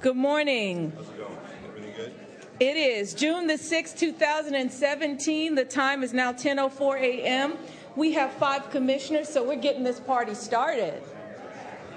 Good 0.00 0.16
morning. 0.16 0.92
How's 0.96 1.08
it 1.08 1.18
going? 1.18 1.38
Everything 1.68 1.92
good? 1.94 2.14
It 2.58 2.76
is 2.78 3.12
June 3.12 3.46
the 3.46 3.58
6th, 3.58 3.98
2017. 3.98 5.54
The 5.54 5.64
time 5.66 6.02
is 6.02 6.14
now 6.14 6.32
10:04 6.32 6.98
a.m. 6.98 7.58
We 7.96 8.12
have 8.14 8.32
five 8.32 8.70
commissioners, 8.70 9.28
so 9.28 9.46
we're 9.46 9.56
getting 9.56 9.84
this 9.84 10.00
party 10.00 10.32
started. 10.34 11.02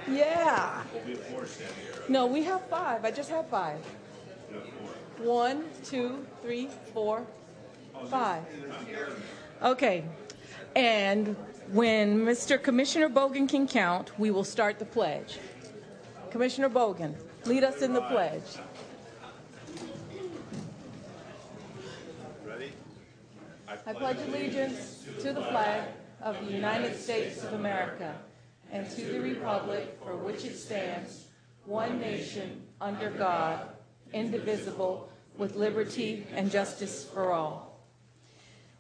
Yeah. 0.06 0.84
No, 2.10 2.26
we 2.26 2.44
have 2.44 2.62
five. 2.68 3.06
I 3.06 3.12
just 3.12 3.30
have 3.30 3.48
five. 3.48 3.80
One, 5.20 5.64
two, 5.86 6.26
three, 6.42 6.68
four, 6.94 7.26
five. 8.10 8.44
Okay. 9.62 10.04
And 10.76 11.38
when 11.72 12.20
Mr. 12.20 12.62
Commissioner 12.62 13.10
Bogen 13.10 13.48
can 13.48 13.68
count, 13.68 14.18
we 14.20 14.32
will 14.32 14.44
start 14.44 14.80
the 14.80 14.86
pledge. 14.86 15.38
Commissioner 16.32 16.70
Bogen, 16.70 17.14
lead 17.46 17.64
us 17.64 17.82
in 17.82 17.94
the 17.94 18.02
pledge. 18.02 18.44
Ready? 22.46 22.72
I 23.68 23.94
pledge 23.94 24.18
allegiance 24.28 25.06
to 25.20 25.34
the 25.34 25.44
flag 25.44 25.90
of 26.22 26.44
the 26.46 26.52
United 26.52 26.96
States 26.96 27.44
of 27.44 27.54
America 27.54 28.16
and 28.72 28.90
to 28.92 29.02
the 29.02 29.20
republic 29.20 29.98
for 30.04 30.16
which 30.16 30.46
it 30.46 30.58
stands, 30.58 31.26
one 31.66 32.00
nation, 32.00 32.64
under 32.82 33.12
God, 33.12 33.70
indivisible, 34.12 35.10
with 35.38 35.56
liberty 35.56 36.26
and 36.34 36.52
justice 36.52 37.06
for 37.06 37.32
all. 37.32 37.69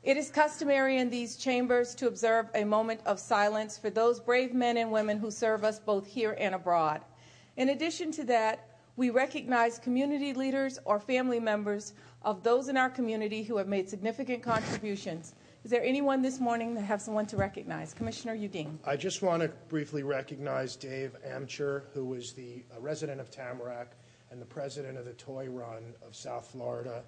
It 0.09 0.17
is 0.17 0.31
customary 0.31 0.97
in 0.97 1.11
these 1.11 1.35
chambers 1.35 1.93
to 1.93 2.07
observe 2.07 2.47
a 2.55 2.63
moment 2.63 2.99
of 3.05 3.19
silence 3.19 3.77
for 3.77 3.91
those 3.91 4.19
brave 4.19 4.55
men 4.55 4.77
and 4.77 4.91
women 4.91 5.19
who 5.19 5.29
serve 5.29 5.63
us 5.63 5.77
both 5.77 6.07
here 6.07 6.35
and 6.39 6.55
abroad. 6.55 7.01
In 7.57 7.69
addition 7.69 8.11
to 8.13 8.23
that, 8.23 8.79
we 8.95 9.11
recognize 9.11 9.77
community 9.77 10.33
leaders 10.33 10.79
or 10.83 10.99
family 10.99 11.39
members 11.39 11.93
of 12.23 12.41
those 12.41 12.69
in 12.69 12.75
our 12.75 12.89
community 12.89 13.43
who 13.43 13.55
have 13.57 13.67
made 13.67 13.87
significant 13.87 14.41
contributions. 14.41 15.35
Is 15.63 15.69
there 15.69 15.83
anyone 15.83 16.23
this 16.23 16.39
morning 16.39 16.73
that 16.73 16.85
have 16.85 17.03
someone 17.03 17.27
to 17.27 17.37
recognize? 17.37 17.93
Commissioner 17.93 18.35
Udine. 18.35 18.79
I 18.85 18.95
just 18.95 19.21
want 19.21 19.43
to 19.43 19.49
briefly 19.67 20.01
recognize 20.01 20.75
Dave 20.75 21.15
Amcher, 21.23 21.83
who 21.93 22.03
was 22.03 22.33
the 22.33 22.63
uh, 22.75 22.79
resident 22.79 23.21
of 23.21 23.29
Tamarac 23.29 23.89
and 24.31 24.41
the 24.41 24.47
president 24.47 24.97
of 24.97 25.05
the 25.05 25.13
Toy 25.13 25.45
Run 25.49 25.93
of 26.03 26.15
South 26.15 26.47
Florida. 26.47 27.03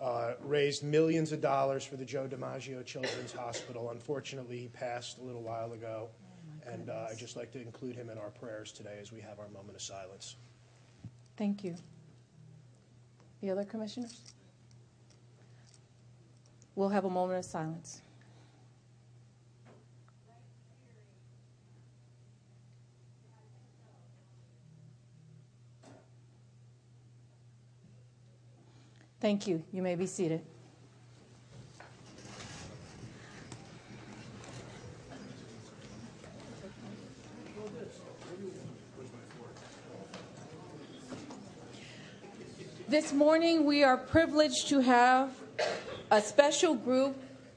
Uh, 0.00 0.32
raised 0.42 0.82
millions 0.82 1.30
of 1.30 1.42
dollars 1.42 1.84
for 1.84 1.96
the 1.96 2.04
Joe 2.06 2.26
DiMaggio 2.26 2.82
Children's 2.86 3.32
Hospital. 3.32 3.90
Unfortunately, 3.90 4.58
he 4.58 4.68
passed 4.68 5.18
a 5.18 5.22
little 5.22 5.42
while 5.42 5.74
ago, 5.74 6.08
and 6.66 6.88
uh, 6.88 7.08
I'd 7.10 7.18
just 7.18 7.36
like 7.36 7.52
to 7.52 7.60
include 7.60 7.96
him 7.96 8.08
in 8.08 8.16
our 8.16 8.30
prayers 8.30 8.72
today 8.72 8.96
as 8.98 9.12
we 9.12 9.20
have 9.20 9.38
our 9.38 9.48
moment 9.48 9.74
of 9.74 9.82
silence. 9.82 10.36
Thank 11.36 11.64
you. 11.64 11.74
The 13.42 13.50
other 13.50 13.64
commissioners? 13.64 14.20
We'll 16.74 16.88
have 16.88 17.04
a 17.04 17.10
moment 17.10 17.40
of 17.40 17.44
silence. 17.44 18.00
Thank 29.20 29.46
you. 29.46 29.62
You 29.70 29.82
may 29.82 29.96
be 29.96 30.06
seated. 30.06 30.40
This 42.88 43.12
morning, 43.12 43.66
we 43.66 43.84
are 43.84 43.98
privileged 43.98 44.68
to 44.70 44.80
have 44.80 45.30
a 46.10 46.20
special 46.22 46.74
group 46.74 47.14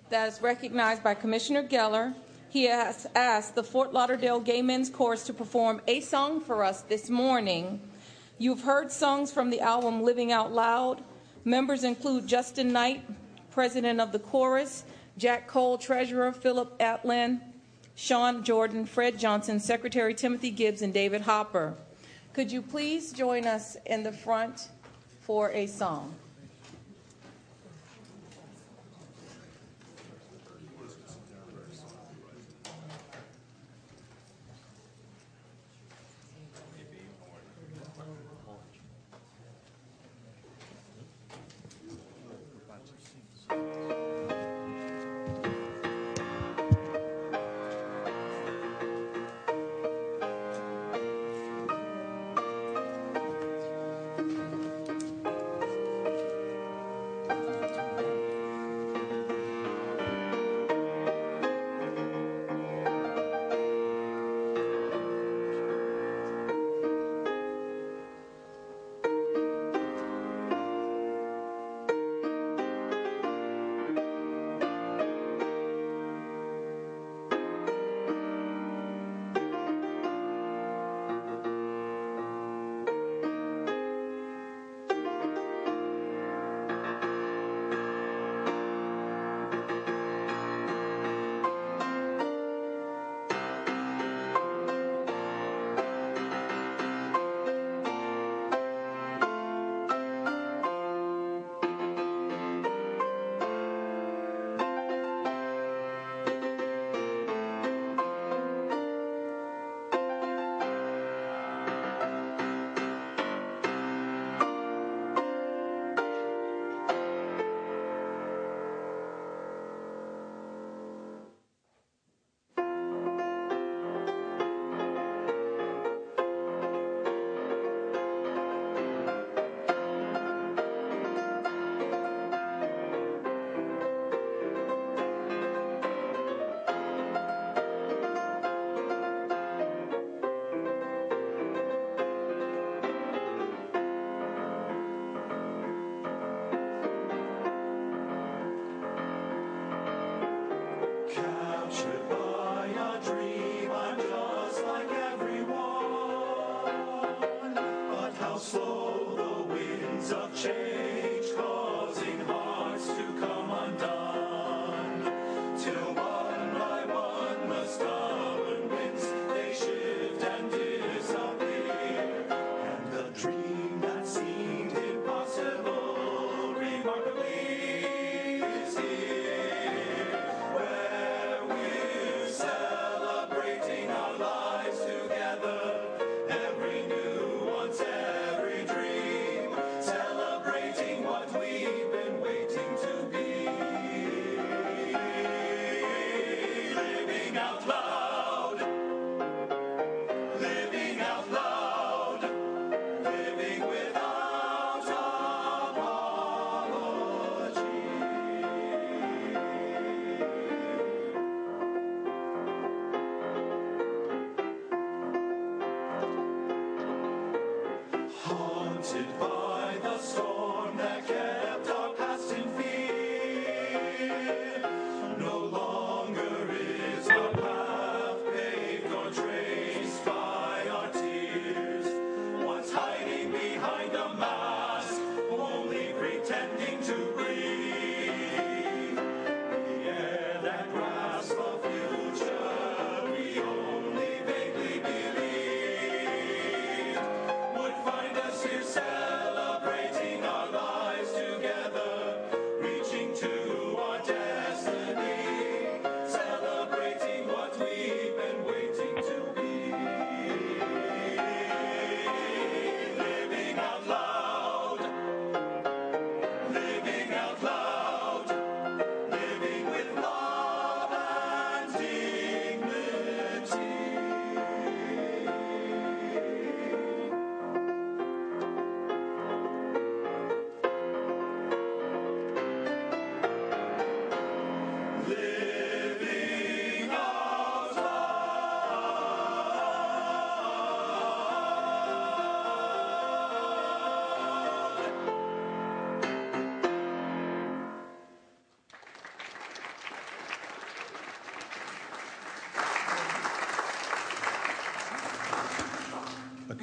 that 0.10 0.28
is 0.28 0.42
recognized 0.42 1.02
by 1.02 1.14
Commissioner 1.14 1.64
Geller. 1.64 2.14
He 2.50 2.66
has 2.66 3.08
asked 3.16 3.56
the 3.56 3.64
Fort 3.64 3.94
Lauderdale 3.94 4.42
Gay 4.42 4.62
Men's 4.62 4.90
Chorus 4.90 5.24
to 5.24 5.34
perform 5.34 5.82
a 5.88 6.02
song 6.02 6.42
for 6.42 6.64
us 6.64 6.82
this 6.82 7.10
morning. 7.10 7.82
You've 8.38 8.62
heard 8.62 8.92
songs 8.92 9.32
from 9.32 9.50
the 9.50 9.62
album 9.62 10.04
Living 10.04 10.32
Out 10.32 10.52
Loud. 10.52 11.02
Members 11.46 11.84
include 11.84 12.26
Justin 12.26 12.72
Knight, 12.72 13.04
president 13.52 14.00
of 14.00 14.12
the 14.12 14.20
chorus, 14.20 14.86
Jack 15.18 15.48
Cole, 15.48 15.78
treasurer, 15.78 16.31
Philip 16.31 16.78
Atlin, 16.80 17.42
Sean 17.96 18.44
Jordan, 18.44 18.86
Fred 18.86 19.20
Johnson, 19.20 19.59
Secretary 19.59 20.14
Timothy 20.14 20.52
Gibbs, 20.52 20.81
and 20.81 20.94
David 20.94 21.22
Hopper. 21.22 21.76
Could 22.31 22.52
you 22.52 22.62
please 22.62 23.12
join 23.12 23.46
us 23.46 23.78
in 23.86 24.04
the 24.04 24.12
front 24.12 24.70
for 25.22 25.52
a 25.52 25.68
song? 25.68 26.16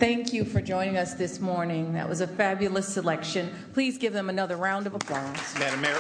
Thank 0.00 0.32
you 0.32 0.44
for 0.47 0.62
joining 0.62 0.97
us 0.97 1.12
this 1.12 1.41
morning. 1.41 1.93
That 1.93 2.08
was 2.08 2.23
a 2.23 2.26
fabulous 2.26 2.88
selection. 2.88 3.50
Please 3.75 3.99
give 3.99 4.14
them 4.14 4.31
another 4.31 4.56
round 4.56 4.87
of 4.87 4.94
applause. 4.94 5.37
Madam 5.58 5.81
Mayor, 5.82 5.99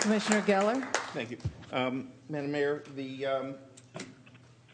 Commissioner 0.00 0.42
Geller? 0.42 0.82
thank 1.14 1.30
you. 1.30 1.38
Um, 1.72 2.08
Madam 2.28 2.52
Mayor, 2.52 2.84
the, 2.94 3.24
um, 3.24 3.54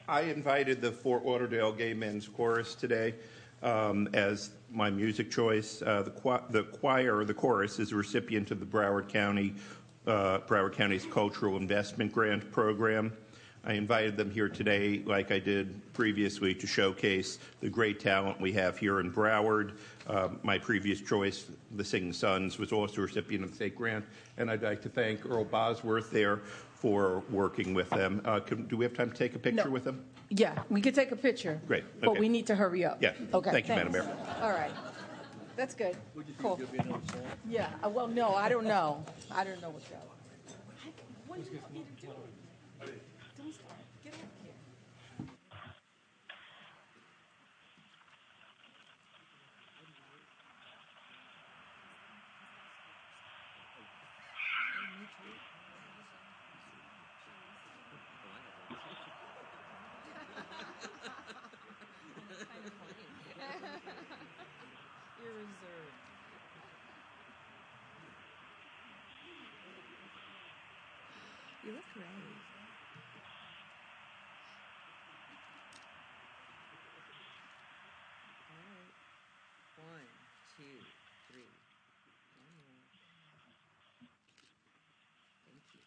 I 0.08 0.22
invited 0.22 0.81
the 0.81 0.90
Fort 0.90 1.25
Lauderdale 1.25 1.72
Gay 1.72 1.94
Men's 1.94 2.26
Chorus 2.26 2.75
today 2.75 3.14
um, 3.62 4.08
as 4.12 4.50
my 4.72 4.90
music 4.90 5.31
choice. 5.31 5.82
Uh, 5.82 6.02
The 6.02 6.10
qui- 6.10 6.44
the 6.50 6.64
choir, 6.64 7.25
the 7.25 7.34
chorus, 7.34 7.78
is 7.78 7.93
a 7.93 7.96
recipient 7.96 8.50
of 8.50 8.58
the 8.58 8.66
Broward 8.66 9.08
County, 9.08 9.55
uh, 10.08 10.38
Broward 10.48 10.72
County's 10.72 11.06
Cultural 11.06 11.56
Investment 11.56 12.10
Grant 12.12 12.50
Program. 12.50 13.12
I 13.64 13.75
invited 13.75 14.17
them 14.17 14.29
here 14.31 14.49
today, 14.49 15.03
like 15.06 15.31
I 15.31 15.38
did 15.38 15.81
previously, 15.93 16.53
to 16.55 16.67
showcase 16.67 17.38
the 17.61 17.69
great 17.69 18.00
talent 18.00 18.41
we 18.41 18.53
have 18.55 18.76
here 18.76 18.99
in 18.99 19.12
Broward. 19.12 19.76
Um, 20.09 20.41
My 20.43 20.59
previous 20.59 21.00
choice, 21.00 21.47
the 21.76 21.85
Singing 21.85 22.12
Sons, 22.12 22.59
was 22.59 22.73
also 22.73 23.03
a 23.03 23.05
recipient 23.05 23.44
of 23.44 23.50
the 23.50 23.56
state 23.56 23.76
grant, 23.76 24.05
and 24.37 24.50
I'd 24.50 24.62
like 24.62 24.82
to 24.82 24.88
thank 24.88 25.25
Earl 25.25 25.44
Bosworth 25.44 26.11
there 26.11 26.38
for 26.75 27.23
working 27.31 27.73
with 27.73 27.88
them. 27.91 28.20
Uh, 28.25 28.41
can- 28.41 28.67
Do 28.67 28.76
we 28.76 28.85
have 28.85 28.94
time 28.94 29.12
to 29.12 29.17
take 29.17 29.37
a 29.37 29.38
picture 29.38 29.67
No. 29.67 29.70
with 29.70 29.85
them? 29.85 30.05
Yeah, 30.31 30.61
we 30.69 30.81
could 30.81 30.97
take 30.97 31.12
a 31.12 31.17
picture. 31.17 31.61
Great, 31.69 31.85
But 32.00 32.19
we 32.19 32.29
need 32.29 32.49
to 32.49 32.56
hurry 32.56 32.85
up. 32.85 33.00
Yeah, 33.00 33.12
Okay. 33.32 33.50
thank 33.53 33.69
you, 33.69 33.75
Madam 33.76 33.93
Mayor. 33.93 34.17
All 34.41 34.50
right. 34.50 34.73
That's 35.55 35.75
good. 35.75 35.97
Cool. 36.38 36.58
Yeah, 37.49 37.69
uh, 37.85 37.88
well, 37.91 38.08
no, 38.08 38.35
I 38.35 38.49
don't 38.49 38.65
know. 38.65 39.05
I 39.31 39.44
don't 39.44 39.61
know 39.62 39.70
what's 39.70 39.87
going 39.87 40.00
on. 40.00 40.08
What 41.29 41.44
do 41.44 41.50
you 41.53 41.58
want 41.61 41.73
me 41.75 41.85
to 42.00 42.06
do? 42.06 42.12
Don't 43.38 43.53
start. 43.53 43.73
Get 44.05 44.15
up 44.15 44.20
here. 44.43 44.53
You're 65.20 65.32
reserved. 65.32 65.93
You 71.65 71.72
look 71.72 71.84
great. 71.94 72.06
All 78.51 78.58
right. 78.75 78.93
One, 79.79 80.08
two, 80.56 80.79
three. 81.31 81.49
One 82.34 82.56
more. 82.58 82.82
Thank 85.46 85.63
you. 85.75 85.81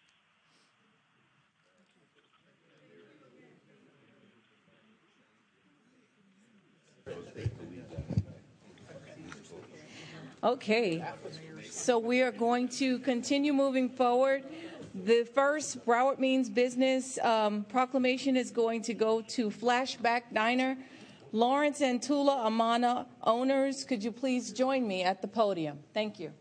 Okay, 10.46 11.04
so 11.72 11.98
we 11.98 12.22
are 12.22 12.32
going 12.32 12.68
to 12.68 13.00
continue 13.00 13.52
moving 13.52 13.90
forward. 13.90 14.44
The 14.94 15.24
first 15.34 15.84
Broward 15.84 16.20
Means 16.20 16.52
Business 16.52 17.18
um, 17.24 17.64
proclamation 17.64 18.38
is 18.38 18.52
going 18.52 18.84
to 18.84 18.94
go 18.94 19.22
to 19.22 19.50
Flashback 19.50 20.32
Diner. 20.32 20.78
Lawrence 21.32 21.82
and 21.82 22.00
Tula 22.00 22.46
Amana, 22.46 23.08
owners, 23.24 23.84
could 23.84 24.04
you 24.04 24.12
please 24.12 24.52
join 24.52 24.88
me 24.88 25.02
at 25.02 25.20
the 25.20 25.28
podium? 25.28 25.80
Thank 25.96 26.20
you. 26.20 26.32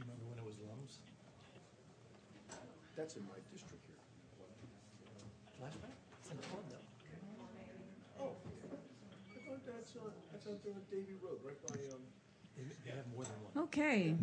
Remember 0.00 0.24
when 0.28 0.38
it 0.38 0.44
was 0.44 0.56
Lums? 0.68 0.98
That's 2.96 3.16
in 3.16 3.22
my 3.22 3.34
district 3.50 3.82
here. 3.86 3.98
Flashback? 5.58 5.98
It's 6.20 6.30
in 6.30 6.38
Toronto. 6.38 6.78
Oh, 8.20 8.30
I 9.34 9.50
thought 9.50 9.66
that's, 9.66 9.96
uh, 10.54 10.58
that's 10.64 10.76
out 10.76 10.90
there 10.90 10.98
on 10.98 11.04
Davie 11.04 11.18
Road, 11.22 11.38
right 11.44 11.66
by, 11.66 11.74
um. 11.94 12.00
They 12.56 12.90
have 12.90 13.06
more 13.14 13.24
than 13.24 13.32
one. 13.54 13.64
Okay. 13.64 14.16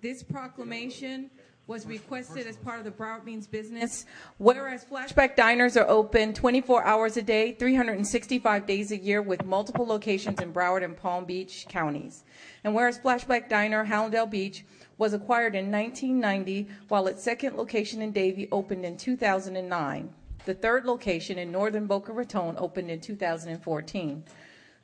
This 0.00 0.22
proclamation 0.22 1.30
was 1.66 1.86
requested 1.86 2.46
as 2.46 2.56
part 2.58 2.78
of 2.78 2.84
the 2.84 2.90
Broward 2.90 3.24
Means 3.24 3.46
Business. 3.46 4.04
Whereas 4.38 4.84
flashback 4.84 5.34
diners 5.34 5.76
are 5.76 5.88
open 5.88 6.34
24 6.34 6.84
hours 6.84 7.16
a 7.16 7.22
day, 7.22 7.52
365 7.52 8.66
days 8.66 8.92
a 8.92 8.98
year, 8.98 9.22
with 9.22 9.44
multiple 9.44 9.86
locations 9.86 10.40
in 10.40 10.52
Broward 10.52 10.84
and 10.84 10.96
Palm 10.96 11.24
Beach 11.24 11.66
counties. 11.68 12.24
And 12.64 12.74
whereas 12.74 12.98
Flashback 12.98 13.48
Diner, 13.48 13.86
Hallandale 13.86 14.30
Beach, 14.30 14.64
was 14.98 15.14
acquired 15.14 15.54
in 15.54 15.70
1990, 15.70 16.68
while 16.88 17.06
its 17.06 17.22
second 17.22 17.56
location 17.56 18.02
in 18.02 18.12
Davie 18.12 18.48
opened 18.52 18.84
in 18.84 18.96
2009. 18.96 20.12
The 20.44 20.54
third 20.54 20.84
location 20.84 21.38
in 21.38 21.50
northern 21.50 21.86
Boca 21.86 22.12
Raton 22.12 22.56
opened 22.58 22.90
in 22.90 23.00
2014. 23.00 24.24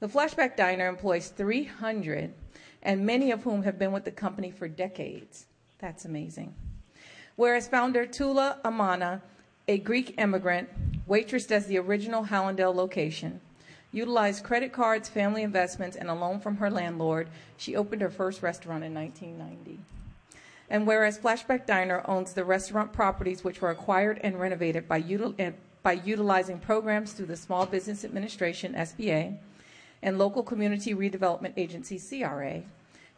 The 0.01 0.09
Flashback 0.09 0.57
Diner 0.57 0.89
employs 0.89 1.29
300, 1.29 2.33
and 2.83 3.05
many 3.05 3.31
of 3.33 3.43
whom 3.43 3.65
have 3.65 3.79
been 3.79 3.93
with 3.93 4.07
the 4.07 4.11
company 4.11 4.51
for 4.51 4.67
decades. 4.67 5.45
That's 5.79 6.07
amazing. 6.07 6.55
Whereas 7.37 7.69
founder 7.69 8.07
Tula 8.07 8.61
Amana, 8.65 9.21
a 9.69 9.77
Greek 9.77 10.15
immigrant, 10.19 10.71
waitressed 11.07 11.51
as 11.51 11.67
the 11.67 11.79
original 11.79 12.25
Hallandale 12.25 12.75
location, 12.75 13.43
utilized 13.93 14.43
credit 14.43 14.73
cards, 14.73 15.11
family 15.11 15.43
investments, 15.43 15.99
and 15.99 16.09
a 16.09 16.15
loan 16.15 16.41
from 16.41 16.57
her 16.57 16.71
landlord, 16.71 17.29
she 17.59 17.77
opened 17.77 18.01
her 18.01 18.11
first 18.11 18.43
restaurant 18.43 18.83
in 18.83 18.95
1990. 18.95 19.81
And 20.71 20.87
whereas 20.87 21.19
Flashback 21.19 21.67
Diner 21.67 22.03
owns 22.07 22.33
the 22.33 22.45
restaurant 22.45 22.95
properties 22.95 23.45
which 23.45 23.61
were 23.61 23.71
acquired 23.71 24.19
and 24.23 24.41
renovated 24.41 24.89
by, 24.89 25.03
util- 25.03 25.53
by 25.83 25.93
utilizing 25.93 26.59
programs 26.59 27.13
through 27.13 27.27
the 27.27 27.37
Small 27.37 27.67
Business 27.67 28.03
Administration, 28.03 28.73
SBA, 28.73 29.37
and 30.03 30.19
local 30.19 30.43
community 30.43 30.95
redevelopment 30.95 31.53
agency, 31.57 31.99
CRA. 31.99 32.63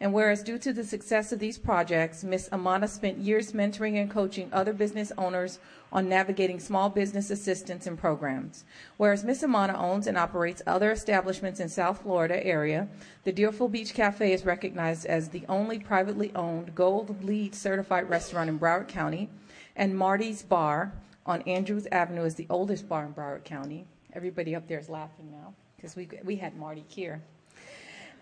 And 0.03 0.13
whereas 0.13 0.43
due 0.43 0.59
to 0.59 0.73
the 0.73 0.83
success 0.83 1.31
of 1.31 1.39
these 1.39 1.59
projects, 1.59 2.25
Ms. 2.25 2.49
Amana 2.51 2.89
spent 2.89 3.19
years 3.19 3.53
mentoring 3.53 4.01
and 4.01 4.11
coaching 4.11 4.49
other 4.53 4.73
business 4.73 5.13
owners 5.17 5.61
on 5.93 6.09
navigating 6.09 6.59
small 6.59 6.91
business 6.91 7.31
assistance 7.31 7.87
and 7.87 7.97
programs. 7.97 8.65
Whereas 8.97 9.23
Ms. 9.23 9.45
Amana 9.45 9.79
owns 9.79 10.09
and 10.09 10.19
operates 10.19 10.61
other 10.67 10.91
establishments 10.91 11.61
in 11.61 11.69
South 11.69 12.03
Florida 12.03 12.45
area, 12.45 12.89
the 13.23 13.31
Deerfield 13.31 13.71
Beach 13.71 13.95
Cafe 13.95 14.33
is 14.33 14.45
recognized 14.45 15.07
as 15.07 15.29
the 15.29 15.45
only 15.49 15.79
privately 15.79 16.33
owned 16.35 16.75
Gold 16.75 17.23
LEED 17.23 17.55
certified 17.55 18.11
restaurant 18.11 18.51
in 18.51 18.59
Broward 18.59 18.89
County, 18.89 19.31
and 19.77 19.97
Marty's 19.97 20.43
Bar 20.43 20.93
on 21.25 21.43
Andrews 21.43 21.87
Avenue 21.93 22.25
is 22.25 22.35
the 22.35 22.49
oldest 22.51 22.89
bar 22.89 23.05
in 23.05 23.15
Broward 23.15 23.45
County. 23.45 23.85
Everybody 24.13 24.57
up 24.57 24.67
there 24.67 24.81
is 24.81 24.89
laughing 24.89 25.31
now 25.31 25.55
because 25.83 25.97
we, 25.97 26.09
we 26.23 26.37
had 26.37 26.57
Marty 26.57 26.85
Kiar. 26.89 27.21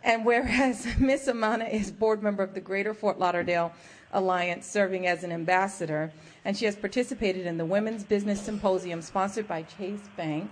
And 0.03 0.25
whereas 0.25 0.87
Miss 0.99 1.29
Amana 1.29 1.67
is 1.67 1.91
board 1.91 2.23
member 2.23 2.43
of 2.43 2.55
the 2.55 2.61
Greater 2.61 2.95
Fort 2.95 3.19
Lauderdale 3.19 3.73
Alliance, 4.13 4.67
serving 4.67 5.07
as 5.07 5.23
an 5.25 5.31
ambassador, 5.31 6.11
and 6.45 6.57
she 6.57 6.65
has 6.65 6.75
participated 6.75 7.47
in 7.47 7.59
the 7.59 7.67
Women's 7.67 8.03
Business 8.03 8.41
Symposium 8.41 9.03
sponsored 9.03 9.47
by 9.47 9.63
Chase 9.63 10.09
Bank. 10.17 10.51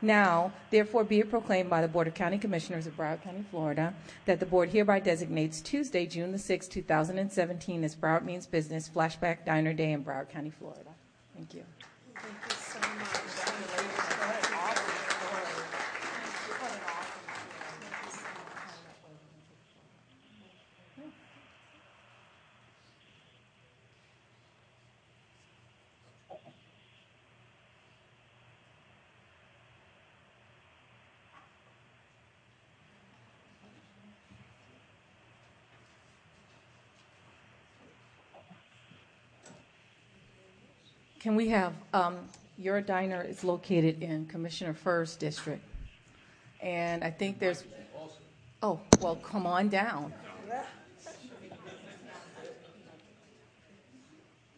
Now, 0.00 0.52
therefore, 0.70 1.02
be 1.02 1.18
it 1.20 1.30
proclaimed 1.30 1.70
by 1.70 1.80
the 1.80 1.88
Board 1.88 2.06
of 2.06 2.14
County 2.14 2.38
Commissioners 2.38 2.86
of 2.86 2.96
Broward 2.96 3.22
County, 3.22 3.44
Florida, 3.50 3.94
that 4.26 4.38
the 4.38 4.46
board 4.46 4.68
hereby 4.68 5.00
designates 5.00 5.60
Tuesday, 5.60 6.06
June 6.06 6.30
the 6.30 6.38
6th, 6.38 6.70
2017, 6.70 7.82
as 7.82 7.96
Broward 7.96 8.24
Means 8.24 8.46
Business 8.46 8.88
Flashback 8.94 9.44
Diner 9.44 9.72
Day 9.72 9.92
in 9.92 10.04
Broward 10.04 10.28
County, 10.28 10.50
Florida. 10.50 10.90
Thank 11.34 11.54
you. 11.54 11.64
Can 41.24 41.36
we 41.36 41.48
have, 41.48 41.72
um, 41.94 42.18
your 42.58 42.82
diner 42.82 43.22
is 43.22 43.44
located 43.44 44.02
in 44.02 44.26
Commissioner 44.26 44.74
Furr's 44.74 45.16
district. 45.16 45.64
And 46.60 47.02
I 47.02 47.10
think 47.10 47.38
there's, 47.38 47.64
oh, 48.62 48.78
well, 49.00 49.16
come 49.16 49.46
on 49.46 49.70
down. 49.70 50.12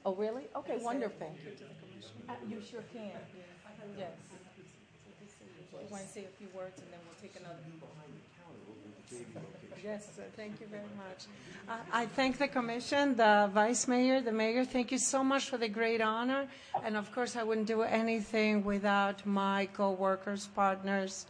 Oh, 0.05 0.17
really? 0.17 0.43
Okay, 0.57 0.79
wonderful. 0.83 1.33
Uh, 2.29 2.33
You 2.51 2.61
sure 2.69 2.83
can. 2.93 3.13
Yes. 3.97 4.11
We 5.73 5.87
want 5.89 6.03
to 6.03 6.09
say 6.09 6.25
a 6.25 6.37
few 6.37 6.49
words 6.53 6.81
and 6.81 6.91
then 6.91 6.99
we'll 7.07 7.23
take 7.23 7.39
another. 7.39 7.63
Yes, 9.85 10.09
thank 10.37 10.61
you 10.61 10.67
very 10.67 10.83
much. 10.97 11.27
I 11.93 12.07
thank 12.07 12.39
the 12.39 12.49
commission, 12.49 13.15
the 13.17 13.49
vice 13.53 13.87
mayor, 13.87 14.21
the 14.21 14.33
mayor. 14.33 14.65
Thank 14.65 14.91
you 14.91 14.99
so 14.99 15.23
much 15.23 15.49
for 15.49 15.59
the 15.59 15.69
great 15.69 16.01
honor. 16.01 16.49
And 16.85 16.97
of 16.97 17.13
course, 17.13 17.37
I 17.37 17.43
wouldn't 17.45 17.67
do 17.69 17.83
anything 17.83 18.65
without 18.65 19.25
my 19.25 19.67
co-workers, 19.67 20.49
partners, 20.55 21.27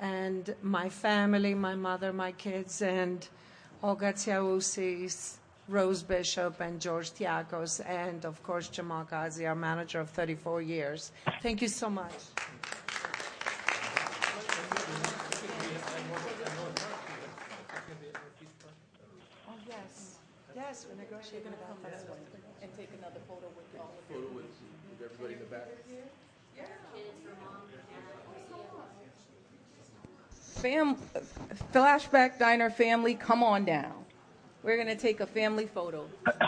and 0.00 0.54
my 0.62 0.88
family, 0.88 1.54
my 1.54 1.74
mother, 1.74 2.12
my 2.12 2.32
kids, 2.32 2.80
and 2.80 3.28
Olga 3.82 4.12
Tsiaousis, 4.14 5.36
Rose 5.68 6.02
Bishop, 6.02 6.60
and 6.60 6.80
George 6.80 7.10
Tiakos, 7.10 7.80
and 7.86 8.24
of 8.24 8.42
course, 8.42 8.68
Jamal 8.68 9.04
Ghazi, 9.04 9.46
our 9.46 9.54
manager 9.54 10.00
of 10.00 10.08
34 10.10 10.62
years. 10.62 11.12
Thank 11.42 11.60
you 11.62 11.68
so 11.68 11.90
much. 11.90 12.12
Yes, 20.80 20.88
we're 20.88 21.02
negotiating 21.02 21.52
about 21.52 21.82
that. 21.82 22.06
And 22.62 22.74
take 22.74 22.88
another 22.98 23.20
photo 23.28 23.48
with 23.54 23.66
all 23.78 23.92
of 23.98 24.16
you. 24.16 24.42
Fam, 30.30 30.96
Flashback 31.74 32.38
Diner 32.38 32.70
family, 32.70 33.14
come 33.14 33.42
on 33.42 33.66
down. 33.66 33.92
We're 34.62 34.76
going 34.76 34.88
to 34.88 34.96
take 34.96 35.20
a 35.20 35.26
family 35.26 35.66
photo. 35.66 36.06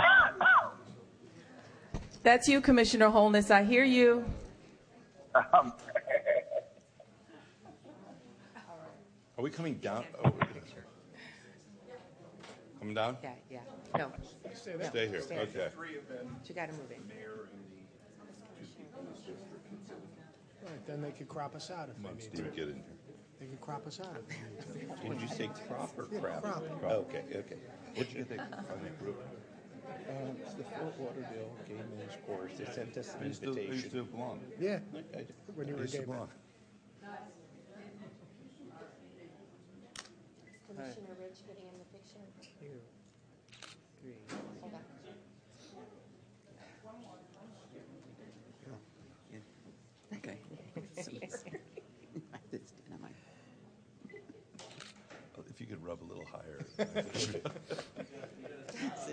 That's 2.22 2.48
you, 2.48 2.62
Commissioner 2.62 3.08
Holness. 3.10 3.50
I 3.50 3.64
hear 3.64 3.84
you. 3.84 4.24
Are 5.34 5.74
we 9.38 9.50
coming 9.50 9.74
down? 9.74 10.04
Oh, 10.24 10.32
we're 12.82 12.94
gonna- 12.94 12.94
Coming 12.94 12.94
down? 12.94 13.16
Yeah, 13.22 13.60
yeah. 13.94 13.98
No, 13.98 14.12
Stay 14.54 15.08
here, 15.08 15.20
Stay. 15.22 15.38
okay. 15.38 15.68
you 16.46 16.54
got 16.54 16.66
to 16.68 16.72
move 16.74 16.90
it. 16.90 17.00
Right, 20.64 20.86
then 20.86 21.02
they 21.02 21.10
could 21.10 21.28
crop 21.28 21.54
us 21.56 21.70
out 21.70 21.88
if 21.88 21.96
Come 21.96 22.06
on, 22.06 22.16
they 22.16 22.22
need 22.22 22.30
to. 22.30 22.36
Steve, 22.36 22.54
get 22.56 22.68
in 22.68 22.74
here. 22.74 22.84
They 23.40 23.46
could 23.46 23.60
crop 23.60 23.86
us 23.86 24.00
out 24.00 24.16
if 24.16 24.28
they 24.28 24.80
need 24.80 24.96
to. 25.02 25.08
Did 25.08 25.20
you 25.20 25.28
say 25.28 25.50
crop 25.68 25.90
or 25.98 26.04
crap? 26.04 26.42
crop. 26.42 26.62
Okay, 26.84 27.24
okay. 27.34 27.56
What 27.94 28.08
did 28.08 28.16
you 28.16 28.24
think 28.24 28.40
on 28.40 28.80
the 28.82 28.90
group? 29.04 29.20
Um, 30.08 30.36
it's 30.40 30.54
the 30.54 30.62
Fort 30.64 30.94
Lauderdale 30.98 31.52
Gay 31.68 31.74
Men's 31.74 32.16
Chorus. 32.26 32.52
They 32.58 32.64
sent 32.72 32.96
us 32.96 33.14
an 33.20 33.26
invitation. 33.26 34.04
belong. 34.12 34.40
Yeah, 34.58 34.78
I- 34.94 35.18
I- 35.18 35.26
when 35.54 35.66
you 35.68 35.74
were 35.74 35.80
a 35.80 35.82
Used 35.82 35.92
gay 35.94 35.98
man. 36.00 36.06
belong. 36.08 36.28
Commissioner 40.68 41.16
Rich 41.20 41.40
getting 41.46 41.64
in 41.68 41.78
the 41.78 41.81
picture. 41.81 41.81
Two, 42.62 42.68
three. 44.00 44.12
Hold 44.60 44.74
on. 44.74 44.80
Okay. 50.14 50.38
If 55.50 55.60
you 55.60 55.66
could 55.66 55.84
rub 55.84 55.98
a 56.02 56.04
little 56.04 56.24
higher. 56.24 56.60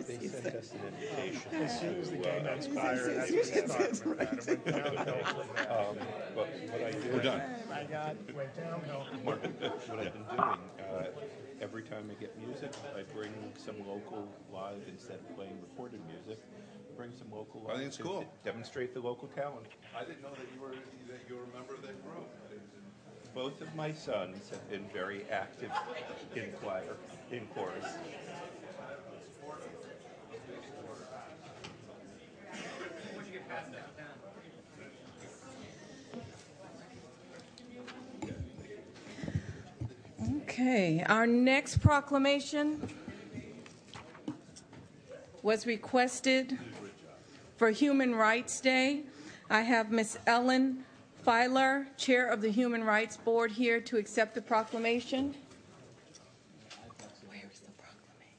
They 0.07 0.27
sent 0.27 0.55
us 0.55 0.71
an 0.73 0.79
invitation. 0.87 1.55
As 1.55 1.79
soon 1.79 1.95
as 1.99 2.09
the 2.11 2.17
gay 2.17 2.41
men's 2.43 2.67
choir, 2.67 3.13
that's 3.13 3.31
what 3.31 3.45
started 3.45 4.05
with 4.05 4.17
that. 4.17 4.33
It 4.49 4.65
went 4.65 4.65
downhill 4.65 5.23
from 5.25 5.47
there. 5.55 5.71
Um, 5.71 5.97
But 6.35 6.47
what 6.71 6.81
I 6.83 6.91
do. 6.91 6.97
We're 7.13 7.21
done. 7.23 7.41
My 7.69 7.83
God, 7.83 8.17
went 8.35 8.55
downhill. 8.55 9.05
What 9.23 9.35
I've 9.43 9.59
been 9.59 10.23
doing, 10.37 10.59
uh, 10.79 11.05
every 11.61 11.83
time 11.83 12.09
I 12.09 12.19
get 12.19 12.37
music, 12.39 12.71
I 12.95 13.03
bring 13.13 13.31
some 13.57 13.75
local 13.87 14.27
live 14.51 14.81
instead 14.87 15.17
of 15.17 15.35
playing 15.35 15.57
recorded 15.61 16.01
music. 16.07 16.41
Bring 16.97 17.11
some 17.17 17.31
local. 17.31 17.61
I 17.67 17.71
think 17.71 17.77
live 17.77 17.87
it's 17.87 17.97
to 17.97 18.03
cool. 18.03 18.25
Demonstrate 18.43 18.93
the 18.93 18.99
local 18.99 19.27
talent. 19.29 19.65
I 19.95 20.03
didn't 20.03 20.21
know 20.21 20.31
that 20.31 20.47
you 20.53 20.61
were, 20.61 20.71
that 20.71 21.21
you 21.29 21.35
were 21.35 21.43
a 21.43 21.57
member 21.57 21.73
of 21.73 21.81
that 21.81 22.03
group. 22.03 22.27
Both 23.33 23.61
of 23.61 23.73
my 23.75 23.93
sons 23.93 24.49
have 24.49 24.69
been 24.69 24.85
very 24.91 25.23
active 25.31 25.71
in 26.35 26.51
choir, 26.61 26.95
in 27.31 27.45
chorus. 27.55 27.85
Okay, 40.49 41.05
our 41.07 41.27
next 41.27 41.77
proclamation 41.77 42.89
was 45.43 45.67
requested 45.67 46.57
for 47.55 47.69
Human 47.69 48.15
Rights 48.15 48.59
Day. 48.59 49.03
I 49.51 49.61
have 49.61 49.91
Miss 49.91 50.17
Ellen 50.25 50.85
Filer, 51.21 51.85
Chair 51.97 52.27
of 52.27 52.41
the 52.41 52.49
Human 52.49 52.83
Rights 52.83 53.15
Board, 53.15 53.51
here 53.51 53.79
to 53.79 53.97
accept 53.97 54.33
the 54.33 54.41
proclamation. 54.41 55.35
Where 57.27 57.41
is 57.47 57.59
the 57.59 57.71
proclamation? 57.73 58.33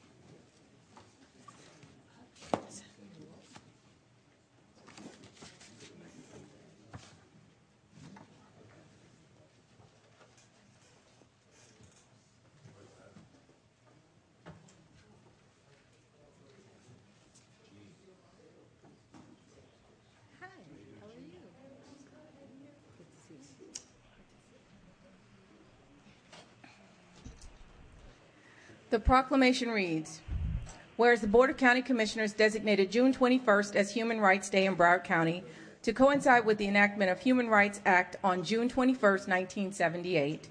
Hi, 20.39 20.47
how 20.99 21.07
are 21.07 21.21
you? 21.21 21.37
Good 22.97 23.05
to 23.05 23.19
see 23.27 23.35
you. 23.59 23.69
The 28.91 28.99
proclamation 28.99 29.69
reads, 29.69 30.19
Whereas 30.97 31.21
the 31.21 31.27
Board 31.27 31.49
of 31.49 31.55
County 31.55 31.81
Commissioners 31.81 32.33
designated 32.33 32.91
June 32.91 33.13
21st 33.13 33.73
as 33.73 33.93
Human 33.93 34.19
Rights 34.19 34.49
Day 34.49 34.65
in 34.65 34.75
Broward 34.75 35.05
County 35.05 35.45
to 35.83 35.93
coincide 35.93 36.45
with 36.45 36.57
the 36.57 36.67
enactment 36.67 37.09
of 37.09 37.21
Human 37.21 37.47
Rights 37.47 37.79
Act 37.85 38.17
on 38.21 38.43
June 38.43 38.69
21st, 38.69 39.29
1978. 39.29 40.49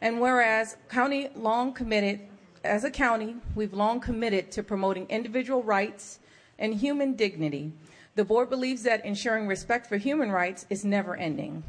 And 0.00 0.18
whereas 0.18 0.78
county 0.88 1.28
long 1.36 1.74
committed, 1.74 2.20
as 2.64 2.84
a 2.84 2.90
county, 2.90 3.36
we've 3.54 3.74
long 3.74 4.00
committed 4.00 4.50
to 4.52 4.62
promoting 4.62 5.06
individual 5.10 5.62
rights 5.62 6.20
and 6.58 6.72
human 6.72 7.16
dignity. 7.16 7.74
The 8.14 8.24
board 8.24 8.48
believes 8.48 8.82
that 8.84 9.04
ensuring 9.04 9.46
respect 9.46 9.86
for 9.86 9.98
human 9.98 10.32
rights 10.32 10.64
is 10.70 10.86
never 10.86 11.16
ending. 11.16 11.64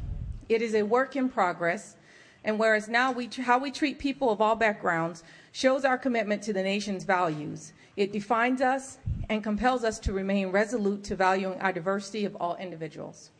It 0.48 0.62
is 0.62 0.74
a 0.74 0.82
work 0.82 1.14
in 1.14 1.28
progress, 1.28 1.96
and 2.44 2.58
whereas 2.58 2.88
now 2.88 3.12
we, 3.12 3.28
how 3.42 3.58
we 3.58 3.70
treat 3.70 3.98
people 3.98 4.30
of 4.30 4.40
all 4.40 4.56
backgrounds 4.56 5.22
shows 5.52 5.84
our 5.84 5.98
commitment 5.98 6.42
to 6.42 6.52
the 6.52 6.62
nation's 6.62 7.04
values. 7.04 7.72
It 7.96 8.12
defines 8.12 8.62
us 8.62 8.98
and 9.28 9.42
compels 9.44 9.84
us 9.84 9.98
to 10.00 10.12
remain 10.12 10.48
resolute 10.48 11.04
to 11.04 11.16
valuing 11.16 11.60
our 11.60 11.72
diversity 11.72 12.24
of 12.24 12.36
all 12.36 12.56
individuals. 12.56 13.30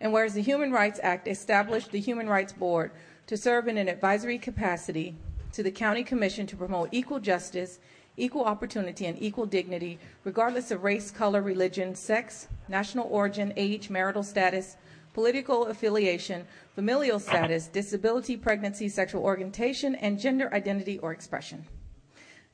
And 0.00 0.12
whereas 0.12 0.34
the 0.34 0.42
Human 0.42 0.72
Rights 0.72 1.00
Act 1.02 1.28
established 1.28 1.90
the 1.90 2.00
Human 2.00 2.28
Rights 2.28 2.52
Board 2.52 2.92
to 3.26 3.36
serve 3.36 3.68
in 3.68 3.76
an 3.76 3.88
advisory 3.88 4.38
capacity 4.38 5.14
to 5.52 5.62
the 5.62 5.70
County 5.70 6.04
Commission 6.04 6.46
to 6.46 6.56
promote 6.56 6.88
equal 6.92 7.20
justice, 7.20 7.78
equal 8.16 8.44
opportunity, 8.44 9.06
and 9.06 9.20
equal 9.20 9.46
dignity, 9.46 9.98
regardless 10.24 10.70
of 10.70 10.84
race, 10.84 11.10
color, 11.10 11.42
religion, 11.42 11.94
sex, 11.94 12.48
national 12.68 13.08
origin, 13.10 13.52
age, 13.56 13.90
marital 13.90 14.22
status, 14.22 14.76
political 15.18 15.66
affiliation, 15.66 16.46
familial 16.76 17.18
status, 17.18 17.66
disability, 17.66 18.36
pregnancy, 18.36 18.88
sexual 18.88 19.24
orientation, 19.24 19.96
and 19.96 20.16
gender 20.16 20.48
identity 20.54 20.96
or 21.00 21.10
expression. 21.10 21.66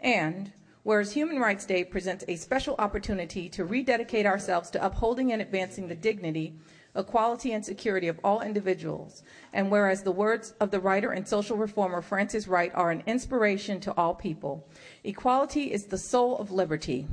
And 0.00 0.50
whereas 0.82 1.12
Human 1.12 1.38
Rights 1.38 1.66
Day 1.66 1.84
presents 1.84 2.24
a 2.26 2.36
special 2.36 2.74
opportunity 2.78 3.50
to 3.50 3.66
rededicate 3.66 4.24
ourselves 4.24 4.70
to 4.70 4.82
upholding 4.82 5.30
and 5.30 5.42
advancing 5.42 5.88
the 5.88 5.94
dignity, 5.94 6.54
equality, 6.96 7.52
and 7.52 7.62
security 7.62 8.08
of 8.08 8.18
all 8.24 8.40
individuals, 8.40 9.22
and 9.52 9.70
whereas 9.70 10.02
the 10.02 10.10
words 10.10 10.54
of 10.58 10.70
the 10.70 10.80
writer 10.80 11.10
and 11.10 11.28
social 11.28 11.58
reformer 11.58 12.00
Frances 12.00 12.48
Wright 12.48 12.72
are 12.74 12.90
an 12.90 13.02
inspiration 13.04 13.78
to 13.80 13.92
all 13.92 14.14
people, 14.14 14.66
equality 15.04 15.70
is 15.70 15.84
the 15.84 15.98
soul 15.98 16.38
of 16.38 16.50
liberty. 16.50 17.06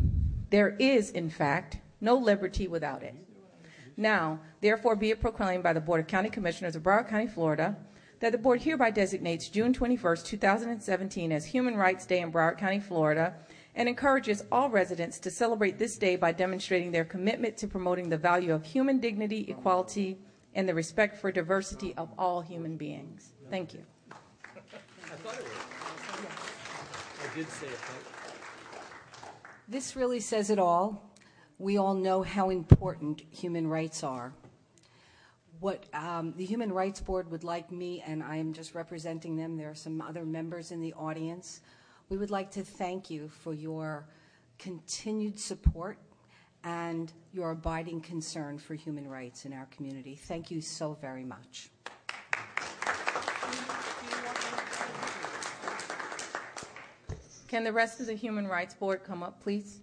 There 0.50 0.77
is, 0.79 1.12
in 1.12 1.30
fact, 1.30 1.80
no 1.99 2.15
liberty 2.15 2.69
without 2.69 3.04
it. 3.04 3.15
Now, 3.97 4.39
therefore, 4.62 4.95
be 4.95 5.12
it 5.12 5.21
proclaimed 5.21 5.63
by 5.63 5.73
the 5.73 5.82
Board 5.82 6.01
of 6.01 6.08
County 6.08 6.30
Commissioners 6.30 6.75
of 6.75 6.84
Broward 6.84 7.10
County, 7.10 7.27
Florida, 7.27 7.77
that 8.19 8.32
the 8.32 8.38
board 8.38 8.62
hereby 8.62 8.91
designates 8.91 9.49
June 9.49 9.73
21st, 9.73 10.25
2017 10.25 11.32
as 11.32 11.45
Human 11.45 11.75
Rights 11.75 12.06
Day 12.06 12.21
in 12.21 12.32
Broward 12.32 12.58
County, 12.58 12.80
Florida, 12.80 13.34
and 13.75 13.89
encourages 13.89 14.43
all 14.51 14.69
residents 14.69 15.17
to 15.19 15.32
celebrate 15.32 15.80
this 15.80 15.97
day 15.97 16.15
by 16.15 16.32
demonstrating 16.32 16.91
their 16.91 17.06
commitment 17.06 17.58
to 17.58 17.67
promoting 17.67 18.10
the 18.10 18.17
value 18.17 18.54
of 18.54 18.63
human 18.63 18.99
dignity, 18.99 19.45
equality, 19.49 20.19
and 20.54 20.69
the 20.69 20.73
respect 20.73 21.17
for 21.17 21.32
diversity 21.32 21.93
of 21.95 22.10
all 22.17 22.41
human 22.41 22.77
beings. 22.77 23.32
Thank 23.49 23.73
you. 23.73 23.82
I 24.12 24.15
thought 25.23 25.36
it 25.36 25.43
was. 25.43 25.51
I 27.32 27.36
did 27.36 27.49
say 27.49 27.67
it, 27.67 27.80
This 29.67 29.95
really 29.95 30.19
says 30.19 30.49
it 30.49 30.60
all. 30.60 31.11
We 31.62 31.78
all 31.78 31.93
know 31.93 32.24
how 32.24 32.50
important 32.50 33.21
human 33.30 33.67
rights 33.67 34.04
are. 34.04 34.34
What 35.60 35.86
um, 35.93 36.34
the 36.36 36.43
Human 36.43 36.71
Rights 36.71 37.00
Board 37.00 37.30
would 37.30 37.43
like 37.43 37.71
me, 37.71 38.04
and 38.04 38.24
I 38.24 38.38
am 38.38 38.52
just 38.52 38.74
representing 38.74 39.36
them, 39.36 39.58
there 39.58 39.69
are 39.69 39.76
some 39.76 40.02
other 40.02 40.26
members 40.26 40.71
in 40.71 40.82
the 40.82 40.91
audience. 40.93 41.62
We 42.10 42.17
would 42.17 42.32
like 42.32 42.50
to 42.52 42.63
thank 42.63 43.12
you 43.12 43.30
for 43.30 43.54
your 43.54 44.08
continued 44.58 45.39
support 45.39 46.00
and 46.63 47.13
your 47.32 47.52
abiding 47.52 48.02
concern 48.02 48.58
for 48.58 48.74
human 48.74 49.08
rights 49.08 49.45
in 49.45 49.54
our 49.54 49.67
community. 49.67 50.15
Thank 50.15 50.50
you 50.50 50.62
so 50.62 50.97
very 51.00 51.24
much. 51.24 51.69
Can 57.47 57.63
the 57.63 57.71
rest 57.71 58.00
of 58.00 58.08
the 58.08 58.15
Human 58.15 58.47
Rights 58.47 58.74
Board 58.74 59.04
come 59.04 59.21
up, 59.21 59.43
please? 59.43 59.82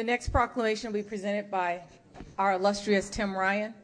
The 0.00 0.04
next 0.04 0.30
proclamation 0.30 0.90
will 0.90 0.98
be 0.98 1.06
presented 1.06 1.50
by 1.50 1.82
our 2.38 2.54
illustrious 2.54 3.10
Tim 3.10 3.36
Ryan. 3.36 3.74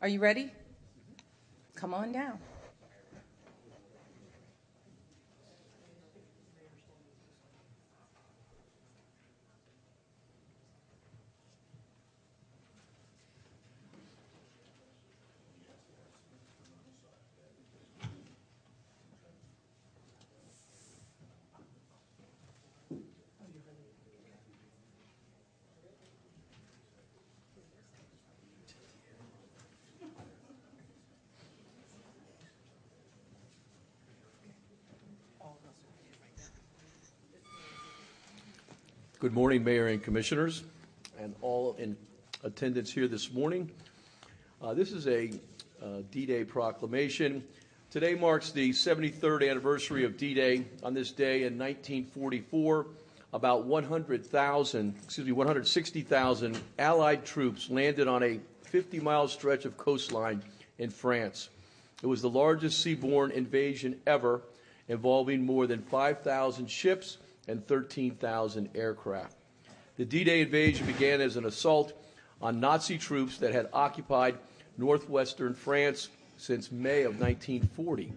Are 0.00 0.08
you 0.08 0.18
ready? 0.18 0.50
Come 1.74 1.92
on 1.92 2.10
down. 2.10 2.38
Good 39.30 39.36
morning, 39.36 39.62
Mayor 39.62 39.86
and 39.86 40.02
Commissioners, 40.02 40.64
and 41.16 41.36
all 41.40 41.76
in 41.78 41.96
attendance 42.42 42.92
here 42.92 43.06
this 43.06 43.32
morning. 43.32 43.70
Uh, 44.60 44.74
This 44.74 44.90
is 44.90 45.06
a 45.06 45.30
uh, 45.80 46.02
D-Day 46.10 46.42
proclamation. 46.42 47.44
Today 47.92 48.16
marks 48.16 48.50
the 48.50 48.70
73rd 48.70 49.48
anniversary 49.48 50.04
of 50.04 50.16
D-Day. 50.16 50.64
On 50.82 50.94
this 50.94 51.12
day 51.12 51.44
in 51.44 51.56
1944, 51.56 52.88
about 53.32 53.66
100,000, 53.66 54.94
excuse 55.04 55.24
me, 55.24 55.30
160,000 55.30 56.60
Allied 56.80 57.24
troops 57.24 57.70
landed 57.70 58.08
on 58.08 58.24
a 58.24 58.40
50-mile 58.68 59.28
stretch 59.28 59.64
of 59.64 59.76
coastline 59.76 60.42
in 60.78 60.90
France. 60.90 61.50
It 62.02 62.08
was 62.08 62.20
the 62.20 62.28
largest 62.28 62.84
seaborne 62.84 63.30
invasion 63.30 64.00
ever, 64.08 64.42
involving 64.88 65.46
more 65.46 65.68
than 65.68 65.82
5,000 65.82 66.68
ships 66.68 67.18
and 67.50 67.66
13,000 67.66 68.70
aircraft. 68.74 69.36
The 69.96 70.04
D 70.04 70.24
Day 70.24 70.40
invasion 70.40 70.86
began 70.86 71.20
as 71.20 71.36
an 71.36 71.44
assault 71.44 71.92
on 72.40 72.60
Nazi 72.60 72.96
troops 72.96 73.38
that 73.38 73.52
had 73.52 73.68
occupied 73.72 74.38
northwestern 74.78 75.52
France 75.52 76.08
since 76.36 76.72
May 76.72 77.02
of 77.02 77.20
1940. 77.20 78.12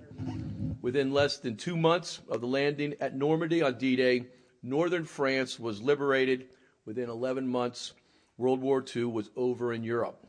Within 0.82 1.12
less 1.12 1.38
than 1.38 1.58
two 1.58 1.76
months 1.76 2.22
of 2.30 2.40
the 2.42 2.48
landing 2.48 2.94
at 3.02 3.16
Normandy 3.16 3.62
on 3.62 3.78
D 3.78 3.96
Day, 3.96 4.28
northern 4.62 5.04
France 5.04 5.60
was 5.60 5.82
liberated. 5.82 6.46
Within 6.86 7.10
11 7.10 7.48
months, 7.48 7.94
World 8.38 8.62
War 8.62 8.86
II 8.96 9.06
was 9.06 9.30
over 9.36 9.74
in 9.74 9.84
Europe. 9.84 10.26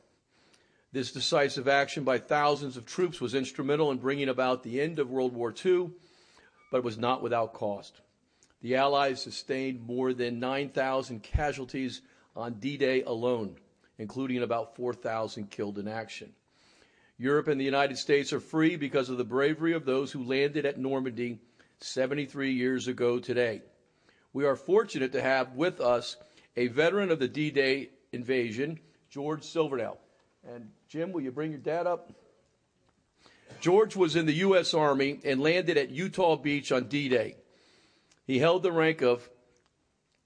This 0.93 1.13
decisive 1.13 1.69
action 1.69 2.05
by 2.05 2.19
thousands 2.19 2.77
of 2.77 2.87
troops 2.87 3.21
was 3.21 3.35
instrumental 3.35 3.91
in 3.91 3.99
bringing 3.99 4.29
about 4.29 4.63
the 4.63 4.81
end 4.81 4.99
of 4.99 5.11
World 5.11 5.35
War 5.35 5.53
II, 5.65 5.91
but 6.71 6.85
was 6.85 6.97
not 6.97 7.23
without 7.23 7.53
cost. 7.53 8.01
The 8.65 8.77
Allies 8.77 9.21
sustained 9.21 9.87
more 9.87 10.15
than 10.15 10.41
9,000 10.41 11.23
casualties 11.23 12.01
on 12.35 12.55
D 12.55 12.79
Day 12.79 13.03
alone, 13.03 13.57
including 13.99 14.43
about 14.43 14.75
4,000 14.75 15.51
killed 15.51 15.79
in 15.79 15.87
action. 15.87 16.33
Europe 17.19 17.49
and 17.49 17.61
the 17.61 17.67
United 17.67 17.99
States 17.99 18.33
are 18.33 18.41
free 18.41 18.77
because 18.77 19.11
of 19.11 19.19
the 19.19 19.23
bravery 19.25 19.75
of 19.75 19.85
those 19.85 20.11
who 20.11 20.25
landed 20.25 20.65
at 20.65 20.79
Normandy 20.79 21.41
73 21.81 22.53
years 22.55 22.89
ago 22.89 23.19
today. 23.19 23.61
We 24.33 24.47
are 24.47 24.57
fortunate 24.57 25.13
to 25.13 25.21
have 25.21 25.53
with 25.53 25.83
us 25.83 26.17
a 26.57 26.69
veteran 26.69 27.11
of 27.11 27.19
the 27.19 27.29
D 27.29 27.51
Day 27.51 27.91
invasion, 28.13 28.81
George 29.11 29.43
Silverdale. 29.43 29.99
And 30.49 30.71
Jim, 30.89 31.13
will 31.13 31.21
you 31.21 31.33
bring 31.33 31.51
your 31.51 31.61
dad 31.61 31.87
up? 31.87 32.15
George 33.61 33.95
was 33.95 34.17
in 34.17 34.25
the 34.25 34.37
U.S. 34.37 34.73
Army 34.73 35.21
and 35.23 35.43
landed 35.43 35.77
at 35.77 35.91
Utah 35.91 36.37
Beach 36.37 36.73
on 36.73 36.85
D 36.85 37.11
Day. 37.11 37.37
He 38.27 38.39
held 38.39 38.63
the 38.63 38.73
rank 38.73 39.03
of 39.03 39.29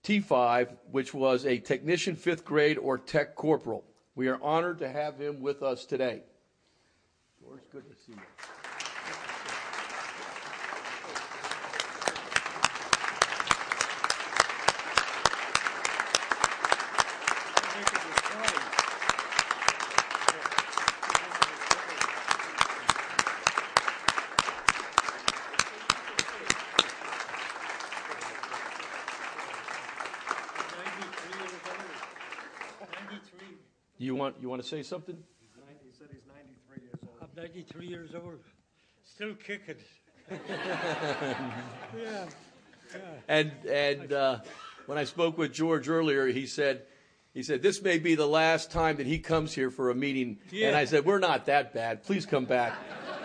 T5, 0.05 0.77
which 0.91 1.13
was 1.13 1.45
a 1.45 1.59
technician 1.59 2.15
fifth 2.15 2.45
grade 2.45 2.79
or 2.79 2.97
tech 2.97 3.35
corporal. 3.35 3.85
We 4.15 4.29
are 4.29 4.41
honored 4.43 4.79
to 4.79 4.89
have 4.89 5.19
him 5.19 5.41
with 5.41 5.63
us 5.63 5.85
today. 5.85 6.23
George, 7.41 7.61
good 7.73 7.85
to 7.89 7.95
see 7.95 8.13
you. 8.13 8.19
You 34.01 34.15
want 34.29 34.43
you 34.43 34.49
want 34.49 34.62
to 34.62 34.69
say 34.69 34.83
something? 34.83 35.17
He 35.83 35.93
said 35.99 36.09
he's 36.12 36.27
93 36.29 36.83
years 36.85 36.99
old. 37.03 37.17
I'm 37.23 37.43
93 37.43 37.87
years 37.87 38.14
old, 38.14 38.41
still 39.05 39.35
kicking. 39.35 39.77
yeah. 41.97 42.27
And 43.27 43.53
and 43.71 44.12
uh, 44.12 44.38
when 44.87 44.99
I 44.99 45.05
spoke 45.05 45.38
with 45.38 45.53
George 45.53 45.88
earlier, 45.88 46.27
he 46.27 46.47
said 46.47 46.83
he 47.33 47.43
said 47.43 47.62
this 47.62 47.81
may 47.83 47.99
be 47.99 48.14
the 48.14 48.27
last 48.27 48.71
time 48.71 48.97
that 48.97 49.07
he 49.07 49.19
comes 49.19 49.55
here 49.55 49.71
for 49.71 49.91
a 49.91 49.95
meeting. 49.95 50.38
Yeah. 50.51 50.69
And 50.69 50.77
I 50.77 50.85
said 50.85 51.07
we're 51.07 51.19
not 51.19 51.47
that 51.47 51.73
bad. 51.73 52.05
Please 52.05 52.27
come 52.27 52.45
back. 52.45 52.75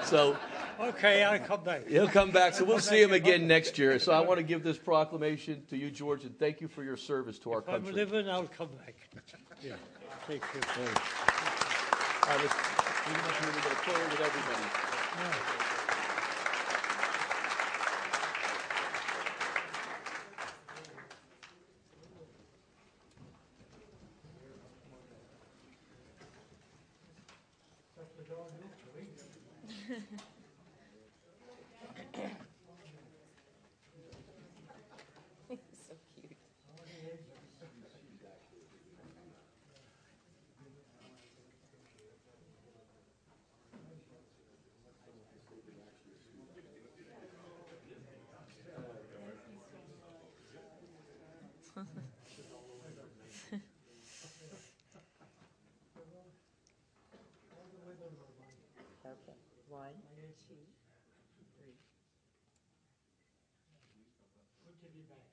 So 0.05 0.37
Okay, 0.79 1.23
I'll 1.23 1.39
come 1.39 1.63
back. 1.63 1.87
he'll 1.87 2.07
come 2.07 2.31
back. 2.31 2.53
So 2.55 2.65
we'll 2.65 2.79
see 2.79 3.01
him 3.01 3.13
again 3.13 3.47
next 3.47 3.77
year. 3.77 3.99
So 3.99 4.11
I 4.11 4.21
want 4.21 4.39
to 4.39 4.43
give 4.43 4.63
this 4.63 4.77
proclamation 4.77 5.63
to 5.69 5.77
you, 5.77 5.91
George, 5.91 6.23
and 6.23 6.37
thank 6.37 6.61
you 6.61 6.67
for 6.67 6.83
your 6.83 6.97
service 6.97 7.37
to 7.39 7.51
our 7.53 7.59
If 7.59 7.69
I'm 7.69 7.83
country. 7.83 7.93
living, 7.93 8.27
I'll 8.29 8.47
come 8.47 8.69
back. 8.85 8.95
yeah. 9.63 9.73
Thank 10.25 10.41
you. 10.55 10.61
All 10.63 10.85
right, 12.29 12.39
let's, 12.39 12.55
we're 13.07 13.13
going 13.13 13.27
to 13.27 13.43
with 14.09 14.21
everybody. 14.21 15.72
Give 64.93 65.01
you 65.01 65.07
back. 65.09 65.32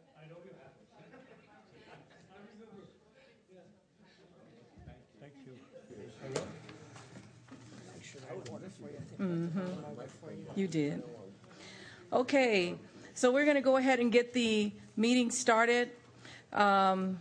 did. 10.67 11.03
Okay, 12.11 12.75
so 13.13 13.31
we're 13.31 13.45
going 13.45 13.55
to 13.55 13.61
go 13.61 13.77
ahead 13.77 13.99
and 13.99 14.11
get 14.11 14.33
the 14.33 14.71
meeting 14.97 15.31
started. 15.31 15.91
Um, 16.53 17.19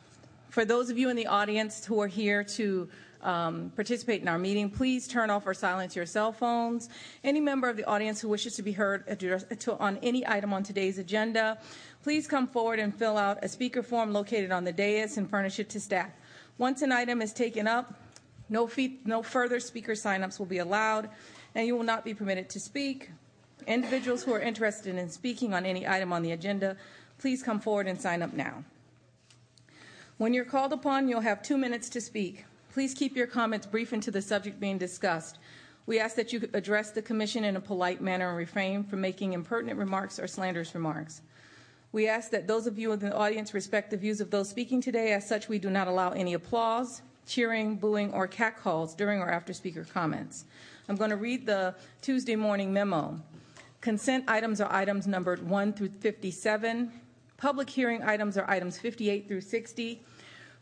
for 0.48 0.64
those 0.64 0.90
of 0.90 0.98
you 0.98 1.11
in 1.11 1.16
the 1.16 1.28
audience 1.28 1.85
who 1.85 2.00
are 2.00 2.09
here 2.09 2.42
to 2.42 2.88
um, 3.22 3.70
participate 3.76 4.22
in 4.22 4.28
our 4.28 4.38
meeting, 4.38 4.70
please 4.70 5.06
turn 5.06 5.30
off 5.30 5.46
or 5.46 5.54
silence 5.54 5.94
your 5.94 6.06
cell 6.06 6.33
phones. 6.33 6.88
Any 7.22 7.40
member 7.40 7.68
of 7.68 7.76
the 7.76 7.85
audience 7.85 8.20
who 8.20 8.28
wishes 8.28 8.56
to 8.56 8.62
be 8.62 8.72
heard 8.72 9.04
on 9.78 9.98
any 10.02 10.26
item 10.26 10.52
on 10.52 10.62
today's 10.62 10.98
agenda, 10.98 11.59
please 12.02 12.26
come 12.26 12.48
forward 12.48 12.78
and 12.78 12.94
fill 12.94 13.16
out 13.16 13.38
a 13.44 13.48
speaker 13.48 13.83
form 13.83 14.12
located 14.12 14.50
on 14.50 14.64
the 14.64 14.72
dais 14.72 15.18
and 15.18 15.28
furnish 15.28 15.59
it 15.59 15.68
to 15.70 15.80
staff. 15.80 16.11
Once 16.59 16.83
an 16.83 16.92
item 16.92 17.22
is 17.22 17.33
taken 17.33 17.68
up, 17.68 17.94
no, 18.51 18.67
fee- 18.67 19.01
no 19.05 19.23
further 19.23 19.61
speaker 19.61 19.93
signups 19.93 20.39
will 20.39 20.47
be 20.47 20.59
allowed, 20.59 21.09
and 21.55 21.67
you 21.67 21.77
will 21.77 21.85
not 21.85 22.05
be 22.05 22.13
permitted 22.13 22.51
to 22.51 22.61
speak. 22.61 23.11
Individuals 23.67 24.25
who 24.25 24.35
are 24.35 24.41
interested 24.41 24.95
in 24.97 25.09
speaking 25.09 25.55
on 25.55 25.65
any 25.65 25.87
item 25.87 26.13
on 26.13 26.23
the 26.23 26.33
agenda, 26.33 26.77
please 27.19 27.43
come 27.43 27.61
forward 27.61 27.87
and 27.87 28.01
sign 28.01 28.21
up 28.21 28.33
now. 28.33 28.65
When 30.19 30.35
you're 30.35 30.45
called 30.45 30.73
upon, 30.73 31.09
you'll 31.09 31.21
have 31.21 31.43
two 31.43 31.57
minutes 31.57 31.89
to 31.91 32.01
speak. 32.01 32.45
Please 32.73 32.93
keep 32.93 33.17
your 33.17 33.27
comments 33.27 33.67
brief 33.67 33.93
and 33.93 34.03
to 34.03 34.11
the 34.11 34.21
subject 34.21 34.61
being 34.61 34.79
discussed. 34.79 35.39
We 35.87 35.99
ask 35.99 36.15
that 36.17 36.33
you 36.33 36.49
address 36.53 36.91
the 36.91 37.03
commission 37.03 37.45
in 37.45 37.57
a 37.57 37.61
polite 37.61 38.01
manner 38.01 38.29
and 38.29 38.37
refrain 38.37 38.85
from 38.85 39.01
making 39.01 39.33
impertinent 39.33 39.79
remarks 39.79 40.19
or 40.19 40.27
slanderous 40.27 40.75
remarks. 40.75 41.23
We 41.93 42.07
ask 42.07 42.31
that 42.31 42.47
those 42.47 42.67
of 42.67 42.79
you 42.79 42.93
in 42.93 43.01
the 43.01 43.17
audience 43.17 43.53
respect 43.55 43.91
the 43.91 43.97
views 43.97 44.21
of 44.21 44.31
those 44.31 44.49
speaking 44.49 44.81
today. 44.81 45.13
As 45.13 45.27
such, 45.27 45.49
we 45.49 45.59
do 45.59 45.71
not 45.71 45.89
allow 45.89 46.11
any 46.11 46.35
applause, 46.35 47.03
cheering, 47.26 47.76
booing, 47.76 48.12
or 48.12 48.26
catcalls 48.26 48.94
during 48.94 49.20
or 49.20 49.30
after 49.30 49.52
speaker 49.52 49.85
comments. 49.85 50.44
I'm 50.88 50.96
going 50.96 51.11
to 51.11 51.16
read 51.16 51.46
the 51.46 51.74
Tuesday 52.02 52.37
morning 52.37 52.72
memo. 52.72 53.20
Consent 53.80 54.24
items 54.28 54.61
are 54.61 54.72
items 54.72 55.06
numbered 55.06 55.48
1 55.48 55.72
through 55.72 55.90
57. 56.00 56.92
Public 57.37 57.70
hearing 57.70 58.02
items 58.02 58.37
are 58.37 58.48
items 58.50 58.78
58 58.78 59.28
through 59.28 59.40
60. 59.40 60.02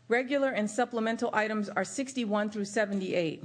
Regular 0.07 0.49
and 0.49 0.69
supplemental 0.69 1.29
items 1.33 1.69
are 1.69 1.83
61 1.83 2.49
through 2.49 2.65
78. 2.65 3.43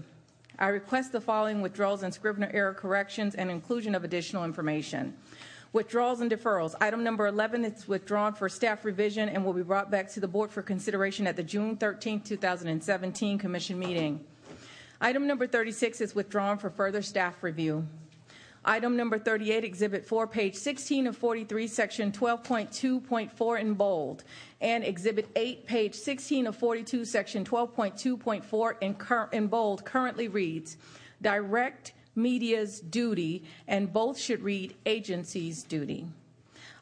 I 0.58 0.68
request 0.68 1.10
the 1.10 1.20
following 1.20 1.60
withdrawals 1.60 2.04
and 2.04 2.14
Scrivener 2.14 2.50
error 2.54 2.74
corrections 2.74 3.34
and 3.34 3.50
inclusion 3.50 3.94
of 3.94 4.04
additional 4.04 4.44
information. 4.44 5.14
Withdrawals 5.74 6.20
and 6.20 6.30
deferrals. 6.30 6.76
Item 6.80 7.02
number 7.02 7.26
11 7.26 7.64
is 7.64 7.88
withdrawn 7.88 8.32
for 8.32 8.48
staff 8.48 8.84
revision 8.84 9.28
and 9.28 9.44
will 9.44 9.52
be 9.52 9.64
brought 9.64 9.90
back 9.90 10.08
to 10.12 10.20
the 10.20 10.28
board 10.28 10.52
for 10.52 10.62
consideration 10.62 11.26
at 11.26 11.34
the 11.34 11.42
June 11.42 11.76
13, 11.76 12.20
2017 12.20 13.38
commission 13.38 13.76
meeting. 13.76 14.24
Item 15.00 15.26
number 15.26 15.48
36 15.48 16.00
is 16.00 16.14
withdrawn 16.14 16.58
for 16.58 16.70
further 16.70 17.02
staff 17.02 17.42
review. 17.42 17.84
Item 18.64 18.96
number 18.96 19.18
38, 19.18 19.64
Exhibit 19.64 20.06
4, 20.06 20.28
page 20.28 20.54
16 20.54 21.08
of 21.08 21.16
43, 21.16 21.66
Section 21.66 22.12
12.2.4 22.12 23.60
in 23.60 23.74
bold, 23.74 24.22
and 24.60 24.84
Exhibit 24.84 25.28
8, 25.34 25.66
page 25.66 25.96
16 25.96 26.46
of 26.46 26.56
42, 26.56 27.04
Section 27.04 27.44
12.2.4 27.44 28.74
in, 28.80 28.94
cur- 28.94 29.28
in 29.32 29.48
bold, 29.48 29.84
currently 29.84 30.28
reads 30.28 30.76
Direct 31.20 31.94
Media's 32.16 32.80
duty, 32.80 33.44
and 33.66 33.92
both 33.92 34.18
should 34.18 34.42
read 34.42 34.74
Agency's 34.86 35.62
duty. 35.62 36.06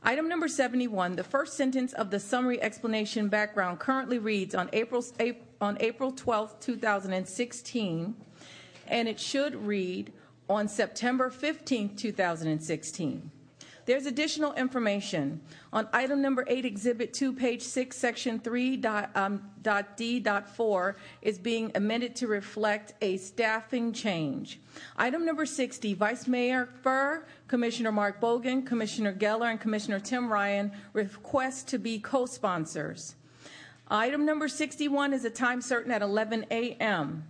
Item 0.05 0.29
number 0.29 0.49
71, 0.49 1.15
the 1.15 1.23
first 1.23 1.55
sentence 1.57 1.93
of 1.93 2.11
the 2.11 2.19
summary 2.19 2.61
explanation 2.61 3.29
background 3.29 3.79
currently 3.79 4.19
reads 4.19 4.55
on 4.55 4.69
April, 4.73 5.05
on 5.61 5.77
April 5.81 6.11
12, 6.11 6.59
2016, 6.59 8.15
and 8.89 9.09
it 9.09 9.21
should 9.21 9.55
read 9.55 10.13
on 10.49 10.67
September 10.67 11.31
15, 11.31 11.95
2016. 11.95 13.31
There's 13.85 14.07
additional 14.07 14.53
information 14.53 15.41
on 15.73 15.89
item 15.93 16.23
number 16.23 16.45
8, 16.47 16.65
Exhibit 16.65 17.13
2, 17.13 17.33
page 17.33 17.63
6, 17.63 17.97
section 17.97 18.39
3, 18.39 18.77
dot, 18.77 19.11
um, 19.17 19.51
dot 19.63 19.97
D, 19.97 20.21
dot 20.21 20.49
4 20.49 20.97
is 21.21 21.37
being 21.39 21.73
amended 21.75 22.15
to 22.17 22.29
reflect 22.29 22.95
a 23.03 23.17
staffing 23.17 23.93
change. 23.93 24.61
Item 24.97 25.27
number 25.27 25.45
60, 25.45 25.95
Vice 25.95 26.29
Mayor 26.29 26.69
Furr, 26.83 27.27
Commissioner 27.49 27.91
Mark 27.91 28.21
Bogen, 28.21 28.65
Commissioner 28.65 29.13
Geller, 29.13 29.51
and 29.51 29.61
Commissioner 29.61 29.99
Tim 29.99 30.33
Ryan 30.33 30.71
request 30.93 31.67
to 31.69 31.79
be 31.79 31.99
co-sponsors. 31.99 33.17
Item 33.89 34.25
number 34.25 34.47
61 34.47 35.13
is 35.13 35.25
a 35.25 35.31
time 35.31 35.61
certain 35.61 35.91
at 35.91 36.03
11 36.03 36.47
a.m. 36.51 37.25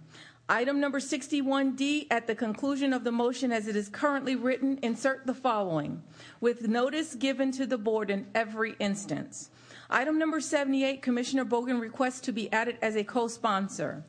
Item 0.53 0.81
number 0.81 1.01
61D, 1.01 2.09
at 2.11 2.27
the 2.27 2.35
conclusion 2.35 2.93
of 2.93 3.05
the 3.05 3.11
motion 3.11 3.53
as 3.53 3.69
it 3.69 3.75
is 3.75 3.89
currently 3.89 4.37
written, 4.37 4.79
insert 4.83 5.27
the 5.27 5.33
following, 5.33 6.03
with 6.43 6.69
notice 6.69 7.15
given 7.15 7.51
to 7.53 7.65
the 7.65 7.79
board 7.79 8.11
in 8.11 8.27
every 8.35 8.77
instance. 8.79 9.49
Item 9.89 10.19
number 10.19 10.43
78, 10.43 11.01
Commissioner 11.01 11.47
Bogen 11.47 11.81
requests 11.81 12.21
to 12.21 12.33
be 12.33 12.53
added 12.53 12.77
as 12.83 12.97
a 12.97 13.03
co-sponsor. 13.03 14.05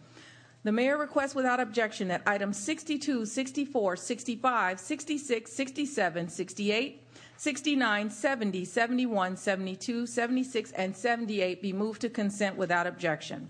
The 0.63 0.73
mayor 0.73 0.97
requests 0.97 1.33
without 1.33 1.61
objection 1.61 2.09
that 2.09 2.23
items 2.25 2.57
62, 2.57 3.25
64, 3.25 3.95
65, 3.95 4.79
66, 4.81 5.49
67, 5.49 6.27
68, 6.27 7.03
69, 7.37 8.09
70, 8.09 8.65
71, 8.65 9.37
72, 9.37 10.05
76, 10.05 10.71
and 10.73 10.93
78 10.93 11.61
be 11.61 11.71
moved 11.71 12.01
to 12.01 12.09
consent 12.09 12.57
without 12.57 12.85
objection. 12.85 13.49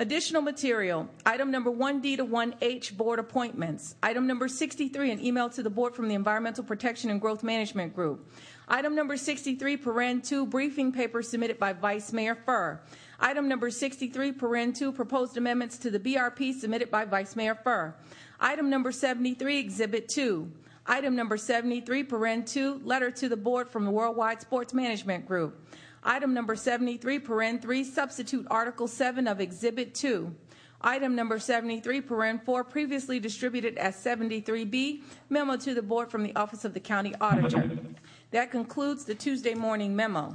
Additional 0.00 0.42
material, 0.42 1.08
item 1.26 1.50
number 1.50 1.72
1D 1.72 2.18
to 2.18 2.24
1H, 2.24 2.96
board 2.96 3.18
appointments. 3.18 3.96
Item 4.00 4.28
number 4.28 4.46
63, 4.46 5.10
an 5.10 5.20
email 5.20 5.50
to 5.50 5.60
the 5.60 5.70
board 5.70 5.92
from 5.92 6.06
the 6.06 6.14
Environmental 6.14 6.62
Protection 6.62 7.10
and 7.10 7.20
Growth 7.20 7.42
Management 7.42 7.96
Group. 7.96 8.30
Item 8.68 8.94
number 8.94 9.16
63, 9.16 9.76
paren 9.76 10.24
2, 10.24 10.46
briefing 10.46 10.92
paper 10.92 11.20
submitted 11.20 11.58
by 11.58 11.72
Vice 11.72 12.12
Mayor 12.12 12.36
Furr. 12.36 12.80
Item 13.18 13.48
number 13.48 13.72
63, 13.72 14.30
paren 14.34 14.72
2, 14.72 14.92
proposed 14.92 15.36
amendments 15.36 15.76
to 15.78 15.90
the 15.90 15.98
BRP 15.98 16.54
submitted 16.54 16.92
by 16.92 17.04
Vice 17.04 17.34
Mayor 17.34 17.56
Furr. 17.56 17.92
Item 18.38 18.70
number 18.70 18.92
73, 18.92 19.58
exhibit 19.58 20.08
2. 20.08 20.48
Item 20.86 21.16
number 21.16 21.36
73, 21.36 22.04
paren 22.04 22.48
2, 22.48 22.82
letter 22.84 23.10
to 23.10 23.28
the 23.28 23.36
board 23.36 23.68
from 23.68 23.84
the 23.84 23.90
Worldwide 23.90 24.40
Sports 24.40 24.72
Management 24.72 25.26
Group. 25.26 25.60
Item 26.08 26.32
number 26.32 26.56
73, 26.56 27.18
paren 27.18 27.60
3, 27.60 27.84
substitute 27.84 28.46
Article 28.50 28.88
7 28.88 29.28
of 29.28 29.42
Exhibit 29.42 29.94
2. 29.94 30.34
Item 30.80 31.14
number 31.14 31.38
73, 31.38 32.00
paren 32.00 32.42
4, 32.42 32.64
previously 32.64 33.20
distributed 33.20 33.76
as 33.76 33.94
73B, 33.94 35.02
memo 35.28 35.58
to 35.58 35.74
the 35.74 35.82
board 35.82 36.10
from 36.10 36.22
the 36.22 36.34
Office 36.34 36.64
of 36.64 36.72
the 36.72 36.80
County 36.80 37.14
Auditor. 37.20 37.70
That 38.30 38.50
concludes 38.50 39.06
the 39.06 39.14
Tuesday 39.14 39.54
morning 39.54 39.96
memo. 39.96 40.34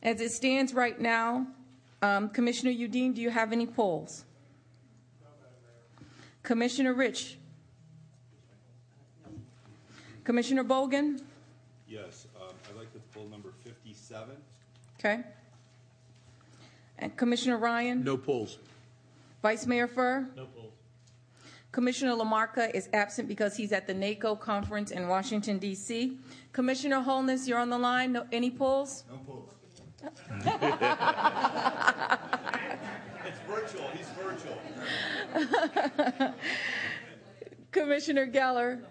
As 0.00 0.20
it 0.20 0.30
stands 0.30 0.72
right 0.72 1.00
now, 1.00 1.48
um, 2.00 2.28
Commissioner 2.28 2.70
Udine, 2.70 3.14
do 3.14 3.20
you 3.20 3.30
have 3.30 3.52
any 3.52 3.66
polls? 3.66 4.24
Commissioner 6.44 6.94
Rich? 6.94 7.36
Commissioner 10.22 10.62
Bogen? 10.62 11.20
Yes, 11.94 12.26
um, 12.42 12.48
I'd 12.68 12.76
like 12.76 12.92
to 12.92 12.98
pull 13.12 13.28
number 13.28 13.52
57. 13.62 14.34
Okay? 14.98 15.20
And 16.98 17.16
Commissioner 17.16 17.56
Ryan? 17.56 18.02
No 18.02 18.16
polls. 18.16 18.58
Vice 19.42 19.64
Mayor 19.64 19.86
Furr? 19.86 20.26
No 20.34 20.46
polls. 20.46 20.72
Commissioner 21.70 22.16
Lamarca 22.16 22.74
is 22.74 22.88
absent 22.92 23.28
because 23.28 23.56
he's 23.56 23.70
at 23.70 23.86
the 23.86 23.94
NACO 23.94 24.34
conference 24.34 24.90
in 24.90 25.06
Washington, 25.06 25.60
D.C. 25.60 26.18
Commissioner 26.52 27.00
Holness, 27.00 27.46
you're 27.46 27.60
on 27.60 27.70
the 27.70 27.78
line. 27.78 28.10
No, 28.10 28.26
any 28.32 28.50
polls? 28.50 29.04
No 29.08 29.18
polls. 29.18 29.52
It's 33.26 33.38
virtual, 33.48 33.88
he's 33.96 34.06
virtual. 34.10 34.58
Commissioner 37.72 38.26
Geller, 38.26 38.82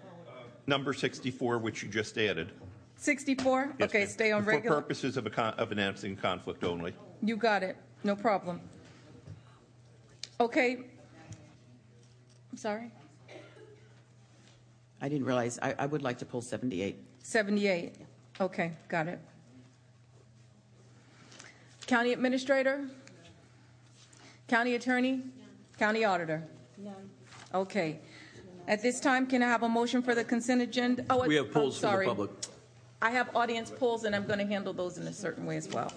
Number 0.66 0.94
64, 0.94 1.58
which 1.58 1.82
you 1.82 1.88
just 1.88 2.16
added. 2.16 2.50
64? 2.96 3.74
Yes, 3.78 3.88
Okay, 3.88 3.98
ma'am. 4.00 4.08
stay 4.08 4.32
on 4.32 4.44
For 4.44 4.50
regular. 4.50 4.76
purposes 4.80 5.16
of 5.16 5.26
a 5.26 5.30
con- 5.30 5.54
of 5.54 5.72
announcing 5.72 6.16
conflict 6.16 6.64
only. 6.64 6.94
You 7.22 7.36
got 7.36 7.62
it. 7.62 7.76
No 8.02 8.14
problem. 8.16 8.60
Okay. 10.40 10.78
I'm 12.52 12.56
sorry? 12.58 12.90
I 15.00 15.08
didn't 15.08 15.26
realize, 15.26 15.58
I, 15.60 15.74
I 15.78 15.86
would 15.86 16.02
like 16.02 16.18
to 16.18 16.24
pull 16.26 16.40
78. 16.40 16.96
78. 17.22 17.96
Okay, 18.40 18.72
got 18.88 19.06
it. 19.06 19.18
County 21.86 22.12
Administrator? 22.12 22.88
County 24.48 24.74
Attorney? 24.74 25.22
County 25.78 26.04
Auditor? 26.04 26.42
None. 26.78 26.94
Okay. 27.54 27.98
At 28.66 28.82
this 28.82 28.98
time, 29.00 29.26
can 29.26 29.42
I 29.42 29.46
have 29.48 29.62
a 29.62 29.68
motion 29.68 30.00
for 30.02 30.14
the 30.14 30.24
consent 30.24 30.62
agenda? 30.62 31.04
Oh, 31.10 31.26
We 31.26 31.36
I'm 31.38 31.44
have 31.44 31.52
polls 31.52 31.78
from 31.78 31.88
the 31.88 31.92
sorry. 31.92 32.06
public. 32.06 32.30
I 33.04 33.10
have 33.10 33.36
audience 33.36 33.70
polls, 33.70 34.04
and 34.04 34.16
I'm 34.16 34.24
going 34.24 34.38
to 34.38 34.46
handle 34.46 34.72
those 34.72 34.96
in 34.96 35.06
a 35.06 35.12
certain 35.12 35.44
way 35.44 35.58
as 35.58 35.68
well. 35.68 35.92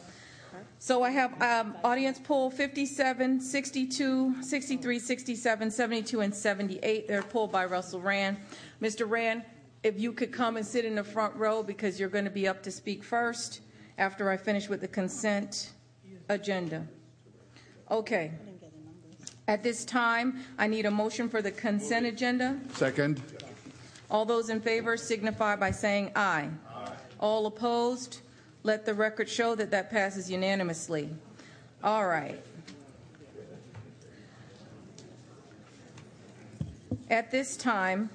So 0.77 1.03
I 1.03 1.09
have 1.11 1.41
um, 1.41 1.73
audience 1.81 2.19
poll 2.21 2.51
57, 2.51 3.39
62, 3.39 4.43
63, 4.43 4.99
67, 4.99 5.71
72, 5.71 6.19
and 6.19 6.35
78. 6.35 7.07
They're 7.07 7.21
pulled 7.21 7.49
by 7.49 7.63
Russell 7.63 8.01
Rand. 8.01 8.35
Mr. 8.81 9.09
Rand, 9.09 9.43
if 9.83 9.97
you 9.97 10.11
could 10.11 10.33
come 10.33 10.57
and 10.57 10.65
sit 10.65 10.83
in 10.83 10.95
the 10.95 11.03
front 11.03 11.33
row 11.37 11.63
because 11.63 11.97
you're 11.97 12.09
going 12.09 12.25
to 12.25 12.29
be 12.29 12.45
up 12.45 12.61
to 12.63 12.71
speak 12.71 13.05
first 13.05 13.61
after 13.97 14.29
I 14.29 14.35
finish 14.35 14.67
with 14.67 14.81
the 14.81 14.89
consent 14.89 15.71
agenda. 16.27 16.85
Okay. 17.89 18.33
At 19.47 19.63
this 19.63 19.85
time, 19.85 20.41
I 20.57 20.67
need 20.67 20.85
a 20.85 20.91
motion 20.91 21.29
for 21.29 21.41
the 21.41 21.51
consent 21.51 22.05
agenda. 22.05 22.59
Second. 22.73 23.23
All 24.09 24.25
those 24.25 24.49
in 24.49 24.61
favor 24.61 24.95
signify 24.97 25.55
by 25.55 25.71
saying 25.71 26.11
aye. 26.15 26.49
All 27.19 27.45
opposed? 27.45 28.19
Let 28.63 28.85
the 28.85 28.93
record 28.93 29.29
show 29.29 29.55
that 29.55 29.71
that 29.71 29.89
passes 29.89 30.29
unanimously. 30.29 31.09
All 31.83 32.07
right. 32.07 32.41
At 37.09 37.31
this 37.31 37.55
time, 37.55 38.09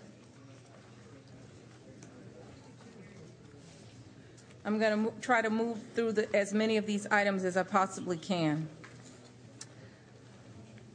I'm 4.64 4.78
going 4.78 5.06
to 5.06 5.12
try 5.20 5.42
to 5.42 5.50
move 5.50 5.78
through 5.94 6.12
the, 6.12 6.36
as 6.36 6.52
many 6.52 6.76
of 6.76 6.86
these 6.86 7.06
items 7.06 7.44
as 7.44 7.56
I 7.56 7.62
possibly 7.62 8.16
can. 8.16 8.68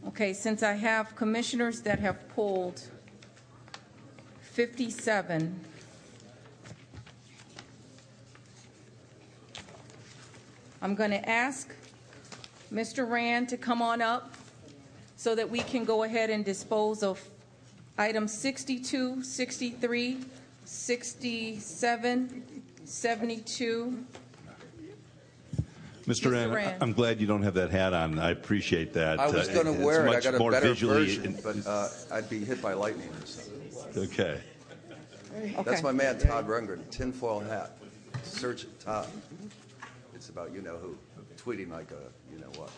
Okay, 0.08 0.32
since 0.32 0.63
I 0.63 0.74
have 0.74 1.15
commissioners 1.15 1.82
that 1.82 2.00
have 2.00 2.30
pulled 2.30 2.82
57. 4.41 5.60
I'm 10.81 10.95
going 10.95 11.11
to 11.11 11.29
ask 11.29 11.73
Mr. 12.73 13.09
Rand 13.09 13.49
to 13.49 13.57
come 13.57 13.81
on 13.81 14.01
up 14.01 14.33
so 15.15 15.33
that 15.35 15.49
we 15.49 15.59
can 15.59 15.83
go 15.85 16.03
ahead 16.03 16.29
and 16.29 16.45
dispose 16.45 17.01
of 17.03 17.21
items 17.97 18.31
62, 18.33 19.23
63, 19.23 20.17
67, 20.65 22.43
72. 22.85 24.05
Mr. 25.55 25.63
Mr. 26.05 26.31
Rand, 26.31 26.53
Rand. 26.53 26.77
I'm 26.81 26.93
glad 26.93 27.19
you 27.19 27.27
don't 27.27 27.41
have 27.43 27.55
that 27.55 27.69
hat 27.71 27.93
on. 27.93 28.17
I 28.19 28.31
appreciate 28.31 28.93
that. 28.93 29.19
I 29.19 29.27
was 29.29 29.49
Uh, 29.49 29.53
going 29.53 29.65
to 29.65 29.73
it's 29.73 29.81
wear 29.83 30.05
it. 30.05 30.09
I 30.09 30.13
much 30.13 30.23
got 30.23 30.35
a 30.35 30.39
more 30.39 30.51
better 30.51 30.67
visually- 30.69 31.05
version, 31.17 31.37
but 31.43 31.57
uh, 31.67 31.89
I'd 32.11 32.29
be 32.29 32.39
hit 32.45 32.61
by 32.61 32.73
lightning 32.73 33.09
or 33.09 33.25
something. 33.25 33.53
Okay. 34.03 34.39
That's 35.65 35.83
my 35.83 35.91
man 35.91 36.17
Todd 36.17 36.47
Rundgren, 36.47 36.87
tinfoil 36.89 37.39
hat. 37.41 37.77
Search 38.23 38.63
it, 38.63 38.79
Todd. 38.79 39.07
About 40.38 40.54
you 40.54 40.62
know 40.62 40.78
who, 40.78 40.95
tweeting 41.36 41.71
like 41.71 41.89
a 41.89 42.12
you 42.32 42.38
know 42.39 42.52
what. 42.58 42.69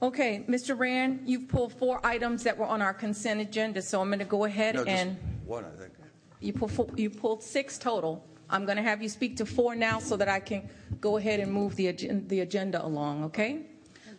Okay, 0.00 0.42
Mr. 0.48 0.78
Rand, 0.78 1.24
you've 1.26 1.48
pulled 1.48 1.74
four 1.74 2.00
items 2.02 2.44
that 2.44 2.56
were 2.56 2.64
on 2.64 2.80
our 2.80 2.94
consent 2.94 3.42
agenda, 3.42 3.82
so 3.82 4.00
I'm 4.00 4.08
going 4.08 4.20
to 4.20 4.24
go 4.24 4.46
ahead 4.46 4.76
No, 4.76 4.84
just 4.86 4.96
and 4.96 5.18
one, 5.44 5.66
I 5.66 5.78
think. 5.78 5.92
you 6.40 6.54
pulled, 6.54 6.72
four- 6.72 6.88
you 6.96 7.10
pulled 7.10 7.42
six 7.42 7.76
total. 7.76 8.24
I'm 8.48 8.64
going 8.64 8.76
to 8.78 8.82
have 8.82 9.02
you 9.02 9.10
speak 9.10 9.36
to 9.36 9.44
four 9.44 9.74
now 9.74 9.98
so 9.98 10.16
that 10.16 10.30
I 10.30 10.40
can 10.40 10.70
go 11.02 11.18
ahead 11.18 11.40
and 11.40 11.52
move 11.52 11.76
the, 11.76 11.88
agen- 11.88 12.26
the 12.28 12.40
agenda 12.40 12.82
along, 12.82 13.24
okay? 13.24 13.66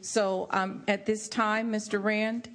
So 0.01 0.45
um, 0.51 0.83
at 0.87 1.07
this 1.07 1.27
time, 1.27 1.71
Mr. 1.71 2.03
Rand, 2.03 2.49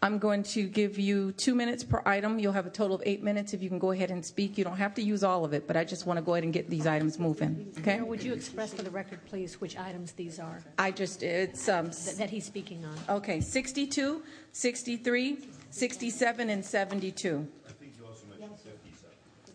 I'm 0.00 0.18
going 0.18 0.44
to 0.44 0.68
give 0.68 0.96
you 0.96 1.32
two 1.32 1.56
minutes 1.56 1.82
per 1.82 2.02
item. 2.06 2.38
You'll 2.38 2.52
have 2.52 2.66
a 2.66 2.70
total 2.70 2.96
of 2.96 3.02
eight 3.04 3.20
minutes 3.20 3.52
if 3.52 3.62
you 3.62 3.68
can 3.68 3.80
go 3.80 3.90
ahead 3.90 4.12
and 4.12 4.24
speak. 4.24 4.56
You 4.56 4.62
don't 4.62 4.76
have 4.76 4.94
to 4.94 5.02
use 5.02 5.24
all 5.24 5.44
of 5.44 5.52
it, 5.52 5.66
but 5.66 5.76
I 5.76 5.84
just 5.84 6.06
want 6.06 6.18
to 6.18 6.22
go 6.22 6.34
ahead 6.34 6.44
and 6.44 6.52
get 6.52 6.70
these 6.70 6.86
items 6.86 7.18
moving, 7.18 7.72
okay? 7.80 7.96
Mayor, 7.96 8.04
would 8.04 8.22
you 8.22 8.32
express 8.32 8.72
for 8.72 8.82
the 8.82 8.90
record, 8.90 9.18
please, 9.26 9.60
which 9.60 9.76
items 9.76 10.12
these 10.12 10.38
are 10.38 10.62
I 10.78 10.92
just, 10.92 11.24
it's, 11.24 11.68
um, 11.68 11.86
that 11.86 12.14
that 12.18 12.30
he's 12.30 12.44
speaking 12.44 12.84
on? 12.84 13.16
okay, 13.16 13.40
62, 13.40 14.22
63, 14.52 15.38
67, 15.70 16.50
and 16.50 16.64
72. 16.64 17.48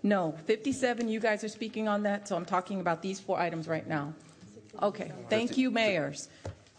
No, 0.05 0.35
57, 0.45 1.07
you 1.07 1.21
guys 1.21 1.45
are 1.45 1.49
speaking 1.49 1.87
on 1.87 2.03
that, 2.03 2.27
so 2.27 2.35
I'm 2.35 2.43
talking 2.43 2.81
about 2.81 3.01
these 3.01 3.21
four 3.21 3.39
items 3.39 3.69
right 3.69 3.87
now. 3.87 4.13
Okay, 4.81 5.13
thank 5.29 5.57
you, 5.57 5.71
mayors. 5.71 6.27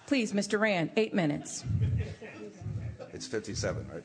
Please, 0.07 0.35
Mr. 0.35 0.61
Rand, 0.61 0.91
eight 0.97 1.15
minutes. 1.15 1.65
It's 3.15 3.29
57, 3.29 3.87
right? 3.93 4.03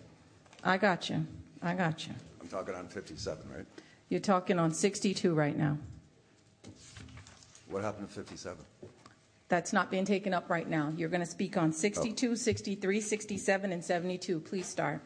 I 0.63 0.78
got 0.78 1.10
you. 1.10 1.26
I 1.63 1.74
got 1.74 2.08
you. 2.08 2.13
I'm 2.39 2.48
talking 2.48 2.76
on 2.76 2.88
57, 2.88 3.43
right? 3.54 3.65
You're 4.10 4.19
talking 4.19 4.60
on 4.60 4.72
62 4.72 5.34
right 5.34 5.58
now. 5.58 5.80
What 7.69 7.84
happened 7.84 8.08
to 8.08 8.13
57? 8.13 8.58
That's 9.48 9.74
not 9.74 9.89
being 9.89 10.06
taken 10.06 10.36
up 10.36 10.48
right 10.48 10.69
now. 10.69 10.93
You're 10.95 11.10
going 11.10 11.22
to 11.22 11.26
speak 11.26 11.58
on 11.58 11.74
62, 11.74 12.36
63, 12.36 13.02
67, 13.02 13.72
and 13.72 13.84
72. 13.84 14.39
Please 14.41 14.67
start. 14.67 15.02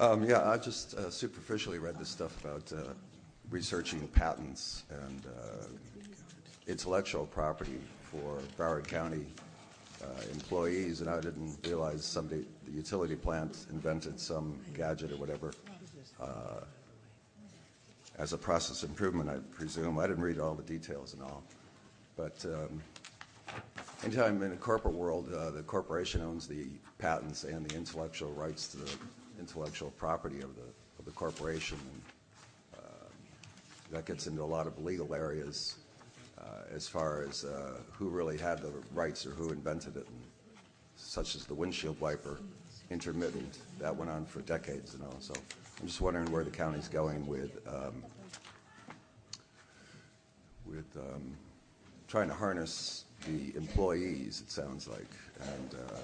Um, 0.00 0.24
yeah, 0.24 0.50
I 0.50 0.58
just 0.58 0.94
uh, 0.94 1.08
superficially 1.08 1.78
read 1.78 1.96
this 2.00 2.08
stuff 2.08 2.44
about 2.44 2.72
uh, 2.72 2.94
researching 3.48 4.08
patents 4.08 4.82
and 4.90 5.22
uh, 5.26 5.66
intellectual 6.66 7.26
property 7.26 7.78
for 8.10 8.40
Broward 8.58 8.88
County 8.88 9.26
employees, 10.32 11.00
and 11.00 11.10
I 11.10 11.20
didn't 11.20 11.56
realize 11.64 12.04
somebody, 12.04 12.46
the 12.66 12.72
utility 12.72 13.16
plant, 13.16 13.66
invented 13.70 14.18
some 14.18 14.58
gadget 14.74 15.12
or 15.12 15.16
whatever 15.16 15.52
uh, 16.20 16.60
as 18.18 18.32
a 18.32 18.38
process 18.38 18.84
improvement, 18.84 19.28
I 19.28 19.38
presume. 19.54 19.98
I 19.98 20.06
didn't 20.06 20.22
read 20.22 20.38
all 20.38 20.54
the 20.54 20.62
details 20.62 21.14
and 21.14 21.22
all, 21.22 21.42
but. 22.16 22.44
Um, 22.44 22.80
Anytime 24.04 24.42
in 24.42 24.50
the 24.50 24.56
corporate 24.56 24.94
world, 24.94 25.32
uh, 25.32 25.50
the 25.50 25.62
corporation 25.62 26.20
owns 26.20 26.46
the 26.46 26.66
patents 26.98 27.44
and 27.44 27.66
the 27.66 27.74
intellectual 27.74 28.32
rights 28.32 28.68
to 28.68 28.76
the 28.76 28.90
intellectual 29.38 29.90
property 29.92 30.40
of 30.42 30.54
the, 30.56 30.66
of 30.98 31.06
the 31.06 31.10
corporation. 31.12 31.78
And, 31.80 32.82
uh, 32.82 33.08
that 33.92 34.04
gets 34.04 34.26
into 34.26 34.42
a 34.42 34.44
lot 34.44 34.66
of 34.66 34.78
legal 34.84 35.14
areas 35.14 35.76
uh, 35.78 35.83
as 36.74 36.88
far 36.88 37.22
as 37.22 37.44
uh, 37.44 37.78
who 37.92 38.08
really 38.08 38.36
had 38.36 38.60
the 38.60 38.72
rights 38.92 39.24
or 39.26 39.30
who 39.30 39.50
invented 39.50 39.96
it, 39.96 40.06
such 40.96 41.34
as 41.36 41.44
the 41.46 41.54
windshield 41.54 41.98
wiper, 42.00 42.38
intermittent. 42.90 43.58
That 43.78 43.94
went 43.94 44.10
on 44.10 44.24
for 44.24 44.40
decades 44.40 44.94
and 44.94 45.04
all. 45.04 45.16
So 45.20 45.34
I'm 45.80 45.86
just 45.86 46.00
wondering 46.00 46.30
where 46.32 46.44
the 46.44 46.50
county's 46.50 46.88
going 46.88 47.26
with 47.26 47.58
um, 47.68 48.02
with 50.66 50.86
um, 50.96 51.36
trying 52.08 52.28
to 52.28 52.34
harness 52.34 53.04
the 53.26 53.56
employees, 53.56 54.42
it 54.44 54.50
sounds 54.50 54.88
like. 54.88 55.10
And 55.40 55.74
uh, 55.74 56.00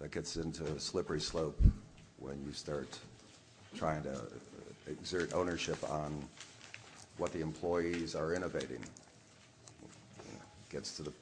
that 0.00 0.10
gets 0.10 0.36
into 0.36 0.64
a 0.64 0.80
slippery 0.80 1.20
slope 1.20 1.60
when 2.18 2.42
you 2.44 2.52
start 2.52 2.98
trying 3.76 4.02
to 4.02 4.20
exert 4.88 5.32
ownership 5.32 5.78
on 5.90 6.12
what 7.18 7.32
the 7.32 7.40
employees 7.40 8.14
are 8.14 8.34
innovating. 8.34 8.80
Gets 10.72 10.96
to 10.96 11.02
the 11.02 11.12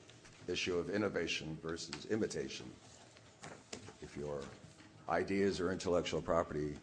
issue 0.46 0.78
of 0.78 0.90
innovation 0.90 1.58
versus 1.60 2.06
imitation. 2.08 2.66
If 4.00 4.16
your 4.16 4.38
ideas 5.08 5.58
or 5.58 5.72
intellectual 5.72 6.22
property 6.22 6.76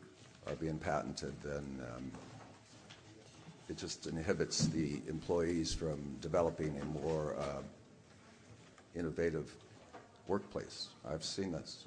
are 0.48 0.56
being 0.56 0.78
patented, 0.78 1.34
then 1.46 1.64
um, 1.96 2.12
it 3.70 3.78
just 3.78 4.06
inhibits 4.08 4.68
the 4.68 5.00
employees 5.08 5.74
from 5.74 5.98
developing 6.20 6.78
a 6.82 6.86
more 7.02 7.38
uh, 7.40 7.62
innovative 9.00 9.50
workplace. 10.28 10.90
I've 11.10 11.24
seen 11.24 11.54
this. 11.54 11.86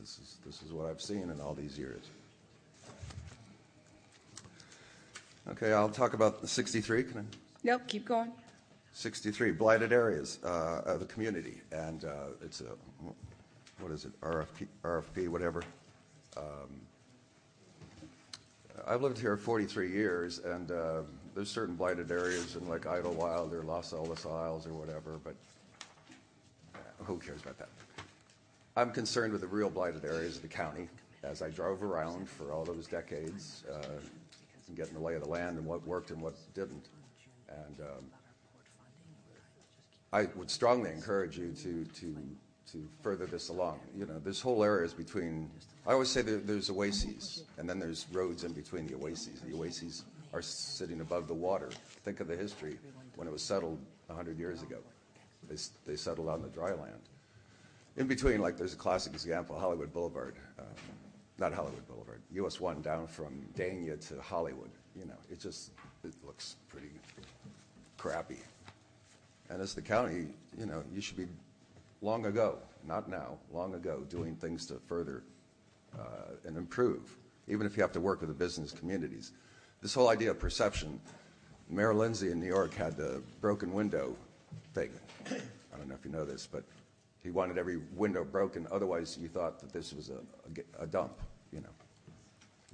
This 0.00 0.18
is, 0.18 0.36
this 0.46 0.62
is 0.62 0.72
what 0.72 0.86
I've 0.86 1.02
seen 1.02 1.28
in 1.28 1.42
all 1.42 1.52
these 1.52 1.78
years. 1.78 2.04
Okay, 5.50 5.74
I'll 5.74 5.90
talk 5.90 6.14
about 6.14 6.40
the 6.40 6.48
63. 6.48 7.02
Can 7.02 7.18
I? 7.18 7.22
Nope, 7.64 7.82
keep 7.86 8.06
going. 8.06 8.32
63 8.98 9.52
blighted 9.52 9.92
areas 9.92 10.40
uh, 10.42 10.82
of 10.84 10.98
the 10.98 11.06
community, 11.06 11.60
and 11.70 12.04
uh, 12.04 12.30
it's 12.42 12.62
a 12.62 12.64
what 13.78 13.92
is 13.92 14.04
it 14.04 14.20
RFP, 14.22 14.66
RFP 14.82 15.28
whatever. 15.28 15.62
Um, 16.36 16.80
I've 18.88 19.00
lived 19.00 19.16
here 19.16 19.36
43 19.36 19.92
years, 19.92 20.40
and 20.40 20.72
uh, 20.72 21.02
there's 21.36 21.48
certain 21.48 21.76
blighted 21.76 22.10
areas 22.10 22.56
in 22.56 22.68
like 22.68 22.86
Idlewild 22.88 23.54
or 23.54 23.62
Los 23.62 23.92
Alamos 23.92 24.26
Isles 24.26 24.66
or 24.66 24.72
whatever, 24.72 25.20
but 25.22 25.36
uh, 26.74 27.04
who 27.04 27.18
cares 27.18 27.40
about 27.42 27.56
that? 27.58 27.68
I'm 28.76 28.90
concerned 28.90 29.30
with 29.30 29.42
the 29.42 29.46
real 29.46 29.70
blighted 29.70 30.04
areas 30.04 30.34
of 30.34 30.42
the 30.42 30.48
county. 30.48 30.88
As 31.22 31.40
I 31.40 31.50
drove 31.50 31.84
around 31.84 32.28
for 32.28 32.50
all 32.50 32.64
those 32.64 32.88
decades, 32.88 33.62
uh, 33.72 34.00
and 34.66 34.76
getting 34.76 34.94
the 34.94 35.00
lay 35.00 35.14
of 35.14 35.22
the 35.22 35.28
land 35.28 35.56
and 35.56 35.64
what 35.64 35.86
worked 35.86 36.10
and 36.10 36.20
what 36.20 36.34
didn't, 36.52 36.88
and 37.48 37.80
um, 37.80 38.04
I 40.12 40.26
would 40.36 40.50
strongly 40.50 40.90
encourage 40.90 41.36
you 41.36 41.52
to, 41.62 41.84
to, 42.00 42.16
to 42.72 42.88
further 43.02 43.26
this 43.26 43.50
along. 43.50 43.80
You 43.96 44.06
know, 44.06 44.18
this 44.18 44.40
whole 44.40 44.64
area 44.64 44.86
is 44.86 44.94
between, 44.94 45.50
I 45.86 45.92
always 45.92 46.08
say 46.08 46.22
there, 46.22 46.38
there's 46.38 46.70
oases, 46.70 47.44
and 47.58 47.68
then 47.68 47.78
there's 47.78 48.06
roads 48.12 48.44
in 48.44 48.52
between 48.52 48.86
the 48.86 48.94
oases. 48.94 49.40
The 49.40 49.56
oases 49.56 50.04
are 50.32 50.42
sitting 50.42 51.00
above 51.00 51.28
the 51.28 51.34
water. 51.34 51.70
Think 52.04 52.20
of 52.20 52.28
the 52.28 52.36
history 52.36 52.78
when 53.16 53.28
it 53.28 53.30
was 53.30 53.42
settled 53.42 53.78
100 54.06 54.38
years 54.38 54.62
ago. 54.62 54.78
They, 55.48 55.56
they 55.86 55.96
settled 55.96 56.28
on 56.28 56.42
the 56.42 56.48
dry 56.48 56.70
land. 56.70 57.00
In 57.96 58.06
between, 58.06 58.40
like 58.40 58.56
there's 58.56 58.74
a 58.74 58.76
classic 58.76 59.12
example, 59.12 59.58
Hollywood 59.58 59.92
Boulevard. 59.92 60.36
Um, 60.58 60.66
not 61.38 61.52
Hollywood 61.52 61.86
Boulevard, 61.86 62.20
US 62.32 62.60
1 62.60 62.82
down 62.82 63.06
from 63.06 63.46
Dania 63.56 63.98
to 64.08 64.20
Hollywood. 64.20 64.70
You 64.96 65.04
know, 65.04 65.14
it 65.30 65.40
just, 65.40 65.70
it 66.02 66.14
looks 66.24 66.56
pretty 66.68 66.90
crappy. 67.96 68.38
And 69.50 69.62
as 69.62 69.74
the 69.74 69.82
county, 69.82 70.26
you 70.58 70.66
know, 70.66 70.82
you 70.92 71.00
should 71.00 71.16
be 71.16 71.26
long 72.02 72.26
ago, 72.26 72.58
not 72.86 73.08
now, 73.08 73.38
long 73.52 73.74
ago, 73.74 74.04
doing 74.08 74.36
things 74.36 74.66
to 74.66 74.74
further 74.86 75.22
uh, 75.98 76.34
and 76.44 76.56
improve, 76.56 77.16
even 77.46 77.66
if 77.66 77.76
you 77.76 77.82
have 77.82 77.92
to 77.92 78.00
work 78.00 78.20
with 78.20 78.28
the 78.28 78.34
business 78.34 78.72
communities. 78.72 79.32
This 79.80 79.94
whole 79.94 80.08
idea 80.08 80.30
of 80.30 80.38
perception, 80.38 81.00
Mayor 81.68 81.94
Lindsay 81.94 82.30
in 82.30 82.40
New 82.40 82.46
York 82.46 82.74
had 82.74 82.96
the 82.96 83.22
broken 83.40 83.72
window 83.72 84.16
thing. 84.74 84.90
I 85.30 85.76
don't 85.76 85.88
know 85.88 85.94
if 85.94 86.04
you 86.04 86.10
know 86.10 86.24
this, 86.24 86.46
but 86.46 86.64
he 87.22 87.30
wanted 87.30 87.58
every 87.58 87.78
window 87.94 88.24
broken, 88.24 88.66
otherwise 88.70 89.18
you 89.20 89.28
thought 89.28 89.60
that 89.60 89.72
this 89.72 89.92
was 89.92 90.10
a, 90.80 90.86
dump, 90.86 91.18
you 91.52 91.60
know, 91.60 91.68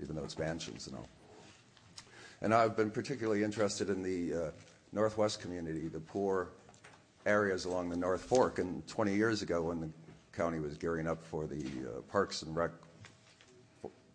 even 0.03 0.16
though 0.16 0.24
it's 0.24 0.38
mansions 0.38 0.86
and 0.86 0.96
all. 0.96 1.09
And 2.40 2.53
I've 2.53 2.76
been 2.76 2.90
particularly 2.90 3.42
interested 3.42 3.90
in 3.90 4.03
the 4.03 4.46
uh, 4.46 4.51
Northwest 4.92 5.40
community, 5.40 5.88
the 5.88 6.01
poor 6.01 6.51
areas 7.26 7.64
along 7.64 7.88
the 7.88 7.96
North 7.96 8.22
Fork. 8.22 8.58
And 8.58 8.86
20 8.86 9.14
years 9.14 9.42
ago, 9.42 9.62
when 9.62 9.80
the 9.80 9.88
county 10.32 10.58
was 10.58 10.76
gearing 10.76 11.06
up 11.06 11.24
for 11.24 11.46
the 11.46 11.64
uh, 11.64 12.00
Parks 12.10 12.42
and 12.42 12.54
Rec, 12.54 12.70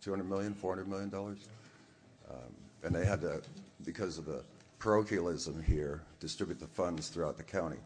200 0.02 0.28
million, 0.28 0.54
400 0.54 0.88
million 0.88 1.10
dollars, 1.10 1.48
um, 2.30 2.54
and 2.82 2.94
they 2.94 3.04
had 3.04 3.20
to, 3.22 3.42
because 3.84 4.18
of 4.18 4.24
the 4.24 4.42
parochialism 4.78 5.62
here, 5.62 6.02
distribute 6.20 6.58
the 6.58 6.66
funds 6.66 7.08
throughout 7.08 7.36
the 7.36 7.42
county. 7.42 7.76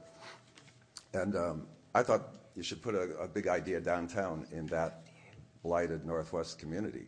And 1.13 1.37
um, 1.37 1.67
I 1.95 2.03
thought 2.03 2.29
you 2.55 2.63
should 2.63 2.83
put 2.83 2.95
a, 2.95 3.17
a 3.19 3.27
big 3.27 3.49
idea 3.49 3.81
downtown 3.81 4.47
in 4.53 4.67
that 4.67 5.03
blighted 5.63 6.05
Northwest 6.05 6.59
community, 6.59 7.07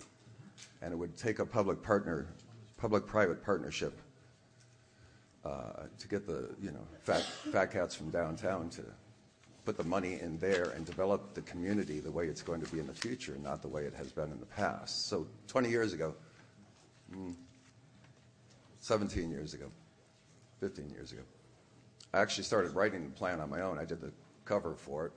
and 0.83 0.93
it 0.93 0.97
would 0.97 1.17
take 1.17 1.39
a 1.39 1.47
public 1.47 1.83
partner, 1.83 2.27
public-private 2.79 3.45
partnership 3.45 4.01
to 5.99 6.09
get 6.09 6.27
the 6.27 6.51
you 6.61 6.71
know 6.71 6.87
fat 7.03 7.23
fat 7.23 7.73
cats 7.73 7.95
from 7.95 8.11
downtown 8.11 8.69
to 8.71 8.83
put 9.65 9.77
the 9.77 9.85
money 9.85 10.21
in 10.21 10.39
there 10.39 10.71
and 10.77 10.87
develop 10.87 11.35
the 11.35 11.43
community 11.43 11.99
the 11.99 12.11
way 12.11 12.27
it's 12.27 12.41
going 12.41 12.61
to 12.61 12.73
be 12.73 12.79
in 12.79 12.87
the 12.87 12.95
future, 12.95 13.37
not 13.43 13.61
the 13.63 13.69
way 13.69 13.83
it 13.83 13.93
has 13.93 14.13
been 14.13 14.31
in 14.31 14.39
the 14.39 14.47
past. 14.47 15.09
So 15.09 15.27
20 15.49 15.69
years 15.69 15.93
ago, 15.93 16.15
mm, 17.13 17.35
17 18.79 19.29
years 19.29 19.55
ago, 19.55 19.67
15 20.61 20.89
years 20.91 21.11
ago, 21.11 21.23
I 22.15 22.21
actually 22.21 22.45
started 22.45 22.77
writing 22.77 23.05
the 23.05 23.11
plan 23.11 23.41
on 23.41 23.51
my 23.51 23.63
own. 23.63 23.77
I 23.77 23.85
did 23.85 24.01
the 24.01 24.13
cover 24.45 24.77
for 24.77 25.07
it 25.07 25.13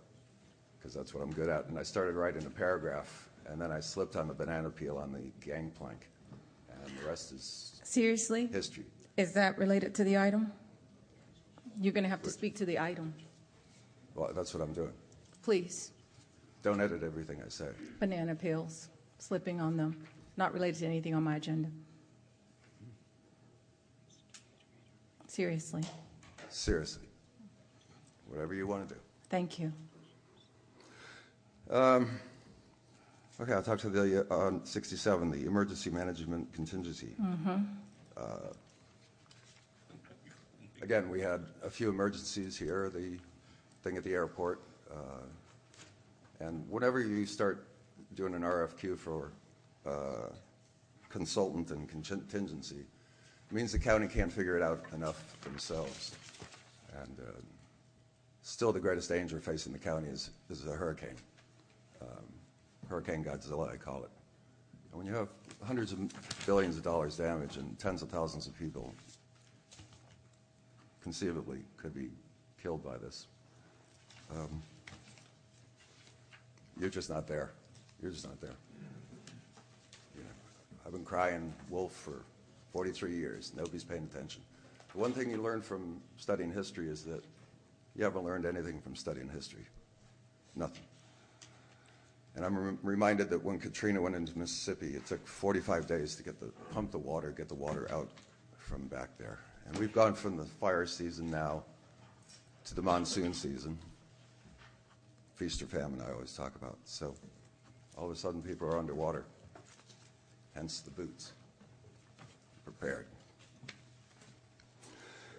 because 0.79 0.95
that's 0.95 1.13
what 1.13 1.21
I'm 1.21 1.31
good 1.31 1.49
at, 1.49 1.67
and 1.67 1.77
I 1.77 1.83
started 1.83 2.15
writing 2.15 2.43
a 2.45 2.49
paragraph, 2.49 3.29
and 3.45 3.61
then 3.61 3.71
I 3.71 3.79
slipped 3.79 4.15
on 4.15 4.27
the 4.27 4.33
banana 4.33 4.69
peel 4.69 4.97
on 4.97 5.11
the 5.11 5.31
gangplank, 5.45 6.07
and 6.71 6.97
the 6.97 7.07
rest 7.07 7.33
is 7.33 7.79
Seriously? 7.83 8.47
Is 9.19 9.33
that 9.33 9.57
related 9.57 9.93
to 9.95 10.05
the 10.05 10.17
item? 10.17 10.49
You're 11.81 11.91
going 11.91 12.05
to 12.05 12.09
have 12.09 12.21
to 12.21 12.29
speak 12.29 12.55
to 12.55 12.65
the 12.65 12.79
item, 12.79 13.13
Well, 14.15 14.31
that's 14.33 14.53
what 14.53 14.63
I'm 14.63 14.71
doing. 14.71 14.93
please. 15.43 15.91
Don't 16.63 16.79
edit 16.79 17.03
everything 17.03 17.41
I 17.45 17.49
say. 17.49 17.67
Banana 17.99 18.33
peels, 18.33 18.87
slipping 19.17 19.59
on 19.59 19.75
them, 19.75 20.05
not 20.37 20.53
related 20.53 20.79
to 20.79 20.85
anything 20.85 21.13
on 21.15 21.23
my 21.23 21.35
agenda. 21.35 21.67
Seriously. 25.27 25.83
Seriously. 26.49 27.07
Whatever 28.29 28.53
you 28.53 28.67
want 28.67 28.87
to 28.87 28.95
do. 28.95 29.01
Thank 29.29 29.59
you. 29.59 29.73
Um, 31.69 32.09
okay, 33.41 33.51
I'll 33.53 33.63
talk 33.63 33.79
to 33.79 33.89
the 33.89 34.25
uh, 34.31 34.35
on 34.35 34.65
67, 34.65 35.29
the 35.31 35.45
emergency 35.45 35.89
management 35.89 36.53
contingency. 36.53 37.15
Mhm. 37.21 37.65
Uh, 38.17 38.21
again, 40.81 41.09
we 41.09 41.21
had 41.21 41.45
a 41.63 41.69
few 41.69 41.89
emergencies 41.89 42.57
here, 42.57 42.89
the 42.93 43.17
thing 43.83 43.97
at 43.97 44.03
the 44.03 44.13
airport. 44.13 44.61
Uh, 44.91 45.23
and 46.39 46.65
whenever 46.69 46.99
you 46.99 47.25
start 47.25 47.67
doing 48.15 48.33
an 48.33 48.41
RFQ 48.41 48.97
for 48.97 49.31
uh, 49.85 50.29
consultant 51.09 51.71
and 51.71 51.87
contingency, 51.87 52.85
it 53.49 53.53
means 53.53 53.71
the 53.71 53.79
county 53.79 54.07
can't 54.07 54.31
figure 54.31 54.55
it 54.55 54.63
out 54.63 54.83
enough 54.93 55.35
themselves. 55.41 56.15
And 57.01 57.19
uh, 57.19 57.31
still, 58.41 58.71
the 58.71 58.79
greatest 58.79 59.09
danger 59.09 59.39
facing 59.39 59.73
the 59.73 59.79
county 59.79 60.07
is, 60.07 60.31
is 60.49 60.65
a 60.65 60.71
hurricane. 60.71 61.15
Um, 62.01 62.25
Hurricane 62.89 63.23
Godzilla, 63.23 63.71
I 63.71 63.77
call 63.77 64.03
it. 64.03 64.09
When 64.91 65.05
you 65.05 65.13
have 65.13 65.29
hundreds 65.63 65.91
of 65.91 65.99
billions 66.45 66.77
of 66.77 66.83
dollars 66.83 67.17
damage 67.17 67.57
and 67.57 67.77
tens 67.77 68.01
of 68.01 68.09
thousands 68.09 68.47
of 68.47 68.57
people 68.57 68.93
conceivably 71.09 71.57
could 71.75 71.95
be 71.95 72.11
killed 72.61 72.83
by 72.85 72.95
this, 72.97 73.25
um, 74.31 74.61
you're 76.79 76.91
just 76.91 77.09
not 77.09 77.27
there. 77.27 77.49
You're 77.99 78.11
just 78.11 78.27
not 78.27 78.39
there. 78.39 78.53
I've 80.85 80.91
been 80.91 81.03
crying 81.03 81.51
wolf 81.71 81.93
for 81.93 82.21
43 82.73 83.15
years. 83.15 83.53
Nobody's 83.55 83.83
paying 83.83 84.03
attention. 84.03 84.43
The 84.93 84.99
one 84.99 85.11
thing 85.11 85.31
you 85.31 85.37
learn 85.37 85.63
from 85.63 85.99
studying 86.17 86.51
history 86.51 86.89
is 86.89 87.03
that 87.05 87.23
you 87.95 88.03
haven't 88.03 88.23
learned 88.23 88.45
anything 88.45 88.79
from 88.79 88.95
studying 88.95 89.29
history. 89.29 89.65
Nothing. 90.55 90.83
And 92.35 92.45
I'm 92.45 92.57
rem- 92.57 92.79
reminded 92.83 93.31
that 93.31 93.43
when 93.43 93.57
Katrina 93.57 93.99
went 93.99 94.15
into 94.15 94.37
Mississippi, 94.37 94.95
it 94.95 95.07
took 95.07 95.25
45 95.25 95.87
days 95.87 96.15
to 96.15 96.23
get 96.23 96.39
the 96.39 96.51
pump 96.71 96.91
the 96.91 96.99
water, 96.99 97.31
get 97.35 97.49
the 97.49 97.55
water 97.55 97.87
out 97.91 98.09
from 98.57 98.87
back 98.87 99.09
there. 99.17 99.39
And 99.69 99.77
we've 99.77 99.93
gone 99.93 100.15
from 100.15 100.35
the 100.35 100.45
fire 100.45 100.85
season 100.87 101.29
now 101.29 101.63
to 102.65 102.75
the 102.75 102.81
monsoon 102.81 103.33
season. 103.33 103.77
Feast 105.35 105.61
or 105.61 105.67
famine, 105.67 106.01
I 106.05 106.11
always 106.11 106.33
talk 106.33 106.55
about. 106.55 106.77
So 106.83 107.13
all 107.95 108.05
of 108.05 108.11
a 108.11 108.15
sudden, 108.15 108.41
people 108.41 108.67
are 108.67 108.77
underwater. 108.77 109.25
Hence 110.55 110.81
the 110.81 110.91
boots. 110.91 111.33
Prepared. 112.65 113.05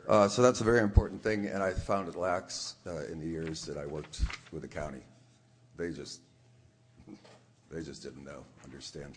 Uh, 0.09 0.27
so 0.27 0.43
that's 0.43 0.61
a 0.61 0.65
very 0.65 0.81
important 0.81 1.23
thing, 1.23 1.47
and 1.47 1.63
I 1.63 1.73
found 1.73 2.09
it 2.09 2.17
lacks 2.17 2.77
uh, 2.87 3.05
in 3.07 3.21
the 3.21 3.27
years 3.27 3.65
that 3.67 3.77
I 3.77 3.87
worked 3.87 4.23
with 4.53 4.63
the 4.63 4.69
county. 4.69 5.03
They 5.77 5.91
just, 5.91 6.21
they 7.71 7.83
just 7.83 8.03
didn't 8.03 8.25
know, 8.25 8.45
understand. 8.65 9.13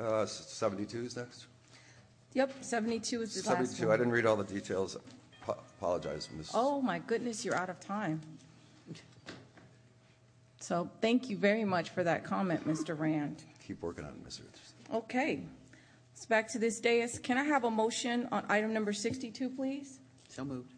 Uh, 0.00 0.26
72 0.26 1.04
is 1.04 1.16
next. 1.16 1.46
Yep, 2.34 2.52
72 2.60 3.22
is 3.22 3.42
the 3.42 3.48
last 3.50 3.58
72. 3.72 3.84
I 3.84 3.88
one. 3.88 3.98
didn't 3.98 4.12
read 4.12 4.26
all 4.26 4.36
the 4.36 4.44
details. 4.44 4.96
Pa- 5.44 5.56
apologize, 5.78 6.28
Ms. 6.36 6.50
Oh, 6.54 6.80
my 6.80 6.98
goodness, 7.00 7.44
you're 7.44 7.56
out 7.56 7.70
of 7.70 7.80
time. 7.80 8.20
So 10.60 10.88
thank 11.00 11.30
you 11.30 11.36
very 11.36 11.64
much 11.64 11.90
for 11.90 12.02
that 12.04 12.24
comment, 12.24 12.66
Mr. 12.66 12.98
Rand. 12.98 13.42
Keep 13.66 13.80
working 13.82 14.04
on 14.04 14.10
it, 14.10 14.22
Mr. 14.24 14.40
Richardson. 14.40 14.74
Okay. 14.92 15.40
Let's 16.12 16.26
back 16.26 16.48
to 16.48 16.58
this 16.58 16.80
dais. 16.80 17.18
Can 17.20 17.38
I 17.38 17.44
have 17.44 17.64
a 17.64 17.70
motion 17.70 18.28
on 18.32 18.44
item 18.48 18.74
number 18.74 18.92
62, 18.92 19.50
please? 19.50 20.00
So 20.28 20.44
moved. 20.44 20.74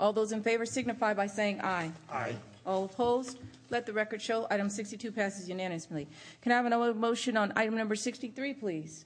All 0.00 0.12
those 0.12 0.32
in 0.32 0.42
favor 0.42 0.66
signify 0.66 1.14
by 1.14 1.26
saying 1.28 1.60
aye. 1.62 1.90
Aye. 2.10 2.34
All 2.66 2.84
opposed? 2.84 3.38
Let 3.74 3.86
the 3.86 3.92
record 3.92 4.22
show 4.22 4.46
item 4.52 4.70
62 4.70 5.10
passes 5.10 5.48
unanimously. 5.48 6.06
Can 6.42 6.52
I 6.52 6.54
have 6.54 6.64
another 6.64 6.94
motion 6.94 7.36
on 7.36 7.52
item 7.56 7.76
number 7.76 7.96
63, 7.96 8.54
please? 8.54 9.04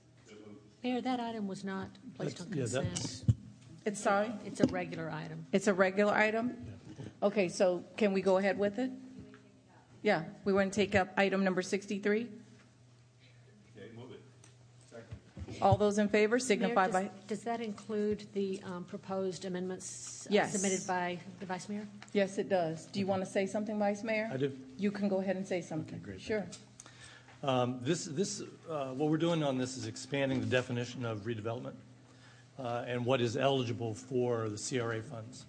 Mayor, 0.84 1.00
that 1.00 1.18
item 1.18 1.48
was 1.48 1.64
not 1.64 1.88
placed 2.14 2.42
on 2.42 2.50
That's- 2.50 2.74
yeah, 2.74 2.82
that- 2.82 2.88
consent. 2.94 3.34
It's 3.86 3.98
sorry? 3.98 4.30
It's 4.44 4.60
a 4.60 4.66
regular 4.66 5.08
item. 5.10 5.46
It's 5.52 5.68
a 5.68 5.72
regular 5.72 6.12
item? 6.12 6.52
Okay, 7.22 7.48
so 7.48 7.82
can 7.96 8.12
we 8.12 8.20
go 8.20 8.36
ahead 8.36 8.58
with 8.58 8.78
it? 8.78 8.90
Yeah, 10.02 10.24
we 10.44 10.52
want 10.52 10.70
to 10.70 10.76
take 10.76 10.94
up 10.94 11.14
item 11.16 11.42
number 11.44 11.62
63? 11.62 12.28
Okay, 13.74 13.88
move 13.96 14.12
it. 14.12 14.20
All 15.60 15.76
those 15.76 15.98
in 15.98 16.08
favor 16.08 16.38
signify 16.38 16.86
does- 16.86 16.92
by, 16.92 17.10
Does 17.26 17.42
that 17.44 17.60
include 17.60 18.26
the 18.34 18.60
um, 18.64 18.84
proposed 18.84 19.44
amendments 19.44 20.26
uh, 20.26 20.34
Yes. 20.34 20.52
submitted 20.52 20.86
by 20.86 21.18
the 21.40 21.46
Vice 21.46 21.68
Mayor? 21.68 21.86
yes, 22.12 22.38
it 22.38 22.48
does. 22.48 22.86
Do 22.86 23.00
you 23.00 23.06
want 23.06 23.24
to 23.24 23.30
say 23.30 23.46
something, 23.46 23.78
Vice 23.78 24.02
Mayor? 24.04 24.30
I 24.32 24.36
do. 24.36 24.52
You 24.78 24.90
can 24.90 25.08
go 25.08 25.20
ahead 25.20 25.36
and 25.36 25.46
say 25.46 25.60
something. 25.60 25.94
Okay, 25.96 26.04
great. 26.04 26.20
Sure. 26.20 26.46
Um, 27.42 27.78
This, 27.82 28.04
this, 28.06 28.42
uh, 28.70 28.88
what 28.88 29.10
we're 29.10 29.16
doing 29.16 29.42
on 29.42 29.58
this 29.58 29.76
is 29.76 29.86
expanding 29.86 30.40
the 30.40 30.46
definition 30.46 31.04
of 31.04 31.20
redevelopment 31.20 31.74
uh, 32.58 32.84
and 32.86 33.04
what 33.04 33.20
is 33.20 33.36
eligible 33.36 33.94
for 33.94 34.48
the 34.48 34.56
CRA 34.58 35.02
funds. 35.02 35.46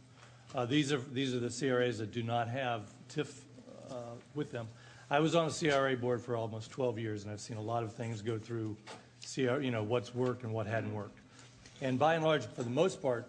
Uh, 0.56 0.66
These 0.66 0.92
are, 0.92 1.00
these 1.14 1.34
are 1.34 1.40
the 1.40 1.50
CRAs 1.50 1.98
that 2.00 2.12
do 2.12 2.24
not 2.24 2.48
have 2.48 2.92
TIF 3.10 3.42
uh, 3.90 3.94
with 4.36 4.52
them. 4.52 4.68
I 5.12 5.20
was 5.20 5.34
on 5.34 5.48
a 5.48 5.52
CRA 5.52 5.96
board 5.98 6.22
for 6.22 6.36
almost 6.36 6.70
12 6.70 7.00
years, 7.00 7.24
and 7.24 7.32
I've 7.32 7.40
seen 7.42 7.58
a 7.58 7.62
lot 7.62 7.84
of 7.84 7.94
things 7.94 8.22
go 8.22 8.38
through 8.38 8.78
CR, 9.34 9.60
you 9.60 9.72
know, 9.72 9.84
what's 9.84 10.14
worked 10.16 10.44
and 10.44 10.54
what 10.54 10.68
hadn't 10.68 10.94
worked. 10.94 11.20
And 11.82 11.98
by 11.98 12.16
and 12.16 12.24
large, 12.24 12.46
for 12.46 12.64
the 12.64 12.70
most 12.70 13.02
part, 13.02 13.28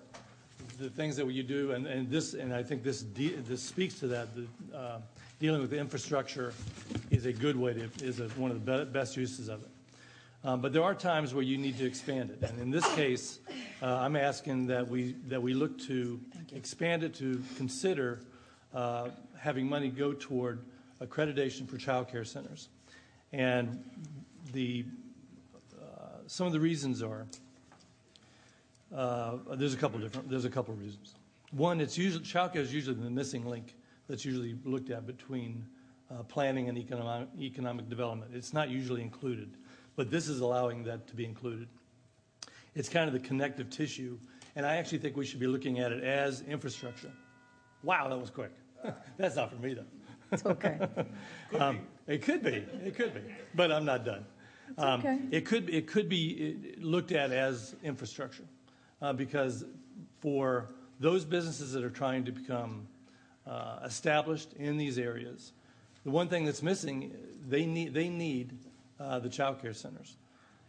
the 0.78 0.90
things 0.90 1.16
that 1.16 1.26
you 1.30 1.42
do, 1.42 1.72
and, 1.72 1.86
and 1.86 2.10
this, 2.10 2.34
and 2.34 2.54
I 2.54 2.62
think 2.62 2.82
this, 2.82 3.02
de- 3.02 3.36
this 3.36 3.62
speaks 3.62 3.98
to 4.00 4.06
that, 4.08 4.28
the, 4.34 4.76
uh, 4.76 5.00
dealing 5.38 5.60
with 5.60 5.70
the 5.70 5.78
infrastructure 5.78 6.52
is 7.10 7.26
a 7.26 7.32
good 7.32 7.56
way 7.56 7.74
to, 7.74 8.04
is 8.04 8.20
a, 8.20 8.28
one 8.30 8.50
of 8.50 8.64
the 8.64 8.84
be- 8.84 8.90
best 8.90 9.16
uses 9.16 9.48
of 9.48 9.62
it. 9.62 9.68
Um, 10.42 10.62
but 10.62 10.72
there 10.72 10.82
are 10.82 10.94
times 10.94 11.34
where 11.34 11.42
you 11.42 11.58
need 11.58 11.76
to 11.78 11.86
expand 11.86 12.30
it, 12.30 12.48
and 12.48 12.58
in 12.60 12.70
this 12.70 12.86
case, 12.94 13.40
uh, 13.82 13.98
I'm 13.98 14.16
asking 14.16 14.68
that 14.68 14.88
we, 14.88 15.14
that 15.28 15.42
we 15.42 15.52
look 15.52 15.78
to 15.80 16.18
expand 16.54 17.02
it 17.04 17.14
to 17.16 17.42
consider 17.56 18.20
uh, 18.74 19.08
having 19.38 19.68
money 19.68 19.90
go 19.90 20.14
toward 20.14 20.60
accreditation 21.02 21.68
for 21.68 21.76
child 21.76 22.08
care 22.08 22.24
centers. 22.24 22.68
And 23.32 23.84
the, 24.52 24.84
some 26.30 26.46
of 26.46 26.52
the 26.52 26.60
reasons 26.60 27.02
are, 27.02 27.26
uh, 28.94 29.32
there's 29.56 29.74
a 29.74 29.76
couple 29.76 29.98
different, 29.98 30.30
there's 30.30 30.44
a 30.44 30.50
couple 30.50 30.72
reasons. 30.74 31.16
One, 31.50 31.80
it's 31.80 31.98
usually, 31.98 32.24
childcare 32.24 32.58
is 32.58 32.72
usually 32.72 32.94
the 32.94 33.10
missing 33.10 33.44
link 33.44 33.74
that's 34.08 34.24
usually 34.24 34.56
looked 34.64 34.90
at 34.90 35.08
between 35.08 35.66
uh, 36.08 36.22
planning 36.22 36.68
and 36.68 36.78
economic, 36.78 37.28
economic 37.36 37.88
development. 37.88 38.30
It's 38.32 38.52
not 38.52 38.68
usually 38.70 39.02
included, 39.02 39.56
but 39.96 40.08
this 40.08 40.28
is 40.28 40.38
allowing 40.38 40.84
that 40.84 41.08
to 41.08 41.16
be 41.16 41.24
included. 41.24 41.66
It's 42.76 42.88
kind 42.88 43.08
of 43.08 43.12
the 43.12 43.26
connective 43.28 43.68
tissue, 43.68 44.16
and 44.54 44.64
I 44.64 44.76
actually 44.76 44.98
think 44.98 45.16
we 45.16 45.26
should 45.26 45.40
be 45.40 45.48
looking 45.48 45.80
at 45.80 45.90
it 45.90 46.04
as 46.04 46.42
infrastructure. 46.42 47.10
Wow, 47.82 48.08
that 48.08 48.20
was 48.20 48.30
quick. 48.30 48.52
That's 49.16 49.34
not 49.34 49.50
for 49.50 49.56
me, 49.56 49.74
though. 49.74 49.84
It's 50.30 50.46
okay. 50.46 50.78
Um, 51.58 51.80
It 52.06 52.22
could 52.22 52.44
be, 52.44 52.64
it 52.84 52.94
could 52.94 53.14
be, 53.14 53.20
but 53.56 53.72
I'm 53.72 53.84
not 53.84 54.04
done. 54.04 54.24
Um, 54.78 55.00
okay. 55.00 55.18
It 55.30 55.46
could, 55.46 55.70
it 55.70 55.86
could 55.86 56.08
be 56.08 56.56
uh, 56.78 56.80
looked 56.80 57.12
at 57.12 57.32
as 57.32 57.74
infrastructure, 57.82 58.44
uh, 59.02 59.12
because 59.12 59.64
for 60.20 60.68
those 60.98 61.24
businesses 61.24 61.72
that 61.72 61.84
are 61.84 61.90
trying 61.90 62.24
to 62.24 62.32
become 62.32 62.86
uh, 63.46 63.80
established 63.84 64.52
in 64.54 64.76
these 64.76 64.98
areas, 64.98 65.52
the 66.04 66.10
one 66.10 66.28
thing 66.28 66.44
that's 66.44 66.62
missing, 66.62 67.12
they 67.48 67.66
need, 67.66 67.94
they 67.94 68.08
need 68.08 68.56
uh, 68.98 69.18
the 69.18 69.28
child 69.28 69.60
care 69.60 69.74
centers. 69.74 70.16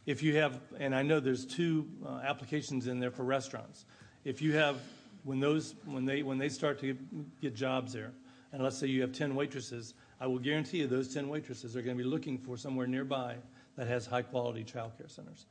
If 0.06 0.24
you 0.24 0.36
have, 0.38 0.60
and 0.80 0.95
I 0.95 1.04
know 1.04 1.20
there's 1.20 1.45
two 1.45 1.88
applications 2.24 2.88
in 2.88 2.99
there 2.99 3.12
for 3.12 3.24
restaurants. 3.24 3.86
If 4.26 4.41
you 4.41 4.54
have, 4.54 4.78
when 5.24 5.39
those, 5.39 5.76
when 5.86 6.06
they, 6.06 6.24
when 6.24 6.38
they 6.38 6.49
start 6.49 6.80
to 6.80 6.97
get 7.39 7.56
jobs 7.56 7.93
there, 7.93 8.12
and 8.52 8.64
let's 8.64 8.78
say 8.78 8.88
you 8.88 9.02
have 9.02 9.14
10 9.14 9.36
waitresses, 9.36 9.93
I 10.20 10.28
will 10.28 10.39
guarantee 10.39 10.80
you 10.80 10.88
those 10.88 11.14
10 11.14 11.30
waitresses 11.30 11.76
are 11.76 11.82
going 11.82 11.97
to 11.97 12.04
be 12.04 12.10
looking 12.10 12.38
for 12.38 12.58
somewhere 12.58 12.88
nearby 12.88 13.36
that 13.78 13.88
has 13.88 14.05
high-quality 14.05 14.63
child 14.63 14.91
care 14.97 15.07
centers. 15.07 15.45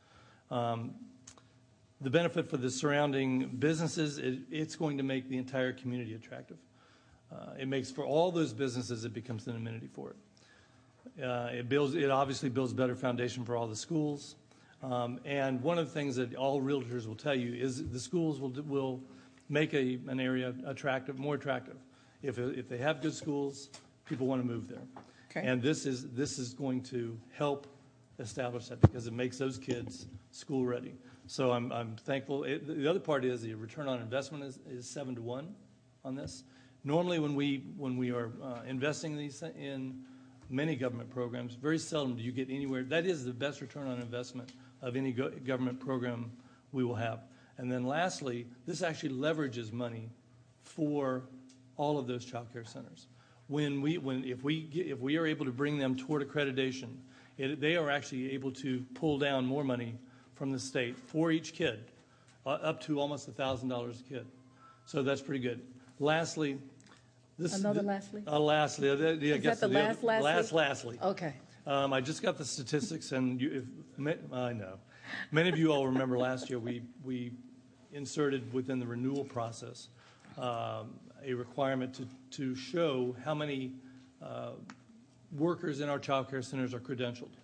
Um, 0.50 0.94
the 2.00 2.10
benefit 2.10 2.48
for 2.48 2.56
the 2.56 2.70
surrounding 2.70 3.48
businesses, 3.58 4.18
it, 4.18 4.40
it's 4.50 4.76
going 4.76 4.96
to 4.98 5.02
make 5.02 5.28
the 5.28 5.36
entire 5.36 5.72
community 5.72 6.14
attractive. 6.14 6.56
Uh, 7.32 7.52
it 7.58 7.68
makes 7.68 7.90
for 7.90 8.04
all 8.04 8.32
those 8.32 8.52
businesses, 8.52 9.04
it 9.04 9.12
becomes 9.12 9.46
an 9.46 9.56
amenity 9.56 9.88
for 9.92 10.10
it. 10.10 11.22
Uh, 11.22 11.50
it 11.52 11.68
builds, 11.68 11.94
it 11.94 12.10
obviously 12.10 12.48
builds 12.48 12.72
better 12.72 12.94
foundation 12.94 13.44
for 13.44 13.56
all 13.56 13.66
the 13.66 13.76
schools. 13.76 14.36
Um, 14.82 15.20
and 15.24 15.62
one 15.62 15.78
of 15.78 15.86
the 15.86 15.92
things 15.92 16.16
that 16.16 16.34
all 16.34 16.60
realtors 16.62 17.06
will 17.06 17.14
tell 17.14 17.34
you 17.34 17.52
is 17.54 17.88
the 17.90 18.00
schools 18.00 18.40
will, 18.40 18.50
will 18.66 19.00
make 19.48 19.74
a, 19.74 19.98
an 20.08 20.20
area 20.20 20.54
attractive, 20.66 21.18
more 21.18 21.34
attractive. 21.34 21.76
If, 22.22 22.38
if 22.38 22.68
they 22.68 22.78
have 22.78 23.02
good 23.02 23.14
schools, 23.14 23.68
people 24.06 24.26
want 24.26 24.40
to 24.42 24.48
move 24.48 24.68
there. 24.68 24.82
Okay. 25.30 25.46
And 25.46 25.62
this 25.62 25.86
is, 25.86 26.10
this 26.10 26.38
is 26.38 26.54
going 26.54 26.82
to 26.84 27.16
help 27.32 27.66
establish 28.20 28.68
that 28.68 28.80
because 28.80 29.06
it 29.06 29.12
makes 29.12 29.38
those 29.38 29.58
kids 29.58 30.06
school 30.30 30.64
ready. 30.64 30.94
So 31.26 31.52
I'm, 31.52 31.72
I'm 31.72 31.96
thankful. 31.96 32.44
It, 32.44 32.66
the 32.66 32.88
other 32.88 33.00
part 33.00 33.24
is 33.24 33.42
the 33.42 33.54
return 33.54 33.88
on 33.88 34.00
investment 34.00 34.44
is, 34.44 34.58
is 34.68 34.88
seven 34.88 35.14
to 35.14 35.22
one 35.22 35.54
on 36.04 36.14
this. 36.14 36.44
Normally, 36.82 37.18
when 37.18 37.34
we, 37.34 37.64
when 37.76 37.96
we 37.96 38.10
are 38.10 38.32
uh, 38.42 38.62
investing 38.66 39.16
these 39.16 39.42
in 39.42 40.02
many 40.48 40.76
government 40.76 41.10
programs, 41.10 41.54
very 41.54 41.78
seldom 41.78 42.16
do 42.16 42.22
you 42.22 42.32
get 42.32 42.48
anywhere. 42.50 42.82
That 42.84 43.06
is 43.06 43.24
the 43.24 43.32
best 43.32 43.60
return 43.60 43.86
on 43.86 44.00
investment 44.00 44.52
of 44.82 44.96
any 44.96 45.12
go- 45.12 45.30
government 45.30 45.78
program 45.78 46.32
we 46.72 46.84
will 46.84 46.94
have. 46.94 47.20
And 47.58 47.70
then 47.70 47.84
lastly, 47.84 48.46
this 48.66 48.82
actually 48.82 49.10
leverages 49.10 49.72
money 49.72 50.10
for 50.62 51.24
all 51.76 51.98
of 51.98 52.06
those 52.06 52.24
child 52.24 52.52
care 52.52 52.64
centers. 52.64 53.06
When 53.48 53.82
we, 53.82 53.98
when, 53.98 54.24
if 54.24 54.42
we, 54.42 54.62
get- 54.62 54.86
if 54.86 54.98
we 55.00 55.16
are 55.18 55.26
able 55.26 55.44
to 55.44 55.52
bring 55.52 55.78
them 55.78 55.96
toward 55.96 56.26
accreditation, 56.26 56.88
it, 56.88 56.94
they 57.48 57.76
are 57.76 57.90
actually 57.90 58.32
able 58.32 58.50
to 58.52 58.84
pull 58.94 59.18
down 59.18 59.46
more 59.46 59.64
money 59.64 59.94
from 60.34 60.52
the 60.52 60.58
state 60.58 60.98
for 60.98 61.30
each 61.30 61.52
kid, 61.54 61.80
uh, 62.46 62.50
up 62.50 62.80
to 62.82 63.00
almost 63.00 63.28
$1,000 63.34 64.00
a 64.00 64.02
kid. 64.08 64.26
So 64.86 65.02
that's 65.02 65.20
pretty 65.20 65.40
good. 65.40 65.60
Lastly, 65.98 66.58
this. 67.38 67.58
Another 67.58 67.82
lastly? 67.82 68.22
Uh, 68.26 68.38
lastly, 68.38 68.88
uh, 68.90 68.94
the- 68.96 69.16
the- 69.16 69.32
I 69.32 69.36
Is 69.36 69.42
guess 69.42 69.60
that 69.60 69.68
the 69.68 69.74
last 69.74 70.02
lastly? 70.02 70.24
Last 70.32 70.52
lastly. 70.52 70.98
Okay. 71.02 71.34
Um, 71.66 71.92
I 71.92 72.00
just 72.00 72.22
got 72.22 72.38
the 72.38 72.44
statistics, 72.44 73.12
and 73.12 73.40
you, 73.40 73.50
if, 73.52 73.98
ma- 73.98 74.36
I 74.36 74.52
know. 74.52 74.78
Many 75.30 75.48
of 75.50 75.58
you 75.58 75.72
all 75.72 75.86
remember 75.86 76.18
last 76.18 76.48
year, 76.48 76.58
we, 76.58 76.82
we 77.04 77.32
inserted 77.92 78.52
within 78.52 78.78
the 78.78 78.86
renewal 78.86 79.24
process 79.24 79.88
um, 80.38 80.94
a 81.24 81.34
requirement 81.34 81.94
to, 81.94 82.06
to 82.30 82.54
show 82.54 83.14
how 83.24 83.34
many 83.34 83.72
uh, 84.22 84.52
workers 85.36 85.80
in 85.80 85.88
our 85.88 85.98
child 85.98 86.28
care 86.28 86.42
centers 86.42 86.74
are 86.74 86.80
credentialed. 86.80 87.34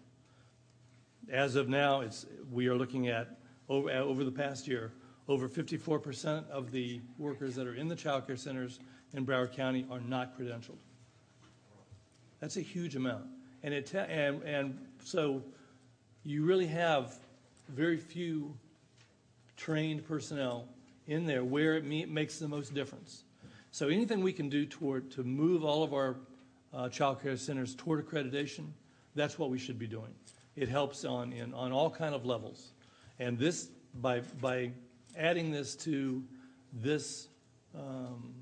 As 1.30 1.56
of 1.56 1.68
now, 1.68 2.00
it's, 2.00 2.26
we 2.52 2.68
are 2.68 2.76
looking 2.76 3.08
at, 3.08 3.38
over, 3.68 3.90
uh, 3.90 3.94
over 3.94 4.24
the 4.24 4.30
past 4.30 4.68
year, 4.68 4.92
over 5.28 5.48
54% 5.48 6.48
of 6.50 6.70
the 6.70 7.00
workers 7.18 7.54
that 7.56 7.66
are 7.66 7.74
in 7.74 7.88
the 7.88 7.96
child 7.96 8.26
care 8.26 8.36
centers 8.36 8.78
in 9.12 9.26
Broward 9.26 9.52
County 9.52 9.86
are 9.90 10.00
not 10.00 10.38
credentialed. 10.38 10.78
That's 12.40 12.56
a 12.56 12.60
huge 12.60 12.96
amount. 12.96 13.24
And, 13.62 13.74
it 13.74 13.92
and, 13.94 14.42
and 14.42 14.78
so 15.02 15.42
you 16.24 16.44
really 16.44 16.66
have 16.66 17.16
very 17.68 17.96
few 17.96 18.56
trained 19.56 20.06
personnel 20.06 20.68
in 21.06 21.26
there 21.26 21.44
where 21.44 21.76
it 21.76 21.84
makes 21.84 22.38
the 22.38 22.48
most 22.48 22.74
difference. 22.74 23.24
So 23.70 23.88
anything 23.88 24.22
we 24.22 24.32
can 24.32 24.48
do 24.48 24.66
toward 24.66 25.10
to 25.12 25.22
move 25.22 25.64
all 25.64 25.82
of 25.82 25.92
our 25.92 26.16
uh, 26.76 26.88
child 26.90 27.22
care 27.22 27.36
centers 27.36 27.74
toward 27.74 28.06
accreditation, 28.06 28.66
that's 29.14 29.38
what 29.38 29.50
we 29.50 29.58
should 29.58 29.78
be 29.78 29.86
doing. 29.86 30.14
It 30.56 30.68
helps 30.68 31.04
on, 31.04 31.32
in, 31.32 31.54
on 31.54 31.72
all 31.72 31.90
kind 31.90 32.14
of 32.14 32.26
levels. 32.26 32.72
And 33.18 33.38
this, 33.38 33.70
by, 33.94 34.20
by 34.40 34.72
adding 35.16 35.50
this 35.50 35.74
to 35.76 36.22
this, 36.72 37.28
um, 37.74 38.34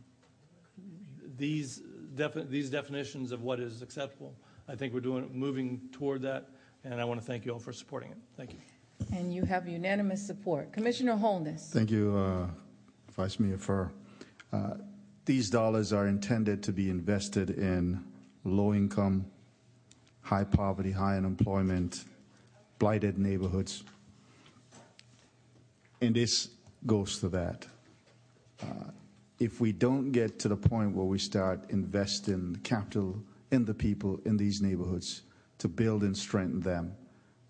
these, 1.37 1.83
defi- 2.17 2.47
these 2.49 2.71
definitions 2.71 3.33
of 3.33 3.43
what 3.43 3.61
is 3.61 3.83
acceptable, 3.83 4.35
I 4.69 4.75
think 4.75 4.93
we're 4.95 5.01
doing, 5.01 5.31
moving 5.33 5.81
toward 5.93 6.23
that, 6.23 6.49
and 6.85 7.01
I 7.01 7.05
want 7.05 7.21
to 7.21 7.27
thank 7.27 7.45
you 7.45 7.53
all 7.53 7.61
for 7.61 7.73
supporting 7.73 8.11
it. 8.11 8.19
Thank 8.37 8.53
you. 8.53 8.59
And 9.13 9.33
you 9.33 9.45
have 9.45 9.69
unanimous 9.69 10.25
support. 10.25 10.73
Commissioner 10.73 11.17
Holness. 11.17 11.71
Thank 11.73 11.91
you, 11.91 12.17
uh, 12.17 12.47
Vice 13.13 13.39
Mayor 13.39 13.59
Furr. 13.59 13.91
Uh, 14.53 14.75
These 15.25 15.51
dollars 15.51 15.93
are 15.93 16.07
intended 16.07 16.63
to 16.65 16.73
be 16.73 16.91
invested 16.91 17.51
in 17.51 18.03
low 18.45 18.75
income, 18.75 19.27
high 20.21 20.45
poverty, 20.45 20.93
high 20.93 21.17
unemployment, 21.17 22.05
blighted 22.79 23.19
neighborhoods. 23.19 23.85
And 26.01 26.15
this 26.15 26.51
goes 26.87 27.19
to 27.21 27.29
that. 27.31 27.67
Uh, 28.63 28.91
if 29.39 29.61
we 29.61 29.73
don't 29.73 30.13
get 30.13 30.39
to 30.41 30.49
the 30.49 30.57
point 30.57 30.95
where 30.95 31.07
we 31.07 31.19
start 31.19 31.71
investing 31.71 32.59
capital 32.63 33.23
in 33.51 33.65
the 33.65 33.75
people 33.75 34.21
in 34.25 34.37
these 34.37 34.61
neighborhoods 34.61 35.23
to 35.59 35.69
build 35.69 36.03
and 36.03 36.17
strengthen 36.17 36.61
them, 36.61 36.95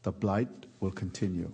the 0.02 0.12
blight 0.12 0.48
will 0.80 0.90
continue. 0.90 1.52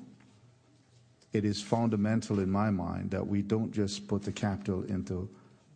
It 1.33 1.45
is 1.45 1.63
fundamental 1.63 2.41
in 2.41 2.51
my 2.51 2.71
mind 2.71 3.11
that 3.13 3.27
we 3.27 3.43
don't 3.43 3.73
just 3.73 4.09
put 4.09 4.23
the 4.23 4.33
capital 4.33 4.83
into 4.85 5.29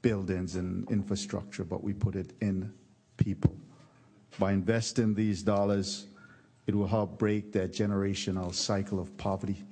buildings 0.02 0.56
and 0.56 0.90
infrastructure, 0.90 1.64
but 1.64 1.82
we 1.82 1.92
put 1.92 2.16
it 2.16 2.32
in 2.40 2.72
people. 3.16 3.56
By 4.38 4.52
investing 4.52 5.14
these 5.14 5.42
dollars, 5.42 6.06
it 6.66 6.74
will 6.74 6.86
help 6.86 7.18
break 7.18 7.52
that 7.52 7.72
generational 7.72 8.54
cycle 8.54 8.98
of 8.98 9.16
poverty 9.16 9.62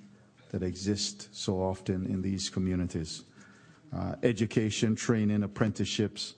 that 0.51 0.63
exists 0.63 1.29
so 1.33 1.61
often 1.61 2.07
in 2.07 2.23
these 2.23 2.51
communities. 2.51 3.25
Uh, 3.97 4.15
education, 4.23 4.95
training, 4.95 5.43
apprenticeships, 5.43 6.35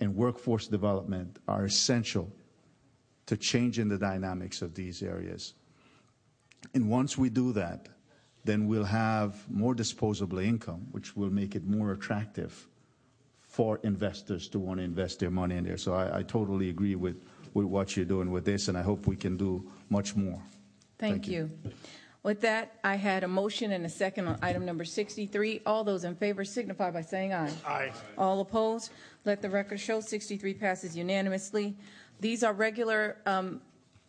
and 0.00 0.14
workforce 0.14 0.66
development 0.66 1.38
are 1.48 1.64
essential 1.64 2.30
to 3.26 3.36
changing 3.36 3.88
the 3.88 3.98
dynamics 3.98 4.60
of 4.60 4.74
these 4.74 5.02
areas. 5.02 5.54
And 6.74 6.88
once 6.88 7.16
we 7.16 7.30
do 7.30 7.52
that, 7.52 7.88
then 8.44 8.66
we'll 8.66 8.84
have 8.84 9.48
more 9.50 9.74
disposable 9.74 10.38
income, 10.38 10.86
which 10.92 11.16
will 11.16 11.30
make 11.30 11.54
it 11.54 11.64
more 11.64 11.92
attractive 11.92 12.66
for 13.54 13.78
investors 13.84 14.48
to 14.48 14.58
want 14.58 14.80
to 14.80 14.84
invest 14.84 15.20
their 15.20 15.30
money 15.30 15.54
in 15.54 15.62
there. 15.62 15.76
So 15.76 15.94
I, 15.94 16.18
I 16.18 16.22
totally 16.24 16.70
agree 16.70 16.96
with, 16.96 17.22
with 17.54 17.66
what 17.66 17.96
you're 17.96 18.04
doing 18.04 18.32
with 18.32 18.44
this, 18.44 18.66
and 18.66 18.76
I 18.76 18.82
hope 18.82 19.06
we 19.06 19.14
can 19.14 19.36
do 19.36 19.64
much 19.90 20.16
more. 20.16 20.42
Thank 20.98 21.28
you. 21.28 21.48
With 22.24 22.40
that, 22.40 22.80
I 22.82 22.96
had 22.96 23.22
a 23.22 23.28
motion 23.28 23.70
and 23.70 23.86
a 23.86 23.88
second 23.88 24.26
on 24.26 24.40
item 24.42 24.64
number 24.66 24.84
63. 24.84 25.60
All 25.66 25.84
those 25.84 26.02
in 26.02 26.16
favor 26.16 26.44
signify 26.44 26.90
by 26.90 27.02
saying 27.02 27.32
aye. 27.32 27.52
Aye. 27.64 27.92
All 28.18 28.40
opposed? 28.40 28.90
Let 29.24 29.40
the 29.40 29.50
record 29.50 29.78
show 29.78 30.00
63 30.00 30.54
passes 30.54 30.96
unanimously. 30.96 31.76
These 32.18 32.42
are 32.42 32.52
regular 32.52 33.18
um, 33.24 33.60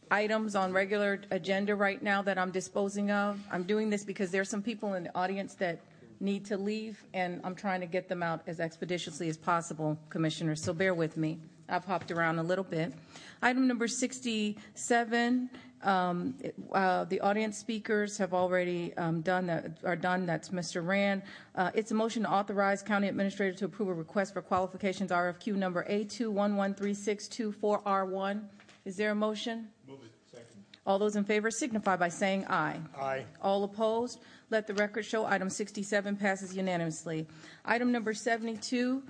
items 0.09 0.55
on 0.55 0.73
regular 0.73 1.21
agenda 1.29 1.75
right 1.75 2.01
now 2.01 2.23
that 2.23 2.39
I'm 2.39 2.49
disposing 2.49 3.11
of. 3.11 3.39
I'm 3.51 3.63
doing 3.63 3.91
this 3.91 4.03
because 4.03 4.31
there's 4.31 4.49
some 4.49 4.63
people 4.63 4.95
in 4.95 5.03
the 5.03 5.15
audience 5.15 5.53
that 5.55 5.81
need 6.20 6.45
to 6.45 6.57
leave, 6.57 7.03
and 7.13 7.39
I'm 7.43 7.55
trying 7.55 7.82
to 7.82 7.88
get 7.88 8.07
them 8.09 8.24
out 8.24 8.41
as 8.47 8.59
expeditiously 8.59 9.30
as 9.30 9.38
possible, 9.38 9.97
Commissioners, 10.09 10.63
so 10.63 10.74
bear 10.74 10.93
with 10.93 11.18
me. 11.18 11.39
I've 11.68 11.86
hopped 11.86 12.11
around 12.11 12.38
a 12.39 12.43
little 12.43 12.63
bit. 12.63 12.93
Item 13.41 13.68
number 13.68 13.88
67, 13.88 15.49
um, 15.84 16.36
uh, 16.72 17.03
the 17.05 17.20
audience 17.22 17.57
speakers 17.57 18.18
have 18.18 18.34
already 18.34 18.93
um, 18.97 19.22
done 19.22 19.47
that, 19.47 19.80
are 19.84 19.95
done, 19.95 20.26
that's 20.28 20.49
Mr. 20.49 20.86
Rand. 20.86 21.22
Uh, 21.55 21.72
It's 21.74 21.91
a 21.91 21.95
motion 21.95 22.24
to 22.24 22.32
authorize 22.32 22.82
county 22.84 23.07
administrator 23.07 23.57
to 23.57 23.66
approve 23.66 23.88
a 23.89 23.93
request 23.93 24.34
for 24.34 24.41
qualifications 24.41 25.11
RFQ 25.11 25.55
number 25.55 25.86
A2113624R1. 25.89 28.41
Is 28.86 28.95
there 28.97 29.11
a 29.11 29.16
motion? 29.16 29.68
Move 29.88 29.99
it. 30.03 30.11
Second. 30.32 30.45
All 30.86 30.99
those 30.99 31.16
in 31.16 31.24
favor 31.24 31.49
signify 31.49 31.95
by 31.95 32.09
saying 32.09 32.45
aye. 32.47 32.78
Aye. 32.99 33.26
All 33.41 33.63
opposed? 33.63 34.20
Let 34.51 34.67
the 34.67 34.73
record 34.75 35.05
show 35.05 35.25
item 35.25 35.49
67 35.49 36.15
passes 36.17 36.55
unanimously. 36.55 37.25
Item 37.65 37.91
number 37.91 38.13
72 38.13 39.01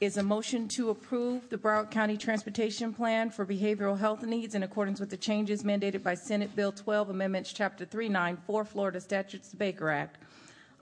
is 0.00 0.18
a 0.18 0.22
motion 0.22 0.68
to 0.68 0.90
approve 0.90 1.48
the 1.48 1.56
Broward 1.56 1.90
County 1.90 2.16
Transportation 2.18 2.92
Plan 2.92 3.30
for 3.30 3.46
Behavioral 3.46 3.98
Health 3.98 4.22
Needs 4.24 4.54
in 4.54 4.62
accordance 4.62 5.00
with 5.00 5.08
the 5.08 5.16
changes 5.16 5.62
mandated 5.62 6.02
by 6.02 6.14
Senate 6.14 6.54
Bill 6.54 6.70
12 6.72 7.10
Amendments 7.10 7.52
Chapter 7.52 7.86
394 7.86 8.64
Florida 8.66 9.00
Statutes 9.00 9.48
the 9.50 9.56
Baker 9.56 9.88
Act. 9.88 10.18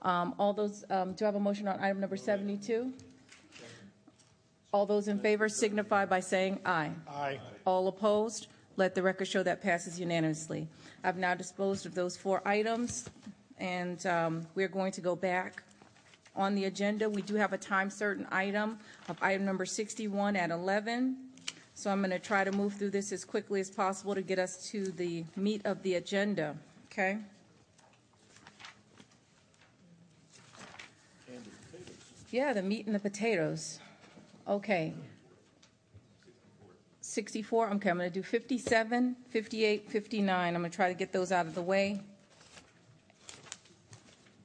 Um, 0.01 0.35
All 0.37 0.51
those, 0.51 0.83
um, 0.89 1.13
do 1.13 1.23
I 1.23 1.27
have 1.27 1.35
a 1.35 1.39
motion 1.39 1.67
on 1.69 1.79
item 1.79 2.01
number 2.01 2.17
72? 2.17 2.91
All 4.73 4.85
those 4.85 5.07
in 5.07 5.19
favor 5.19 5.47
signify 5.47 6.05
by 6.05 6.19
saying 6.19 6.59
aye. 6.65 6.91
Aye. 7.07 7.39
All 7.65 7.87
opposed? 7.87 8.47
Let 8.75 8.95
the 8.95 9.03
record 9.03 9.27
show 9.27 9.43
that 9.43 9.61
passes 9.61 9.99
unanimously. 9.99 10.67
I've 11.03 11.17
now 11.17 11.35
disposed 11.35 11.85
of 11.85 11.93
those 11.93 12.17
four 12.17 12.41
items, 12.45 13.07
and 13.59 14.05
um, 14.05 14.47
we're 14.55 14.67
going 14.67 14.91
to 14.93 15.01
go 15.01 15.15
back 15.15 15.63
on 16.35 16.55
the 16.55 16.65
agenda. 16.65 17.09
We 17.09 17.21
do 17.21 17.35
have 17.35 17.53
a 17.53 17.57
time-certain 17.57 18.27
item 18.31 18.79
of 19.09 19.17
item 19.21 19.45
number 19.45 19.65
61 19.65 20.35
at 20.35 20.51
11, 20.51 21.17
so 21.75 21.91
I'm 21.91 21.99
going 21.99 22.11
to 22.11 22.19
try 22.19 22.43
to 22.43 22.51
move 22.51 22.73
through 22.73 22.91
this 22.91 23.11
as 23.11 23.25
quickly 23.25 23.59
as 23.59 23.69
possible 23.69 24.15
to 24.15 24.21
get 24.21 24.39
us 24.39 24.69
to 24.71 24.85
the 24.85 25.25
meat 25.35 25.61
of 25.65 25.81
the 25.83 25.95
agenda, 25.95 26.55
okay? 26.91 27.19
Yeah, 32.31 32.53
the 32.53 32.63
meat 32.63 32.87
and 32.87 32.95
the 32.95 32.99
potatoes. 32.99 33.79
Okay. 34.47 34.93
64, 37.01 37.69
okay, 37.73 37.89
I'm 37.91 37.97
going 37.97 38.09
to 38.09 38.13
do 38.13 38.23
57, 38.23 39.15
58, 39.29 39.91
59. 39.91 40.55
I'm 40.55 40.61
going 40.61 40.71
to 40.71 40.75
try 40.75 40.87
to 40.87 40.95
get 40.95 41.13
those 41.13 41.31
out 41.31 41.45
of 41.45 41.53
the 41.53 41.61
way, 41.61 42.01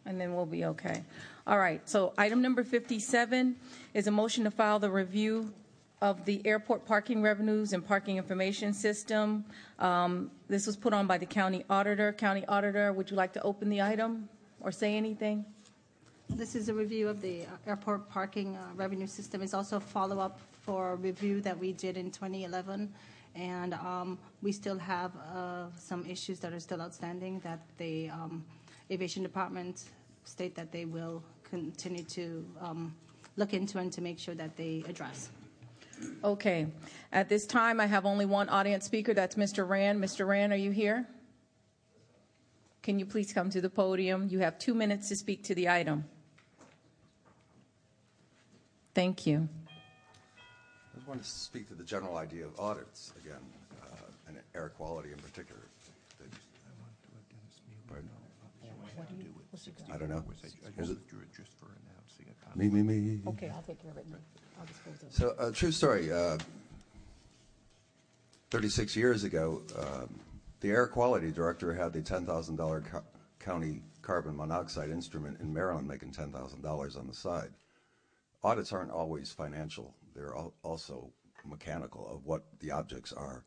and 0.09 0.19
then 0.21 0.35
we'll 0.35 0.47
be 0.47 0.65
okay. 0.65 1.05
All 1.47 1.59
right, 1.59 1.87
so 1.89 2.15
item 2.19 2.41
number 2.43 2.65
57 2.65 3.55
is 3.95 4.07
a 4.07 4.11
motion 4.11 4.45
to 4.45 4.51
file 4.51 4.79
the 4.79 4.91
review 4.91 5.53
of 6.01 6.25
the 6.25 6.41
airport 6.47 6.87
parking 6.87 7.21
revenues 7.23 7.73
and 7.73 7.87
parking 7.87 8.17
information 8.17 8.73
system. 8.73 9.45
Um, 9.79 10.31
This 10.49 10.67
was 10.67 10.77
put 10.77 10.95
on 10.95 11.07
by 11.07 11.19
the 11.19 11.27
county 11.27 11.65
auditor. 11.69 12.13
County 12.13 12.45
auditor, 12.47 12.93
would 12.93 13.11
you 13.11 13.17
like 13.17 13.33
to 13.35 13.43
open 13.43 13.69
the 13.69 13.83
item 13.83 14.29
or 14.61 14.73
say 14.73 14.97
anything? 14.97 15.45
This 16.31 16.55
is 16.55 16.69
a 16.69 16.75
review 16.75 17.09
of 17.09 17.21
the 17.21 17.43
uh, 17.43 17.71
airport 17.71 18.09
parking 18.09 18.57
uh, 18.57 18.65
revenue 18.75 19.07
system. 19.07 19.43
It's 19.43 19.55
also 19.55 19.77
a 19.77 19.81
follow-up 19.81 20.39
for 20.63 20.93
a 20.93 20.97
review 20.97 21.41
that 21.43 21.59
we 21.59 21.73
did 21.73 21.97
in 21.97 22.11
2011. 22.11 22.93
And 23.35 23.75
um, 23.75 24.19
we 24.43 24.53
still 24.53 24.79
have 24.79 25.13
uh, 25.17 25.67
some 25.77 26.07
issues 26.07 26.39
that 26.41 26.53
are 26.53 26.61
still 26.61 26.81
outstanding 26.81 27.41
that 27.41 27.61
the 27.79 28.11
um, 28.11 28.45
aviation 28.91 29.23
department 29.23 29.85
state 30.29 30.55
that 30.55 30.71
they 30.71 30.85
will 30.85 31.23
continue 31.43 32.05
to 32.05 32.45
um, 32.61 32.95
look 33.37 33.55
into 33.55 33.79
and 33.79 33.93
to 33.93 34.01
make 34.01 34.19
sure 34.19 34.35
that 34.35 34.57
they 34.57 34.85
address. 34.89 35.31
Okay. 36.23 36.67
At 37.13 37.29
this 37.29 37.47
time, 37.47 37.81
I 37.81 37.87
have 37.87 38.07
only 38.07 38.27
one 38.27 38.49
audience 38.49 38.85
speaker. 38.85 39.15
That's 39.15 39.35
Mr. 39.37 39.67
Rand. 39.69 40.03
Mr. 40.03 40.27
Rand, 40.27 40.53
are 40.53 40.57
you 40.57 40.71
here? 40.71 41.09
Can 42.83 42.99
you 42.99 43.07
please 43.07 43.33
come 43.33 43.51
to 43.51 43.61
the 43.61 43.71
podium? 43.71 44.29
You 44.31 44.39
have 44.41 44.59
two 44.59 44.75
minutes 44.75 45.09
to 45.09 45.17
speak 45.17 45.43
to 45.45 45.55
the 45.55 45.69
item. 45.69 46.05
Thank 48.95 49.27
you. 49.27 49.49
I 49.67 50.97
just 50.97 51.09
want 51.09 51.23
to 51.23 51.29
speak 51.29 51.69
to 51.69 51.75
the 51.75 51.85
general 51.85 52.17
idea 52.17 52.45
of 52.45 52.59
audits 52.59 53.13
again, 53.25 53.41
uh, 53.83 53.97
and 54.27 54.39
air 54.55 54.71
quality 54.71 55.11
in 55.13 55.19
particular. 55.19 55.63
Pardon? 57.89 58.09
I 59.93 59.97
don't 59.99 60.09
know. 60.09 60.25
Is 60.83 60.91
it- 60.91 61.09
Me, 62.57 62.69
me, 62.69 62.83
me. 62.83 63.21
Okay, 63.29 63.51
I'll 63.55 63.63
take 63.63 63.81
care 63.83 63.91
of 63.91 63.97
it. 63.99 64.07
I'll 64.59 64.67
dispose 64.67 65.03
of 65.03 65.09
it. 65.09 65.15
So, 65.15 65.35
uh, 65.39 65.51
true 65.53 65.71
story. 65.73 66.13
Uh, 66.13 66.39
36 68.51 68.97
years 68.97 69.25
ago, 69.25 69.63
um, 69.77 70.21
the 70.61 70.71
air 70.71 70.87
quality 70.87 71.31
director 71.31 71.75
had 71.75 71.93
the 71.93 72.01
$10,000 72.01 72.85
co- 72.91 73.03
county 73.39 73.83
carbon 74.03 74.37
monoxide 74.37 74.91
instrument 74.91 75.39
in 75.41 75.53
Maryland 75.53 75.87
making 75.87 76.13
$10,000 76.13 76.97
on 76.97 77.07
the 77.07 77.15
side. 77.15 77.51
Audits 78.43 78.73
aren't 78.73 78.91
always 78.91 79.31
financial, 79.31 79.95
they're 80.15 80.35
al- 80.35 80.55
also 80.63 81.11
mechanical 81.45 82.09
of 82.09 82.25
what 82.27 82.45
the 82.61 82.71
objects 82.71 83.13
are. 83.13 83.45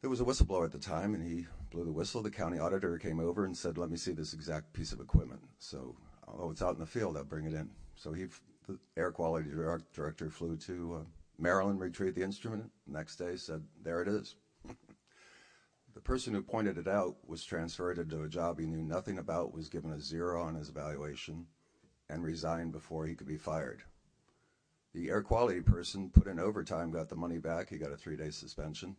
There 0.00 0.10
was 0.10 0.20
a 0.20 0.24
whistleblower 0.24 0.64
at 0.64 0.72
the 0.72 0.78
time, 0.78 1.14
and 1.14 1.22
he 1.22 1.46
blew 1.72 1.84
the 1.84 1.92
whistle. 1.92 2.22
The 2.22 2.30
county 2.30 2.58
auditor 2.58 2.98
came 2.98 3.18
over 3.18 3.44
and 3.44 3.56
said, 3.56 3.78
Let 3.78 3.90
me 3.90 3.96
see 3.96 4.12
this 4.12 4.32
exact 4.32 4.72
piece 4.72 4.92
of 4.92 5.00
equipment. 5.00 5.40
So, 5.58 5.96
oh, 6.28 6.50
it's 6.50 6.62
out 6.62 6.74
in 6.74 6.80
the 6.80 6.86
field, 6.86 7.16
I'll 7.16 7.24
bring 7.24 7.46
it 7.46 7.54
in. 7.54 7.70
So, 7.96 8.12
he, 8.12 8.26
the 8.68 8.78
air 8.96 9.10
quality 9.10 9.50
direct- 9.50 9.92
director 9.92 10.30
flew 10.30 10.56
to 10.58 11.00
uh, 11.00 11.04
Maryland, 11.38 11.80
retrieved 11.80 12.16
the 12.16 12.22
instrument. 12.22 12.70
Next 12.86 13.16
day, 13.16 13.36
said, 13.36 13.64
There 13.82 14.02
it 14.02 14.08
is. 14.08 14.36
the 15.94 16.00
person 16.00 16.34
who 16.34 16.42
pointed 16.42 16.78
it 16.78 16.86
out 16.86 17.16
was 17.26 17.42
transferred 17.42 17.98
into 17.98 18.22
a 18.22 18.28
job 18.28 18.60
he 18.60 18.66
knew 18.66 18.82
nothing 18.82 19.18
about, 19.18 19.54
was 19.54 19.68
given 19.68 19.92
a 19.92 20.00
zero 20.00 20.42
on 20.42 20.54
his 20.54 20.68
evaluation, 20.68 21.46
and 22.08 22.22
resigned 22.22 22.72
before 22.72 23.06
he 23.06 23.14
could 23.14 23.26
be 23.26 23.38
fired. 23.38 23.82
The 24.94 25.08
air 25.08 25.22
quality 25.22 25.62
person 25.62 26.10
put 26.10 26.26
in 26.26 26.38
overtime, 26.38 26.90
got 26.90 27.08
the 27.08 27.16
money 27.16 27.38
back. 27.38 27.70
He 27.70 27.78
got 27.78 27.92
a 27.92 27.96
three 27.96 28.16
day 28.16 28.30
suspension. 28.30 28.94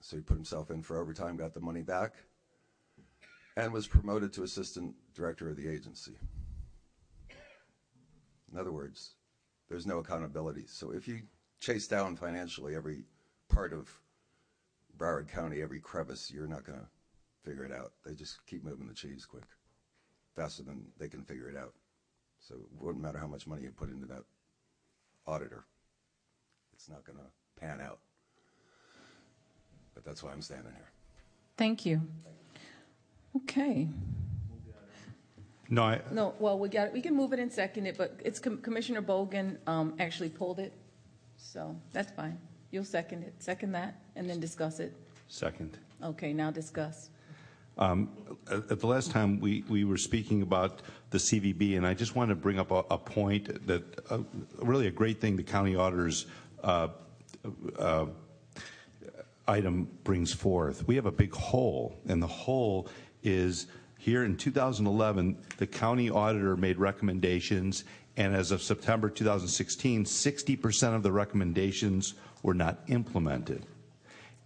So 0.00 0.16
he 0.16 0.22
put 0.22 0.36
himself 0.36 0.70
in 0.70 0.82
for 0.82 1.00
overtime, 1.00 1.36
got 1.36 1.54
the 1.54 1.60
money 1.60 1.82
back, 1.82 2.14
and 3.56 3.72
was 3.72 3.86
promoted 3.86 4.32
to 4.34 4.42
assistant 4.42 4.94
director 5.14 5.48
of 5.48 5.56
the 5.56 5.68
agency. 5.68 6.18
In 8.52 8.58
other 8.58 8.72
words, 8.72 9.14
there's 9.68 9.86
no 9.86 9.98
accountability. 9.98 10.64
So 10.66 10.92
if 10.92 11.08
you 11.08 11.22
chase 11.58 11.88
down 11.88 12.16
financially 12.16 12.76
every 12.76 13.04
part 13.48 13.72
of 13.72 13.90
Broward 14.96 15.28
County, 15.28 15.62
every 15.62 15.80
crevice, 15.80 16.30
you're 16.30 16.46
not 16.46 16.64
going 16.64 16.78
to 16.78 16.86
figure 17.42 17.64
it 17.64 17.72
out. 17.72 17.92
They 18.04 18.14
just 18.14 18.44
keep 18.46 18.64
moving 18.64 18.86
the 18.86 18.94
cheese 18.94 19.26
quick, 19.26 19.46
faster 20.34 20.62
than 20.62 20.86
they 20.98 21.08
can 21.08 21.22
figure 21.22 21.48
it 21.48 21.56
out. 21.56 21.74
So 22.40 22.54
it 22.54 22.60
wouldn't 22.80 23.02
matter 23.02 23.18
how 23.18 23.26
much 23.26 23.46
money 23.46 23.62
you 23.62 23.70
put 23.70 23.90
into 23.90 24.06
that 24.06 24.22
auditor. 25.26 25.64
It's 26.72 26.88
not 26.88 27.04
going 27.04 27.18
to 27.18 27.60
pan 27.60 27.80
out. 27.80 27.98
But 29.96 30.04
that's 30.04 30.22
why 30.22 30.30
I'm 30.30 30.42
standing 30.42 30.72
here. 30.72 30.90
Thank 31.56 31.86
you. 31.86 32.02
Okay. 33.34 33.88
No, 35.70 35.82
I, 35.82 36.00
No, 36.12 36.34
well, 36.38 36.58
we 36.58 36.68
got, 36.68 36.92
we 36.92 37.00
can 37.00 37.16
move 37.16 37.32
it 37.32 37.40
and 37.40 37.50
second 37.50 37.86
it, 37.86 37.96
but 37.96 38.20
it's 38.22 38.38
Com- 38.38 38.58
Commissioner 38.58 39.00
Bogen 39.02 39.56
um, 39.66 39.94
actually 39.98 40.28
pulled 40.28 40.60
it, 40.60 40.72
so 41.38 41.74
that's 41.92 42.12
fine. 42.12 42.38
You'll 42.70 42.84
second 42.84 43.22
it, 43.24 43.34
second 43.38 43.72
that, 43.72 43.98
and 44.14 44.28
then 44.28 44.38
discuss 44.38 44.78
it. 44.80 44.94
second. 45.28 45.78
Okay, 46.04 46.34
now 46.34 46.50
discuss. 46.50 47.08
Um, 47.78 48.10
At 48.50 48.70
at 48.70 48.80
the 48.80 48.86
last 48.86 49.10
time, 49.10 49.40
we, 49.40 49.64
we 49.68 49.84
were 49.84 49.96
speaking 49.96 50.42
about 50.42 50.82
the 51.10 51.18
CVB, 51.18 51.78
and 51.78 51.86
I 51.86 51.94
just 51.94 52.14
want 52.14 52.28
to 52.28 52.36
bring 52.36 52.58
up 52.58 52.70
a, 52.70 52.84
a 52.90 52.98
point 52.98 53.66
that, 53.66 53.82
uh, 54.10 54.18
really 54.58 54.86
a 54.88 54.90
great 54.90 55.20
thing 55.22 55.36
the 55.36 55.42
county 55.42 55.74
auditor's 55.74 56.26
uh, 56.62 56.88
uh, 57.78 58.06
item 59.48 59.88
brings 60.04 60.32
forth. 60.32 60.86
We 60.86 60.96
have 60.96 61.06
a 61.06 61.12
big 61.12 61.32
hole, 61.34 61.96
and 62.06 62.22
the 62.22 62.26
hole 62.26 62.88
is 63.22 63.66
here 63.98 64.24
in 64.24 64.36
2011, 64.36 65.36
the 65.56 65.66
county 65.66 66.10
auditor 66.10 66.56
made 66.56 66.78
recommendations, 66.78 67.84
and 68.16 68.34
as 68.34 68.50
of 68.50 68.62
September 68.62 69.10
2016, 69.10 70.04
60% 70.04 70.94
of 70.94 71.02
the 71.02 71.12
recommendations 71.12 72.14
were 72.42 72.54
not 72.54 72.80
implemented. 72.88 73.66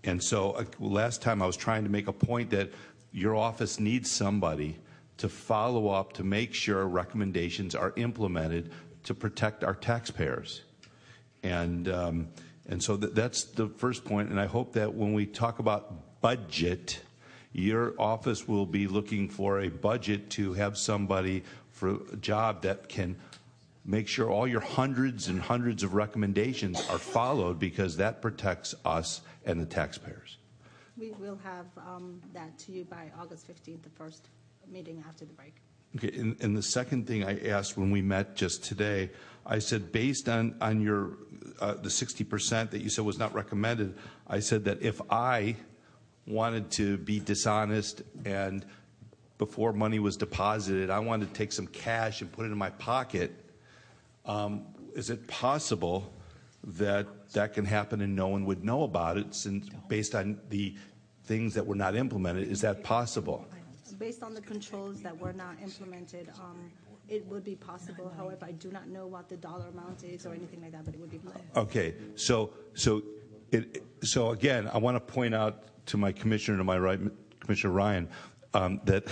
And 0.05 0.23
so 0.23 0.53
uh, 0.53 0.65
last 0.79 1.21
time 1.21 1.43
I 1.43 1.47
was 1.47 1.57
trying 1.57 1.85
to 1.85 1.91
make 1.91 2.09
a 2.09 2.13
point 2.13 2.51
that 2.51 2.71
your 3.13 3.37
office 3.37 3.79
needs 3.79 4.11
somebody 4.11 4.79
to 5.19 5.29
follow 5.29 5.89
up 5.89 6.15
to 6.15 6.25
make 6.25 6.55
sure 6.55 6.87
recommendations 6.87 7.75
are 7.75 7.93
implemented 7.97 8.71
to 9.05 9.15
protect 9.15 9.63
our 9.65 9.75
taxpayers. 9.75 10.63
And, 11.43 11.89
um, 11.89 12.29
and 12.71 12.81
so 12.81 12.97
that's 12.97 13.43
the 13.45 13.69
first 13.69 14.05
point. 14.05 14.31
And 14.31 14.41
I 14.41 14.47
hope 14.47 14.75
that 14.75 14.95
when 14.95 15.13
we 15.13 15.27
talk 15.27 15.59
about 15.59 16.21
budget, 16.21 17.01
your 17.53 18.01
office 18.01 18.47
will 18.47 18.65
be 18.65 18.87
looking 18.87 19.29
for 19.29 19.61
a 19.61 19.69
budget 19.69 20.31
to 20.31 20.53
have 20.53 20.79
somebody 20.79 21.43
for 21.73 21.99
a 22.13 22.17
job 22.17 22.63
that 22.63 22.89
can 22.89 23.17
make 23.85 24.07
sure 24.07 24.31
all 24.31 24.47
your 24.47 24.61
hundreds 24.61 25.27
and 25.27 25.41
hundreds 25.41 25.83
of 25.83 25.95
recommendations 25.95 26.81
are 26.89 26.99
followed 26.99 27.59
because 27.59 27.97
that 27.97 28.23
protects 28.23 28.73
us 28.85 29.23
and 29.45 29.61
the 29.61 29.67
taxpayers. 29.67 30.37
We 30.97 31.11
will 31.13 31.41
have 31.43 31.67
um, 31.77 32.21
that 32.35 32.57
to 32.61 32.73
you 32.73 32.85
by 32.85 33.11
August 33.19 33.49
15th, 33.49 33.83
the 33.83 33.91
first 33.91 34.29
meeting 34.71 35.03
after 35.09 35.25
the 35.25 35.33
break. 35.33 35.57
Okay, 35.97 36.13
and, 36.41 36.57
the 36.57 36.63
second 36.63 37.09
thing 37.09 37.25
I 37.25 37.49
asked 37.49 37.77
when 37.77 37.91
we 37.91 38.01
met 38.01 38.37
just 38.37 38.63
today, 38.63 39.11
I 39.45 39.59
said, 39.59 39.91
based 39.91 40.29
on, 40.29 40.55
on 40.61 40.81
your, 40.81 41.17
uh, 41.61 41.75
the 41.75 41.89
60% 41.89 42.71
that 42.71 42.81
you 42.81 42.89
said 42.89 43.05
was 43.05 43.19
not 43.19 43.35
recommended, 43.35 43.97
I 44.29 44.39
said 44.39 44.65
that 44.67 44.83
if 44.83 45.01
I 45.11 45.57
wanted 46.29 46.71
to 46.73 46.97
be 46.99 47.19
dishonest 47.19 48.03
and 48.25 48.65
before 49.37 49.73
money 49.73 49.99
was 49.99 50.17
deposited, 50.17 50.91
I 50.91 51.01
wanted 51.01 51.29
to 51.29 51.35
take 51.35 51.51
some 51.51 51.67
cash 51.67 52.21
and 52.21 52.31
put 52.31 52.47
it 52.47 52.53
in 52.53 52.59
my 52.59 52.71
pocket, 52.71 53.33
um, 54.27 54.67
is 54.95 55.11
it 55.11 55.27
possible 55.27 56.13
that 56.63 57.33
that 57.33 57.55
can 57.55 57.65
happen 57.65 58.01
and 58.01 58.15
no 58.15 58.29
one 58.29 58.45
would 58.45 58.63
know 58.63 58.85
about 58.85 59.17
it 59.17 59.35
since 59.35 59.69
based 59.89 60.15
on 60.15 60.39
the 60.51 60.77
things 61.25 61.55
that 61.55 61.67
were 61.67 61.75
not 61.75 61.97
implemented? 61.97 62.49
Is 62.49 62.61
that 62.61 62.85
possible? 62.85 63.49
Based 64.01 64.23
on 64.23 64.33
the 64.33 64.41
controls 64.41 65.03
that 65.03 65.17
were 65.21 65.35
not 65.35 65.57
implemented, 65.63 66.31
um, 66.41 66.73
it 67.07 67.25
would 67.27 67.45
be 67.45 67.55
possible. 67.55 68.11
However, 68.17 68.47
I 68.47 68.53
do 68.53 68.71
not 68.71 68.89
know 68.89 69.07
what 69.07 69.29
the 69.29 69.37
dollar 69.37 69.67
amount 69.69 70.05
is 70.05 70.25
or 70.25 70.33
anything 70.33 70.63
like 70.63 70.73
that, 70.73 70.87
but 70.87 70.95
it 70.95 71.01
would 71.01 71.11
be 71.11 71.19
possible. 71.19 71.45
Okay, 71.55 71.95
so 72.15 72.51
so 72.73 73.03
it 73.51 73.85
so 74.03 74.31
again, 74.31 74.71
I 74.73 74.79
want 74.79 74.97
to 74.97 75.01
point 75.01 75.35
out 75.35 75.87
to 75.87 75.99
my 75.99 76.13
commissioner 76.13 76.57
to 76.57 76.65
my 76.65 76.79
right, 76.79 76.99
Commissioner 77.41 77.75
Ryan, 77.75 78.09
um, 78.55 78.81
that 78.85 79.05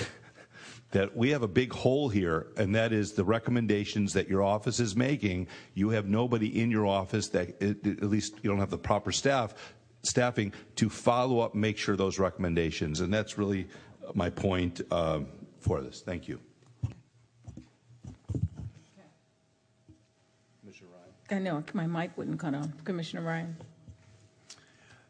that 0.93 1.15
we 1.15 1.29
have 1.31 1.43
a 1.43 1.49
big 1.49 1.71
hole 1.71 2.09
here, 2.09 2.47
and 2.57 2.75
that 2.75 2.91
is 2.95 3.13
the 3.13 3.25
recommendations 3.25 4.15
that 4.15 4.27
your 4.27 4.43
office 4.43 4.81
is 4.81 4.97
making. 4.97 5.49
You 5.75 5.91
have 5.91 6.09
nobody 6.09 6.63
in 6.63 6.71
your 6.71 6.87
office 6.87 7.29
that, 7.29 7.61
at 7.63 8.03
least 8.03 8.37
you 8.43 8.49
don't 8.49 8.59
have 8.59 8.71
the 8.71 8.79
proper 8.79 9.13
staff 9.13 9.55
staffing 10.03 10.53
to 10.77 10.89
follow 10.89 11.41
up, 11.41 11.55
make 11.55 11.77
sure 11.77 11.95
those 11.97 12.19
recommendations, 12.19 13.01
and 13.01 13.13
that's 13.13 13.37
really 13.37 13.67
my 14.15 14.31
point 14.31 14.81
um, 14.91 15.27
for 15.61 15.81
this. 15.81 16.01
Thank 16.01 16.29
you. 16.29 16.41
Commissioner 20.61 20.91
Ryan? 20.91 21.13
I 21.31 21.39
know, 21.39 21.65
my 21.73 21.87
mic 21.87 22.17
wouldn't 22.17 22.39
cut 22.39 22.55
on. 22.55 22.73
Commissioner 22.85 23.23
Ryan? 23.23 23.57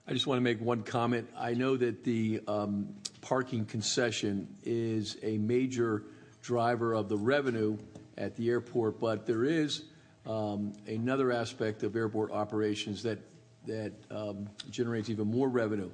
I 0.07 0.13
just 0.13 0.27
want 0.27 0.39
to 0.39 0.43
make 0.43 0.61
one 0.61 0.83
comment. 0.83 1.29
I 1.37 1.53
know 1.53 1.77
that 1.77 2.03
the 2.03 2.41
um, 2.49 2.95
parking 3.21 3.67
concession 3.67 4.49
is 4.65 5.19
a 5.23 5.37
major 5.37 6.05
driver 6.41 6.95
of 6.95 7.11
the 7.11 7.17
revenue 7.17 7.77
at 8.17 8.35
the 8.37 8.49
airport, 8.49 8.99
but 8.99 9.27
there 9.27 9.45
is 9.45 9.85
um, 10.27 10.73
another 10.87 11.31
aspect 11.31 11.83
of 11.83 11.95
airport 11.95 12.33
operations 12.33 13.03
that 13.03 13.19
that 13.67 13.93
um, 14.11 14.49
generates 14.71 15.11
even 15.11 15.31
more 15.31 15.49
revenue, 15.49 15.91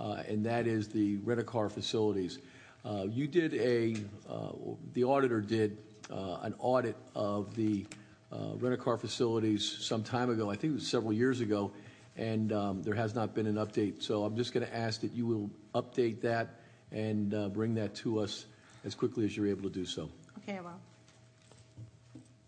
and 0.00 0.44
that 0.46 0.66
is 0.66 0.88
the 0.88 1.16
rent-a-car 1.18 1.68
facilities. 1.68 2.38
Uh, 2.84 3.04
you 3.08 3.26
did 3.26 3.54
a, 3.54 3.96
uh, 4.28 4.52
the 4.94 5.04
auditor 5.04 5.40
did 5.40 5.76
uh, 6.10 6.38
an 6.42 6.54
audit 6.58 6.96
of 7.14 7.54
the 7.54 7.86
uh, 8.32 8.54
rent-a-car 8.56 8.96
facilities 8.96 9.78
some 9.80 10.02
time 10.02 10.30
ago. 10.30 10.50
I 10.50 10.54
think 10.56 10.72
it 10.72 10.74
was 10.74 10.86
several 10.86 11.12
years 11.12 11.40
ago, 11.40 11.72
and 12.16 12.52
um, 12.52 12.82
there 12.82 12.94
has 12.94 13.14
not 13.14 13.34
been 13.34 13.46
an 13.46 13.56
update. 13.56 14.02
So 14.02 14.24
I'm 14.24 14.36
just 14.36 14.52
going 14.52 14.66
to 14.66 14.74
ask 14.74 15.00
that 15.02 15.12
you 15.12 15.26
will 15.26 15.50
update 15.74 16.20
that 16.22 16.60
and 16.92 17.34
uh, 17.34 17.48
bring 17.48 17.74
that 17.74 17.94
to 17.96 18.20
us 18.20 18.46
as 18.84 18.94
quickly 18.94 19.24
as 19.24 19.36
you're 19.36 19.46
able 19.46 19.62
to 19.64 19.70
do 19.70 19.84
so. 19.84 20.08
Okay, 20.38 20.60
well, 20.60 20.80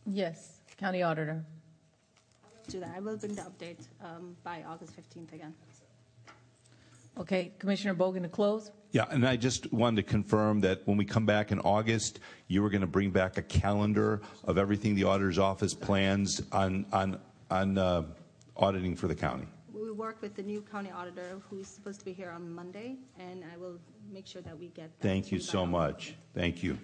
Yes, 0.06 0.58
County 0.78 1.02
Auditor. 1.02 1.44
do 2.68 2.80
that. 2.80 2.90
I 2.96 3.00
will 3.00 3.16
bring 3.16 3.34
the 3.34 3.42
update 3.42 3.86
um, 4.02 4.36
by 4.42 4.64
August 4.66 4.94
15th 4.96 5.32
again. 5.32 5.54
Okay, 7.18 7.52
Commissioner 7.58 7.94
Bogen 7.94 8.22
to 8.22 8.28
close? 8.28 8.70
Yeah, 8.92 9.04
and 9.10 9.26
I 9.26 9.36
just 9.36 9.72
wanted 9.72 9.96
to 9.96 10.02
confirm 10.10 10.60
that 10.60 10.86
when 10.86 10.96
we 10.96 11.04
come 11.04 11.24
back 11.26 11.50
in 11.52 11.58
August, 11.60 12.20
you 12.48 12.62
were 12.62 12.70
going 12.70 12.80
to 12.82 12.86
bring 12.86 13.10
back 13.10 13.38
a 13.38 13.42
calendar 13.42 14.20
of 14.44 14.58
everything 14.58 14.94
the 14.94 15.04
auditor's 15.04 15.38
office 15.38 15.74
plans 15.74 16.42
on 16.52 16.84
on 16.92 17.18
on 17.50 17.78
uh, 17.78 18.02
auditing 18.56 18.94
for 18.96 19.08
the 19.08 19.14
county. 19.14 19.46
We 19.72 19.80
will 19.80 19.94
work 19.94 20.20
with 20.20 20.34
the 20.34 20.42
new 20.42 20.62
county 20.62 20.90
auditor 20.90 21.40
who's 21.48 21.68
supposed 21.68 21.98
to 22.00 22.04
be 22.04 22.12
here 22.12 22.30
on 22.30 22.50
Monday, 22.54 22.96
and 23.18 23.44
I 23.52 23.56
will 23.56 23.78
make 24.10 24.26
sure 24.26 24.42
that 24.42 24.58
we 24.58 24.68
get 24.68 24.90
that 24.98 25.06
Thank 25.06 25.32
you 25.32 25.38
by 25.38 25.44
so 25.44 25.58
August. 25.60 25.72
much. 25.72 26.14
Thank 26.34 26.62
you. 26.62 26.78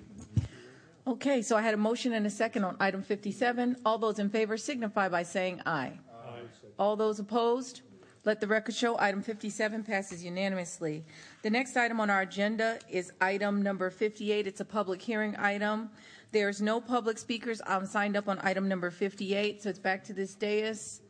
Okay, 1.07 1.41
so 1.41 1.57
I 1.57 1.63
had 1.63 1.73
a 1.73 1.79
motion 1.79 2.13
and 2.13 2.27
a 2.27 2.31
second 2.31 2.65
on 2.65 2.77
item 2.81 3.03
57. 3.03 3.77
All 3.87 3.97
those 3.99 4.19
in 4.19 4.29
favor 4.29 4.59
signify 4.59 5.09
by 5.09 5.23
saying 5.23 5.61
aye. 5.65 5.93
aye. 6.23 6.41
All 6.79 6.97
those 6.97 7.19
opposed? 7.19 7.81
Let 8.25 8.41
the 8.41 8.47
record 8.47 8.75
show 8.75 8.99
item 8.99 9.23
57 9.23 9.85
passes 9.85 10.25
unanimously. 10.25 11.05
The 11.43 11.51
next 11.51 11.77
item 11.77 12.01
on 12.01 12.11
our 12.11 12.23
agenda 12.23 12.79
is 12.91 13.13
item 13.21 13.63
number 13.63 13.91
58. 13.91 14.47
It's 14.47 14.61
a 14.61 14.65
public 14.65 15.01
hearing 15.01 15.37
item. 15.39 15.91
There's 16.33 16.61
no 16.61 16.81
public 16.81 17.19
speakers. 17.19 17.63
I'm 17.67 17.87
signed 17.87 18.17
up 18.17 18.29
on 18.29 18.39
item 18.43 18.69
number 18.69 18.91
58, 18.91 19.63
so 19.63 19.71
it's 19.71 19.79
back 19.79 20.05
to 20.05 20.13
this 20.13 20.35
dais. 20.35 21.01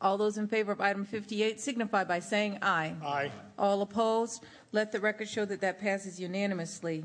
All 0.00 0.18
those 0.18 0.38
in 0.38 0.48
favor 0.48 0.72
of 0.72 0.80
item 0.80 1.04
58 1.04 1.60
signify 1.60 2.04
by 2.04 2.20
saying 2.20 2.58
aye. 2.62 2.94
Aye. 3.02 3.30
All 3.58 3.82
opposed? 3.82 4.44
Let 4.72 4.92
the 4.92 5.00
record 5.00 5.28
show 5.28 5.44
that 5.46 5.60
that 5.60 5.80
passes 5.80 6.20
unanimously. 6.20 7.04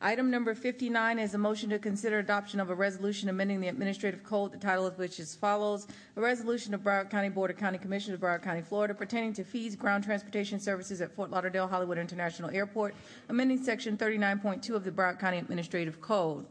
Item 0.00 0.30
number 0.30 0.54
59 0.54 1.18
is 1.18 1.34
a 1.34 1.38
motion 1.38 1.70
to 1.70 1.78
consider 1.78 2.18
adoption 2.18 2.60
of 2.60 2.68
a 2.68 2.74
resolution 2.74 3.28
amending 3.28 3.60
the 3.60 3.68
administrative 3.68 4.22
code, 4.22 4.52
the 4.52 4.58
title 4.58 4.86
of 4.86 4.98
which 4.98 5.18
is 5.18 5.34
follows. 5.34 5.86
A 6.16 6.20
resolution 6.20 6.74
of 6.74 6.82
Broward 6.82 7.08
County 7.08 7.28
Board 7.30 7.50
of 7.50 7.56
County 7.56 7.78
Commissioners 7.78 8.16
of 8.16 8.20
Broward 8.20 8.42
County, 8.42 8.60
Florida 8.60 8.92
pertaining 8.92 9.32
to 9.34 9.44
fees, 9.44 9.76
ground 9.76 10.04
transportation 10.04 10.60
services 10.60 11.00
at 11.00 11.14
Fort 11.14 11.30
Lauderdale 11.30 11.68
Hollywood 11.68 11.96
International 11.96 12.50
Airport, 12.50 12.94
amending 13.28 13.62
section 13.62 13.96
39.2 13.96 14.74
of 14.74 14.84
the 14.84 14.90
Broward 14.90 15.18
County 15.18 15.38
Administrative 15.38 16.00
Code. 16.00 16.44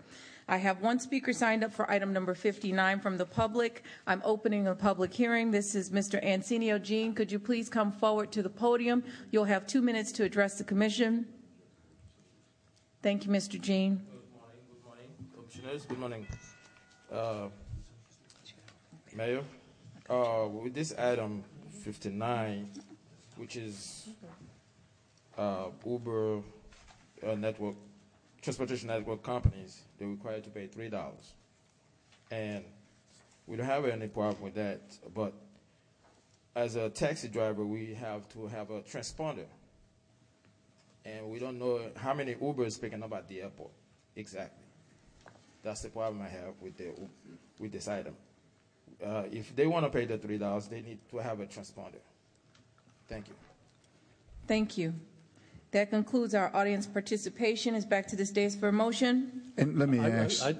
I 0.47 0.57
have 0.57 0.81
one 0.81 0.99
speaker 0.99 1.31
signed 1.31 1.63
up 1.63 1.71
for 1.71 1.89
item 1.91 2.11
number 2.11 2.33
59 2.33 3.01
from 3.01 3.17
the 3.17 3.25
public. 3.25 3.83
I'm 4.07 4.21
opening 4.25 4.67
a 4.67 4.73
public 4.73 5.13
hearing. 5.13 5.51
This 5.51 5.75
is 5.75 5.91
Mr. 5.91 6.23
Ansenio 6.25 6.81
Jean. 6.81 7.13
Could 7.13 7.31
you 7.31 7.39
please 7.39 7.69
come 7.69 7.91
forward 7.91 8.31
to 8.31 8.41
the 8.41 8.49
podium? 8.49 9.03
You'll 9.31 9.45
have 9.45 9.67
two 9.67 9.81
minutes 9.81 10.11
to 10.13 10.23
address 10.23 10.57
the 10.57 10.63
commission. 10.63 11.27
Thank 13.03 13.25
you, 13.25 13.31
Mr. 13.31 13.59
Jean. 13.59 13.95
Good 13.97 14.05
morning, 14.33 14.61
good 14.71 14.85
morning, 14.85 15.09
Commissioners, 15.35 15.85
good 15.85 15.99
morning. 15.99 16.25
Uh, 17.11 17.49
Mayor, 19.13 19.43
Uh, 20.09 20.47
with 20.47 20.73
this 20.73 20.93
item 20.97 21.43
59, 21.83 22.69
which 23.35 23.57
is 23.57 24.07
uh, 25.37 25.65
Uber 25.85 26.37
uh, 27.27 27.35
network, 27.35 27.75
transportation 28.41 28.87
network 28.87 29.21
companies, 29.21 29.81
they're 29.99 30.07
required 30.07 30.45
to 30.45 30.49
pay 30.49 30.67
$3. 30.67 31.13
And 32.31 32.63
we 33.47 33.57
don't 33.57 33.65
have 33.65 33.85
any 33.85 34.07
problem 34.07 34.41
with 34.41 34.55
that, 34.55 34.79
but 35.13 35.33
as 36.55 36.77
a 36.77 36.89
taxi 36.89 37.27
driver, 37.27 37.65
we 37.65 37.93
have 37.95 38.29
to 38.29 38.47
have 38.47 38.69
a 38.71 38.79
transponder. 38.81 39.45
And 41.05 41.29
we 41.29 41.39
don't 41.39 41.59
know 41.59 41.79
how 41.97 42.13
many 42.13 42.35
Uber 42.41 42.65
is 42.65 42.77
picking 42.77 43.03
up 43.03 43.13
at 43.13 43.27
the 43.27 43.41
airport 43.41 43.71
exactly. 44.15 44.65
That's 45.63 45.81
the 45.81 45.89
problem 45.89 46.21
I 46.21 46.29
have 46.29 46.53
with 46.61 46.77
the 46.77 46.91
with 47.59 47.71
this 47.71 47.87
item. 47.87 48.15
Uh, 49.03 49.23
if 49.31 49.55
they 49.55 49.67
want 49.67 49.85
to 49.85 49.89
pay 49.89 50.05
the 50.05 50.17
three 50.17 50.37
dollars, 50.37 50.67
they 50.67 50.81
need 50.81 50.99
to 51.11 51.17
have 51.17 51.39
a 51.39 51.45
transponder. 51.45 52.01
Thank 53.07 53.27
you. 53.27 53.33
Thank 54.47 54.77
you. 54.77 54.93
That 55.71 55.89
concludes 55.89 56.35
our 56.35 56.55
audience 56.55 56.85
participation. 56.85 57.75
Is 57.75 57.85
back 57.85 58.07
to 58.07 58.15
this 58.15 58.29
dais 58.31 58.55
for 58.55 58.67
a 58.69 58.71
motion. 58.73 59.51
And 59.57 59.77
let 59.79 59.89
me 59.89 59.99
I- 59.99 60.07
I- 60.07 60.09
ask, 60.25 60.43
I- 60.43 60.55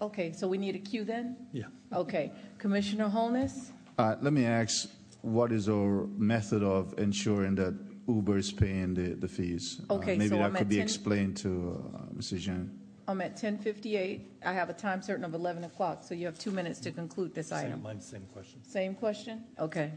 Okay, 0.00 0.32
so 0.32 0.48
we 0.48 0.58
need 0.58 0.74
a 0.74 0.78
cue 0.80 1.04
then? 1.04 1.36
Yeah. 1.52 1.64
Okay. 1.92 2.32
Commissioner 2.58 3.08
Holness? 3.08 3.70
uh, 3.98 4.16
let 4.20 4.32
me 4.32 4.44
ask, 4.44 4.88
what 5.22 5.52
is 5.52 5.68
our 5.68 6.06
method 6.18 6.62
of 6.62 6.98
ensuring 6.98 7.54
that 7.56 7.74
Uber 8.08 8.38
is 8.38 8.52
paying 8.52 8.94
the, 8.94 9.14
the 9.14 9.28
fees? 9.28 9.80
Uh, 9.88 9.94
Okay, 9.94 10.16
Maybe 10.16 10.30
so 10.30 10.36
that 10.36 10.44
I'm 10.44 10.52
could 10.52 10.62
at 10.62 10.68
be 10.68 10.76
10 10.76 10.82
explained 10.84 11.36
to 11.38 11.82
uh, 11.94 11.98
Mrs. 12.18 12.40
Zhang. 12.48 12.68
I'm 13.08 13.20
at 13.20 13.36
10:58. 13.36 14.20
I 14.44 14.52
have 14.52 14.70
a 14.70 14.72
time 14.72 15.02
certain 15.02 15.24
of 15.24 15.34
11 15.34 15.64
o'clock, 15.64 16.02
so 16.04 16.14
you 16.14 16.26
have 16.26 16.38
two 16.38 16.50
minutes 16.52 16.78
to 16.80 16.92
conclude 16.92 17.34
this 17.34 17.48
Same, 17.48 17.66
item. 17.66 17.82
mine's 17.82 18.04
the 18.04 18.16
same 18.16 18.26
question. 18.32 18.64
Same 18.64 18.94
question? 18.94 19.44
Okay. 19.58 19.92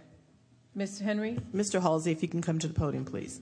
Ms. 0.73 0.99
Henry? 0.99 1.37
Mr. 1.53 1.81
Halsey, 1.81 2.11
if 2.11 2.21
you 2.21 2.27
can 2.27 2.41
come 2.41 2.59
to 2.59 2.67
the 2.67 2.73
podium, 2.73 3.05
please. 3.05 3.41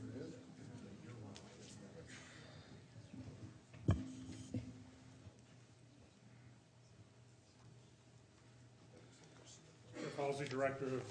Jeff 10.01 10.15
Halsey, 10.17 10.45
Director 10.45 10.85
of 10.85 11.01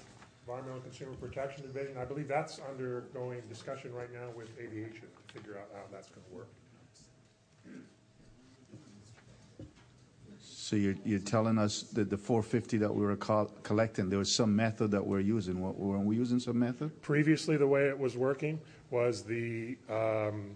Environmental 0.53 0.81
Consumer 0.83 1.13
Protection 1.15 1.63
Division. 1.63 1.97
I 1.97 2.05
believe 2.05 2.27
that's 2.27 2.59
undergoing 2.69 3.41
discussion 3.49 3.91
right 3.91 4.11
now 4.13 4.29
with 4.35 4.49
aviation 4.59 5.01
to 5.27 5.33
figure 5.33 5.57
out 5.57 5.67
how 5.73 5.81
that's 5.91 6.09
going 6.09 6.23
to 6.29 6.35
work. 6.35 6.47
So 10.39 10.75
you're, 10.75 10.95
you're 11.03 11.19
telling 11.19 11.57
us 11.57 11.81
that 11.93 12.11
the 12.11 12.17
450 12.17 12.77
that 12.77 12.93
we 12.93 13.03
were 13.03 13.15
col- 13.15 13.51
collecting, 13.63 14.09
there 14.09 14.19
was 14.19 14.31
some 14.33 14.55
method 14.55 14.91
that 14.91 15.03
we're 15.05 15.19
using. 15.21 15.59
What- 15.59 15.75
Weren't 15.75 16.05
we 16.05 16.15
using 16.15 16.39
some 16.39 16.59
method? 16.59 17.01
Previously, 17.01 17.57
the 17.57 17.67
way 17.67 17.87
it 17.87 17.97
was 17.97 18.15
working 18.15 18.59
was 18.91 19.23
the, 19.23 19.75
um, 19.89 20.55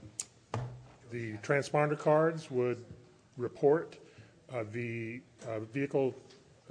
the 1.11 1.33
transponder 1.37 1.97
cards 1.97 2.51
would 2.51 2.85
report 3.35 3.97
uh, 4.53 4.63
the 4.71 5.21
uh, 5.47 5.59
vehicle 5.59 6.15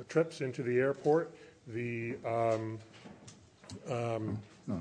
trips 0.08 0.40
into 0.42 0.62
the 0.62 0.78
airport, 0.78 1.34
the, 1.66 2.16
um, 2.24 2.78
um, 3.88 4.38
No, 4.66 4.76
no. 4.76 4.80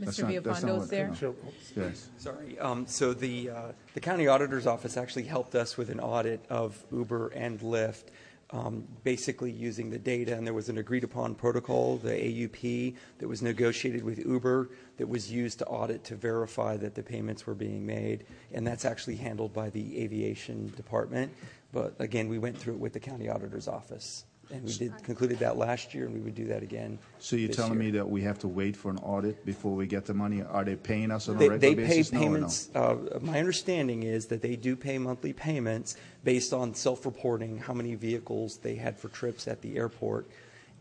Mr. 0.00 0.04
That's 0.06 0.18
not- 0.18 0.42
that's 0.44 0.62
not 0.62 0.70
Villapando 0.70 0.74
what- 0.74 0.82
is 0.82 0.90
there? 0.90 1.14
so 1.14 1.36
Yes. 1.76 2.08
Sorry. 2.18 2.58
Um, 2.58 2.86
so 2.88 3.14
the 3.14 3.50
uh, 3.50 3.72
the 3.94 4.00
county 4.00 4.26
auditor's 4.26 4.66
office 4.66 4.96
actually 4.96 5.22
helped 5.24 5.54
us 5.54 5.76
with 5.76 5.88
an 5.88 6.00
audit 6.00 6.44
of 6.50 6.84
Uber 6.92 7.28
and 7.28 7.60
Lyft, 7.60 8.04
um, 8.50 8.88
basically 9.04 9.52
using 9.52 9.90
the 9.90 9.98
data. 9.98 10.34
And 10.36 10.44
there 10.44 10.52
was 10.52 10.68
an 10.68 10.78
agreed 10.78 11.04
upon 11.04 11.36
protocol, 11.36 11.96
the 11.98 12.10
AUP, 12.12 12.96
that 13.18 13.28
was 13.28 13.40
negotiated 13.40 14.02
with 14.02 14.18
Uber 14.18 14.68
that 14.96 15.08
was 15.08 15.30
used 15.30 15.60
to 15.60 15.66
audit 15.66 16.02
to 16.04 16.16
verify 16.16 16.76
that 16.76 16.96
the 16.96 17.02
payments 17.02 17.46
were 17.46 17.54
being 17.54 17.86
made. 17.86 18.26
And 18.52 18.66
that's 18.66 18.84
actually 18.84 19.16
handled 19.16 19.52
by 19.54 19.70
the 19.70 20.02
aviation 20.02 20.72
department. 20.76 21.32
But 21.72 21.94
again, 22.00 22.28
we 22.28 22.38
went 22.38 22.58
through 22.58 22.74
it 22.74 22.80
with 22.80 22.92
the 22.94 23.00
county 23.00 23.28
auditor's 23.28 23.68
office. 23.68 24.24
And 24.54 24.64
we 24.64 24.72
did 24.72 25.02
concluded 25.02 25.40
that 25.40 25.56
last 25.56 25.94
year, 25.94 26.06
and 26.06 26.14
we 26.14 26.20
would 26.20 26.36
do 26.36 26.46
that 26.46 26.62
again. 26.62 26.98
So 27.18 27.34
you're 27.34 27.48
this 27.48 27.56
telling 27.56 27.74
year. 27.74 27.82
me 27.82 27.90
that 27.98 28.08
we 28.08 28.22
have 28.22 28.38
to 28.40 28.48
wait 28.48 28.76
for 28.76 28.90
an 28.90 28.98
audit 28.98 29.44
before 29.44 29.74
we 29.74 29.86
get 29.86 30.06
the 30.06 30.14
money? 30.14 30.42
Are 30.42 30.64
they 30.64 30.76
paying 30.76 31.10
us 31.10 31.28
on 31.28 31.38
They, 31.38 31.46
a 31.46 31.50
regular 31.50 31.74
they 31.74 31.82
pay 31.82 31.96
basis? 31.98 32.12
No 32.12 32.18
or 32.18 32.22
no? 32.22 32.26
payments. 32.26 32.70
Uh, 32.74 32.96
my 33.20 33.38
understanding 33.40 34.04
is 34.04 34.26
that 34.26 34.42
they 34.42 34.54
do 34.54 34.76
pay 34.76 34.96
monthly 34.98 35.32
payments 35.32 35.96
based 36.22 36.52
on 36.52 36.72
self-reporting 36.74 37.58
how 37.58 37.74
many 37.74 37.96
vehicles 37.96 38.58
they 38.58 38.76
had 38.76 38.96
for 38.96 39.08
trips 39.08 39.48
at 39.48 39.60
the 39.60 39.76
airport, 39.76 40.28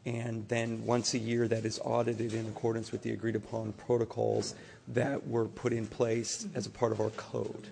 and 0.06 0.48
then 0.50 0.86
once 0.86 1.16
a 1.16 1.20
year 1.20 1.48
that 1.48 1.66
is 1.66 1.80
audited 1.84 2.34
in 2.34 2.46
accordance 2.48 2.92
with 2.92 3.02
the 3.02 3.12
agreed-upon 3.12 3.74
protocols 3.74 4.54
that 4.88 5.26
were 5.28 5.46
put 5.46 5.74
in 5.74 5.88
place 5.88 6.46
as 6.54 6.68
a 6.68 6.70
part 6.70 6.92
of 6.92 7.00
our 7.00 7.10
code. 7.12 7.70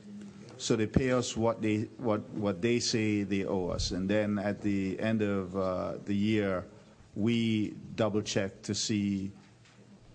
So 0.62 0.76
they 0.76 0.86
pay 0.86 1.10
us 1.10 1.36
what 1.36 1.60
they 1.60 1.90
what 1.98 2.22
what 2.36 2.62
they 2.62 2.80
say 2.80 3.24
they 3.24 3.46
owe 3.46 3.70
us, 3.70 3.90
and 3.90 4.08
then 4.08 4.38
at 4.38 4.62
the 4.62 5.00
end 5.00 5.24
of 5.24 5.58
uh, 5.58 5.94
the 6.06 6.14
year, 6.14 6.68
we 7.16 7.74
double 7.96 8.22
check 8.22 8.62
to 8.62 8.76
see, 8.76 9.32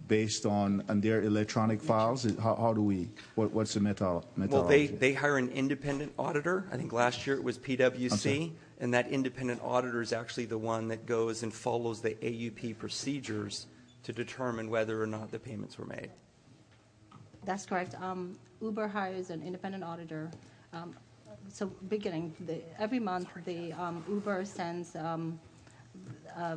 based 0.07 0.47
on 0.47 0.85
on 0.89 1.01
their 1.01 1.23
electronic 1.23 1.83
files. 1.83 2.23
How, 2.41 2.55
how 2.55 2.73
do 2.73 2.81
we? 2.81 3.11
What, 3.35 3.51
what's 3.51 3.75
the 3.75 3.81
metal, 3.81 4.25
Well, 4.37 4.63
they, 4.63 4.87
they 4.87 5.15
hire 5.15 5.37
an 5.37 5.49
independent 5.49 6.13
auditor. 6.17 6.69
I 6.71 6.77
think 6.77 6.93
last 6.93 7.27
year 7.27 7.35
it 7.35 7.43
was 7.43 7.59
PwC, 7.59 8.53
and 8.79 8.95
that 8.95 9.09
independent 9.09 9.61
auditor 9.65 10.01
is 10.01 10.13
actually 10.13 10.47
the 10.47 10.59
one 10.59 10.87
that 10.89 11.07
goes 11.07 11.43
and 11.43 11.53
follows 11.53 12.01
the 12.01 12.15
AUP 12.23 12.79
procedures 12.79 13.67
to 14.05 14.13
determine 14.13 14.71
whether 14.71 15.03
or 15.03 15.09
not 15.09 15.33
the 15.33 15.41
payments 15.41 15.77
were 15.77 15.87
made. 15.87 16.11
That's 17.47 17.65
correct. 17.65 17.95
Um, 18.03 18.37
Uber 18.61 18.89
hires 18.89 19.31
an 19.31 19.41
independent 19.41 19.85
auditor. 19.85 20.31
Um, 20.73 20.97
so 21.49 21.67
beginning, 21.89 22.35
the, 22.45 22.61
every 22.79 22.99
month, 22.99 23.29
the 23.45 23.73
um, 23.75 24.05
Uber 24.09 24.45
sends 24.45 24.97
um, 24.97 25.39
uh, 26.37 26.57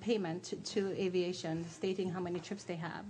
payment 0.00 0.54
to, 0.64 0.92
aviation 1.00 1.64
stating 1.70 2.10
how 2.10 2.18
many 2.18 2.40
trips 2.40 2.64
they 2.64 2.74
have, 2.74 3.04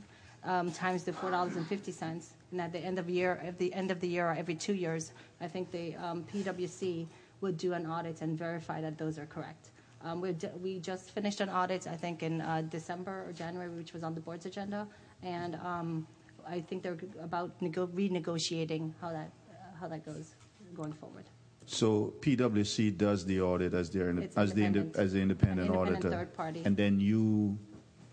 um, 0.45 0.70
times 0.70 1.05
the 1.05 1.12
four 1.14 1.31
dollars 1.31 1.57
and 1.57 1.66
fifty 1.66 1.93
cents. 1.93 2.35
And 2.53 2.61
at 2.61 2.72
the 2.72 2.78
end 2.78 2.99
of 2.99 3.09
year, 3.09 3.41
at 3.43 3.59
the 3.59 3.72
end 3.72 3.91
of 3.91 4.01
the 4.01 4.09
year, 4.09 4.26
or 4.28 4.35
every 4.35 4.57
two 4.57 4.74
years, 4.74 5.12
I 5.41 5.49
think 5.49 5.70
the 5.70 5.97
um, 5.97 6.24
PwC 6.24 7.07
would 7.41 7.57
do 7.57 7.72
an 7.72 7.87
audit 7.87 8.20
and 8.20 8.39
verify 8.39 8.83
that 8.83 8.99
those 8.99 9.18
are 9.18 9.26
correct. 9.26 9.70
Um, 10.05 10.20
we 10.20 10.35
we 10.62 10.78
just 10.78 11.11
finished 11.11 11.41
an 11.41 11.49
audit, 11.49 11.87
I 11.87 11.97
think, 11.97 12.22
in 12.22 12.43
uh, 12.43 12.62
December 12.68 13.24
or 13.26 13.33
January, 13.33 13.70
which 13.70 13.95
was 13.95 14.03
on 14.03 14.14
the 14.14 14.20
board's 14.20 14.45
agenda, 14.45 14.87
and 15.23 15.55
um, 15.57 16.07
I 16.47 16.61
think 16.61 16.83
they're 16.83 16.97
about 17.23 17.51
nego- 17.61 17.87
renegotiating 17.89 18.93
how 19.01 19.11
that 19.11 19.31
uh, 19.51 19.55
how 19.79 19.89
that 19.89 20.05
goes 20.05 20.35
going 20.75 20.93
forward. 20.93 21.25
So 21.66 22.14
PwC 22.21 22.97
does 22.97 23.25
the 23.25 23.41
audit 23.41 23.75
as 23.75 23.91
their 23.91 24.11
It's 24.11 24.37
as 24.37 24.53
the 24.55 24.64
inde- 24.64 24.77
independent. 24.77 24.97
as 24.97 25.12
the 25.12 25.21
independent, 25.21 25.61
An 25.61 25.75
independent 25.75 25.97
auditor, 26.05 26.11
third 26.11 26.35
party. 26.35 26.62
and 26.64 26.77
then 26.77 26.99
you 26.99 27.57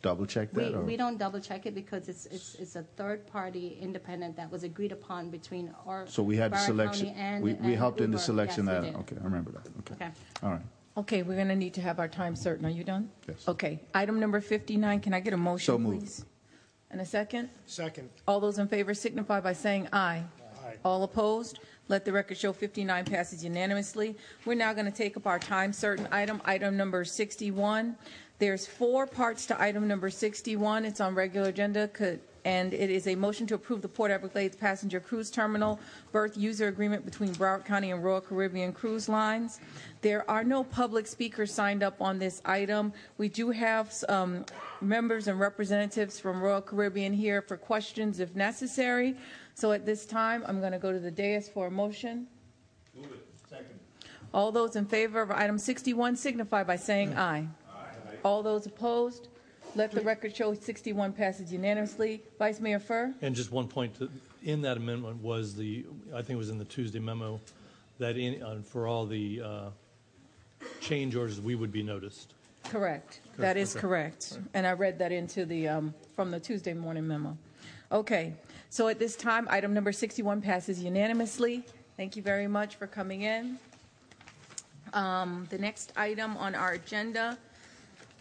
double 0.03 0.25
check 0.27 0.49
We, 0.53 0.63
that. 0.65 0.75
or? 0.75 0.81
we 0.83 0.95
don't 0.95 1.17
double 1.17 1.39
check 1.39 1.65
it 1.65 1.73
because 1.73 2.07
it's, 2.07 2.27
it's, 2.27 2.53
it's 2.55 2.75
a 2.75 2.83
third 2.83 3.25
party 3.25 3.77
independent 3.81 4.35
that 4.35 4.51
was 4.51 4.63
agreed 4.63 4.91
upon 4.91 5.29
between 5.31 5.73
our. 5.87 6.05
so 6.07 6.21
we 6.21 6.35
had 6.35 6.51
the 6.51 6.57
Broward 6.57 6.65
selection. 6.65 7.05
County 7.07 7.19
and- 7.19 7.43
we 7.43 7.53
we 7.55 7.69
and 7.69 7.77
helped 7.77 7.99
in 8.01 8.11
the 8.11 8.17
Uber. 8.17 8.23
selection. 8.23 8.65
Yes, 8.67 8.81
we 8.83 8.87
that, 8.91 8.93
did. 8.93 8.99
okay, 9.01 9.15
I 9.19 9.23
remember 9.23 9.51
that. 9.51 9.65
Okay. 9.79 9.95
Okay. 10.05 10.11
All 10.43 10.51
right. 10.51 10.61
Okay, 10.97 11.21
we're 11.23 11.35
going 11.35 11.47
to 11.47 11.55
need 11.55 11.73
to 11.75 11.81
have 11.81 11.99
our 11.99 12.07
time 12.07 12.35
certain. 12.35 12.65
Are 12.65 12.69
you 12.71 12.83
done? 12.83 13.09
Yes. 13.27 13.47
Okay. 13.47 13.79
Item 13.93 14.19
number 14.19 14.41
59, 14.41 14.99
can 14.99 15.13
I 15.13 15.19
get 15.19 15.31
a 15.33 15.37
motion, 15.37 15.65
So 15.65 15.77
moved. 15.77 15.99
please? 15.99 16.25
And 16.91 17.01
a 17.01 17.05
second? 17.05 17.49
Second. 17.65 18.09
All 18.27 18.39
those 18.39 18.59
in 18.59 18.67
favor 18.67 18.93
signify 18.93 19.39
by 19.41 19.53
saying 19.53 19.87
aye. 19.91 20.23
Aye. 20.65 20.75
All 20.85 21.03
opposed? 21.03 21.59
Let 21.89 22.05
the 22.05 22.11
record 22.11 22.37
show 22.37 22.53
59 22.53 23.05
passes 23.05 23.43
unanimously. 23.43 24.15
We're 24.45 24.55
now 24.55 24.73
going 24.73 24.85
to 24.85 24.91
take 24.91 25.15
up 25.17 25.25
our 25.27 25.39
time 25.39 25.71
certain 25.73 26.07
item, 26.11 26.41
item 26.45 26.75
number 26.77 27.03
61. 27.05 27.95
There's 28.39 28.65
four 28.67 29.07
parts 29.07 29.45
to 29.47 29.61
item 29.61 29.87
number 29.87 30.09
61. 30.09 30.85
It's 30.85 30.99
on 31.01 31.15
regular 31.15 31.49
agenda, 31.49 31.87
co- 31.87 32.19
and 32.47 32.73
it 32.73 32.89
is 32.89 33.07
a 33.07 33.15
motion 33.15 33.45
to 33.45 33.55
approve 33.55 33.81
the 33.81 33.89
Port 33.89 34.09
Everglades 34.09 34.55
Passenger 34.55 35.01
Cruise 35.01 35.29
Terminal 35.29 35.81
berth 36.13 36.37
user 36.37 36.69
agreement 36.69 37.03
between 37.03 37.33
Broward 37.35 37.65
County 37.65 37.91
and 37.91 38.01
Royal 38.01 38.21
Caribbean 38.21 38.71
Cruise 38.71 39.09
Lines. 39.09 39.59
There 39.99 40.27
are 40.31 40.45
no 40.45 40.63
public 40.63 41.07
speakers 41.07 41.53
signed 41.53 41.83
up 41.83 42.01
on 42.01 42.19
this 42.19 42.41
item. 42.45 42.93
We 43.17 43.27
do 43.27 43.49
have 43.49 43.93
um, 44.07 44.45
members 44.79 45.27
and 45.27 45.37
representatives 45.37 46.21
from 46.21 46.41
Royal 46.41 46.61
Caribbean 46.61 47.11
here 47.11 47.41
for 47.41 47.57
questions 47.57 48.21
if 48.21 48.33
necessary. 48.33 49.17
So 49.53 49.73
at 49.73 49.85
this 49.85 50.05
time, 50.05 50.45
I'm 50.47 50.61
going 50.61 50.71
to 50.71 50.79
go 50.79 50.93
to 50.93 50.99
the 50.99 51.11
dais 51.11 51.49
for 51.49 51.67
a 51.67 51.71
motion. 51.71 52.27
Move 52.95 53.11
it. 53.11 53.25
Second. 53.49 53.77
All 54.33 54.53
those 54.53 54.77
in 54.77 54.85
favor 54.85 55.21
of 55.21 55.31
item 55.31 55.57
61 55.57 56.15
signify 56.15 56.63
by 56.63 56.77
saying 56.77 57.17
aye. 57.17 57.45
All 58.23 58.41
those 58.41 58.65
opposed, 58.65 59.27
let 59.75 59.91
the 59.91 60.01
record 60.01 60.35
show 60.35 60.53
61 60.53 61.13
passes 61.13 61.51
unanimously. 61.51 62.21
Vice 62.39 62.59
Mayor 62.59 62.79
Furr? 62.79 63.13
And 63.21 63.35
just 63.35 63.51
one 63.51 63.67
point, 63.67 63.95
to- 63.99 64.09
in 64.43 64.61
that 64.61 64.77
amendment 64.77 65.21
was 65.21 65.55
the, 65.55 65.85
I 66.13 66.17
think 66.17 66.31
it 66.31 66.37
was 66.37 66.49
in 66.49 66.57
the 66.57 66.65
Tuesday 66.65 66.99
memo, 66.99 67.39
that 67.99 68.17
in, 68.17 68.41
uh, 68.41 68.61
for 68.63 68.87
all 68.87 69.05
the 69.05 69.41
uh, 69.43 69.69
change 70.81 71.15
orders, 71.15 71.41
we 71.41 71.55
would 71.55 71.71
be 71.71 71.83
noticed. 71.83 72.33
Correct. 72.63 73.21
That 73.37 73.57
is 73.57 73.75
Okay. 73.75 73.81
correct. 73.81 74.39
And 74.53 74.65
I 74.67 74.73
read 74.73 74.99
that 74.99 75.11
into 75.11 75.45
the, 75.45 75.67
um, 75.67 75.93
from 76.15 76.31
the 76.31 76.39
Tuesday 76.39 76.73
morning 76.73 77.07
memo. 77.07 77.37
Okay, 77.91 78.33
so 78.69 78.87
at 78.89 78.99
this 78.99 79.15
time, 79.15 79.47
item 79.49 79.73
number 79.73 79.91
61 79.93 80.41
passes 80.41 80.83
unanimously. 80.83 81.63
Thank 81.95 82.15
you 82.15 82.21
very 82.21 82.47
much 82.47 82.75
for 82.75 82.85
coming 82.87 83.21
in. 83.21 83.57
Um, 84.93 85.47
The 85.49 85.57
next 85.57 85.93
item 85.95 86.35
on 86.37 86.55
our 86.55 86.73
agenda 86.73 87.37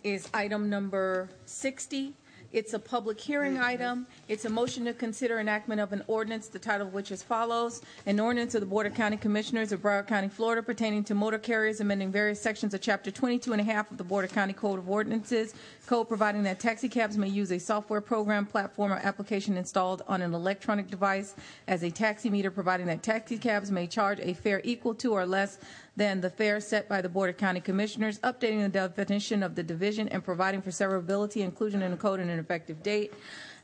is 0.07 0.29
item 0.33 0.71
number 0.71 1.29
60. 1.47 2.15
It's 2.53 2.75
a 2.75 2.79
public 2.79 3.21
hearing 3.21 3.59
item. 3.59 4.07
It's 4.29 4.45
a 4.45 4.49
motion 4.49 4.85
to 4.85 4.95
consider 4.95 5.41
enactment 5.41 5.81
of 5.81 5.93
an 5.93 6.05
ordinance, 6.07 6.47
the 6.47 6.61
title 6.61 6.87
of 6.87 6.95
which 6.95 7.11
is 7.11 7.25
follows. 7.25 7.83
An 8.07 8.21
ordinance 8.21 8.55
of 8.55 8.61
the 8.61 8.69
Board 8.69 8.87
of 8.87 8.95
County 8.95 9.17
Commissioners 9.17 9.73
of 9.73 9.83
Broward 9.83 10.07
County, 10.07 10.29
Florida 10.29 10.63
pertaining 10.63 11.03
to 11.05 11.15
motor 11.17 11.39
carriers 11.39 11.81
amending 11.81 12.13
various 12.13 12.41
sections 12.41 12.73
of 12.73 12.81
Chapter 12.81 13.11
22 13.11 13.51
and 13.51 13.61
a 13.61 13.65
half 13.65 13.91
of 13.91 13.99
the 13.99 14.05
Board 14.05 14.25
of 14.25 14.33
County 14.33 14.53
Code 14.53 14.79
of 14.79 14.89
Ordinances, 14.89 15.55
code 15.87 16.07
providing 16.07 16.45
that 16.45 16.61
taxi 16.61 16.89
cabs 16.89 17.19
may 17.19 17.29
use 17.29 17.51
a 17.51 17.59
software 17.59 18.01
program, 18.01 18.47
platform, 18.47 18.93
or 18.93 19.01
application 19.03 19.57
installed 19.57 20.03
on 20.07 20.23
an 20.23 20.33
electronic 20.33 20.89
device 20.89 21.35
as 21.67 21.83
a 21.83 21.91
taxi 21.91 22.31
meter, 22.31 22.53
providing 22.53 22.87
that 22.87 23.03
taxi 23.03 23.39
cabs 23.39 23.73
may 23.73 23.89
charge 23.89 24.21
a 24.21 24.35
fare 24.35 24.61
equal 24.63 24.95
to 24.95 25.13
or 25.13 25.27
less 25.27 25.59
than 25.97 26.21
the 26.21 26.31
fare 26.31 26.61
set 26.61 26.89
by 26.89 27.01
the 27.01 27.09
Board 27.09 27.31
of 27.31 27.37
County 27.37 27.61
Commissioners, 27.61 28.19
updating 28.21 28.63
the 28.63 28.69
definition 28.69 29.43
of 29.43 29.55
the 29.55 29.63
division 29.63 30.09
and 30.09 30.23
providing 30.23 30.61
for 30.61 30.71
severability, 30.71 31.43
inclusion 31.43 31.83
in 31.83 31.91
the 31.91 31.97
code, 31.97 32.21
and 32.21 32.31
an 32.31 32.39
effective 32.39 32.83
date. 32.83 33.15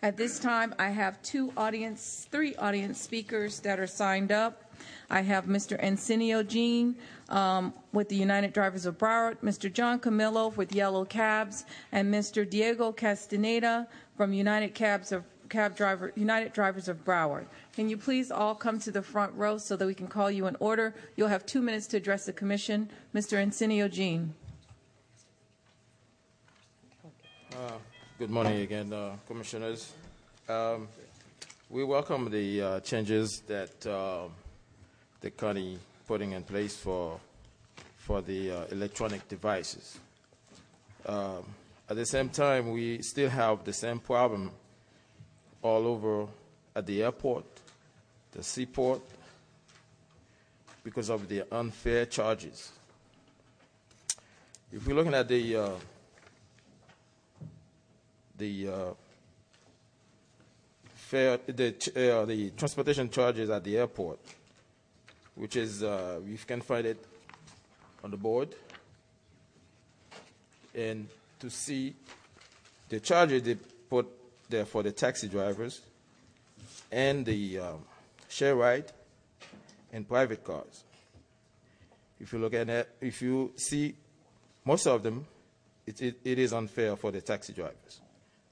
At 0.03 0.16
this 0.16 0.39
time, 0.39 0.74
I 0.78 0.89
have 0.89 1.22
two 1.22 1.53
audience, 1.57 2.26
three 2.30 2.57
audience 2.57 3.01
speakers 3.01 3.61
that 3.61 3.78
are 3.78 3.87
signed 3.87 4.33
up. 4.33 4.72
I 5.11 5.20
have 5.20 5.45
Mr. 5.45 5.80
Encinio 5.80 6.43
Jean 6.43 6.97
um, 7.28 7.72
with 7.93 8.09
the 8.09 8.16
United 8.16 8.53
Drivers 8.53 8.87
of 8.87 8.99
Broward, 8.99 9.37
Mr. 9.43 9.72
John 9.72 10.01
Camillo 10.01 10.49
with 10.49 10.74
Yellow 10.74 11.05
Cabs, 11.05 11.66
and 11.93 12.12
Mr. 12.12 12.49
Diego 12.49 12.91
Castaneda 12.91 13.87
from 14.16 14.33
United 14.33 14.74
Cabs 14.74 15.12
of 15.12 15.24
Cab 15.53 15.76
Driver, 15.76 16.12
United 16.16 16.55
Drivers 16.55 16.88
of 16.88 17.05
Broward. 17.05 17.44
Can 17.74 17.90
you 17.90 17.98
please 17.98 18.30
all 18.30 18.55
come 18.55 18.78
to 18.78 18.90
the 18.90 19.03
front 19.03 19.34
row 19.34 19.59
so 19.59 19.76
that 19.76 19.84
we 19.84 19.92
can 19.92 20.07
call 20.07 20.30
you 20.30 20.46
in 20.46 20.57
order? 20.61 20.94
You'll 21.14 21.28
have 21.28 21.44
two 21.44 21.61
minutes 21.61 21.86
to 21.88 21.98
address 21.98 22.24
the 22.24 22.32
commission. 22.32 22.88
Mr. 23.14 23.36
Encinio 23.36 23.86
Jean. 23.90 24.32
Uh, 27.53 27.72
Good 28.18 28.30
morning 28.30 28.62
again, 28.62 28.94
uh, 28.94 29.16
Commissioners. 29.28 29.92
Um, 30.48 30.88
We 31.68 31.84
welcome 31.84 32.30
the 32.30 32.62
uh, 32.62 32.80
changes 32.80 33.42
that 33.46 33.86
uh, 33.86 34.28
the 35.20 35.30
county 35.30 35.78
putting 36.09 36.32
in 36.32 36.44
place 36.44 36.76
for, 36.76 37.20
for 37.98 38.22
the 38.22 38.50
uh, 38.50 38.64
electronic 38.70 39.28
devices. 39.28 39.98
Um, 41.05 41.44
At 41.90 41.96
the 41.96 42.07
same 42.07 42.30
time, 42.30 42.70
we 42.72 43.03
still 43.03 43.28
have 43.28 43.64
the 43.64 43.72
same 43.74 43.98
problem 43.98 44.50
all 45.62 45.86
over 45.86 46.26
at 46.74 46.86
the 46.86 47.02
airport, 47.02 47.44
the 48.32 48.42
seaport, 48.42 49.00
because 50.84 51.10
of 51.10 51.28
the 51.28 51.44
unfair 51.54 52.06
charges. 52.06 52.72
If 54.72 54.86
we're 54.86 54.94
looking 54.94 55.14
at 55.14 55.28
the 55.28 55.56
uh, 55.56 55.70
the 58.36 58.68
uh, 58.68 58.90
fare, 60.94 61.38
the 61.46 61.74
uh, 61.94 62.24
the 62.24 62.50
transportation 62.50 63.10
charges 63.10 63.50
at 63.50 63.62
the 63.62 63.76
airport, 63.76 64.18
which 65.36 65.56
is 65.56 65.82
uh, 65.82 66.20
you 66.26 66.38
can 66.38 66.60
find 66.62 66.86
it 66.86 67.04
on 68.02 68.10
the 68.10 68.16
board, 68.16 68.48
and 70.74 71.06
to 71.38 71.50
see 71.50 71.94
the 72.88 72.98
charges 72.98 73.42
they 73.42 73.54
put 73.54 74.08
there 74.53 74.64
for 74.64 74.84
the 74.84 74.92
taxi 74.92 75.26
drivers 75.26 75.80
and 76.92 77.26
the 77.26 77.59
um, 77.59 77.80
share 78.28 78.55
ride 78.55 78.92
and 79.92 80.07
private 80.07 80.44
cars. 80.44 80.84
If 82.20 82.32
you 82.32 82.38
look 82.38 82.55
at 82.55 82.68
it, 82.68 82.88
if 83.00 83.20
you 83.20 83.53
see 83.57 83.96
most 84.64 84.86
of 84.86 85.03
them, 85.03 85.26
it, 85.84 86.00
it, 86.00 86.20
it 86.22 86.38
is 86.38 86.53
unfair 86.53 86.94
for 86.94 87.11
the 87.11 87.20
taxi 87.20 87.53
drivers 87.53 88.00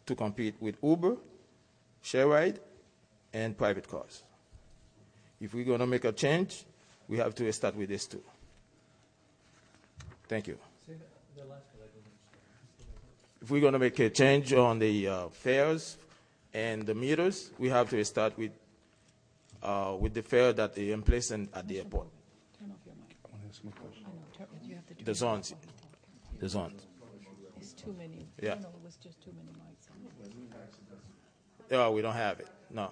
to 0.07 0.17
compete 0.17 0.57
with 0.59 0.77
Uber, 0.83 1.17
share 2.03 2.27
ride, 2.27 2.59
and 3.33 3.57
private 3.57 3.89
cars. 3.89 4.25
If 5.41 5.55
we're 5.55 5.65
going 5.65 5.79
to 5.79 5.87
make 5.87 6.05
a 6.05 6.13
change, 6.13 6.65
we 7.09 7.19
have 7.19 7.35
to 7.37 7.53
start 7.53 7.77
with 7.77 7.89
this 7.89 8.07
too. 8.07 8.23
Thank 10.29 10.49
you. 10.49 10.59
If 13.43 13.51
we're 13.51 13.61
going 13.61 13.73
to 13.73 13.79
make 13.79 13.99
a 13.99 14.11
change 14.11 14.53
on 14.53 14.79
the 14.79 15.09
uh, 15.09 15.29
fares 15.29 15.97
and 16.53 16.85
the 16.85 16.95
meters, 16.95 17.51
we 17.59 17.69
have 17.71 17.89
to 17.91 18.05
start 18.05 18.37
with 18.37 18.53
uh, 19.63 19.97
with 19.99 20.15
the 20.15 20.23
fare 20.23 20.53
that 20.53 20.75
they 20.75 20.91
in 20.91 21.03
place 21.03 21.31
in, 21.31 21.49
at 21.55 21.69
the 21.69 21.79
airport. 21.79 22.09
Turn 22.59 22.71
off 22.71 22.79
your 22.85 22.95
mic. 22.95 23.17
I 23.25 23.31
want 23.33 23.43
to 23.43 23.49
ask 23.49 23.65
my 23.65 23.71
question. 23.73 24.07
I 24.07 24.11
know, 24.11 24.47
turn, 24.47 24.69
you 24.69 24.75
have 24.75 24.87
to 24.87 24.95
turn 24.95 25.05
The 25.05 25.15
zones, 25.15 25.55
the 26.39 26.49
zones. 26.49 26.87
It's 27.59 27.73
too 27.73 27.95
many. 27.99 28.27
Yeah. 28.43 28.55
No, 28.55 28.69
it 28.69 28.85
was 28.85 28.97
just 28.97 29.23
too 29.23 29.33
many 29.37 29.51
mics. 29.51 29.89
Yeah, 31.71 31.89
we 31.89 32.03
don't 32.03 32.15
have 32.15 32.41
it. 32.41 32.49
No. 32.71 32.91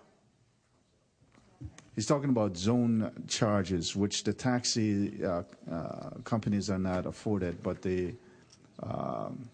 He's 1.97 2.07
talking 2.07 2.31
about 2.31 2.57
zone 2.57 3.11
charges, 3.27 3.97
which 3.97 4.23
the 4.23 4.33
taxi 4.33 5.25
uh, 5.25 5.43
uh, 5.69 6.11
companies 6.23 6.71
are 6.71 6.79
not 6.79 7.07
afforded, 7.07 7.61
but 7.61 7.83
the 7.83 8.15
um, 8.81 9.49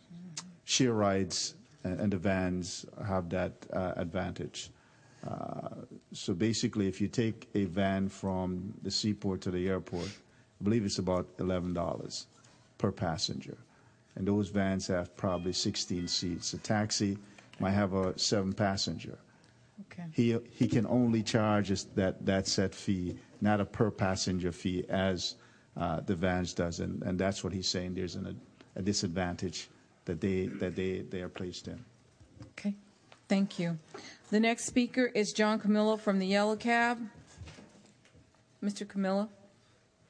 share 0.65 0.93
rides 0.93 1.55
and, 1.85 2.01
and 2.01 2.13
the 2.13 2.17
vans 2.17 2.87
have 3.07 3.29
that 3.31 3.53
uh, 3.73 3.93
advantage. 3.97 4.71
Uh, 5.27 5.69
so 6.13 6.35
basically, 6.35 6.87
if 6.87 7.01
you 7.01 7.09
take 7.09 7.49
a 7.55 7.65
van 7.65 8.09
from 8.09 8.75
the 8.83 8.91
seaport 8.91 9.41
to 9.43 9.51
the 9.51 9.69
airport, 9.69 10.09
I 10.61 10.65
believe 10.65 10.85
it's 10.85 10.99
about 10.99 11.37
$11 11.39 12.27
per 12.79 12.93
passenger. 12.93 13.57
And 14.17 14.29
those 14.29 14.49
vans 14.49 14.87
have 14.89 15.17
probably 15.17 15.53
16 15.53 16.09
seats. 16.09 16.53
A 16.53 16.59
taxi 16.59 17.19
might 17.59 17.73
have 17.73 17.95
a 17.95 18.19
seven 18.19 18.53
passenger. 18.53 19.19
Okay. 19.91 20.05
He, 20.13 20.39
he 20.51 20.69
can 20.69 20.87
only 20.87 21.23
charge 21.23 21.73
us 21.73 21.85
that, 21.97 22.25
that 22.27 22.47
set 22.47 22.75
fee, 22.75 23.17
not 23.41 23.61
a 23.61 23.65
per 23.65 23.91
passenger 23.91 24.53
fee 24.53 24.85
as 24.89 25.35
uh, 25.77 26.01
the 26.01 26.15
vans 26.15 26.55
does. 26.55 26.81
And, 26.81 27.03
and 27.03 27.19
that's 27.19 27.43
what 27.43 27.53
he's 27.53 27.67
saying. 27.67 27.95
There's 27.95 28.15
an, 28.15 28.41
a 28.77 28.83
disadvantage 28.83 29.69
that 30.05 30.21
they, 30.21 30.47
that 30.47 30.77
they, 30.77 31.01
they 31.01 31.23
are 31.23 31.29
placed 31.29 31.69
in. 31.69 31.85
Okay, 32.51 32.75
thank 33.29 33.59
you. 33.59 33.79
The 34.31 34.41
next 34.41 34.65
speaker 34.65 35.07
is 35.07 35.33
John 35.33 35.59
Camillo 35.59 35.97
from 35.97 36.19
the 36.19 36.27
Yellow 36.27 36.57
Cab. 36.57 36.99
Mr. 38.63 38.89
Camillo? 38.89 39.29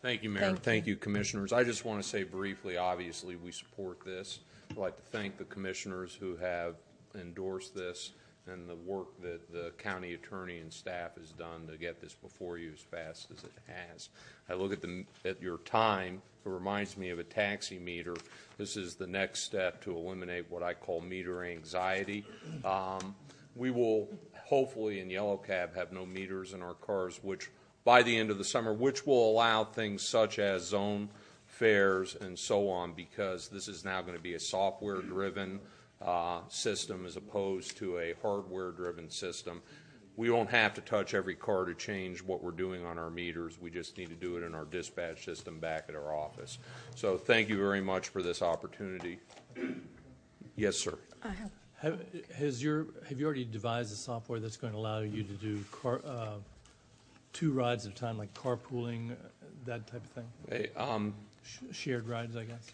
Thank 0.00 0.22
you, 0.22 0.30
Mayor. 0.30 0.42
Thank 0.42 0.62
Thank 0.62 0.86
you, 0.86 0.96
Commissioners. 0.96 1.52
I 1.52 1.64
just 1.64 1.84
want 1.84 2.02
to 2.02 2.08
say 2.08 2.24
briefly, 2.24 2.76
obviously, 2.76 3.36
we 3.36 3.50
support 3.50 4.04
this. 4.04 4.40
I'd 4.70 4.76
like 4.76 4.96
to 4.96 5.02
thank 5.02 5.38
the 5.38 5.44
commissioners 5.44 6.14
who 6.14 6.36
have 6.36 6.76
endorsed 7.14 7.74
this 7.74 8.12
and 8.50 8.68
the 8.68 8.74
work 8.74 9.20
that 9.22 9.50
the 9.52 9.72
county 9.78 10.14
attorney 10.14 10.58
and 10.58 10.72
staff 10.72 11.16
has 11.18 11.30
done 11.30 11.66
to 11.66 11.78
get 11.78 12.00
this 12.00 12.14
before 12.14 12.58
you 12.58 12.72
as 12.72 12.80
fast 12.80 13.28
as 13.30 13.44
it 13.44 13.52
has. 13.66 14.10
I 14.48 14.54
look 14.54 14.72
at 14.72 14.82
the, 14.82 15.04
at 15.24 15.40
your 15.40 15.58
time, 15.58 16.20
it 16.44 16.48
reminds 16.48 16.96
me 16.98 17.10
of 17.10 17.18
a 17.18 17.24
taxi 17.24 17.78
meter. 17.78 18.14
This 18.58 18.76
is 18.76 18.96
the 18.96 19.06
next 19.06 19.44
step 19.44 19.82
to 19.84 19.96
eliminate 19.96 20.50
what 20.50 20.62
I 20.62 20.74
call 20.74 21.00
meter 21.00 21.44
anxiety. 21.44 22.24
Um, 22.64 23.14
we 23.56 23.70
will 23.70 24.08
hopefully 24.44 25.00
in 25.00 25.08
Yellow 25.08 25.38
Cab 25.38 25.74
have 25.74 25.92
no 25.92 26.04
meters 26.04 26.52
in 26.52 26.62
our 26.62 26.74
cars, 26.74 27.20
which 27.22 27.50
by 27.84 28.02
the 28.02 28.16
end 28.16 28.30
of 28.30 28.38
the 28.38 28.44
summer, 28.44 28.72
which 28.74 29.06
will 29.06 29.30
allow 29.30 29.64
things 29.64 30.06
such 30.06 30.38
as 30.38 30.66
zone 30.66 31.08
fares 31.46 32.14
and 32.20 32.38
so 32.38 32.68
on, 32.68 32.92
because 32.92 33.48
this 33.48 33.68
is 33.68 33.84
now 33.84 34.02
going 34.02 34.16
to 34.16 34.22
be 34.22 34.34
a 34.34 34.40
software-driven 34.40 35.56
uh, 35.56 35.68
system 36.48 37.06
as 37.06 37.16
opposed 37.16 37.76
to 37.78 37.98
a 37.98 38.14
hardware-driven 38.22 39.10
system. 39.10 39.62
We 40.16 40.30
won't 40.30 40.50
have 40.50 40.74
to 40.74 40.80
touch 40.80 41.12
every 41.12 41.34
car 41.34 41.64
to 41.64 41.74
change 41.74 42.22
what 42.22 42.42
we're 42.42 42.52
doing 42.52 42.84
on 42.84 42.98
our 42.98 43.10
meters. 43.10 43.60
We 43.60 43.70
just 43.70 43.98
need 43.98 44.10
to 44.10 44.14
do 44.14 44.36
it 44.36 44.44
in 44.44 44.54
our 44.54 44.64
dispatch 44.64 45.24
system 45.24 45.58
back 45.58 45.86
at 45.88 45.96
our 45.96 46.14
office. 46.14 46.58
So 46.94 47.18
thank 47.18 47.48
you 47.48 47.56
very 47.56 47.80
much 47.80 48.10
for 48.10 48.22
this 48.22 48.40
opportunity. 48.40 49.18
Yes, 50.54 50.76
sir. 50.76 50.96
Have, 51.80 52.00
has 52.36 52.62
your, 52.62 52.86
have 53.08 53.18
you 53.18 53.26
already 53.26 53.44
devised 53.44 53.92
a 53.92 53.96
software 53.96 54.38
that's 54.38 54.56
going 54.56 54.72
to 54.72 54.78
allow 54.78 55.00
you 55.00 55.24
to 55.24 55.32
do 55.32 55.62
car, 55.72 56.00
uh, 56.06 56.36
two 57.32 57.50
rides 57.52 57.84
at 57.84 57.92
a 57.92 57.94
time, 57.94 58.16
like 58.16 58.32
carpooling, 58.34 59.10
uh, 59.10 59.14
that 59.66 59.86
type 59.86 60.04
of 60.04 60.10
thing? 60.10 60.24
Hey, 60.48 60.68
um, 60.76 61.12
Sh- 61.44 61.76
Shared 61.76 62.08
rides, 62.08 62.36
I 62.36 62.44
guess? 62.44 62.70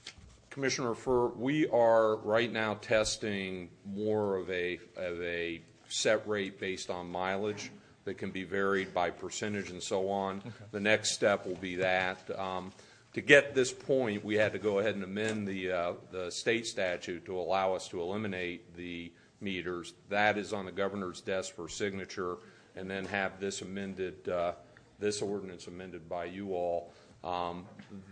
Commissioner 0.50 0.94
Furr, 0.94 1.28
we 1.28 1.68
are 1.68 2.16
right 2.16 2.52
now 2.52 2.74
testing 2.74 3.70
more 3.86 4.36
of 4.36 4.50
a, 4.50 4.80
of 4.96 5.22
a 5.22 5.62
set 5.88 6.26
rate 6.26 6.58
based 6.58 6.90
on 6.90 7.08
mileage 7.08 7.70
that 8.04 8.18
can 8.18 8.32
be 8.32 8.42
varied 8.42 8.92
by 8.92 9.10
percentage 9.10 9.70
and 9.70 9.80
so 9.80 10.10
on. 10.10 10.42
The 10.72 10.80
next 10.80 11.12
step 11.12 11.46
will 11.46 11.54
be 11.54 11.76
that. 11.76 12.28
Um, 12.36 12.72
to 13.12 13.20
get 13.20 13.54
this 13.54 13.72
point, 13.72 14.24
we 14.24 14.34
had 14.34 14.52
to 14.52 14.58
go 14.58 14.80
ahead 14.80 14.96
and 14.96 15.04
amend 15.04 15.46
the, 15.46 15.70
uh, 15.70 15.92
the 16.10 16.30
state 16.32 16.66
statute 16.66 17.24
to 17.26 17.38
allow 17.38 17.74
us 17.74 17.86
to 17.88 18.00
eliminate 18.00 18.74
the 18.76 19.12
meters. 19.40 19.94
That 20.08 20.36
is 20.36 20.52
on 20.52 20.64
the 20.64 20.72
governor's 20.72 21.20
desk 21.20 21.54
for 21.54 21.68
signature, 21.68 22.38
and 22.74 22.90
then 22.90 23.04
have 23.04 23.38
this 23.38 23.62
amended, 23.62 24.28
uh, 24.28 24.52
this 24.98 25.22
ordinance 25.22 25.68
amended 25.68 26.08
by 26.08 26.24
you 26.24 26.54
all. 26.54 26.92
Um, 27.22 27.66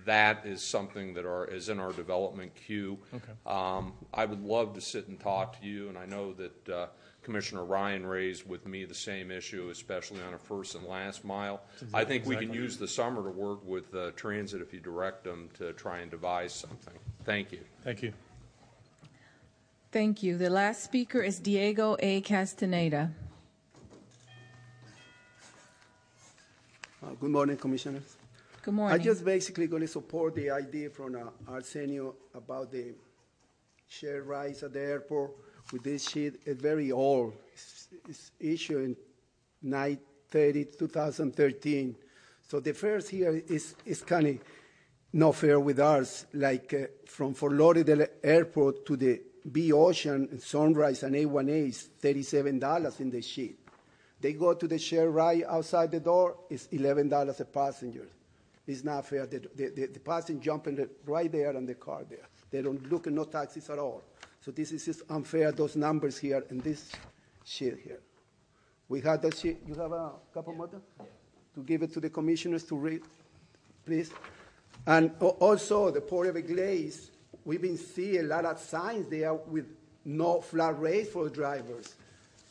that 0.05 0.45
is 0.45 0.63
something 0.63 1.15
that 1.15 1.25
are, 1.25 1.47
is 1.47 1.69
in 1.69 1.79
our 1.79 1.93
development 1.93 2.53
queue. 2.55 2.99
Okay. 3.15 3.33
Um, 3.47 3.95
I 4.13 4.25
would 4.25 4.43
love 4.43 4.75
to 4.75 4.81
sit 4.81 5.09
and 5.09 5.19
talk 5.19 5.61
to 5.61 5.67
you, 5.67 5.89
and 5.89 5.97
I 5.97 6.05
know 6.05 6.35
that 6.35 6.69
uh, 6.69 6.87
Commissioner 7.23 7.65
Ryan 7.65 8.05
raised 8.05 8.47
with 8.49 8.67
me 8.67 8.85
the 8.85 8.95
same 8.95 9.31
issue, 9.31 9.71
especially 9.71 10.21
on 10.23 10.35
a 10.35 10.39
first 10.39 10.75
and 10.75 10.85
last 10.85 11.25
mile. 11.25 11.63
That's 11.81 11.95
I 11.95 12.05
think 12.05 12.27
we 12.27 12.37
can 12.37 12.53
use 12.53 12.77
the 12.77 12.89
summer 12.89 13.23
to 13.23 13.31
work 13.31 13.67
with 13.67 13.95
uh, 13.95 14.11
transit 14.13 14.61
if 14.61 14.75
you 14.75 14.81
direct 14.81 15.25
them 15.25 15.49
to 15.59 15.73
try 15.73 15.99
and 15.99 16.11
devise 16.11 16.53
something. 16.53 16.95
Thank 17.25 17.53
you. 17.53 17.61
Thank 17.83 18.03
you. 18.03 18.13
Thank 19.91 20.23
you. 20.23 20.37
The 20.37 20.51
last 20.51 20.85
speaker 20.85 21.21
is 21.21 21.39
Diego 21.39 21.97
A. 22.01 22.21
Castaneda. 22.21 23.11
Uh, 27.03 27.15
Good 27.21 27.31
morning, 27.31 27.57
Commissioners. 27.57 28.18
Good 28.69 28.75
morning. 28.75 29.01
I 29.01 29.03
just 29.03 29.25
basically 29.25 29.67
going 29.67 29.81
to 29.81 29.89
support 29.89 30.35
the 30.35 30.51
idea 30.51 30.91
from 30.91 31.15
uh, 31.15 31.51
Arsenio 31.51 32.17
about 32.35 32.71
the 32.71 32.93
shared 33.89 34.27
rides 34.27 34.63
at 34.63 34.75
the 34.75 34.81
airport 34.81 35.31
with 35.73 35.85
this 35.85 36.07
sheet. 36.07 36.43
It's 36.45 36.61
very 36.61 36.93
old. 36.93 37.33
It's, 37.55 37.89
it's 38.07 38.31
issued 38.39 38.85
in 38.85 38.97
930, 39.63 40.67
2013. 40.79 41.97
So 42.47 42.61
the 42.61 42.75
first 42.75 43.09
here 43.09 43.43
is, 43.49 43.75
is 43.87 44.03
kind 44.03 44.27
of 44.27 44.39
not 45.15 45.37
fair 45.37 45.59
with 45.59 45.81
ours. 45.81 46.27
Like 46.35 46.75
uh, 46.75 46.89
from 47.07 47.33
Fort 47.33 47.55
Lauderdale 47.55 48.07
Airport 48.23 48.85
to 48.85 48.99
the 48.99 49.23
B 49.51 49.73
Ocean, 49.73 50.39
Sunrise, 50.41 51.05
and 51.05 51.15
A1A 51.15 51.71
is 51.71 51.89
$37 52.03 53.01
in 53.01 53.09
the 53.09 53.23
sheet. 53.23 53.61
They 54.21 54.35
go 54.35 54.53
to 54.53 54.69
the 54.69 54.79
share 54.79 55.09
ride 55.09 55.45
outside 55.49 55.91
the 55.91 56.01
door, 56.01 56.37
it's 56.51 56.67
$11 56.67 57.41
a 57.41 57.45
passenger. 57.47 58.09
It's 58.69 58.85
not 58.85 59.07
fair. 59.07 59.27
The, 59.27 59.41
the, 59.57 59.69
the, 59.71 59.87
the 59.87 60.01
passenger 60.01 60.45
jumping 60.45 60.87
right 61.07 61.33
there 61.33 61.57
on 61.57 61.65
the 61.65 61.75
car 61.75 62.05
there. 62.09 62.29
They 62.51 62.61
don't 62.61 62.91
look 62.93 63.07
at 63.07 63.15
no 63.15 63.25
taxis 63.25 63.71
at 63.71 63.79
all. 63.79 64.03
So 64.43 64.51
this 64.51 64.73
is 64.73 64.85
just 64.85 65.03
unfair, 65.09 65.53
those 65.53 65.75
numbers 65.75 66.19
here 66.19 66.45
and 66.51 66.61
this 66.61 66.93
sheet 67.45 67.79
here. 67.83 68.01
We 68.89 69.01
had 69.01 69.23
the 69.23 69.35
sheet, 69.35 69.59
you 69.67 69.75
have 69.75 69.93
a 69.93 70.13
couple 70.35 70.55
more? 70.55 70.69
To 70.69 71.63
give 71.65 71.83
it 71.83 71.93
to 71.95 72.01
the 72.01 72.11
commissioners 72.11 72.65
to 72.65 72.77
read, 72.77 73.03
please. 73.87 74.11
And 74.87 75.13
also, 75.21 75.91
the 75.91 76.03
Port 76.03 76.29
of 76.29 76.37
Everglades, 76.37 77.11
we've 77.45 77.63
been 77.63 77.79
seeing 77.79 78.21
a 78.21 78.23
lot 78.23 78.45
of 78.45 78.59
signs 78.59 79.09
there 79.09 79.33
with 79.33 79.67
no 80.05 80.43
flat 80.43 80.79
rates 80.79 81.11
for 81.11 81.29
drivers. 81.31 81.95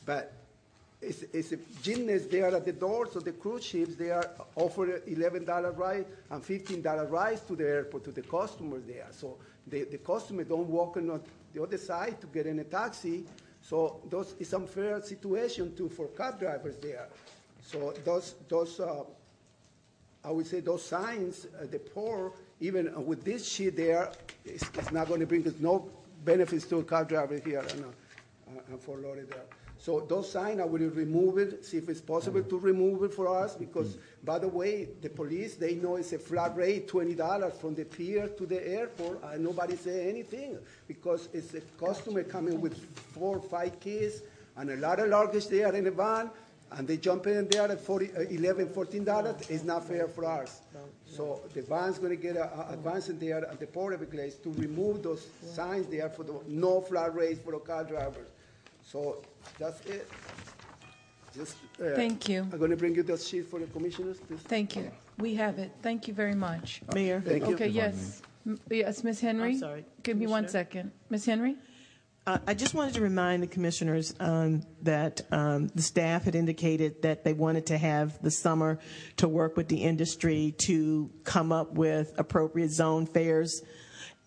But 0.04 0.34
it's, 1.02 1.24
it's 1.34 1.54
gymnast 1.82 2.32
there 2.32 2.48
at 2.56 2.66
the 2.66 2.74
door, 2.74 3.08
so 3.12 3.20
the 3.20 3.32
cruise 3.32 3.64
ships, 3.64 3.96
they 3.96 4.10
are 4.10 4.30
offer 4.56 5.00
$11 5.00 5.78
ride 5.78 6.06
and 6.32 6.44
$15 6.44 7.12
rides 7.12 7.42
to 7.42 7.56
the 7.56 7.68
airport, 7.68 8.04
to 8.06 8.12
the 8.12 8.24
customers 8.24 8.84
there. 8.88 9.08
So 9.12 9.38
the, 9.68 9.84
the 9.84 10.00
customer 10.00 10.44
don't 10.44 10.68
walk 10.68 10.98
on 10.98 11.22
the 11.54 11.62
other 11.62 11.78
side 11.78 12.20
to 12.22 12.28
get 12.28 12.48
in 12.48 12.60
a 12.60 12.64
taxi. 12.64 13.26
So 13.62 14.02
those 14.10 14.34
is 14.40 14.54
unfair 14.54 15.02
situation 15.02 15.76
too 15.76 15.90
for 15.90 16.08
cab 16.08 16.40
drivers 16.40 16.78
there. 16.78 17.08
So 17.62 17.94
those, 18.04 18.36
those 18.48 18.80
uh, 18.80 19.04
I 20.24 20.32
would 20.32 20.48
say 20.48 20.62
those 20.62 20.84
signs, 20.84 21.46
uh, 21.46 21.68
the 21.70 21.80
poor, 21.80 22.34
even 22.60 23.06
with 23.06 23.24
this 23.24 23.48
sheet 23.48 23.78
there, 23.78 24.12
it's, 24.46 24.64
it's 24.74 24.92
not 24.92 25.08
going 25.08 25.20
to 25.20 25.28
bring 25.28 25.48
us 25.48 25.54
no 25.60 25.90
benefits 26.26 26.66
to 26.66 26.78
a 26.78 26.84
car 26.84 27.06
driver 27.06 27.40
here 27.40 27.60
and, 27.60 27.86
uh, 27.86 28.62
and 28.70 28.82
for 28.82 28.98
Lauderdale. 28.98 29.46
So 29.80 30.00
those 30.02 30.32
signs, 30.32 30.60
I 30.60 30.66
will 30.66 30.90
remove 30.90 31.38
it, 31.38 31.64
see 31.66 31.78
if 31.78 31.88
it's 31.88 32.02
possible 32.02 32.42
to 32.44 32.58
remove 32.60 33.04
it 33.04 33.14
for 33.14 33.28
us, 33.28 33.56
because, 33.56 33.98
by 34.24 34.40
the 34.40 34.48
way, 34.48 34.90
the 35.02 35.10
police, 35.10 35.56
they 35.56 35.76
know 35.76 35.98
it's 35.98 36.14
a 36.14 36.20
flat 36.20 36.56
rate, 36.58 36.88
twenty 36.88 37.14
dollars 37.14 37.54
from 37.62 37.76
the 37.76 37.86
pier 37.86 38.28
to 38.28 38.46
the 38.46 38.68
airport, 38.68 39.22
and 39.24 39.44
nobody 39.44 39.76
say 39.76 40.10
anything, 40.10 40.58
because 40.88 41.30
it's 41.32 41.54
a 41.54 41.62
customer 41.80 42.24
coming 42.24 42.60
with 42.60 42.76
four, 43.14 43.38
or 43.38 43.42
five 43.42 43.80
kids, 43.80 44.22
and 44.58 44.72
a 44.72 44.76
lot 44.78 45.00
of 45.00 45.10
luggage 45.10 45.48
there 45.48 45.74
in 45.76 45.84
the 45.84 45.92
van, 45.92 46.32
and 46.72 46.88
they 46.88 46.98
jump 46.98 47.28
in 47.28 47.48
there 47.48 47.72
at 47.72 47.80
40, 47.80 48.12
uh, 48.18 48.22
11, 48.22 48.70
14 48.74 49.04
dollars, 49.04 49.36
it's 49.48 49.64
not 49.64 49.88
fair 49.88 50.08
for 50.08 50.26
us. 50.26 50.62
So 51.06 51.40
the 51.54 51.62
van's 51.62 52.00
gonna 52.00 52.16
get 52.16 52.36
a, 52.36 52.52
a 52.60 52.74
advance 52.74 53.10
in 53.10 53.20
there 53.20 53.46
at 53.48 53.60
the 53.60 53.68
Port 53.68 53.94
Everglades 53.94 54.36
to 54.38 54.50
remove 54.54 55.04
those 55.04 55.28
signs 55.54 55.86
there 55.88 56.10
for 56.10 56.24
the 56.24 56.34
no 56.48 56.82
flat 56.82 57.16
rates 57.16 57.40
for 57.40 57.52
the 57.52 57.60
car 57.60 57.84
drivers. 57.86 58.28
So 58.84 59.22
that's 59.60 59.82
it. 59.86 60.10
Just, 61.36 61.58
uh, 61.82 61.90
Thank 61.96 62.28
you. 62.30 62.42
I'm 62.52 62.58
gonna 62.60 62.76
bring 62.76 62.96
you 62.96 63.04
the 63.04 63.18
sheet 63.18 63.48
for 63.48 63.60
the 63.60 63.68
commissioners, 63.68 64.18
please. 64.20 64.40
Thank 64.42 64.76
you. 64.76 64.90
We 65.20 65.36
have 65.36 65.60
it. 65.60 65.72
Thank 65.82 66.08
you 66.08 66.14
very 66.14 66.34
much. 66.36 66.82
Mayor? 66.94 67.22
Thank 67.26 67.48
you. 67.48 67.54
Okay, 67.56 67.68
yes. 67.68 68.22
M- 68.46 68.60
Yes, 68.72 69.04
Ms. 69.04 69.20
Henry? 69.20 69.52
I'm 69.52 69.60
sorry, 69.60 69.86
Give 70.04 70.18
me 70.18 70.26
one 70.26 70.44
Commissioner. 70.44 70.64
second. 70.64 70.92
Ms. 71.10 71.26
Henry? 71.26 71.56
Uh, 72.26 72.38
I 72.48 72.54
just 72.54 72.74
wanted 72.74 72.94
to 72.96 73.02
remind 73.02 73.42
the 73.44 73.48
commissioners 73.48 74.14
um, 74.20 74.62
that 74.84 75.22
um, 75.32 75.68
the 75.76 75.82
staff 75.82 76.24
had 76.24 76.36
indicated 76.36 77.02
that 77.04 77.24
they 77.24 77.34
wanted 77.34 77.66
to 77.68 77.78
have 77.78 78.22
the 78.22 78.32
summer 78.32 78.80
to 79.18 79.28
work 79.28 79.56
with 79.58 79.68
the 79.70 79.78
industry 79.84 80.54
to 80.60 81.10
come 81.24 81.52
up 81.52 81.74
with 81.74 82.14
appropriate 82.18 82.72
zone 82.72 83.06
fares 83.06 83.62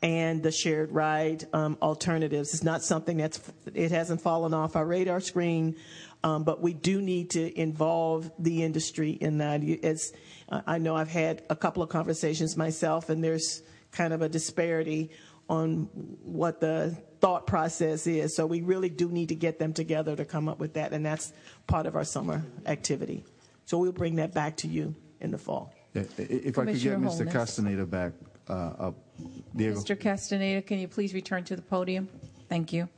and 0.02 0.42
the 0.42 0.50
shared 0.52 0.92
ride 0.92 1.44
um, 1.52 1.76
alternatives. 1.82 2.54
It's 2.54 2.62
not 2.62 2.82
something 2.82 3.16
that's 3.18 3.40
it 3.74 3.90
hasn't 3.90 4.20
fallen 4.22 4.54
off 4.54 4.76
our 4.76 4.86
radar 4.86 5.20
screen, 5.20 5.76
um, 6.24 6.44
but 6.44 6.60
we 6.62 6.72
do 6.72 7.02
need 7.02 7.30
to 7.30 7.58
involve 7.60 8.30
the 8.38 8.62
industry 8.62 9.10
in 9.10 9.38
that. 9.38 9.62
It's, 9.62 10.12
I 10.48 10.78
know 10.78 10.96
I've 10.96 11.08
had 11.10 11.42
a 11.50 11.56
couple 11.56 11.82
of 11.82 11.88
conversations 11.90 12.56
myself, 12.56 13.10
and 13.10 13.22
there's 13.22 13.62
kind 13.92 14.12
of 14.12 14.22
a 14.22 14.28
disparity 14.28 15.10
on 15.48 15.88
what 16.22 16.60
the 16.60 16.96
thought 17.20 17.46
process 17.46 18.06
is. 18.06 18.34
So 18.34 18.46
we 18.46 18.62
really 18.62 18.88
do 18.88 19.08
need 19.10 19.28
to 19.30 19.34
get 19.34 19.58
them 19.58 19.72
together 19.74 20.16
to 20.16 20.24
come 20.24 20.48
up 20.48 20.58
with 20.58 20.74
that, 20.74 20.92
and 20.92 21.04
that's 21.04 21.32
part 21.66 21.86
of 21.86 21.94
our 21.96 22.04
summer 22.04 22.42
activity. 22.66 23.24
So 23.66 23.78
we'll 23.78 23.92
bring 23.92 24.16
that 24.16 24.32
back 24.32 24.56
to 24.58 24.68
you 24.68 24.94
in 25.20 25.30
the 25.30 25.38
fall. 25.38 25.74
Yeah, 25.92 26.02
i- 26.18 26.22
i- 26.22 26.26
If 26.28 26.58
I 26.58 26.64
could 26.64 26.80
get 26.80 26.98
Mr. 26.98 27.04
Holness. 27.04 27.32
Castaneda 27.32 27.84
back 27.84 28.12
uh, 28.50 28.86
up. 28.88 28.94
Diego, 29.54 29.78
Mr. 29.80 29.98
Castaneda, 29.98 30.62
can 30.62 30.78
you 30.78 30.88
please 30.88 31.14
return 31.14 31.44
to 31.44 31.56
the 31.56 31.62
podium? 31.62 32.08
Thank 32.48 32.72
you. 32.72 32.88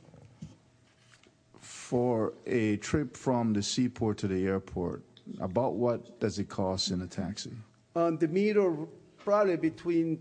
for 1.63 2.33
a 2.47 2.77
trip 2.77 3.15
from 3.15 3.53
the 3.53 3.61
seaport 3.61 4.17
to 4.17 4.27
the 4.27 4.47
airport, 4.47 5.03
about 5.39 5.73
what 5.75 6.19
does 6.19 6.39
it 6.39 6.49
cost 6.49 6.91
in 6.91 7.01
a 7.01 7.07
taxi? 7.07 7.51
On 7.95 8.17
the 8.17 8.27
meter, 8.27 8.73
probably 9.17 9.57
between 9.57 10.19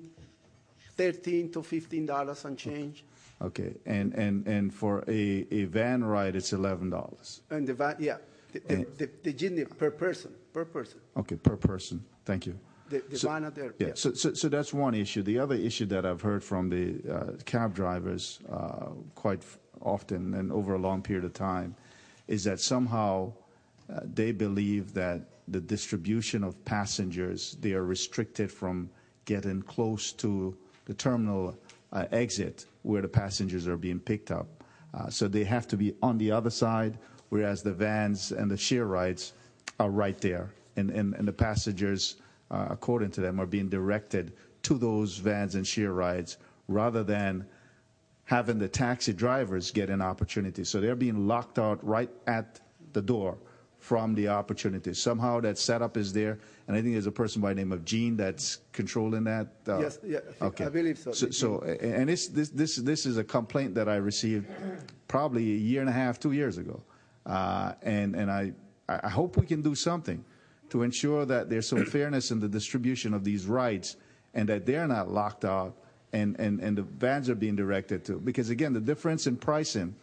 thirteen 0.97 1.51
to 1.53 1.62
fifteen 1.62 2.05
dollars 2.07 2.45
and 2.45 2.59
change. 2.59 3.05
Okay, 3.41 3.74
and, 3.87 4.14
and, 4.14 4.47
and 4.47 4.72
for 4.72 5.03
a, 5.09 5.47
a 5.51 5.64
van 5.64 6.05
ride, 6.05 6.37
it's 6.37 6.53
$11. 6.53 7.41
And 7.51 7.66
the 7.66 7.74
van, 7.74 7.97
yeah, 7.99 8.18
the, 8.53 8.61
the, 8.61 8.87
the, 8.99 9.11
the 9.24 9.33
jeepney 9.33 9.66
per 9.76 9.91
person, 9.91 10.30
per 10.53 10.64
person. 10.64 11.01
Okay, 11.16 11.35
per 11.35 11.57
person. 11.57 12.05
Thank 12.24 12.47
you. 12.47 12.57
The, 12.93 13.03
the 13.09 13.18
So- 13.18 13.28
van 13.28 13.51
there. 13.55 13.74
Yeah, 13.78 13.93
so, 13.95 14.12
so, 14.12 14.34
so 14.34 14.49
that's 14.49 14.72
one 14.74 14.95
issue. 14.95 15.22
The 15.22 15.38
other 15.38 15.55
issue 15.55 15.86
that 15.86 16.05
I've 16.05 16.20
heard 16.20 16.45
from 16.45 16.68
the 16.68 17.01
uh, 17.11 17.32
cab 17.47 17.74
drivers 17.74 18.38
uh, 18.51 18.90
quite 19.14 19.43
often 19.80 20.34
and 20.34 20.53
over 20.53 20.74
a 20.74 20.78
long 20.78 21.01
period 21.03 21.24
of 21.24 21.32
time 21.32 21.74
is 22.28 22.45
that 22.45 22.61
somehow 22.61 23.32
uh, 23.93 24.01
they 24.14 24.30
believe 24.30 24.93
that 24.95 25.22
the 25.49 25.61
distribution 25.61 26.45
of 26.45 26.62
passengers, 26.64 27.57
they 27.61 27.72
are 27.72 27.84
restricted 27.84 28.53
from 28.53 28.88
getting 29.24 29.62
close 29.62 30.12
to 30.12 30.57
the 30.84 30.95
terminal 30.95 31.57
uh, 31.93 32.05
exit 32.12 32.66
where 32.82 33.03
the 33.03 33.09
passengers 33.09 33.66
are 33.66 33.76
being 33.76 33.99
picked 33.99 34.30
up. 34.30 34.47
Uh, 34.95 35.09
so 35.09 35.28
they 35.28 35.45
have 35.45 35.66
to 35.66 35.76
be 35.76 35.95
on 36.03 36.18
the 36.18 36.30
other 36.30 36.51
side, 36.51 36.99
whereas 37.30 37.62
the 37.62 37.72
vans 37.72 38.32
and 38.32 38.51
the 38.51 38.57
share 38.57 38.86
rides 38.86 39.32
are 39.80 39.90
right 39.90 40.20
there. 40.20 40.53
And, 40.76 40.90
and, 40.90 41.14
and 41.14 41.26
the 41.26 41.32
passengers, 41.32 42.16
uh, 42.53 42.66
according 42.70 43.11
to 43.12 43.20
them, 43.20 43.40
are 43.40 43.46
being 43.46 43.68
directed 43.68 44.32
to 44.62 44.78
those 44.78 45.16
vans 45.16 45.55
and 45.55 45.66
share 45.66 45.92
rides 45.92 46.36
rather 46.68 47.03
than 47.03 47.46
having 48.24 48.59
the 48.59 48.68
taxi 48.68 49.12
drivers 49.12 49.70
get 49.70 49.90
an 49.90 50.00
opportunity. 50.00 50.64
So 50.64 50.80
they're 50.80 50.94
being 50.94 51.26
locked 51.26 51.59
out 51.59 51.84
right 51.84 52.11
at 52.26 52.61
the 52.92 53.03
door 53.03 53.38
from 53.78 54.14
the 54.14 54.28
opportunity. 54.28 54.94
Somehow 54.94 55.40
that 55.40 55.59
setup 55.59 55.96
is 55.96 56.12
there, 56.12 56.38
and 56.68 56.76
I 56.76 56.80
think 56.82 56.94
there's 56.94 57.09
a 57.09 57.11
person 57.12 57.42
by 57.42 57.48
the 57.48 57.57
name 57.57 57.72
of 57.72 57.84
Gene 57.84 58.16
that's 58.16 58.59
controlling 58.72 59.24
that. 59.24 59.48
uh, 59.66 59.80
Yes, 59.80 59.98
yeah, 60.05 60.20
I 60.40 60.44
okay. 60.46 60.66
I 60.66 60.68
believe 60.68 60.98
so. 60.98 61.11
So, 61.12 61.30
so 61.30 61.61
and 61.62 62.09
this, 62.09 62.28
this, 62.28 62.50
this, 62.50 62.76
this 62.76 63.07
is 63.07 63.16
a 63.16 63.24
complaint 63.24 63.74
that 63.74 63.88
I 63.88 63.96
received 63.96 64.46
probably 65.09 65.42
a 65.53 65.57
year 65.57 65.80
and 65.80 65.90
a 65.90 65.92
half, 65.92 66.20
two 66.20 66.30
years 66.30 66.59
ago, 66.59 66.80
uh, 67.26 67.72
and 67.82 68.14
and 68.14 68.30
I 68.30 68.53
I 68.88 69.09
hope 69.09 69.36
we 69.36 69.46
can 69.46 69.62
do 69.62 69.74
something 69.74 70.24
to 70.72 70.82
ensure 70.82 71.26
that 71.26 71.50
there's 71.50 71.68
some 71.68 71.84
fairness 71.84 72.30
in 72.30 72.40
the 72.40 72.48
distribution 72.48 73.12
of 73.12 73.24
these 73.24 73.44
rights 73.44 73.96
and 74.32 74.48
that 74.48 74.64
they're 74.64 74.88
not 74.88 75.10
locked 75.10 75.44
out 75.44 75.76
and, 76.14 76.34
and, 76.40 76.60
and 76.60 76.78
the 76.78 76.82
vans 76.82 77.28
are 77.28 77.34
being 77.34 77.54
directed 77.54 78.06
to. 78.06 78.14
Because 78.14 78.48
again, 78.48 78.72
the 78.72 78.80
difference 78.80 79.26
in 79.26 79.36
pricing 79.36 79.94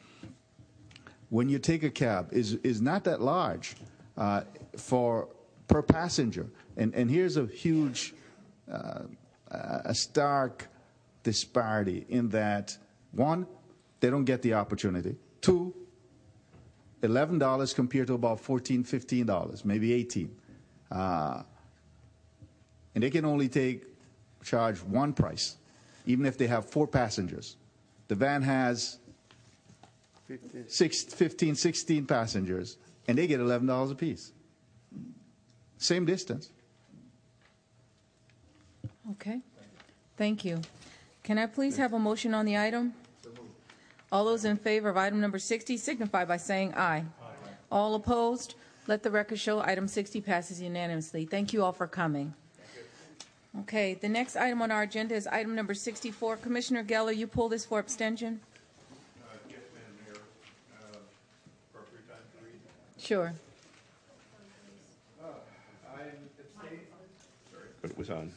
when 1.29 1.49
you 1.49 1.57
take 1.57 1.81
a 1.81 1.89
cab 1.89 2.29
is, 2.31 2.53
is 2.61 2.83
not 2.83 3.03
that 3.05 3.19
large 3.19 3.77
uh, 4.15 4.41
for 4.77 5.29
per 5.67 5.81
passenger. 5.81 6.45
And, 6.77 6.93
and 6.93 7.09
here's 7.09 7.35
a 7.35 7.47
huge, 7.47 8.13
uh, 8.71 9.05
a 9.49 9.95
stark 9.95 10.67
disparity 11.23 12.05
in 12.09 12.29
that 12.29 12.77
one, 13.11 13.47
they 14.01 14.11
don't 14.11 14.25
get 14.25 14.43
the 14.43 14.53
opportunity. 14.53 15.15
Two, 15.41 15.73
$11 17.01 17.73
compared 17.73 18.05
to 18.05 18.13
about 18.13 18.39
$14, 18.39 18.87
$15, 18.87 19.65
maybe 19.65 19.93
18 19.93 20.29
uh, 20.29 20.38
Uh, 20.91 21.43
and 22.95 23.03
they 23.03 23.09
can 23.09 23.25
only 23.25 23.47
take, 23.47 23.83
charge 24.43 24.77
one 24.77 25.13
price, 25.13 25.57
even 26.05 26.25
if 26.25 26.37
they 26.37 26.47
have 26.47 26.65
four 26.65 26.87
passengers. 26.87 27.57
The 28.07 28.15
van 28.15 28.41
has 28.41 28.97
six, 30.67 31.03
15, 31.03 31.55
16 31.55 32.05
passengers, 32.05 32.77
and 33.07 33.17
they 33.17 33.27
get 33.27 33.39
$11 33.39 33.91
apiece. 33.91 34.31
Same 35.77 36.05
distance. 36.05 36.49
Okay. 39.11 39.41
Thank 40.17 40.43
you. 40.43 40.61
Can 41.23 41.37
I 41.37 41.45
please 41.45 41.77
have 41.77 41.93
a 41.93 41.99
motion 41.99 42.33
on 42.33 42.45
the 42.45 42.57
item? 42.57 42.93
All 44.11 44.25
those 44.25 44.43
in 44.45 44.57
favor 44.57 44.89
of 44.89 44.97
item 44.97 45.21
number 45.21 45.39
60 45.39 45.77
signify 45.77 46.25
by 46.25 46.37
saying 46.37 46.73
aye. 46.75 47.05
All 47.71 47.95
opposed? 47.95 48.55
Let 48.89 49.03
the 49.03 49.11
record 49.11 49.37
show 49.37 49.59
item 49.59 49.87
60 49.87 50.19
passes 50.21 50.59
unanimously. 50.59 51.25
Thank 51.25 51.53
you 51.53 51.63
all 51.63 51.71
for 51.71 51.85
coming. 51.85 52.33
Okay, 53.59 53.93
the 53.93 54.09
next 54.09 54.35
item 54.35 54.63
on 54.63 54.71
our 54.71 54.81
agenda 54.81 55.13
is 55.13 55.27
item 55.27 55.53
number 55.53 55.75
64. 55.75 56.37
Commissioner 56.37 56.83
Geller, 56.83 57.15
you 57.15 57.27
pull 57.27 57.49
this 57.49 57.65
for 57.65 57.77
abstention? 57.77 58.39
Uh, 59.21 59.35
uh, 60.81 60.97
sure. 62.97 63.33
Uh, 65.23 65.27
but 67.83 67.91
it 67.91 67.97
was 67.99 68.09
on. 68.09 68.31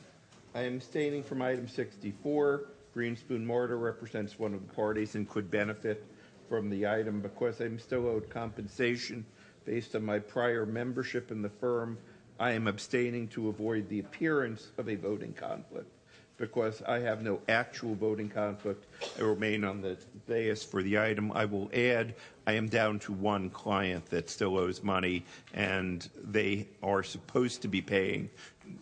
I 0.54 0.64
am 0.64 0.74
abstaining 0.74 1.22
from 1.22 1.40
item 1.40 1.66
64. 1.66 2.64
Greenspoon 2.94 3.46
Marder 3.46 3.80
represents 3.80 4.38
one 4.38 4.52
of 4.52 4.68
the 4.68 4.74
parties 4.74 5.14
and 5.14 5.26
could 5.26 5.50
benefit 5.50 6.04
from 6.50 6.68
the 6.68 6.86
item 6.86 7.22
because 7.22 7.62
I'm 7.62 7.78
still 7.78 8.06
owed 8.06 8.28
compensation 8.28 9.24
based 9.64 9.94
on 9.94 10.04
my 10.04 10.18
prior 10.18 10.66
membership 10.66 11.30
in 11.30 11.42
the 11.42 11.48
firm. 11.48 11.98
I 12.38 12.52
am 12.52 12.66
abstaining 12.66 13.28
to 13.28 13.48
avoid 13.48 13.88
the 13.88 14.00
appearance 14.00 14.70
of 14.78 14.88
a 14.88 14.96
voting 14.96 15.32
conflict 15.32 15.90
because 16.38 16.82
I 16.82 16.98
have 16.98 17.22
no 17.22 17.40
actual 17.48 17.94
voting 17.94 18.28
conflict. 18.28 18.86
I 19.18 19.22
remain 19.22 19.64
on 19.64 19.80
the 19.80 19.96
dais 20.26 20.64
for 20.64 20.82
the 20.82 20.98
item. 20.98 21.30
I 21.32 21.44
will 21.44 21.70
add, 21.72 22.14
I 22.46 22.54
am 22.54 22.68
down 22.68 22.98
to 23.00 23.12
one 23.12 23.48
client 23.50 24.06
that 24.06 24.28
still 24.28 24.58
owes 24.58 24.82
money, 24.82 25.24
and 25.54 26.08
they 26.16 26.66
are 26.82 27.04
supposed 27.04 27.62
to 27.62 27.68
be 27.68 27.80
paying 27.80 28.28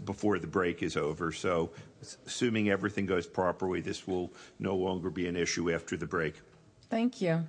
before 0.07 0.39
the 0.39 0.47
break 0.47 0.83
is 0.83 0.97
over. 0.97 1.33
So, 1.33 1.71
assuming 2.27 2.71
everything 2.71 3.05
goes 3.05 3.27
properly, 3.27 3.83
this 3.83 4.07
will 4.07 4.33
no 4.59 4.75
longer 4.75 5.11
be 5.11 5.27
an 5.27 5.37
issue 5.37 5.71
after 5.71 5.97
the 5.99 6.07
break. 6.07 6.37
Thank 6.89 7.21
you. 7.21 7.45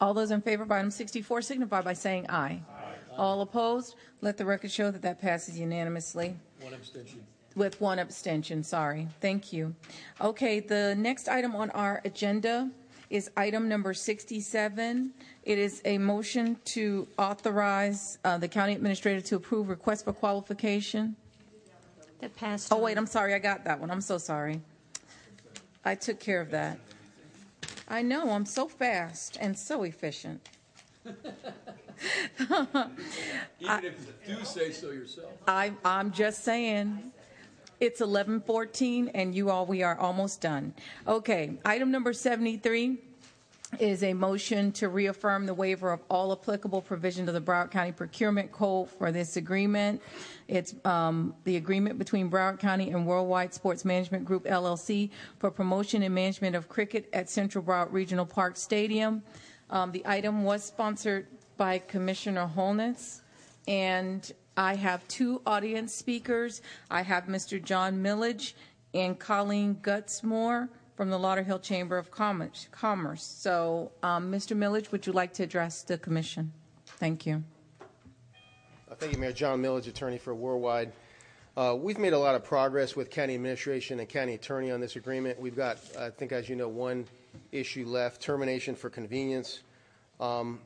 All 0.00 0.14
those 0.14 0.30
in 0.30 0.40
favor 0.40 0.62
of 0.62 0.70
item 0.72 0.90
64 0.90 1.42
signify 1.42 1.82
by 1.82 1.92
saying 1.92 2.26
aye. 2.30 2.62
All 3.18 3.42
opposed? 3.42 3.96
Let 4.22 4.38
the 4.38 4.46
record 4.46 4.70
show 4.70 4.90
that 4.90 5.02
that 5.02 5.20
passes 5.20 5.58
unanimously. 5.58 6.36
One 6.62 6.72
abstention. 6.72 7.26
With 7.54 7.80
one 7.80 7.98
abstention, 7.98 8.62
sorry. 8.62 9.08
Thank 9.20 9.52
you. 9.52 9.74
Okay, 10.20 10.60
the 10.60 10.94
next 10.96 11.28
item 11.28 11.54
on 11.54 11.70
our 11.70 12.00
agenda 12.04 12.70
is 13.10 13.28
item 13.36 13.68
number 13.68 13.92
67. 13.92 15.12
It 15.42 15.58
is 15.58 15.82
a 15.84 15.98
motion 15.98 16.56
to 16.66 17.08
authorize 17.18 18.18
uh, 18.24 18.38
the 18.38 18.48
county 18.48 18.72
administrator 18.74 19.20
to 19.20 19.36
approve 19.36 19.68
request 19.68 20.04
for 20.04 20.12
qualification. 20.12 21.16
That 22.20 22.34
passed. 22.36 22.72
Oh, 22.72 22.78
wait, 22.78 22.96
I'm 22.96 23.06
sorry, 23.06 23.34
I 23.34 23.38
got 23.38 23.64
that 23.64 23.80
one. 23.80 23.90
I'm 23.90 24.00
so 24.00 24.16
sorry. 24.16 24.60
I 25.84 25.94
took 25.94 26.20
care 26.20 26.40
of 26.40 26.50
that. 26.52 26.78
I 27.90 28.02
know, 28.02 28.30
I'm 28.30 28.46
so 28.46 28.68
fast 28.68 29.36
and 29.40 29.58
so 29.58 29.82
efficient. 29.82 30.48
Even 31.04 31.18
if 33.60 34.06
you 34.26 34.36
do 34.36 34.44
say 34.44 34.70
so 34.70 34.92
yourself. 34.92 35.32
I, 35.48 35.72
I'm 35.84 36.12
just 36.12 36.44
saying, 36.44 37.12
it's 37.80 38.00
11:14, 38.00 39.10
and 39.12 39.34
you 39.34 39.50
all, 39.50 39.66
we 39.66 39.82
are 39.82 39.98
almost 39.98 40.40
done. 40.40 40.72
Okay, 41.08 41.58
item 41.64 41.90
number 41.90 42.12
73 42.12 42.98
is 43.78 44.02
a 44.02 44.12
motion 44.12 44.72
to 44.72 44.88
reaffirm 44.88 45.46
the 45.46 45.54
waiver 45.54 45.92
of 45.92 46.00
all 46.10 46.32
applicable 46.32 46.82
provisions 46.82 47.28
of 47.28 47.34
the 47.34 47.40
Broward 47.40 47.70
County 47.70 47.92
Procurement 47.92 48.50
Code 48.50 48.90
for 48.90 49.12
this 49.12 49.36
agreement. 49.36 50.02
It's 50.48 50.74
um, 50.84 51.34
the 51.44 51.56
agreement 51.56 51.98
between 51.98 52.30
Broward 52.30 52.58
County 52.58 52.90
and 52.90 53.06
Worldwide 53.06 53.54
Sports 53.54 53.84
Management 53.84 54.24
Group 54.24 54.44
LLC 54.44 55.10
for 55.38 55.50
promotion 55.50 56.02
and 56.02 56.14
management 56.14 56.56
of 56.56 56.68
cricket 56.68 57.08
at 57.12 57.30
Central 57.30 57.62
Broward 57.62 57.92
Regional 57.92 58.26
Park 58.26 58.56
Stadium. 58.56 59.22
Um, 59.70 59.92
the 59.92 60.02
item 60.04 60.42
was 60.42 60.64
sponsored 60.64 61.28
by 61.56 61.78
Commissioner 61.78 62.46
Holness, 62.46 63.22
and 63.68 64.32
I 64.56 64.74
have 64.74 65.06
two 65.06 65.40
audience 65.46 65.94
speakers. 65.94 66.60
I 66.90 67.02
have 67.02 67.26
Mr. 67.26 67.62
John 67.62 68.02
Milledge 68.02 68.54
and 68.92 69.18
Colleen 69.18 69.76
Gutsmore 69.76 70.68
from 71.00 71.08
the 71.08 71.18
Lauderhill 71.18 71.62
Chamber 71.62 71.96
of 71.96 72.10
Commerce. 72.10 72.68
So, 73.24 73.90
um, 74.02 74.30
Mr. 74.30 74.54
Milledge, 74.54 74.92
would 74.92 75.06
you 75.06 75.14
like 75.14 75.32
to 75.32 75.42
address 75.42 75.80
the 75.80 75.96
commission? 75.96 76.52
Thank 76.84 77.24
you. 77.24 77.42
Uh, 77.80 78.96
Thank 78.96 79.14
you, 79.14 79.18
Mayor. 79.18 79.32
John 79.32 79.62
Milledge, 79.62 79.88
attorney 79.88 80.18
for 80.18 80.34
Worldwide. 80.34 80.92
Uh, 81.56 81.74
We've 81.80 81.96
made 81.96 82.12
a 82.12 82.18
lot 82.18 82.34
of 82.34 82.44
progress 82.44 82.96
with 82.96 83.08
county 83.08 83.34
administration 83.34 83.98
and 83.98 84.10
county 84.10 84.34
attorney 84.34 84.70
on 84.70 84.78
this 84.78 84.96
agreement. 84.96 85.40
We've 85.40 85.56
got, 85.56 85.78
I 85.98 86.10
think, 86.10 86.32
as 86.32 86.50
you 86.50 86.56
know, 86.56 86.68
one 86.68 87.06
issue 87.50 87.86
left, 87.86 88.20
termination 88.20 88.74
for 88.74 88.90
convenience. 88.90 89.60
Um, 90.20 90.60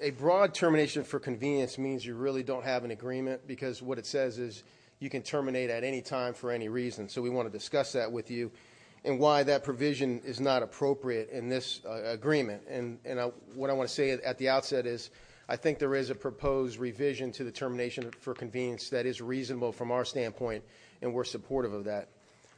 A 0.00 0.12
broad 0.12 0.54
termination 0.54 1.04
for 1.04 1.20
convenience 1.20 1.76
means 1.76 2.06
you 2.06 2.14
really 2.14 2.42
don't 2.42 2.64
have 2.64 2.84
an 2.84 2.90
agreement 2.90 3.46
because 3.46 3.82
what 3.82 3.98
it 3.98 4.06
says 4.06 4.38
is 4.38 4.62
you 4.98 5.10
can 5.10 5.20
terminate 5.20 5.68
at 5.68 5.84
any 5.84 6.00
time 6.00 6.32
for 6.32 6.50
any 6.50 6.70
reason. 6.70 7.06
So 7.06 7.20
we 7.20 7.28
want 7.28 7.52
to 7.52 7.52
discuss 7.52 7.92
that 7.92 8.10
with 8.10 8.30
you 8.30 8.50
and 9.04 9.18
why 9.18 9.42
that 9.42 9.64
provision 9.64 10.20
is 10.24 10.40
not 10.40 10.62
appropriate 10.62 11.30
in 11.30 11.48
this 11.48 11.80
uh, 11.84 12.02
agreement. 12.04 12.62
And, 12.68 12.98
what 13.54 13.68
I 13.68 13.72
want 13.72 13.88
to 13.88 13.94
say 13.94 14.10
at 14.10 14.38
the 14.38 14.48
outset 14.48 14.86
is 14.86 15.10
I 15.48 15.56
think 15.56 15.78
there 15.78 15.94
is 15.94 16.10
a 16.10 16.14
proposed 16.14 16.78
revision 16.78 17.32
to 17.32 17.44
the 17.44 17.50
termination 17.50 18.10
for 18.20 18.32
convenience 18.32 18.88
that 18.90 19.06
is 19.06 19.20
reasonable 19.20 19.72
from 19.72 19.90
our 19.90 20.04
standpoint, 20.04 20.64
and 21.02 21.12
we're 21.12 21.24
supportive 21.24 21.72
of 21.72 21.84
that. 21.84 22.08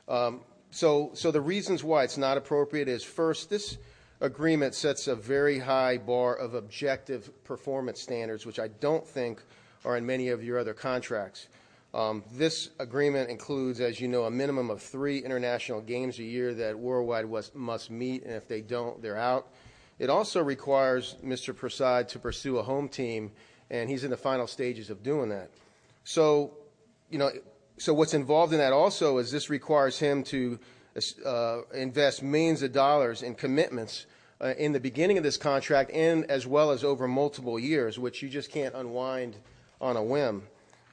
Um, 0.07 0.41
so 0.71 1.12
the 1.15 1.41
reasons 1.41 1.83
why 1.83 2.05
it's 2.05 2.19
not 2.19 2.37
appropriate 2.37 2.89
is 2.89 3.03
first, 3.03 3.49
this 3.49 3.79
agreement 4.21 4.75
sets 4.75 5.09
a 5.09 5.15
very 5.15 5.59
high 5.59 5.99
bar 5.99 6.35
of 6.35 6.55
objective 6.55 7.31
performance 7.45 8.01
standards, 8.01 8.45
which 8.45 8.59
I 8.59 8.69
don't 8.69 9.07
think 9.07 9.41
are 9.85 9.97
in 9.97 10.05
many 10.05 10.29
of 10.29 10.43
your 10.43 10.59
other 10.59 10.75
contracts. 10.75 11.49
Um, 11.95 12.25
this 12.33 12.71
agreement 12.81 13.31
includes, 13.31 13.81
as 13.81 14.01
you 14.01 14.09
know, 14.09 14.25
a 14.25 14.31
minimum 14.31 14.69
of 14.69 14.83
three 14.83 15.19
international 15.19 15.81
games 15.81 16.19
a 16.19 16.25
year 16.25 16.53
that 16.53 16.77
Worldwide 16.77 17.27
must 17.55 17.91
meet, 17.91 18.25
and 18.25 18.33
if 18.35 18.49
they 18.49 18.61
don't, 18.62 19.01
they're 19.01 19.16
out. 19.16 19.47
It 20.01 20.11
also 20.11 20.43
requires 20.43 21.15
Mr. 21.25 21.55
Prasad 21.55 22.09
to 22.09 22.19
pursue 22.19 22.59
a 22.59 22.65
home 22.65 22.89
team, 22.89 23.31
and 23.71 23.89
he's 23.89 24.03
in 24.03 24.11
the 24.11 24.16
final 24.16 24.49
stages 24.49 24.91
of 24.91 25.05
doing 25.05 25.29
that. 25.29 25.51
So, 26.03 26.57
you 27.11 27.19
know, 27.19 27.31
so 27.79 27.95
what's 27.95 28.12
involved 28.12 28.53
in 28.53 28.59
that 28.59 28.73
also 28.73 29.19
is 29.19 29.31
this 29.31 29.49
requires 29.49 29.97
him 29.97 30.25
to 30.25 30.59
uh, 31.25 31.61
invest 31.75 32.25
millions 32.25 32.62
of 32.65 32.73
dollars 32.73 33.23
in 33.23 33.37
commitments 33.37 34.07
uh, 34.41 34.55
in 34.59 34.73
the 34.73 34.81
beginning 34.81 35.16
of 35.16 35.23
this 35.23 35.37
contract 35.37 35.93
and 35.93 36.25
as 36.31 36.45
well 36.45 36.73
as 36.73 36.83
over 36.83 37.07
multiple 37.07 37.59
years, 37.59 38.01
which 38.01 38.21
you 38.21 38.29
just 38.29 38.51
can't 38.51 38.75
unwind 38.75 39.37
on 39.81 39.97
a 39.97 40.03
whim. 40.03 40.43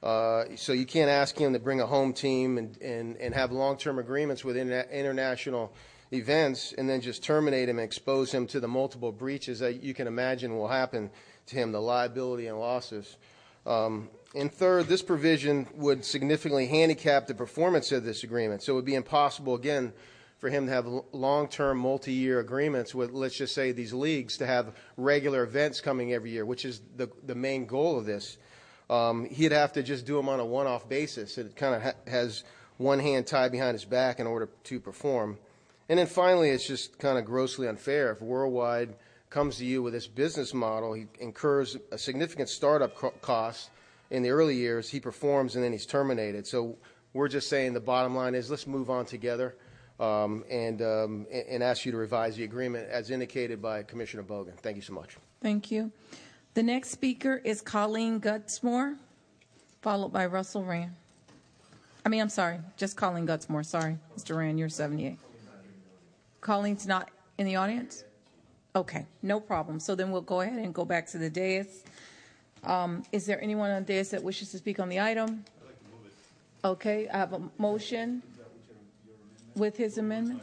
Uh, 0.04 0.46
so 0.56 0.74
you 0.74 0.86
can't 0.86 1.10
ask 1.10 1.38
him 1.38 1.54
to 1.54 1.60
bring 1.60 1.80
a 1.80 1.86
home 1.86 2.12
team 2.12 2.58
and, 2.58 2.82
and, 2.82 3.18
and 3.18 3.36
have 3.36 3.52
long-term 3.52 4.00
agreements 4.00 4.44
with 4.44 4.56
interna- 4.56 4.92
international 4.92 5.74
events 6.12 6.74
and 6.78 6.90
then 6.90 7.02
just 7.02 7.24
terminate 7.24 7.70
him 7.70 7.78
and 7.78 7.86
expose 7.86 8.32
him 8.32 8.48
to 8.48 8.60
the 8.60 8.68
multiple 8.68 9.12
breaches 9.12 9.60
that 9.60 9.84
you 9.84 9.94
can 9.94 10.08
imagine 10.08 10.58
will 10.58 10.68
happen 10.68 11.10
to 11.46 11.56
him, 11.56 11.72
the 11.72 11.80
liability 11.80 12.48
and 12.48 12.60
losses. 12.60 13.18
Um, 13.66 14.10
and 14.34 14.52
third, 14.52 14.88
this 14.88 15.04
provision 15.04 15.68
would 15.76 16.04
significantly 16.04 16.66
handicap 16.66 17.28
the 17.28 17.36
performance 17.36 17.92
of 17.92 18.04
this 18.04 18.24
agreement. 18.24 18.64
So 18.64 18.74
it 18.74 18.76
would 18.78 18.86
be 18.86 18.96
impossible, 18.96 19.56
again, 19.56 19.94
for 20.40 20.50
him 20.50 20.66
to 20.66 20.72
have 20.72 20.88
long-term, 21.12 21.78
multi-year 21.78 22.40
agreements 22.40 22.96
with, 22.96 23.12
let's 23.12 23.38
just 23.38 23.54
say, 23.54 23.72
these 23.72 23.94
leagues 23.94 24.38
to 24.38 24.48
have 24.48 24.76
regular 24.98 25.44
events 25.44 25.80
coming 25.80 26.14
every 26.14 26.32
year, 26.32 26.46
which 26.46 26.66
is 26.66 26.82
the, 26.96 27.10
the 27.24 27.36
main 27.36 27.68
goal 27.68 28.00
of 28.00 28.06
this 28.06 28.38
um, 28.92 29.26
he'd 29.26 29.54
have 29.54 29.74
to 29.74 29.84
just 29.84 30.06
do 30.06 30.18
them 30.18 30.30
on 30.30 30.40
a 30.40 30.46
one-off 30.46 30.88
basis. 30.88 31.38
It 31.38 31.56
kind 31.56 31.74
of 31.74 31.82
ha- 31.82 31.94
has 32.08 32.44
one 32.78 33.00
hand 33.00 33.26
tied 33.26 33.52
behind 33.52 33.74
his 33.74 33.86
back 33.86 34.20
in 34.20 34.28
order 34.28 34.50
to 34.66 34.80
perform. 34.80 35.38
And 35.90 35.98
then 35.98 36.08
finally, 36.08 36.50
it's 36.50 36.68
just 36.68 37.00
kind 37.00 37.18
of 37.18 37.26
grossly 37.26 37.68
unfair 37.68 38.12
if 38.12 38.22
Worldwide 38.22 38.96
comes 39.30 39.58
to 39.58 39.66
you 39.66 39.82
with 39.82 39.94
this 39.94 40.08
business 40.08 40.54
model, 40.54 40.94
he 40.94 41.08
incurs 41.20 41.78
a 41.92 41.98
significant 41.98 42.50
startup 42.50 42.96
co- 42.96 43.14
cost 43.22 43.70
in 44.10 44.24
the 44.24 44.30
early 44.30 44.58
years, 44.58 44.90
he 44.90 45.00
performs, 45.00 45.56
and 45.56 45.64
then 45.64 45.72
he's 45.72 45.86
terminated. 45.86 46.46
So 46.46 46.78
we're 47.14 47.30
just 47.30 47.48
saying 47.48 47.74
the 47.74 47.80
bottom 47.80 48.14
line 48.14 48.36
is 48.36 48.50
let's 48.52 48.68
move 48.68 48.90
on 48.90 49.06
together 49.06 49.56
um, 50.02 50.44
and, 50.50 50.82
um, 50.82 51.28
and 51.32 51.64
ask 51.64 51.86
you 51.86 51.94
to 51.94 51.98
revise 51.98 52.36
the 52.36 52.44
agreement 52.44 52.90
as 52.90 53.10
indicated 53.10 53.62
by 53.62 53.84
Commissioner 53.84 54.24
Bogen. 54.24 54.58
Thank 54.58 54.76
you 54.76 54.82
so 54.82 54.94
much. 54.94 55.16
Thank 55.42 55.72
you. 55.72 55.92
The 56.54 56.64
next 56.64 56.90
speaker 56.92 57.42
is 57.46 57.62
Colleen 57.62 58.20
Gutsmore, 58.20 58.98
followed 59.82 60.12
by 60.12 60.26
Russell 60.26 60.66
Rand. 60.66 60.92
I 62.06 62.10
mean, 62.10 62.20
I'm 62.20 62.30
sorry, 62.30 62.60
just 62.76 62.98
Colleen 62.98 63.26
Gutsmore. 63.26 63.66
Sorry, 63.66 63.98
Mr. 64.18 64.38
Rand, 64.38 64.60
you're 64.60 64.68
78. 64.68 65.18
Colleen's 66.42 66.86
not 66.86 67.10
in 67.38 67.46
the 67.46 67.56
audience? 67.56 68.04
Okay, 68.76 69.06
no 69.22 69.40
problem. 69.40 69.80
So 69.80 69.96
then 69.96 70.12
we'll 70.12 70.22
go 70.22 70.42
ahead 70.42 70.58
and 70.58 70.74
go 70.74 70.84
back 70.84 71.08
to 71.12 71.18
the 71.18 71.30
dais. 71.30 71.84
Um, 72.66 73.04
Is 73.14 73.26
there 73.26 73.42
anyone 73.42 73.72
on 73.72 73.84
the 73.84 73.94
dais 73.94 74.10
that 74.10 74.22
wishes 74.22 74.52
to 74.52 74.58
speak 74.58 74.80
on 74.80 74.90
the 74.90 75.00
item? 75.00 75.46
Okay, 76.66 77.08
I 77.08 77.18
have 77.18 77.32
a 77.32 77.42
motion 77.58 78.22
with 79.56 79.78
his 79.78 79.98
amendment. 79.98 80.42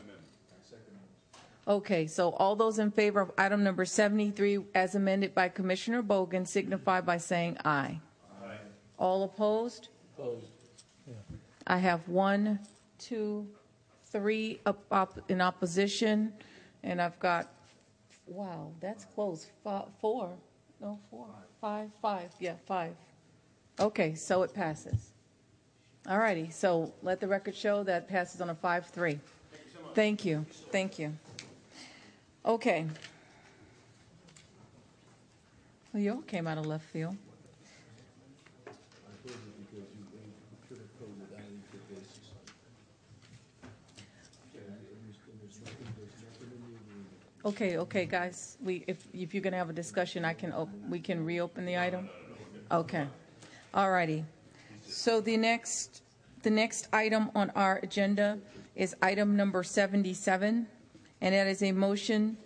Okay, 1.69 2.07
so 2.07 2.31
all 2.31 2.57
those 2.57 2.79
in 2.79 2.91
favor 2.91 3.21
of 3.21 3.31
item 3.37 3.63
number 3.63 3.85
73 3.85 4.61
as 4.75 4.95
amended 4.95 5.35
by 5.35 5.51
Commissioner 5.51 6.03
Bogen 6.03 6.47
signify 6.47 7.03
by 7.03 7.19
saying 7.19 7.59
aye. 7.63 8.01
Aye. 8.43 8.57
All 8.99 9.25
opposed? 9.25 9.89
Opposed. 10.17 10.47
I 11.67 11.77
have 11.77 12.09
one, 12.09 12.59
two, 12.99 13.47
three 14.07 14.61
up, 14.65 14.83
up 14.91 15.21
in 15.29 15.43
opposition, 15.43 16.33
and 16.83 17.03
I've 17.03 17.19
got, 17.19 17.53
wow, 18.27 18.73
that's 18.81 19.05
close, 19.05 19.49
Fi- 19.63 19.85
four, 20.01 20.31
no, 20.81 20.99
four, 21.11 21.27
five, 21.61 21.91
five, 22.01 22.31
yeah, 22.41 22.55
five. 22.67 22.95
Okay, 23.79 24.15
so 24.15 24.43
it 24.43 24.55
passes. 24.55 25.11
All 26.09 26.19
righty, 26.19 26.49
so 26.49 26.95
let 27.03 27.21
the 27.21 27.29
record 27.29 27.55
show 27.55 27.83
that 27.85 28.09
passes 28.09 28.41
on 28.41 28.49
a 28.49 28.55
five-three. 28.55 29.21
Thank 29.95 30.25
you, 30.25 30.47
thank 30.73 30.99
you. 30.99 31.13
Okay. 32.49 32.87
Well, 35.93 36.03
you 36.03 36.13
all 36.13 36.23
came 36.23 36.47
out 36.47 36.57
of 36.57 36.65
left 36.65 36.87
field. 36.87 37.15
Okay, 47.45 47.79
okay, 47.79 48.05
guys, 48.05 48.59
we, 48.63 48.85
if, 48.87 49.07
if 49.15 49.33
you're 49.33 49.43
gonna 49.43 49.57
have 49.57 49.71
a 49.71 49.75
discussion, 49.75 50.25
I 50.25 50.35
can, 50.35 50.53
op- 50.53 50.69
we 50.89 51.01
can 51.01 51.25
reopen 51.25 51.65
the 51.65 51.79
item? 51.79 52.09
Okay, 52.71 53.07
all 53.73 53.91
righty. 53.91 54.25
So 54.87 55.21
the 55.21 55.37
next, 55.37 56.03
the 56.43 56.51
next 56.51 56.89
item 56.93 57.31
on 57.35 57.51
our 57.51 57.79
agenda 57.83 58.39
is 58.75 58.95
item 59.01 59.37
number 59.37 59.63
77, 59.63 60.67
and 61.21 61.35
that 61.35 61.47
is 61.47 61.63
a 61.63 61.73
motion 61.73 62.37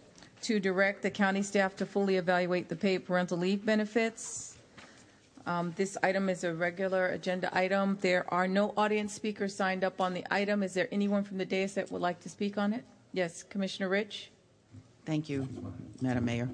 to 0.42 0.58
direct 0.58 1.02
the 1.02 1.10
county 1.10 1.42
staff 1.42 1.76
to 1.76 1.86
fully 1.86 2.16
evaluate 2.16 2.68
the 2.68 2.76
paid 2.76 3.04
parental 3.06 3.38
leave 3.38 3.64
benefits. 3.64 4.56
Um, 5.46 5.72
This 5.76 5.96
item 6.02 6.28
is 6.28 6.44
a 6.44 6.54
regular 6.54 7.08
agenda 7.08 7.48
item. 7.56 7.98
There 8.00 8.24
are 8.32 8.46
no 8.48 8.72
audience 8.76 9.12
speakers 9.12 9.54
signed 9.54 9.84
up 9.84 10.00
on 10.00 10.14
the 10.14 10.24
item. 10.30 10.62
Is 10.62 10.74
there 10.74 10.88
anyone 10.92 11.24
from 11.24 11.38
the 11.38 11.44
dais 11.44 11.74
that 11.74 11.90
would 11.90 12.02
like 12.02 12.20
to 12.20 12.28
speak 12.28 12.58
on 12.58 12.72
it? 12.72 12.84
Yes, 13.12 13.42
Commissioner 13.42 13.88
Rich? 13.88 14.30
Thank 15.04 15.28
you, 15.28 15.48
Madam 16.00 16.24
Mayor. 16.24 16.48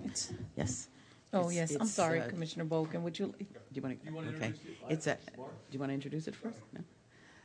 Yes. 0.57 0.89
Oh, 1.35 1.41
It's- 1.51 1.55
yes, 1.55 1.75
I'm 1.77 1.83
it's, 1.83 1.91
sorry, 1.91 2.21
uh, 2.23 2.29
Commissioner 2.29 2.65
Bogen, 2.65 3.03
would 3.03 3.19
you? 3.19 3.35
Do 3.39 3.47
you 3.75 3.83
want 3.83 4.03
to, 4.03 4.37
okay. 4.37 4.53
It's 4.89 5.07
a, 5.07 5.19
do 5.37 5.43
you 5.73 5.79
want 5.79 5.91
to 5.91 5.95
introduce 5.95 6.27
it 6.27 6.35
first? 6.35 6.57
No? 6.73 6.81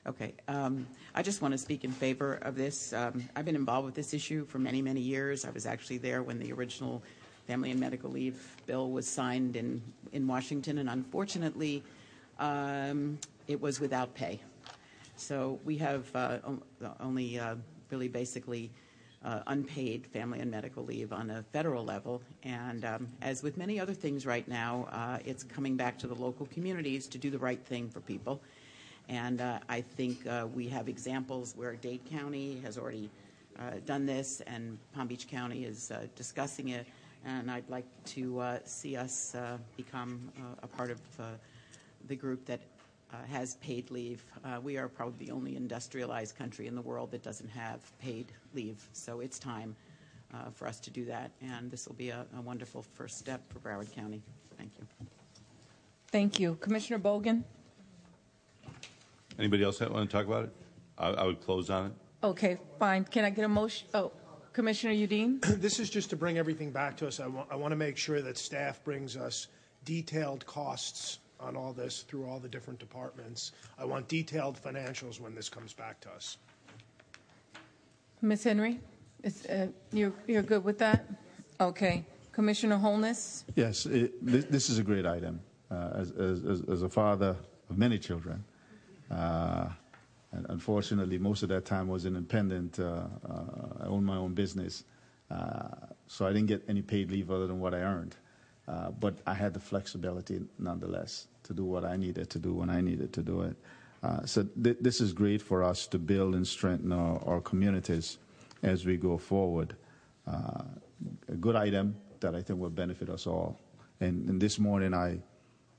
Okay. 0.05 0.33
Um, 0.49 0.85
I 1.15 1.21
just 1.21 1.41
want 1.41 1.53
to 1.53 1.57
speak 1.57 1.85
in 1.85 1.91
favor 1.91 2.35
of 2.41 2.55
this. 2.55 2.91
Um, 2.91 3.23
I've 3.37 3.45
been 3.45 3.55
involved 3.55 3.85
with 3.85 3.95
this 3.95 4.13
issue 4.13 4.45
for 4.45 4.59
many, 4.59 4.81
many 4.81 4.99
years. 4.99 5.45
I 5.45 5.51
was 5.51 5.65
actually 5.65 5.97
there 5.97 6.21
when 6.21 6.39
the 6.39 6.51
original 6.51 7.01
Family 7.47 7.71
and 7.71 7.79
Medical 7.79 8.09
Leave 8.09 8.57
Bill 8.65 8.91
was 8.91 9.07
signed 9.07 9.55
in, 9.55 9.81
in 10.11 10.27
Washington, 10.27 10.77
and 10.79 10.89
unfortunately, 10.89 11.83
um, 12.39 13.17
it 13.47 13.59
was 13.61 13.79
without 13.79 14.13
pay. 14.13 14.41
So 15.15 15.59
we 15.63 15.77
have 15.77 16.13
uh, 16.15 16.39
only 16.99 17.39
uh, 17.39 17.55
really 17.89 18.07
basically 18.09 18.71
uh, 19.23 19.39
unpaid 19.47 20.05
family 20.07 20.39
and 20.39 20.51
medical 20.51 20.83
leave 20.83 21.13
on 21.13 21.29
a 21.29 21.43
federal 21.53 21.85
level. 21.85 22.21
And 22.43 22.83
um, 22.83 23.07
as 23.21 23.41
with 23.41 23.55
many 23.57 23.79
other 23.79 23.93
things 23.93 24.25
right 24.25 24.47
now, 24.47 24.87
uh, 24.91 25.19
it's 25.23 25.43
coming 25.43 25.77
back 25.77 25.97
to 25.99 26.07
the 26.07 26.15
local 26.15 26.45
communities 26.47 27.07
to 27.07 27.17
do 27.17 27.29
the 27.29 27.39
right 27.39 27.63
thing 27.65 27.89
for 27.89 28.01
people. 28.01 28.41
And 29.09 29.41
uh, 29.41 29.59
I 29.69 29.81
think 29.81 30.25
uh, 30.25 30.47
we 30.53 30.67
have 30.69 30.87
examples 30.87 31.53
where 31.55 31.75
Dade 31.75 32.05
County 32.09 32.59
has 32.63 32.77
already 32.77 33.09
uh, 33.59 33.71
done 33.85 34.05
this, 34.05 34.41
and 34.47 34.77
Palm 34.93 35.07
Beach 35.07 35.27
County 35.27 35.65
is 35.65 35.91
uh, 35.91 36.07
discussing 36.15 36.69
it. 36.69 36.87
And 37.25 37.49
I'd 37.51 37.69
like 37.69 37.85
to 38.05 38.39
uh, 38.39 38.59
see 38.65 38.97
us 38.97 39.35
uh, 39.35 39.57
become 39.77 40.31
a 40.61 40.67
part 40.67 40.91
of 40.91 40.99
the 42.07 42.15
group 42.15 42.45
that 42.45 42.59
has 43.29 43.55
paid 43.57 43.89
leave. 43.91 44.23
We 44.61 44.77
are 44.77 44.87
probably 44.87 45.27
the 45.27 45.31
only 45.31 45.55
industrialized 45.55 46.37
country 46.37 46.67
in 46.67 46.75
the 46.75 46.81
world 46.81 47.11
that 47.11 47.23
doesn't 47.23 47.49
have 47.49 47.79
paid 47.99 48.31
leave, 48.53 48.89
so 48.91 49.21
it's 49.21 49.39
time 49.39 49.75
for 50.53 50.67
us 50.67 50.79
to 50.81 50.89
do 50.89 51.05
that. 51.05 51.31
And 51.41 51.71
this 51.71 51.87
will 51.87 51.95
be 51.95 52.09
a, 52.09 52.25
a 52.37 52.41
wonderful 52.41 52.81
first 52.81 53.19
step 53.19 53.41
for 53.53 53.59
Broward 53.59 53.93
County. 53.93 54.21
Thank 54.57 54.71
you. 54.77 54.85
Thank 56.11 56.39
you. 56.39 56.55
Commissioner 56.55 56.99
Bogen? 56.99 57.43
Anybody 59.39 59.63
else 59.63 59.79
that 59.79 59.91
want 59.91 60.09
to 60.09 60.15
talk 60.15 60.25
about 60.25 60.45
it? 60.45 60.51
I, 60.97 61.09
I 61.09 61.23
would 61.25 61.41
close 61.41 61.69
on 61.69 61.87
it. 61.87 61.91
Okay, 62.23 62.57
fine. 62.79 63.03
Can 63.05 63.25
I 63.25 63.29
get 63.29 63.45
a 63.45 63.49
motion? 63.49 63.87
Oh, 63.93 64.11
Commissioner 64.53 64.93
Udine? 64.93 65.39
This 65.61 65.79
is 65.79 65.89
just 65.89 66.09
to 66.11 66.15
bring 66.15 66.37
everything 66.37 66.71
back 66.71 66.95
to 66.97 67.07
us. 67.07 67.19
I 67.19 67.27
want, 67.27 67.47
I 67.51 67.55
want 67.55 67.71
to 67.71 67.75
make 67.75 67.97
sure 67.97 68.21
that 68.21 68.37
staff 68.37 68.83
brings 68.83 69.17
us 69.17 69.47
detailed 69.85 70.45
costs 70.45 71.19
on 71.39 71.57
all 71.57 71.73
this 71.73 72.03
through 72.03 72.25
all 72.25 72.39
the 72.39 72.47
different 72.47 72.79
departments. 72.79 73.51
I 73.77 73.85
want 73.85 74.07
detailed 74.07 74.61
financials 74.61 75.19
when 75.19 75.35
this 75.35 75.49
comes 75.49 75.73
back 75.73 75.99
to 76.01 76.09
us. 76.11 76.37
Ms. 78.21 78.43
Henry? 78.45 78.79
Is, 79.23 79.45
uh, 79.47 79.67
you're, 79.91 80.13
you're 80.27 80.41
good 80.43 80.63
with 80.63 80.77
that? 80.79 81.05
Okay. 81.59 82.05
Commissioner 82.31 82.77
Holness? 82.77 83.43
Yes, 83.55 83.85
it, 83.85 84.25
this, 84.25 84.45
this 84.45 84.69
is 84.69 84.79
a 84.79 84.83
great 84.83 85.05
item. 85.05 85.39
Uh, 85.69 85.89
as, 85.95 86.11
as, 86.11 86.45
as- 86.45 86.61
as 86.69 86.81
a 86.83 86.89
father 86.89 87.35
of 87.69 87.77
many 87.77 87.97
children, 87.97 88.35
uh, 88.35 88.37
and 88.37 88.52
unfortunately, 90.31 91.17
most 91.17 91.43
of 91.43 91.49
that 91.49 91.65
time 91.65 91.87
was 91.87 92.05
independent. 92.05 92.79
Uh, 92.79 93.03
uh, 93.29 93.83
I 93.83 93.85
owned 93.85 94.05
my 94.05 94.17
own 94.17 94.33
business, 94.33 94.83
uh, 95.29 95.67
so 96.07 96.25
I 96.25 96.33
didn't 96.33 96.47
get 96.47 96.63
any 96.67 96.81
paid 96.81 97.11
leave 97.11 97.31
other 97.31 97.47
than 97.47 97.59
what 97.59 97.73
I 97.73 97.79
earned. 97.79 98.15
Uh, 98.67 98.91
but 98.91 99.15
I 99.27 99.33
had 99.33 99.53
the 99.53 99.59
flexibility, 99.59 100.41
nonetheless, 100.57 101.27
to 101.43 101.53
do 101.53 101.65
what 101.65 101.83
I 101.83 101.97
needed 101.97 102.29
to 102.29 102.39
do 102.39 102.53
when 102.53 102.69
I 102.69 102.79
needed 102.79 103.11
to 103.13 103.21
do 103.21 103.41
it. 103.41 103.57
Uh, 104.01 104.25
so 104.25 104.43
th- 104.61 104.77
this 104.79 105.01
is 105.01 105.11
great 105.13 105.41
for 105.41 105.63
us 105.63 105.87
to 105.87 105.99
build 105.99 106.35
and 106.35 106.47
strengthen 106.47 106.91
our, 106.91 107.41
communities 107.41 108.17
as 108.61 108.85
we 108.85 108.97
go 108.97 109.17
forward. 109.17 109.75
Uh, 110.25 110.63
a 111.27 111.35
good 111.35 111.55
item 111.55 111.95
that 112.21 112.35
I 112.35 112.41
think 112.41 112.59
will 112.59 112.69
benefit 112.69 113.09
us 113.09 113.27
all. 113.27 113.59
And 113.99 114.41
this 114.41 114.59
morning, 114.59 114.93
I 114.93 115.19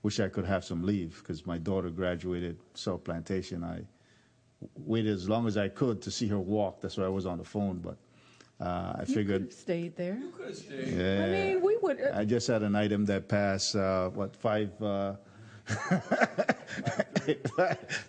wish 0.05 0.21
I 0.21 0.29
could 0.29 0.45
have 0.45 0.65
some 0.65 0.83
leave 0.85 1.17
because 1.23 1.47
my 1.47 1.59
daughter 1.59 1.89
graduated 1.91 2.59
South 2.75 3.03
Plantation. 3.03 3.65
I 3.65 3.81
waited 4.77 5.13
as 5.15 5.29
long 5.29 5.47
as 5.49 5.57
I 5.57 5.69
could 5.69 6.01
to 6.03 6.11
see 6.11 6.29
her 6.29 6.39
walk. 6.39 6.81
That's 6.83 6.97
why 6.99 7.05
I 7.07 7.09
was 7.09 7.27
on 7.27 7.39
the 7.39 7.45
phone. 7.45 7.79
But 7.79 7.97
uh, 8.61 8.93
I 8.99 9.05
You 9.09 9.15
figured. 9.15 9.43
could 9.43 9.51
have 9.51 9.59
stayed 9.59 9.97
there. 9.97 10.17
You 10.17 10.29
could 10.31 10.47
have 10.49 10.57
stayed. 10.57 10.89
Yeah. 10.89 11.25
I 11.25 11.31
mean, 11.31 11.63
we 11.63 11.77
would. 11.79 12.01
uh, 12.01 12.11
I 12.15 12.25
just 12.27 12.47
had 12.47 12.63
an 12.63 12.77
item 12.77 13.07
that 13.07 13.29
passed, 13.29 13.75
uh, 13.77 14.11
what, 14.11 14.37
five, 14.37 14.71
uh, 14.83 15.15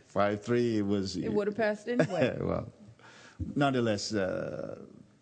five, 0.08 0.44
three, 0.44 0.80
it 0.80 0.86
was. 0.86 1.16
It 1.16 1.32
would 1.34 1.48
have 1.48 1.56
passed 1.58 1.88
anyway. 1.88 2.38
Well, 2.42 2.68
nonetheless, 3.56 4.14
uh, 4.14 4.80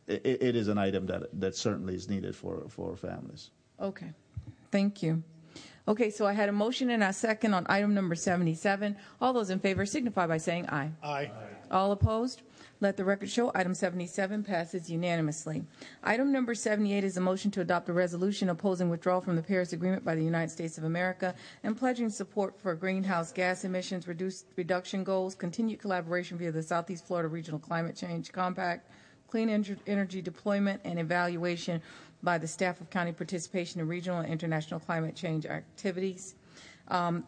it, 0.07 0.25
it 0.25 0.55
is 0.55 0.67
an 0.69 0.79
item 0.79 1.05
that, 1.05 1.23
that 1.39 1.55
certainly 1.55 1.93
is 1.93 2.09
needed 2.09 2.35
for, 2.35 2.63
for 2.67 2.95
families. 2.95 3.51
Okay, 3.79 4.11
thank 4.71 5.03
you. 5.03 5.21
Okay, 5.85 6.09
so 6.09 6.25
I 6.25 6.31
had 6.33 6.47
a 6.47 6.53
motion 6.53 6.89
and 6.91 7.03
a 7.03 7.11
second 7.11 7.53
on 7.53 7.65
item 7.67 7.93
number 7.93 8.15
77. 8.15 8.95
All 9.19 9.33
those 9.33 9.49
in 9.49 9.59
favor 9.59 9.85
signify 9.85 10.27
by 10.27 10.37
saying 10.37 10.69
aye. 10.69 10.91
Aye. 11.03 11.29
All 11.71 11.91
opposed? 11.91 12.41
Let 12.79 12.95
the 12.97 13.03
record 13.03 13.29
show 13.29 13.51
item 13.53 13.73
77 13.73 14.43
passes 14.43 14.89
unanimously. 14.89 15.63
Item 16.03 16.31
number 16.31 16.55
78 16.55 17.03
is 17.03 17.17
a 17.17 17.21
motion 17.21 17.51
to 17.51 17.61
adopt 17.61 17.89
a 17.89 17.93
resolution 17.93 18.49
opposing 18.49 18.89
withdrawal 18.89 19.19
from 19.21 19.35
the 19.35 19.41
Paris 19.41 19.73
Agreement 19.73 20.05
by 20.05 20.15
the 20.15 20.23
United 20.23 20.51
States 20.51 20.77
of 20.77 20.83
America 20.85 21.33
and 21.63 21.77
pledging 21.77 22.09
support 22.09 22.57
for 22.59 22.75
greenhouse 22.75 23.31
gas 23.33 23.63
emissions 23.65 24.07
reduce, 24.07 24.45
reduction 24.55 25.03
goals, 25.03 25.35
continued 25.35 25.79
collaboration 25.79 26.37
via 26.37 26.51
the 26.51 26.63
Southeast 26.63 27.05
Florida 27.05 27.27
Regional 27.29 27.59
Climate 27.59 27.95
Change 27.95 28.31
Compact, 28.31 28.87
clean 29.29 29.49
ener- 29.49 29.77
energy 29.87 30.21
deployment 30.21 30.81
and 30.85 30.99
evaluation 30.99 31.81
by 32.23 32.37
the 32.37 32.47
staff 32.47 32.79
of 32.79 32.89
county 32.89 33.11
participation 33.11 33.81
in 33.81 33.87
regional 33.87 34.19
and 34.19 34.31
international 34.31 34.79
climate 34.79 35.15
change 35.15 35.45
activities. 35.45 36.35
Um, 36.87 37.25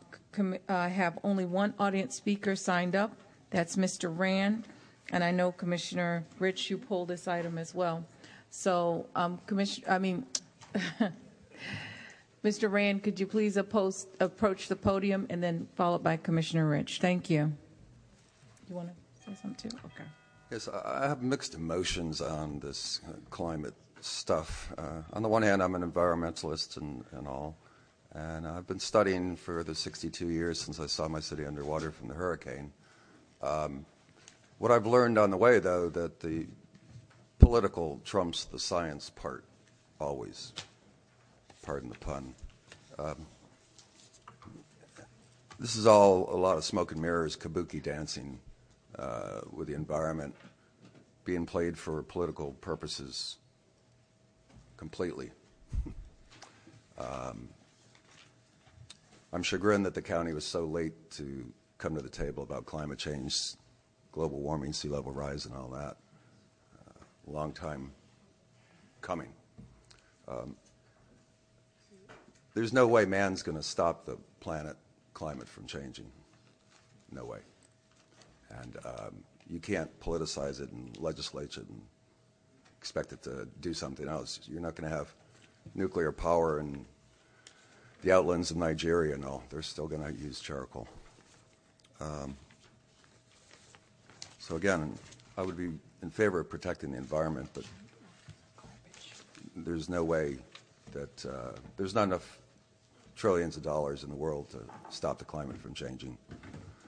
I 0.69 0.87
have 0.87 1.19
only 1.23 1.45
one 1.45 1.73
audience 1.79 2.15
speaker 2.15 2.55
signed 2.55 2.95
up. 2.95 3.11
That's 3.51 3.75
Mr. 3.75 4.15
Rand. 4.15 4.67
And 5.11 5.23
I 5.23 5.31
know 5.31 5.51
Commissioner 5.51 6.23
Rich, 6.39 6.69
you 6.69 6.77
pulled 6.77 7.09
this 7.09 7.27
item 7.27 7.57
as 7.57 7.75
well. 7.75 8.05
So, 8.49 9.05
um, 9.15 9.39
Commissioner, 9.45 9.87
I 9.89 9.99
mean, 9.99 10.25
Mr. 12.43 12.71
Rand, 12.71 13.03
could 13.03 13.19
you 13.19 13.27
please 13.27 13.57
oppose, 13.57 14.07
approach 14.19 14.67
the 14.67 14.75
podium 14.75 15.27
and 15.29 15.43
then 15.43 15.67
followed 15.75 16.03
by 16.03 16.17
Commissioner 16.17 16.67
Rich? 16.67 16.99
Thank 16.99 17.29
you. 17.29 17.53
You 18.67 18.75
want 18.75 18.89
to 18.89 18.95
say 19.23 19.37
something 19.41 19.69
too? 19.69 19.77
Okay. 19.85 20.09
Yes, 20.51 20.67
I 20.67 21.07
have 21.07 21.21
mixed 21.21 21.53
emotions 21.53 22.21
on 22.21 22.59
this 22.59 23.01
uh, 23.07 23.13
climate 23.29 23.73
stuff. 24.05 24.71
Uh, 24.77 25.01
on 25.13 25.23
the 25.23 25.29
one 25.29 25.41
hand, 25.41 25.61
I'm 25.61 25.75
an 25.75 25.89
environmentalist 25.89 26.77
and, 26.77 27.03
and 27.11 27.27
all, 27.27 27.57
and 28.13 28.47
I've 28.47 28.67
been 28.67 28.79
studying 28.79 29.35
for 29.35 29.63
the 29.63 29.75
62 29.75 30.29
years 30.29 30.59
since 30.59 30.79
I 30.79 30.85
saw 30.85 31.07
my 31.07 31.19
city 31.19 31.45
underwater 31.45 31.91
from 31.91 32.07
the 32.07 32.13
hurricane. 32.13 32.71
Um, 33.41 33.85
what 34.57 34.71
I've 34.71 34.85
learned 34.85 35.17
on 35.17 35.31
the 35.31 35.37
way, 35.37 35.59
though, 35.59 35.89
that 35.89 36.19
the 36.19 36.47
political 37.39 37.99
trumps 38.05 38.45
the 38.45 38.59
science 38.59 39.09
part 39.09 39.43
always. 39.99 40.53
Pardon 41.63 41.89
the 41.89 41.95
pun. 41.95 42.33
Um, 42.97 43.25
this 45.59 45.75
is 45.75 45.87
all 45.87 46.33
a 46.33 46.37
lot 46.37 46.57
of 46.57 46.63
smoke 46.63 46.91
and 46.91 47.01
mirrors, 47.01 47.35
kabuki 47.35 47.81
dancing 47.81 48.39
uh, 48.97 49.41
with 49.51 49.67
the 49.67 49.73
environment 49.73 50.35
being 51.25 51.45
played 51.45 51.77
for 51.77 52.03
political 52.03 52.51
purposes 52.61 53.37
completely. 54.77 55.31
um, 56.97 57.49
I'm 59.33 59.43
chagrined 59.43 59.85
that 59.85 59.93
the 59.93 60.01
county 60.01 60.33
was 60.33 60.45
so 60.45 60.65
late 60.65 61.11
to 61.11 61.45
come 61.77 61.95
to 61.95 62.01
the 62.01 62.09
table 62.09 62.43
about 62.43 62.65
climate 62.65 62.97
change, 62.97 63.53
global 64.11 64.39
warming, 64.39 64.73
sea 64.73 64.87
level 64.87 65.11
rise, 65.11 65.45
and 65.45 65.55
all 65.55 65.69
that. 65.69 65.97
Uh, 66.77 67.03
long 67.27 67.51
time 67.51 67.91
coming. 69.01 69.33
Um, 70.27 70.55
there's 72.53 72.71
no 72.71 72.87
way 72.87 73.05
man's 73.05 73.43
going 73.43 73.57
to 73.57 73.63
stop 73.63 74.05
the 74.05 74.17
planet 74.39 74.77
climate 75.13 75.47
from 75.47 75.65
changing. 75.67 76.05
No 77.11 77.25
way. 77.25 77.39
And 78.49 78.77
um, 78.85 79.23
you 79.49 79.59
can't 79.59 79.89
politicize 79.99 80.61
it 80.61 80.71
and 80.71 80.97
legislate 80.99 81.57
it 81.57 81.67
and 81.67 81.81
expect 82.85 83.11
it 83.13 83.23
to 83.23 83.47
do 83.61 83.73
something 83.73 84.07
else. 84.07 84.41
You're 84.47 84.61
not 84.61 84.75
going 84.75 84.87
to 84.87 84.95
have 84.95 85.11
nuclear 85.73 86.11
power 86.11 86.59
in 86.59 86.85
the 88.03 88.11
outlands 88.11 88.51
of 88.51 88.57
Nigeria. 88.57 89.17
No, 89.17 89.41
they're 89.49 89.63
still 89.63 89.87
going 89.87 90.03
to 90.03 90.13
use 90.13 90.39
charcoal. 90.39 90.87
Um, 91.99 92.37
so 94.37 94.55
again, 94.55 94.93
I 95.35 95.41
would 95.41 95.57
be 95.57 95.71
in 96.03 96.11
favor 96.11 96.39
of 96.39 96.47
protecting 96.47 96.91
the 96.91 96.99
environment, 96.99 97.49
but 97.55 97.63
there's 99.55 99.89
no 99.89 100.03
way 100.03 100.37
that 100.91 101.25
uh, 101.25 101.53
there's 101.77 101.95
not 101.95 102.03
enough 102.03 102.37
trillions 103.15 103.57
of 103.57 103.63
dollars 103.63 104.03
in 104.03 104.11
the 104.11 104.15
world 104.15 104.47
to 104.51 104.59
stop 104.91 105.17
the 105.17 105.25
climate 105.25 105.57
from 105.57 105.73
changing. 105.73 106.19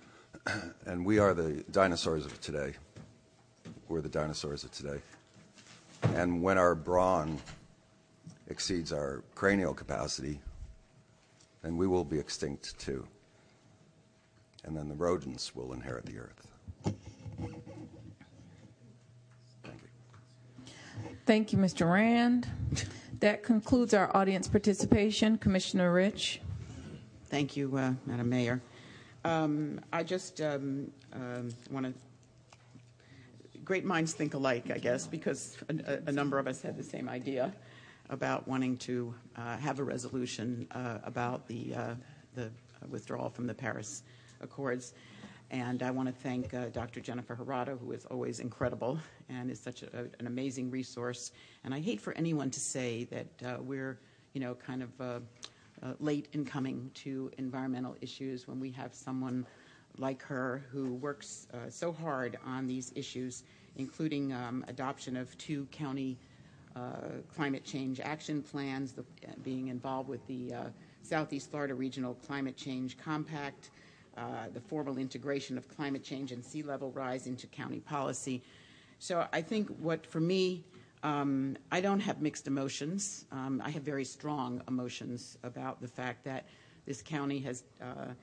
and 0.86 1.04
we 1.04 1.18
are 1.18 1.34
the 1.34 1.64
dinosaurs 1.72 2.24
of 2.24 2.40
today. 2.40 2.76
We're 3.90 4.02
the 4.02 4.10
dinosaurs 4.10 4.64
of 4.64 4.70
today. 4.70 5.02
And 6.04 6.42
when 6.42 6.58
our 6.58 6.76
brawn 6.76 7.40
exceeds 8.48 8.92
our 8.94 9.24
cranial 9.36 9.74
capacity, 9.74 10.40
then 11.62 11.78
we 11.78 11.88
will 11.88 12.04
be 12.04 12.20
extinct 12.20 12.78
too. 12.80 13.06
And 14.64 14.76
then 14.76 14.90
the 14.90 14.96
rodents 14.96 15.56
will 15.56 15.74
inherit 15.74 16.06
the 16.06 16.20
earth. 16.20 16.48
Thank 21.26 21.52
you, 21.52 21.60
Mr. 21.60 21.92
Rand. 21.92 22.48
That 23.20 23.44
concludes 23.44 23.94
our 23.94 24.16
audience 24.16 24.48
participation. 24.48 25.38
Commissioner 25.38 25.92
Rich. 25.92 26.40
Thank 27.26 27.58
you, 27.58 27.76
uh, 27.76 27.94
Madam 28.06 28.30
Mayor. 28.30 28.62
Um, 29.26 29.82
I 29.92 30.04
just 30.04 30.40
um, 30.40 30.92
um, 31.12 31.50
want 31.70 31.86
to. 31.88 31.94
Great 33.68 33.84
minds 33.84 34.14
think 34.14 34.34
alike, 34.34 34.72
I 34.74 34.78
guess, 34.78 35.08
because 35.08 35.58
a, 35.68 36.00
a, 36.06 36.12
number 36.14 36.40
of 36.40 36.48
us 36.48 36.62
had 36.62 36.78
the 36.78 36.84
same 36.84 37.10
idea 37.10 37.54
about 38.10 38.48
wanting 38.48 38.78
to 38.78 39.14
uh, 39.36 39.58
have 39.58 39.80
a 39.80 39.84
resolution 39.84 40.66
uh, 40.72 41.00
about 41.04 41.50
the 41.50 41.76
uh, 41.76 41.96
the 42.34 42.50
withdrawal 42.90 43.30
from 43.30 43.46
the 43.46 43.54
Paris 43.54 44.04
Accords. 44.40 44.94
And 45.52 45.84
I 45.84 45.92
want 45.92 46.08
to 46.08 46.16
thank 46.16 46.54
uh, 46.54 46.70
Dr. 46.70 47.02
Jennifer 47.02 47.36
Jurado, 47.36 47.78
who 47.78 47.92
is 47.92 48.06
always 48.06 48.40
incredible 48.40 49.00
and 49.28 49.52
is 49.52 49.60
such 49.60 49.84
a, 49.84 50.08
an 50.18 50.28
amazing 50.28 50.72
resource. 50.72 51.34
And 51.66 51.74
I 51.74 51.82
hate 51.82 52.00
for 52.00 52.14
anyone 52.14 52.50
to 52.52 52.62
say 52.62 53.04
that 53.12 53.28
uh, 53.46 53.62
we're, 53.62 54.00
you 54.32 54.40
know, 54.40 54.56
kind 54.56 54.82
of 54.82 55.02
uh, 55.02 55.20
uh 55.84 55.94
late 56.00 56.30
in 56.32 56.46
coming 56.46 56.90
to 57.04 57.30
environmental 57.38 57.98
issues 58.00 58.48
when 58.48 58.62
we 58.62 58.72
have 58.72 58.94
someone 58.94 59.46
like 60.00 60.22
her 60.24 60.64
who 60.72 60.94
works 60.96 61.48
uh, 61.54 61.70
so 61.70 61.92
hard 61.92 62.38
on 62.46 62.68
these 62.68 62.92
issues, 62.96 63.44
including 63.76 64.34
um, 64.34 64.64
adoption 64.68 65.16
of 65.16 65.38
two 65.38 65.66
county 65.72 66.18
uh, 66.76 67.22
climate 67.34 67.64
change 67.64 68.00
action 68.00 68.42
plans, 68.42 68.92
the, 68.92 69.04
being 69.44 69.68
involved 69.68 70.08
with 70.08 70.26
the 70.28 70.54
Southeast 71.02 71.50
Florida 71.50 71.74
Regional 71.74 72.14
Climate 72.14 72.56
Change 72.56 72.98
Compact. 72.98 73.72
Uh, 74.18 74.50
the 74.52 74.60
formal 74.60 74.98
integration 74.98 75.60
of 75.60 75.68
climate 75.68 76.04
change 76.04 76.32
and 76.32 76.44
sea 76.44 76.64
level 76.64 76.90
rise 76.92 77.28
into 77.28 77.46
county 77.46 77.80
policy. 77.80 78.42
So 78.98 79.28
I 79.32 79.44
think 79.44 79.70
what, 79.78 80.08
for 80.08 80.20
me, 80.20 80.64
um, 81.04 81.56
I 81.72 81.82
don't 81.82 82.00
have 82.00 82.20
mixed 82.20 82.48
emotions. 82.48 83.26
Um, 83.32 83.62
I 83.64 83.70
have 83.70 83.84
very 83.84 84.06
strong 84.06 84.64
emotions 84.68 85.38
about 85.44 85.82
the 85.82 85.88
fact 85.88 86.24
that 86.26 86.48
this 86.88 87.04
county 87.04 87.40
has 87.42 87.64
uh, 87.80 87.86
uh, 87.86 88.14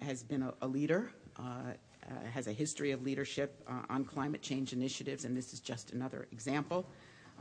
has 0.00 0.22
been 0.22 0.50
a, 0.60 0.66
leader, 0.66 1.10
uh, 1.38 1.42
uh, 1.42 2.26
has 2.32 2.46
a 2.46 2.52
history 2.52 2.92
of 2.92 3.02
leadership 3.02 3.62
on 3.88 4.04
climate 4.04 4.42
change 4.42 4.72
initiatives, 4.72 5.24
and 5.24 5.36
this 5.36 5.52
is 5.52 5.60
just 5.60 5.92
another 5.92 6.26
example. 6.32 6.86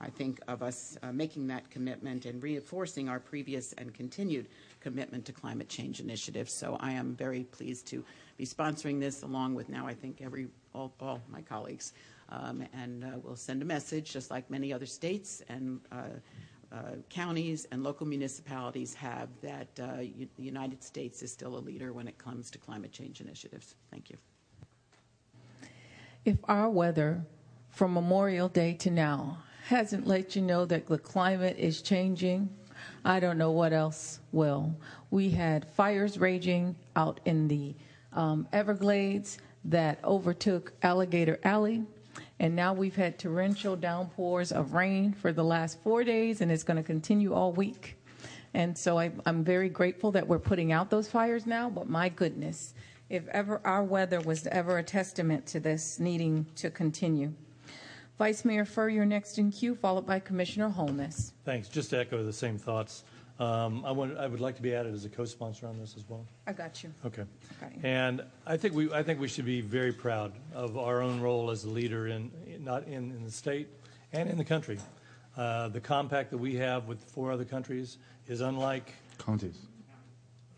I 0.01 0.09
think 0.09 0.41
of 0.49 0.61
us 0.61 0.97
making 1.13 1.47
that 1.47 1.69
commitment 1.69 2.25
and 2.25 2.43
reinforcing 2.43 3.07
our 3.07 3.19
previous 3.19 3.71
and 3.73 3.93
continued 3.93 4.47
commitment 4.81 5.25
to 5.25 5.31
climate 5.31 5.69
change 5.69 6.01
initiatives. 6.01 6.51
So 6.51 6.77
I 6.81 6.91
am 6.91 7.15
very 7.15 7.43
pleased 7.45 7.87
to 7.87 8.03
be 8.37 8.45
sponsoring 8.45 8.99
this 8.99 9.23
along 9.23 9.55
with 9.55 9.69
now 9.69 9.87
I 9.87 9.93
think 9.93 10.21
every 10.21 10.47
all, 10.73 10.93
all 10.99 11.21
my 11.29 11.41
colleagues. 11.41 11.93
Um, 12.29 12.65
and 12.73 13.03
uh, 13.03 13.07
we'll 13.23 13.35
send 13.35 13.61
a 13.61 13.65
message, 13.65 14.11
just 14.11 14.31
like 14.31 14.49
many 14.49 14.73
other 14.73 14.85
states 14.85 15.43
and 15.47 15.79
uh, 15.91 15.95
uh, 15.95 16.09
counties 17.09 17.67
and 17.71 17.83
local 17.83 18.05
municipalities 18.05 18.93
have, 18.93 19.29
that 19.41 19.67
uh, 19.81 19.97
the 19.97 20.43
United 20.43 20.83
States 20.83 21.21
is 21.21 21.31
still 21.31 21.57
a 21.57 21.59
leader 21.59 21.93
when 21.93 22.07
it 22.07 22.17
comes 22.17 22.51
to 22.51 22.57
climate 22.57 22.91
change 22.91 23.21
initiatives. 23.21 23.75
Thank 23.91 24.09
you. 24.09 24.17
If 26.25 26.37
our 26.45 26.69
weather 26.69 27.23
from 27.69 27.93
Memorial 27.93 28.49
Day 28.49 28.73
to 28.75 28.89
now 28.89 29.37
hasn't 29.67 30.07
let 30.07 30.35
you 30.35 30.41
know 30.41 30.65
that 30.65 30.87
the 30.87 30.97
climate 30.97 31.57
is 31.57 31.81
changing, 31.81 32.49
I 33.03 33.19
don't 33.19 33.37
know 33.37 33.51
what 33.51 33.73
else 33.73 34.19
will. 34.31 34.75
We 35.11 35.29
had 35.29 35.67
fires 35.69 36.17
raging 36.17 36.75
out 36.95 37.19
in 37.25 37.47
the 37.47 37.75
um, 38.13 38.47
Everglades 38.53 39.37
that 39.65 40.03
overtook 40.03 40.73
Alligator 40.81 41.39
Alley. 41.43 41.83
And 42.39 42.55
now 42.55 42.73
we've 42.73 42.95
had 42.95 43.17
torrential 43.17 43.75
downpours 43.75 44.51
of 44.51 44.73
rain 44.73 45.13
for 45.13 45.31
the 45.31 45.43
last 45.43 45.81
four 45.81 46.03
days, 46.03 46.41
and 46.41 46.51
it's 46.51 46.63
going 46.63 46.77
to 46.77 46.83
continue 46.83 47.33
all 47.33 47.53
week. 47.53 47.97
And 48.53 48.77
so 48.77 48.97
I, 48.97 49.11
I'm 49.25 49.43
very 49.43 49.69
grateful 49.69 50.11
that 50.11 50.27
we're 50.27 50.39
putting 50.39 50.71
out 50.71 50.89
those 50.89 51.07
fires 51.09 51.45
now, 51.45 51.69
but 51.69 51.89
my 51.89 52.09
goodness, 52.09 52.73
if 53.09 53.27
ever 53.27 53.61
our 53.65 53.83
weather 53.83 54.19
was 54.21 54.47
ever 54.47 54.77
a 54.77 54.83
testament 54.83 55.45
to 55.47 55.59
this 55.59 55.99
needing 55.99 56.45
to 56.55 56.69
continue. 56.69 57.33
Vice 58.17 58.45
Mayor 58.45 58.63
Furr, 58.63 58.89
you're 58.89 59.05
next 59.05 59.37
in 59.37 59.51
queue, 59.51 59.75
followed 59.75 60.05
by 60.05 60.19
Commissioner 60.19 60.69
Holness. 60.69 61.33
Thanks. 61.43 61.67
Just 61.67 61.89
to 61.89 61.99
echo 61.99 62.23
the 62.23 62.31
same 62.31 62.57
thoughts. 62.57 63.03
Um, 63.37 63.83
I 63.85 63.91
want, 63.91 64.17
I 64.17 64.27
would 64.27 64.39
like 64.39 64.55
to 64.55 64.61
be 64.61 64.73
added 64.73 64.93
as 64.93 65.03
a 65.03 65.09
co-sponsor 65.09 65.67
on 65.67 65.77
this 65.77 65.95
as 65.97 66.05
well. 66.07 66.25
I 66.47 66.53
got 66.53 66.81
you. 66.83 66.93
Okay. 67.05 67.23
Got 67.59 67.75
you. 67.75 67.81
And 67.83 68.23
I 68.47 68.55
think 68.55 68.73
we, 68.73 68.91
I 68.93 69.03
think 69.03 69.19
we 69.19 69.27
should 69.27 69.45
be 69.45 69.59
very 69.59 69.91
proud 69.91 70.31
of 70.53 70.77
our 70.77 71.01
own 71.01 71.19
role 71.19 71.51
as 71.51 71.65
a 71.65 71.69
leader 71.69 72.07
in, 72.07 72.31
not 72.61 72.87
in, 72.87 73.11
in 73.11 73.23
the 73.25 73.31
state 73.31 73.67
and 74.13 74.29
in 74.29 74.37
the 74.37 74.45
country. 74.45 74.79
Uh, 75.35 75.67
the 75.67 75.81
compact 75.81 76.31
that 76.31 76.37
we 76.37 76.55
have 76.55 76.87
with 76.87 77.03
four 77.03 77.29
other 77.31 77.43
countries 77.43 77.97
is 78.27 78.39
unlike 78.39 78.93
Counties. 79.17 79.57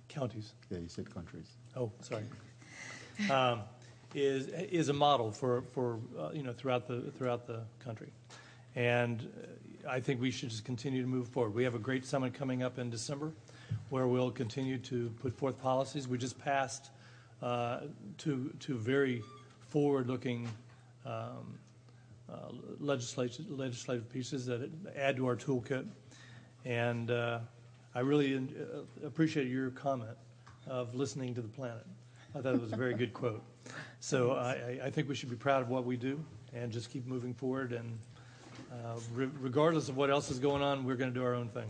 counties. 0.08 0.54
Yeah, 0.70 0.78
you 0.78 0.88
said 0.88 1.12
countries. 1.12 1.48
Oh, 1.76 1.92
sorry. 2.02 2.24
Um, 3.32 3.62
is 4.14 4.48
is 4.48 4.90
a 4.90 4.94
model 4.94 5.32
for 5.32 5.64
for 5.74 6.00
uh, 6.18 6.30
you 6.34 6.44
know 6.44 6.54
throughout 6.54 6.88
the 6.88 7.02
throughout 7.18 7.46
the 7.48 7.62
country, 7.84 8.10
and 8.76 9.22
uh, 9.22 9.48
I 9.88 10.00
think 10.00 10.22
we 10.22 10.32
should 10.32 10.50
just 10.50 10.66
continue 10.66 11.02
to 11.02 11.08
move 11.08 11.28
forward. 11.30 11.54
We 11.54 11.64
have 11.64 11.76
a 11.76 11.80
great 11.80 12.06
summit 12.06 12.34
coming 12.34 12.62
up 12.64 12.78
in 12.78 12.90
December, 12.90 13.32
where 13.90 14.08
we'll 14.08 14.32
continue 14.32 14.78
to 14.80 15.10
put 15.22 15.34
forth 15.34 15.62
policies. 15.62 16.08
We 16.08 16.18
just 16.18 16.38
passed 16.40 16.90
uh, 17.42 17.82
two 18.18 18.54
two 18.60 18.78
very 18.78 19.24
forward-looking. 19.70 20.48
Um, 21.06 21.60
uh, 22.30 22.50
legislative, 22.82 23.50
legislative 23.50 24.10
pieces 24.10 24.46
that 24.46 24.70
add 24.98 25.16
to 25.16 25.26
our 25.28 25.36
toolkit. 25.38 25.88
And 26.66 27.10
uh, 27.10 27.40
I 27.96 28.02
really 28.02 28.36
uh, 28.36 29.06
appreciate 29.06 29.48
your 29.48 29.70
comment 29.70 30.18
of 30.68 30.94
listening 30.94 31.34
to 31.36 31.42
the 31.42 31.48
planet. 31.48 31.86
I 32.36 32.42
thought 32.42 32.54
it 32.54 32.62
was 32.62 32.74
a 32.74 32.76
very 32.76 32.94
good 32.94 33.14
quote. 33.14 33.42
So 34.02 34.32
I, 34.34 34.80
I 34.84 34.90
think 34.90 35.08
we 35.08 35.16
should 35.16 35.30
be 35.30 35.38
proud 35.38 35.62
of 35.62 35.70
what 35.70 35.86
we 35.86 35.96
do 35.96 36.22
and 36.54 36.70
just 36.70 36.90
keep 36.90 37.08
moving 37.08 37.34
forward. 37.34 37.72
And 37.72 37.98
Uh, 38.86 39.00
re- 39.14 39.30
regardless 39.40 39.90
of 39.90 39.98
what 39.98 40.10
else 40.10 40.30
is 40.30 40.40
going 40.40 40.62
on, 40.62 40.86
we're 40.86 40.96
going 40.96 41.12
to 41.12 41.20
do 41.20 41.26
our 41.26 41.34
own 41.34 41.50
thing. 41.50 41.68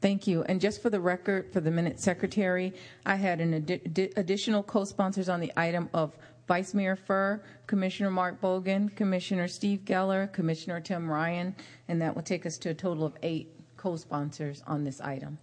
Thank 0.00 0.26
you. 0.26 0.42
And 0.44 0.60
just 0.60 0.80
for 0.80 0.88
the 0.88 1.00
record, 1.00 1.52
for 1.52 1.60
the 1.60 1.70
minute 1.70 2.00
secretary, 2.00 2.72
I 3.04 3.16
had 3.16 3.40
an 3.40 3.62
addi- 3.62 4.16
additional 4.16 4.62
co-sponsors 4.62 5.28
on 5.28 5.40
the 5.40 5.52
item 5.56 5.90
of 5.92 6.16
Vice 6.48 6.74
Mayor 6.74 6.96
Furr, 6.96 7.42
Commissioner 7.66 8.10
Mark 8.10 8.40
Bogen, 8.40 8.94
Commissioner 8.96 9.46
Steve 9.46 9.80
Geller, 9.84 10.32
Commissioner 10.32 10.80
Tim 10.80 11.08
Ryan, 11.08 11.54
and 11.88 12.00
that 12.00 12.14
will 12.14 12.22
take 12.22 12.46
us 12.46 12.56
to 12.58 12.70
a 12.70 12.74
total 12.74 13.04
of 13.04 13.14
eight 13.22 13.52
co-sponsors 13.76 14.62
on 14.66 14.84
this 14.84 15.00
item. 15.00 15.38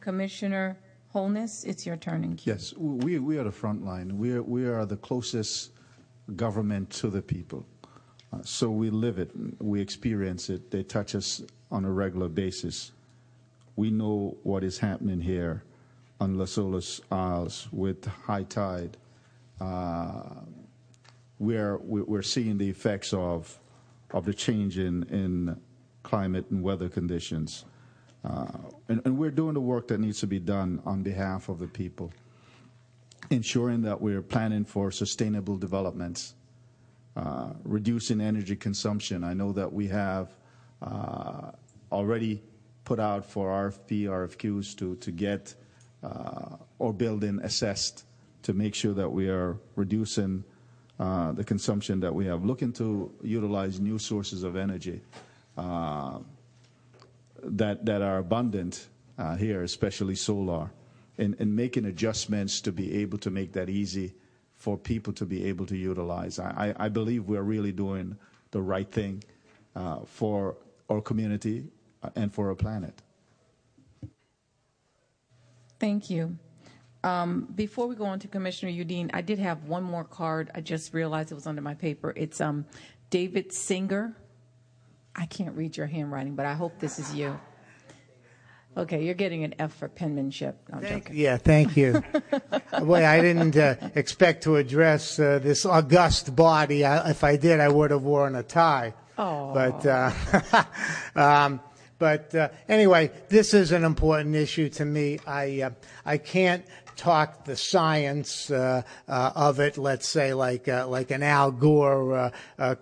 Commissioner 0.00 0.76
Holness, 1.12 1.64
it's 1.64 1.84
your 1.84 1.96
turn 1.96 2.22
in 2.22 2.36
queue. 2.36 2.52
Yes, 2.52 2.72
we, 2.76 3.18
we 3.18 3.36
are 3.36 3.44
the 3.44 3.52
front 3.52 3.84
line. 3.84 4.16
We 4.16 4.32
are, 4.32 4.42
we 4.42 4.64
are 4.64 4.86
the 4.86 4.96
closest 4.96 5.72
government 6.36 6.88
to 6.90 7.10
the 7.10 7.20
people. 7.20 7.66
So 8.42 8.70
we 8.70 8.90
live 8.90 9.18
it, 9.18 9.30
we 9.60 9.80
experience 9.80 10.50
it, 10.50 10.70
they 10.70 10.82
touch 10.82 11.14
us 11.14 11.42
on 11.70 11.84
a 11.84 11.90
regular 11.90 12.28
basis. 12.28 12.92
We 13.76 13.90
know 13.90 14.36
what 14.42 14.62
is 14.62 14.78
happening 14.78 15.20
here 15.20 15.64
on 16.20 16.36
Las 16.36 16.56
Olas 16.56 17.00
Isles 17.10 17.68
with 17.72 18.04
high 18.04 18.44
tide. 18.44 18.96
Uh, 19.60 20.22
we're, 21.38 21.78
we're 21.78 22.22
seeing 22.22 22.58
the 22.58 22.68
effects 22.68 23.12
of, 23.12 23.58
of 24.12 24.26
the 24.26 24.34
change 24.34 24.78
in, 24.78 25.04
in 25.04 25.60
climate 26.02 26.46
and 26.50 26.62
weather 26.62 26.88
conditions. 26.88 27.64
Uh, 28.22 28.46
and, 28.88 29.00
and, 29.06 29.16
we're 29.16 29.30
doing 29.30 29.54
the 29.54 29.60
work 29.60 29.88
that 29.88 29.98
needs 29.98 30.20
to 30.20 30.26
be 30.26 30.38
done 30.38 30.82
on 30.84 31.02
behalf 31.02 31.48
of 31.48 31.58
the 31.58 31.66
people, 31.66 32.12
ensuring 33.30 33.80
that 33.80 33.98
we're 33.98 34.20
planning 34.20 34.62
for 34.62 34.90
sustainable 34.90 35.56
developments, 35.56 36.34
uh, 37.16 37.50
reducing 37.64 38.20
energy 38.20 38.56
consumption. 38.56 39.24
I 39.24 39.34
know 39.34 39.52
that 39.52 39.72
we 39.72 39.88
have 39.88 40.34
uh, 40.82 41.50
already 41.90 42.42
put 42.84 43.00
out 43.00 43.24
for 43.24 43.48
RFP, 43.48 44.04
RFQs 44.04 44.76
to, 44.78 44.96
to 44.96 45.10
get 45.10 45.54
uh, 46.02 46.56
our 46.80 46.92
building 46.92 47.40
assessed 47.42 48.04
to 48.42 48.52
make 48.52 48.74
sure 48.74 48.94
that 48.94 49.08
we 49.08 49.28
are 49.28 49.58
reducing 49.76 50.44
uh, 50.98 51.32
the 51.32 51.44
consumption 51.44 52.00
that 52.00 52.14
we 52.14 52.26
have. 52.26 52.44
Looking 52.44 52.72
to 52.74 53.12
utilize 53.22 53.80
new 53.80 53.98
sources 53.98 54.42
of 54.42 54.56
energy 54.56 55.00
uh, 55.56 56.18
that, 57.42 57.84
that 57.86 58.02
are 58.02 58.18
abundant 58.18 58.88
uh, 59.18 59.36
here, 59.36 59.62
especially 59.62 60.14
solar, 60.14 60.70
and, 61.18 61.36
and 61.38 61.54
making 61.54 61.84
adjustments 61.84 62.60
to 62.62 62.72
be 62.72 62.96
able 63.02 63.18
to 63.18 63.30
make 63.30 63.52
that 63.52 63.68
easy 63.68 64.14
for 64.60 64.76
people 64.76 65.10
to 65.14 65.24
be 65.24 65.46
able 65.46 65.64
to 65.64 65.74
utilize. 65.74 66.38
I, 66.38 66.74
I 66.78 66.90
believe 66.90 67.24
we're 67.24 67.42
really 67.42 67.72
doing 67.72 68.18
the 68.50 68.60
right 68.60 68.88
thing 68.88 69.24
uh, 69.74 70.00
for 70.04 70.54
our 70.90 71.00
community 71.00 71.64
uh, 72.02 72.10
and 72.14 72.32
for 72.32 72.50
our 72.50 72.54
planet. 72.54 73.00
Thank 75.78 76.10
you. 76.10 76.36
Um, 77.02 77.48
before 77.54 77.86
we 77.86 77.94
go 77.96 78.04
on 78.04 78.18
to 78.18 78.28
Commissioner 78.28 78.70
Udine, 78.70 79.10
I 79.14 79.22
did 79.22 79.38
have 79.38 79.64
one 79.64 79.82
more 79.82 80.04
card. 80.04 80.50
I 80.54 80.60
just 80.60 80.92
realized 80.92 81.32
it 81.32 81.36
was 81.36 81.46
under 81.46 81.62
my 81.62 81.72
paper. 81.72 82.12
It's 82.14 82.38
um, 82.38 82.66
David 83.08 83.54
Singer. 83.54 84.14
I 85.16 85.24
can't 85.24 85.56
read 85.56 85.78
your 85.78 85.86
handwriting, 85.86 86.34
but 86.34 86.44
I 86.44 86.52
hope 86.52 86.78
this 86.78 86.98
is 86.98 87.14
you. 87.14 87.40
Okay, 88.76 89.04
you're 89.04 89.14
getting 89.14 89.42
an 89.42 89.54
F 89.58 89.74
for 89.74 89.88
penmanship. 89.88 90.56
No, 90.72 90.78
thank, 90.78 91.10
yeah, 91.12 91.36
thank 91.36 91.76
you. 91.76 92.04
Boy, 92.80 93.04
I 93.04 93.20
didn't 93.20 93.56
uh, 93.56 93.74
expect 93.96 94.44
to 94.44 94.56
address 94.56 95.18
uh, 95.18 95.40
this 95.40 95.66
august 95.66 96.36
body. 96.36 96.84
I, 96.84 97.10
if 97.10 97.24
I 97.24 97.36
did, 97.36 97.58
I 97.58 97.68
would 97.68 97.90
have 97.90 98.02
worn 98.02 98.36
a 98.36 98.44
tie. 98.44 98.94
Oh. 99.18 99.52
But, 99.52 99.84
uh, 99.84 100.64
um, 101.16 101.60
but 101.98 102.34
uh, 102.34 102.48
anyway, 102.68 103.10
this 103.28 103.54
is 103.54 103.72
an 103.72 103.84
important 103.84 104.34
issue 104.34 104.68
to 104.70 104.84
me. 104.84 105.18
I 105.26 105.62
uh, 105.62 105.70
I 106.06 106.16
can't 106.16 106.64
talk 107.00 107.44
the 107.46 107.56
science 107.56 108.50
uh, 108.50 108.82
uh, 109.08 109.32
of 109.34 109.58
it, 109.58 109.78
let's 109.78 110.06
say, 110.06 110.34
like 110.34 110.68
uh, 110.68 110.86
like 110.86 111.10
an 111.10 111.22
Al 111.22 111.50
Gore 111.50 112.30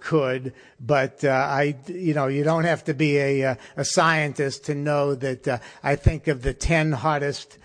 could. 0.01 0.53
But 0.81 1.25
I, 1.25 1.77
you 1.87 2.15
know, 2.15 2.27
you 2.27 2.43
don't 2.43 2.65
have 2.65 2.85
to 2.85 2.95
be 2.95 3.19
a 3.19 3.57
a 3.77 3.85
scientist 3.85 4.65
to 4.67 4.75
know 4.75 5.15
that. 5.15 5.63
I 5.83 5.97
think 5.97 6.27
of 6.27 6.43
the 6.43 6.53
ten 6.53 6.93
hottest. 6.93 7.59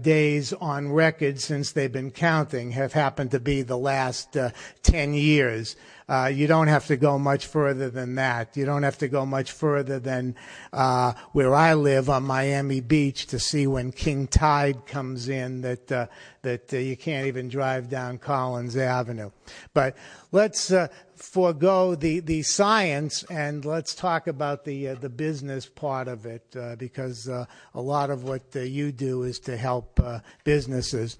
Days 0.00 0.52
on 0.54 0.90
record 0.90 1.40
since 1.40 1.72
they've 1.72 1.92
been 1.92 2.10
counting 2.10 2.70
have 2.72 2.92
happened 2.92 3.30
to 3.30 3.40
be 3.40 3.62
the 3.62 3.78
last 3.78 4.36
10 4.82 5.14
years. 5.14 5.76
Uh, 6.08 6.30
you 6.32 6.46
don't 6.46 6.68
have 6.68 6.86
to 6.86 6.96
go 6.96 7.18
much 7.18 7.46
further 7.46 7.90
than 7.90 8.14
that. 8.14 8.56
You 8.56 8.64
don't 8.64 8.84
have 8.84 8.98
to 8.98 9.08
go 9.08 9.26
much 9.26 9.50
further 9.50 9.98
than 9.98 10.36
uh, 10.72 11.14
where 11.32 11.52
I 11.52 11.74
live 11.74 12.08
on 12.08 12.22
Miami 12.22 12.80
Beach 12.80 13.26
to 13.26 13.40
see 13.40 13.66
when 13.66 13.90
King 13.90 14.28
Tide 14.28 14.86
comes 14.86 15.28
in 15.28 15.62
that 15.62 15.90
uh, 15.90 16.06
that 16.42 16.72
uh, 16.72 16.76
you 16.76 16.96
can't 16.96 17.26
even 17.26 17.48
drive 17.48 17.90
down 17.90 18.18
Collins 18.18 18.76
Avenue. 18.76 19.32
But 19.74 19.96
let's 20.30 20.70
uh, 20.70 20.86
forego 21.16 21.94
the, 21.94 22.20
the 22.20 22.42
science 22.42 23.24
and 23.24 23.64
let's 23.64 23.94
talk 23.94 24.26
about 24.26 24.64
the 24.64 24.88
uh, 24.88 24.94
the 24.94 25.08
business 25.08 25.66
part 25.66 26.08
of 26.08 26.26
it 26.26 26.54
uh, 26.58 26.76
because 26.76 27.28
uh, 27.28 27.46
a 27.74 27.80
lot 27.80 28.10
of 28.10 28.24
what 28.24 28.42
uh, 28.54 28.60
you 28.60 28.92
do 28.92 29.22
is 29.22 29.38
to 29.40 29.56
help 29.56 30.00
businesses. 30.44 31.18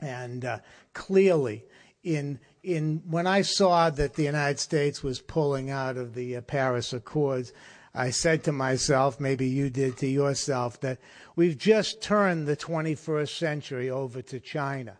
And 0.00 0.60
clearly 0.92 1.64
in 2.02 2.38
in 2.62 3.02
when 3.08 3.26
I 3.26 3.42
saw 3.42 3.90
that 3.90 4.14
the 4.14 4.24
United 4.24 4.58
States 4.58 5.02
was 5.02 5.20
pulling 5.20 5.70
out 5.70 5.96
of 5.96 6.14
the 6.14 6.36
uh, 6.36 6.40
Paris 6.40 6.92
Accords, 6.92 7.52
I 7.94 8.10
said 8.10 8.42
to 8.44 8.52
myself, 8.52 9.20
maybe 9.20 9.46
you 9.46 9.70
did 9.70 9.98
to 9.98 10.06
yourself, 10.06 10.80
that 10.80 10.98
we've 11.36 11.58
just 11.58 12.02
turned 12.02 12.46
the 12.46 12.56
21st 12.56 13.38
century 13.38 13.90
over 13.90 14.22
to 14.22 14.40
China 14.40 14.98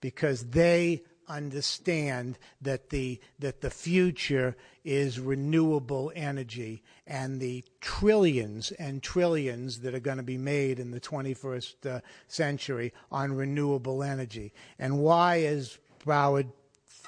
because 0.00 0.50
they 0.50 1.02
understand 1.36 2.38
that 2.60 2.90
the 2.90 3.20
that 3.38 3.60
the 3.60 3.70
future 3.70 4.56
is 4.84 5.18
renewable 5.18 6.12
energy 6.14 6.82
and 7.06 7.40
the 7.40 7.64
trillions 7.80 8.72
and 8.72 9.02
trillions 9.02 9.80
that 9.80 9.94
are 9.94 10.00
going 10.00 10.16
to 10.16 10.22
be 10.22 10.38
made 10.38 10.78
in 10.78 10.90
the 10.90 11.00
21st 11.00 11.86
uh, 11.86 12.00
century 12.28 12.92
on 13.10 13.32
renewable 13.32 14.02
energy. 14.02 14.52
And 14.78 14.98
why 14.98 15.36
is 15.36 15.78
Broward 16.04 16.50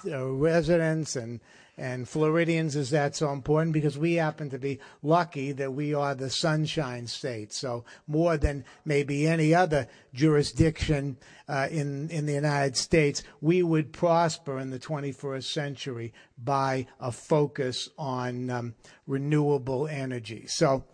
uh, 0.07 0.27
residents 0.27 1.17
and 1.17 1.41
and 1.77 2.09
Floridians 2.09 2.77
is 2.77 2.91
that 2.91 3.17
so 3.17 3.33
important 3.33 3.73
because 3.73 3.99
we 3.99 4.15
happen 4.15 4.49
to 4.51 4.59
be 4.59 4.79
lucky 5.03 5.51
that 5.53 5.73
we 5.73 5.93
are 5.93 6.15
the 6.15 6.31
sunshine 6.31 7.07
state. 7.09 7.53
So 7.53 7.85
more 8.07 8.37
than 8.37 8.65
maybe 8.85 9.27
any 9.27 9.55
other 9.55 9.89
jurisdiction 10.13 11.17
uh, 11.49 11.69
in 11.71 12.11
in 12.11 12.27
the 12.27 12.33
United 12.33 12.77
States, 12.77 13.25
we 13.41 13.63
would 13.63 13.93
prosper 13.93 14.59
in 14.59 14.71
the 14.71 14.79
21st 14.79 15.45
century 15.45 16.13
by 16.39 16.87
a 17.01 17.11
focus 17.11 17.89
on 17.99 18.51
um, 18.51 18.75
renewable 19.07 19.89
energy. 19.89 20.47
So 20.47 20.85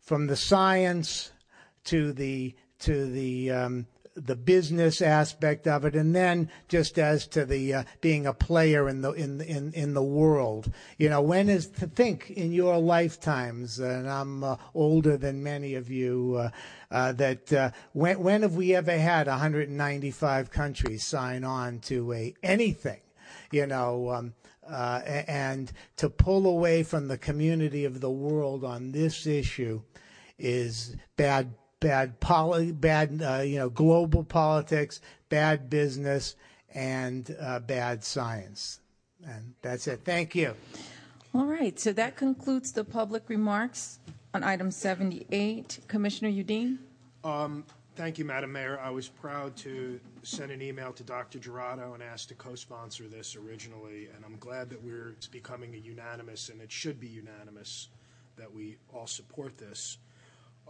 from 0.00 0.26
the 0.26 0.36
science 0.36 1.32
to 1.84 2.12
the 2.12 2.54
to 2.80 3.10
the 3.10 3.50
um, 3.50 3.86
the 4.16 4.34
business 4.34 5.02
aspect 5.02 5.66
of 5.68 5.84
it, 5.84 5.94
and 5.94 6.16
then 6.16 6.50
just 6.68 6.98
as 6.98 7.26
to 7.28 7.44
the 7.44 7.74
uh, 7.74 7.84
being 8.00 8.26
a 8.26 8.32
player 8.32 8.88
in 8.88 9.02
the 9.02 9.12
in 9.12 9.40
in 9.42 9.72
in 9.72 9.94
the 9.94 10.02
world. 10.02 10.72
You 10.96 11.10
know, 11.10 11.20
when 11.20 11.48
is 11.48 11.68
to 11.68 11.86
think 11.86 12.30
in 12.30 12.52
your 12.52 12.78
lifetimes, 12.78 13.78
and 13.78 14.08
I'm 14.08 14.42
uh, 14.42 14.56
older 14.74 15.16
than 15.16 15.42
many 15.42 15.74
of 15.74 15.90
you. 15.90 16.36
Uh, 16.38 16.50
uh, 16.88 17.12
that 17.12 17.52
uh, 17.52 17.70
when 17.92 18.20
when 18.20 18.42
have 18.42 18.54
we 18.54 18.74
ever 18.74 18.96
had 18.96 19.26
195 19.26 20.50
countries 20.50 21.04
sign 21.04 21.42
on 21.42 21.80
to 21.80 22.12
a 22.12 22.34
anything? 22.42 23.00
You 23.50 23.66
know. 23.66 24.10
Um, 24.10 24.34
uh, 24.68 25.00
and 25.28 25.70
to 25.96 26.10
pull 26.10 26.44
away 26.44 26.82
from 26.82 27.06
the 27.06 27.16
community 27.16 27.84
of 27.84 28.00
the 28.00 28.10
world 28.10 28.64
on 28.64 28.90
this 28.90 29.24
issue 29.24 29.80
is 30.38 30.96
bad 31.16 31.54
bad 31.80 32.18
poli- 32.20 32.72
bad 32.72 33.22
uh, 33.22 33.42
you 33.42 33.58
know 33.58 33.68
global 33.68 34.24
politics, 34.24 35.00
bad 35.28 35.68
business, 35.70 36.36
and 36.74 37.36
uh, 37.40 37.60
bad 37.60 38.04
science. 38.04 38.80
And 39.26 39.54
that's 39.62 39.86
it. 39.86 40.00
Thank 40.04 40.34
you. 40.34 40.54
All 41.34 41.46
right, 41.46 41.78
so 41.78 41.92
that 41.92 42.16
concludes 42.16 42.72
the 42.72 42.84
public 42.84 43.28
remarks 43.28 43.98
on 44.32 44.44
item 44.44 44.70
78. 44.70 45.80
Commissioner 45.88 46.30
Udine? 46.30 46.78
Um, 47.24 47.64
thank 47.94 48.18
you, 48.18 48.24
Madam 48.24 48.52
Mayor. 48.52 48.78
I 48.80 48.90
was 48.90 49.08
proud 49.08 49.56
to 49.56 50.00
send 50.22 50.50
an 50.50 50.62
email 50.62 50.92
to 50.92 51.02
Dr. 51.02 51.38
Jurado 51.38 51.94
and 51.94 52.02
ask 52.02 52.28
to 52.28 52.34
co-sponsor 52.34 53.08
this 53.08 53.36
originally, 53.36 54.08
and 54.14 54.24
I'm 54.24 54.36
glad 54.38 54.70
that 54.70 54.82
we're 54.82 55.10
it's 55.10 55.26
becoming 55.26 55.74
a 55.74 55.78
unanimous, 55.78 56.48
and 56.48 56.60
it 56.60 56.70
should 56.70 57.00
be 57.00 57.08
unanimous, 57.08 57.88
that 58.36 58.52
we 58.52 58.76
all 58.94 59.06
support 59.06 59.58
this 59.58 59.98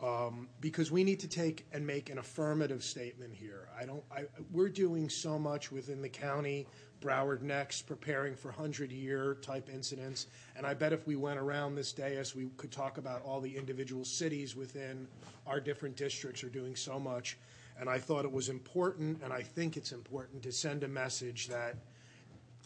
Um, 0.03 0.49
because 0.61 0.93
we 0.93 1.05
need 1.05 1.21
to 1.21 1.29
take 1.29 1.67
and 1.73 1.87
make 1.87 2.11
an 2.11 2.19
affirmative 2.19 2.85
statement 2.85 3.35
here. 3.35 3.69
I 3.79 3.87
don't. 3.87 4.05
I, 4.15 4.25
we're 4.53 4.69
doing 4.69 5.09
so 5.09 5.39
much 5.39 5.73
within 5.73 6.03
the 6.03 6.09
county. 6.09 6.67
Broward 7.01 7.43
next, 7.43 7.83
preparing 7.83 8.35
for 8.35 8.51
hundred-year 8.51 9.39
type 9.43 9.71
incidents, 9.73 10.27
and 10.57 10.67
I 10.67 10.75
bet 10.75 10.93
if 10.93 11.07
we 11.07 11.17
went 11.17 11.39
around 11.39 11.75
this 11.75 11.93
dais, 11.93 12.35
we 12.35 12.49
could 12.57 12.73
talk 12.73 12.99
about 12.99 13.23
all 13.23 13.41
the 13.41 13.57
individual 13.57 14.05
cities 14.05 14.57
within 14.57 15.07
our 15.47 15.61
different 15.61 15.97
districts 15.97 16.43
are 16.43 16.49
doing 16.49 16.75
so 16.75 16.99
much. 16.99 17.39
And 17.79 17.89
I 17.89 17.99
thought 17.99 18.25
it 18.25 18.33
was 18.33 18.49
important, 18.49 19.23
and 19.23 19.33
I 19.33 19.43
think 19.43 19.77
it's 19.77 19.93
important 19.93 20.43
to 20.43 20.53
send 20.53 20.85
a 20.85 20.89
message 20.89 21.49
that 21.49 21.77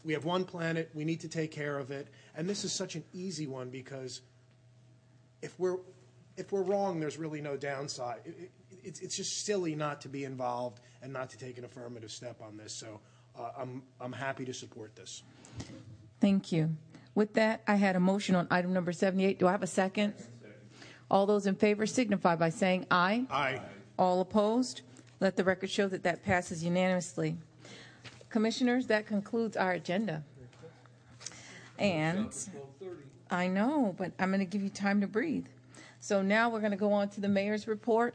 we 0.05 0.13
have 0.13 0.25
one 0.25 0.45
planet, 0.45 0.91
we 0.95 1.05
need 1.05 1.21
to 1.21 1.29
take 1.29 1.51
care 1.51 1.79
of 1.79 1.91
it, 1.91 2.09
and 2.37 2.49
this 2.49 2.65
is 2.65 2.73
such 2.73 2.95
an 2.95 3.05
easy 3.13 3.47
one 3.47 3.71
because 3.71 4.23
if 5.43 5.59
we're 5.59 5.79
if 6.41 6.53
we're 6.53 6.63
wrong, 6.63 6.99
there's 6.99 7.19
really 7.19 7.41
no 7.41 7.57
downside. 7.57 8.21
It, 8.25 8.35
it, 8.39 8.51
it's, 8.83 9.01
it's 9.01 9.17
just 9.17 9.45
silly 9.45 9.75
not 9.75 10.01
to 10.01 10.09
be 10.09 10.25
involved 10.25 10.81
and 11.03 11.13
not 11.13 11.29
to 11.31 11.39
take 11.39 11.59
an 11.59 11.65
affirmative 11.65 12.11
step 12.11 12.41
on 12.41 12.57
this. 12.57 12.73
So 12.73 13.01
uh, 13.39 13.51
I'm, 13.59 13.83
I'm 14.01 14.13
happy 14.13 14.47
to 14.47 14.55
support 14.55 14.97
this. 14.97 15.23
Thank 16.21 16.51
you. 16.51 16.75
With 17.15 17.35
that, 17.35 17.63
I 17.69 17.75
had 17.75 17.95
a 17.95 18.01
motion 18.01 18.35
on 18.35 18.47
item 18.51 18.73
number 18.73 18.93
78. 18.93 19.39
Do 19.39 19.47
I 19.47 19.53
have 19.53 19.63
a 19.63 19.67
second? 19.67 20.15
All 21.11 21.27
those 21.27 21.47
in 21.47 21.57
favor 21.57 21.87
signify 21.87 22.37
by 22.37 22.51
saying 22.51 22.87
aye. 22.91 23.27
Aye. 23.31 23.61
All 23.99 24.21
opposed? 24.21 24.83
Let 25.19 25.37
the 25.37 25.45
record 25.45 25.69
show 25.69 25.89
that 25.89 26.05
that 26.05 26.25
passes 26.25 26.65
unanimously. 26.65 27.37
Commissioners, 28.31 28.87
that 28.87 29.07
concludes 29.07 29.57
our 29.57 29.73
agenda. 29.73 30.25
And 31.79 32.33
I 33.31 33.49
know, 33.49 33.95
but 33.99 34.13
I'm 34.19 34.29
going 34.31 34.41
to 34.41 34.47
give 34.47 34.63
you 34.63 34.71
time 34.71 35.01
to 35.01 35.07
breathe. 35.07 35.47
So 36.01 36.23
now 36.23 36.49
we're 36.49 36.61
going 36.61 36.73
to 36.73 36.79
go 36.79 36.93
on 36.95 37.11
to 37.11 37.21
the 37.21 37.29
mayor's 37.29 37.69
report. 37.69 38.15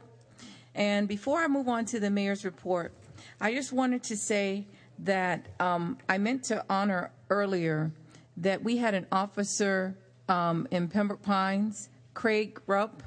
And 0.74 1.06
before 1.06 1.38
I 1.38 1.46
move 1.46 1.68
on 1.68 1.84
to 1.86 2.00
the 2.00 2.10
mayor's 2.10 2.44
report, 2.44 2.92
I 3.40 3.54
just 3.54 3.72
wanted 3.72 4.02
to 4.04 4.16
say 4.16 4.66
that 5.00 5.46
um, 5.60 5.98
I 6.08 6.18
meant 6.18 6.42
to 6.44 6.64
honor 6.68 7.10
earlier 7.30 7.92
that 8.38 8.62
we 8.62 8.76
had 8.76 8.94
an 8.94 9.06
officer 9.12 9.96
um, 10.28 10.66
in 10.70 10.88
Pembroke 10.88 11.22
Pines, 11.22 11.88
Craig 12.12 12.60
Rupp, 12.66 13.02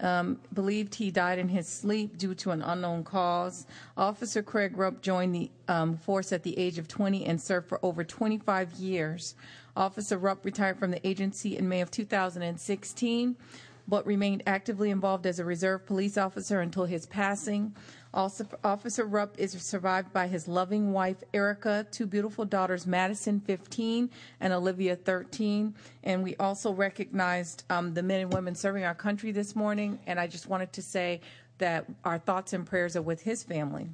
um, 0.00 0.38
believed 0.54 0.94
he 0.94 1.10
died 1.10 1.38
in 1.38 1.48
his 1.48 1.68
sleep 1.68 2.16
due 2.18 2.34
to 2.36 2.50
an 2.52 2.62
unknown 2.62 3.04
cause. 3.04 3.66
Officer 3.96 4.42
Craig 4.42 4.76
Rupp 4.76 5.02
joined 5.02 5.34
the 5.34 5.50
um, 5.66 5.96
force 5.96 6.32
at 6.32 6.44
the 6.44 6.56
age 6.58 6.78
of 6.78 6.88
20 6.88 7.26
and 7.26 7.40
served 7.40 7.68
for 7.68 7.78
over 7.84 8.04
25 8.04 8.72
years. 8.74 9.34
Officer 9.76 10.16
Rupp 10.16 10.44
retired 10.44 10.78
from 10.78 10.92
the 10.92 11.06
agency 11.06 11.56
in 11.56 11.68
May 11.68 11.80
of 11.80 11.90
2016 11.90 13.36
but 13.88 14.06
remained 14.06 14.42
actively 14.46 14.90
involved 14.90 15.26
as 15.26 15.38
a 15.38 15.44
reserve 15.44 15.86
police 15.86 16.18
officer 16.18 16.60
until 16.60 16.84
his 16.84 17.06
passing. 17.06 17.74
Also, 18.12 18.46
Officer 18.62 19.04
Rupp 19.04 19.34
is 19.38 19.52
survived 19.52 20.12
by 20.12 20.28
his 20.28 20.46
loving 20.46 20.92
wife, 20.92 21.22
Erica, 21.34 21.86
two 21.90 22.06
beautiful 22.06 22.44
daughters, 22.44 22.86
Madison, 22.86 23.40
15, 23.40 24.10
and 24.40 24.52
Olivia, 24.52 24.96
13. 24.96 25.74
And 26.04 26.22
we 26.22 26.36
also 26.36 26.72
recognized 26.72 27.64
um, 27.70 27.94
the 27.94 28.02
men 28.02 28.20
and 28.20 28.32
women 28.32 28.54
serving 28.54 28.84
our 28.84 28.94
country 28.94 29.32
this 29.32 29.56
morning. 29.56 29.98
And 30.06 30.20
I 30.20 30.26
just 30.26 30.48
wanted 30.48 30.72
to 30.74 30.82
say 30.82 31.20
that 31.58 31.86
our 32.04 32.18
thoughts 32.18 32.52
and 32.52 32.66
prayers 32.66 32.96
are 32.96 33.02
with 33.02 33.22
his 33.22 33.42
family. 33.42 33.88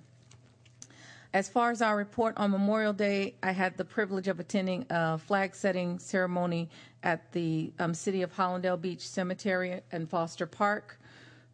As 1.34 1.48
far 1.48 1.72
as 1.72 1.82
our 1.82 1.96
report 1.96 2.36
on 2.36 2.52
Memorial 2.52 2.92
Day, 2.92 3.34
I 3.42 3.50
had 3.50 3.76
the 3.76 3.84
privilege 3.84 4.28
of 4.28 4.38
attending 4.38 4.86
a 4.88 5.18
flag 5.18 5.56
setting 5.56 5.98
ceremony 5.98 6.70
at 7.02 7.32
the 7.32 7.72
um, 7.80 7.92
City 7.92 8.22
of 8.22 8.32
Hallandale 8.32 8.80
Beach 8.80 9.00
Cemetery 9.00 9.80
and 9.90 10.08
Foster 10.08 10.46
Park. 10.46 11.00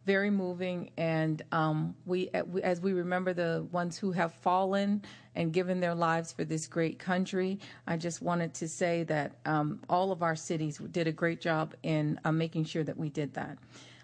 Very 0.05 0.29
moving, 0.29 0.91
and 0.97 1.41
um, 1.51 1.95
we, 2.05 2.29
as 2.63 2.79
we 2.79 2.93
remember 2.93 3.33
the 3.33 3.65
ones 3.71 3.97
who 3.97 4.11
have 4.11 4.35
fallen 4.35 5.01
and 5.33 5.51
given 5.51 5.79
their 5.79 5.95
lives 5.95 6.31
for 6.31 6.43
this 6.43 6.67
great 6.67 6.99
country, 6.99 7.59
I 7.87 7.97
just 7.97 8.21
wanted 8.21 8.53
to 8.55 8.67
say 8.67 9.03
that 9.05 9.37
um, 9.47 9.79
all 9.89 10.11
of 10.11 10.21
our 10.21 10.35
cities 10.35 10.77
did 10.91 11.07
a 11.07 11.11
great 11.11 11.41
job 11.41 11.73
in 11.81 12.19
uh, 12.23 12.31
making 12.31 12.65
sure 12.65 12.83
that 12.83 12.97
we 12.97 13.09
did 13.09 13.33
that. 13.33 13.57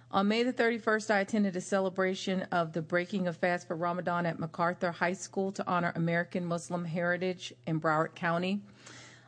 On 0.10 0.26
May 0.26 0.44
the 0.44 0.54
31st, 0.54 1.12
I 1.12 1.20
attended 1.20 1.58
a 1.58 1.62
celebration 1.62 2.44
of 2.44 2.72
the 2.72 2.82
breaking 2.82 3.28
of 3.28 3.36
fast 3.36 3.68
for 3.68 3.76
Ramadan 3.76 4.26
at 4.26 4.40
MacArthur 4.40 4.90
High 4.90 5.14
School 5.14 5.52
to 5.52 5.68
honor 5.68 5.92
American 5.96 6.46
Muslim 6.46 6.86
heritage 6.86 7.54
in 7.66 7.82
Broward 7.82 8.16
County. 8.16 8.62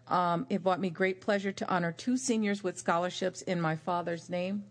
Um, 0.08 0.48
it 0.50 0.64
brought 0.64 0.80
me 0.80 0.90
great 0.90 1.20
pleasure 1.20 1.52
to 1.52 1.70
honor 1.70 1.92
two 1.92 2.16
seniors 2.16 2.64
with 2.64 2.78
scholarships 2.78 3.42
in 3.42 3.60
my 3.60 3.76
father's 3.76 4.30
name 4.30 4.64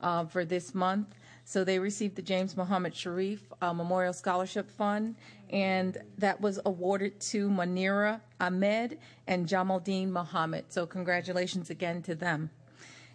uh, 0.00 0.26
for 0.26 0.44
this 0.44 0.72
month. 0.72 1.08
So 1.44 1.64
they 1.64 1.80
received 1.80 2.14
the 2.14 2.22
James 2.22 2.56
Muhammad 2.56 2.94
Sharif 2.94 3.52
uh, 3.60 3.72
Memorial 3.72 4.12
Scholarship 4.12 4.70
Fund, 4.70 5.16
and 5.50 5.98
that 6.18 6.40
was 6.40 6.60
awarded 6.64 7.18
to 7.20 7.50
Manira 7.50 8.20
Ahmed 8.40 8.98
and 9.26 9.48
Jamaldeen 9.48 10.10
Muhammad. 10.10 10.66
So 10.68 10.86
congratulations 10.86 11.70
again 11.70 12.02
to 12.02 12.14
them. 12.14 12.50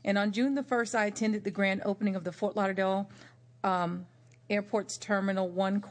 And 0.04 0.18
on 0.18 0.32
June 0.32 0.56
the 0.56 0.64
1st, 0.64 0.96
I 0.96 1.06
attended 1.06 1.44
the 1.44 1.52
grand 1.52 1.82
opening 1.86 2.16
of 2.16 2.24
the 2.24 2.32
Fort 2.32 2.56
Lauderdale 2.56 3.10
um, 3.64 4.06
Airport's 4.50 4.98
Terminal 4.98 5.48
1 5.48 5.82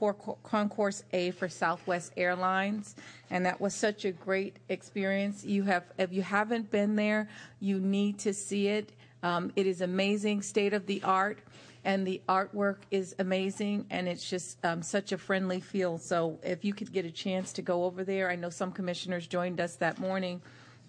Concourse 0.42 1.02
A 1.12 1.30
for 1.30 1.48
Southwest 1.48 2.12
Airlines. 2.16 2.94
And 3.30 3.46
that 3.46 3.60
was 3.60 3.74
such 3.74 4.04
a 4.04 4.12
great 4.12 4.58
experience. 4.68 5.44
You 5.44 5.62
have, 5.64 5.84
if 5.98 6.12
you 6.12 6.22
haven't 6.22 6.70
been 6.70 6.96
there, 6.96 7.28
you 7.58 7.80
need 7.80 8.18
to 8.20 8.34
see 8.34 8.68
it. 8.68 8.92
Um, 9.22 9.52
it 9.56 9.66
is 9.66 9.80
amazing, 9.80 10.42
state 10.42 10.72
of 10.72 10.86
the 10.86 11.02
art, 11.02 11.38
and 11.84 12.06
the 12.06 12.20
artwork 12.28 12.76
is 12.90 13.14
amazing, 13.18 13.86
and 13.90 14.08
it's 14.08 14.28
just 14.28 14.62
um, 14.64 14.82
such 14.82 15.12
a 15.12 15.18
friendly 15.18 15.60
feel. 15.60 15.98
So 15.98 16.38
if 16.42 16.64
you 16.64 16.72
could 16.72 16.92
get 16.92 17.04
a 17.04 17.10
chance 17.10 17.52
to 17.54 17.62
go 17.62 17.84
over 17.84 18.02
there, 18.04 18.30
I 18.30 18.36
know 18.36 18.50
some 18.50 18.72
commissioners 18.72 19.26
joined 19.26 19.60
us 19.60 19.76
that 19.76 19.98
morning, 19.98 20.40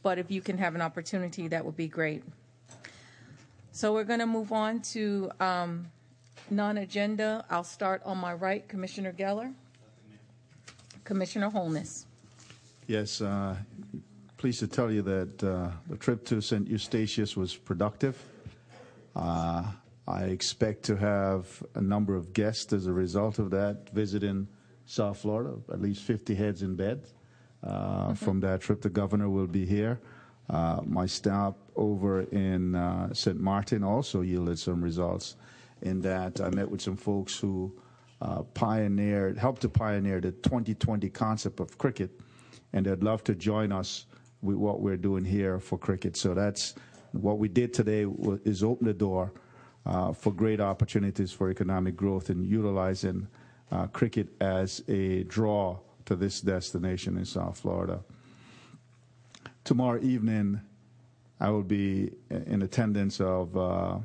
but 0.01 0.17
if 0.17 0.31
you 0.31 0.41
can 0.41 0.57
have 0.57 0.75
an 0.75 0.81
opportunity, 0.81 1.49
that 1.49 1.65
would 1.65 1.77
be 1.77 1.87
great. 1.87 2.23
So 3.73 3.93
we're 3.93 4.03
going 4.03 4.19
to 4.19 4.27
move 4.27 4.51
on 4.51 4.81
to 4.93 5.31
um, 5.39 5.87
non-agenda. 6.49 7.45
I'll 7.49 7.63
start 7.63 8.01
on 8.03 8.17
my 8.17 8.33
right, 8.33 8.67
Commissioner 8.67 9.13
Geller. 9.13 9.53
Commissioner 11.05 11.49
Holness. 11.49 12.05
Yes, 12.87 13.21
uh, 13.21 13.55
pleased 14.37 14.59
to 14.59 14.67
tell 14.67 14.91
you 14.91 15.01
that 15.03 15.43
uh, 15.43 15.69
the 15.87 15.95
trip 15.95 16.25
to 16.25 16.41
St. 16.41 16.67
Eustatius 16.67 17.37
was 17.37 17.55
productive. 17.55 18.21
Uh, 19.15 19.63
I 20.05 20.23
expect 20.23 20.83
to 20.83 20.97
have 20.97 21.63
a 21.75 21.81
number 21.81 22.15
of 22.15 22.33
guests 22.33 22.73
as 22.73 22.87
a 22.87 22.93
result 22.93 23.39
of 23.39 23.51
that 23.51 23.89
visiting 23.93 24.49
South 24.85 25.19
Florida, 25.19 25.55
at 25.71 25.81
least 25.81 26.03
50 26.03 26.35
heads 26.35 26.61
in 26.61 26.75
bed. 26.75 27.03
Uh, 27.63 27.69
mm-hmm. 27.69 28.13
From 28.15 28.41
that 28.41 28.59
trip, 28.59 28.81
the 28.81 28.89
governor 28.89 29.29
will 29.29 29.47
be 29.47 29.65
here. 29.65 30.01
Uh, 30.49 30.81
my 30.83 31.05
stop 31.05 31.57
over 31.75 32.21
in 32.21 32.75
uh, 32.75 33.13
St. 33.13 33.39
Martin 33.39 33.83
also 33.83 34.21
yielded 34.21 34.59
some 34.59 34.83
results 34.83 35.35
in 35.81 36.01
that 36.01 36.39
I 36.41 36.49
met 36.49 36.69
with 36.69 36.81
some 36.81 36.97
folks 36.97 37.37
who 37.37 37.73
uh, 38.21 38.43
pioneered, 38.53 39.37
helped 39.37 39.61
to 39.61 39.69
pioneer 39.69 40.21
the 40.21 40.31
2020 40.31 41.09
concept 41.09 41.59
of 41.59 41.77
cricket, 41.77 42.11
and 42.73 42.85
they'd 42.85 43.03
love 43.03 43.23
to 43.23 43.35
join 43.35 43.71
us 43.71 44.05
with 44.41 44.57
what 44.57 44.81
we're 44.81 44.97
doing 44.97 45.25
here 45.25 45.59
for 45.59 45.77
cricket. 45.77 46.15
So 46.15 46.33
that's 46.33 46.75
what 47.11 47.39
we 47.39 47.47
did 47.47 47.73
today 47.73 48.05
is 48.45 48.63
open 48.63 48.87
the 48.87 48.93
door 48.93 49.33
uh, 49.85 50.13
for 50.13 50.31
great 50.31 50.59
opportunities 50.59 51.31
for 51.31 51.49
economic 51.49 51.95
growth 51.95 52.29
and 52.29 52.45
utilizing 52.45 53.27
uh, 53.71 53.87
cricket 53.87 54.29
as 54.39 54.83
a 54.87 55.23
draw 55.23 55.79
to 56.05 56.15
this 56.15 56.41
destination 56.41 57.17
in 57.17 57.25
South 57.25 57.59
Florida. 57.59 58.03
Tomorrow 59.63 60.01
evening, 60.01 60.61
I 61.41 61.49
will 61.49 61.63
be 61.63 62.11
in 62.29 62.61
attendance 62.61 63.19
of 63.19 63.57
uh, 63.57 63.97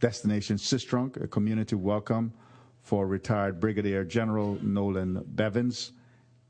Destination 0.00 0.56
Sistrunk, 0.56 1.22
a 1.22 1.28
community 1.28 1.76
welcome 1.76 2.32
for 2.80 3.06
retired 3.06 3.60
Brigadier 3.60 4.04
General 4.04 4.58
Nolen 4.62 5.22
Bivens 5.34 5.90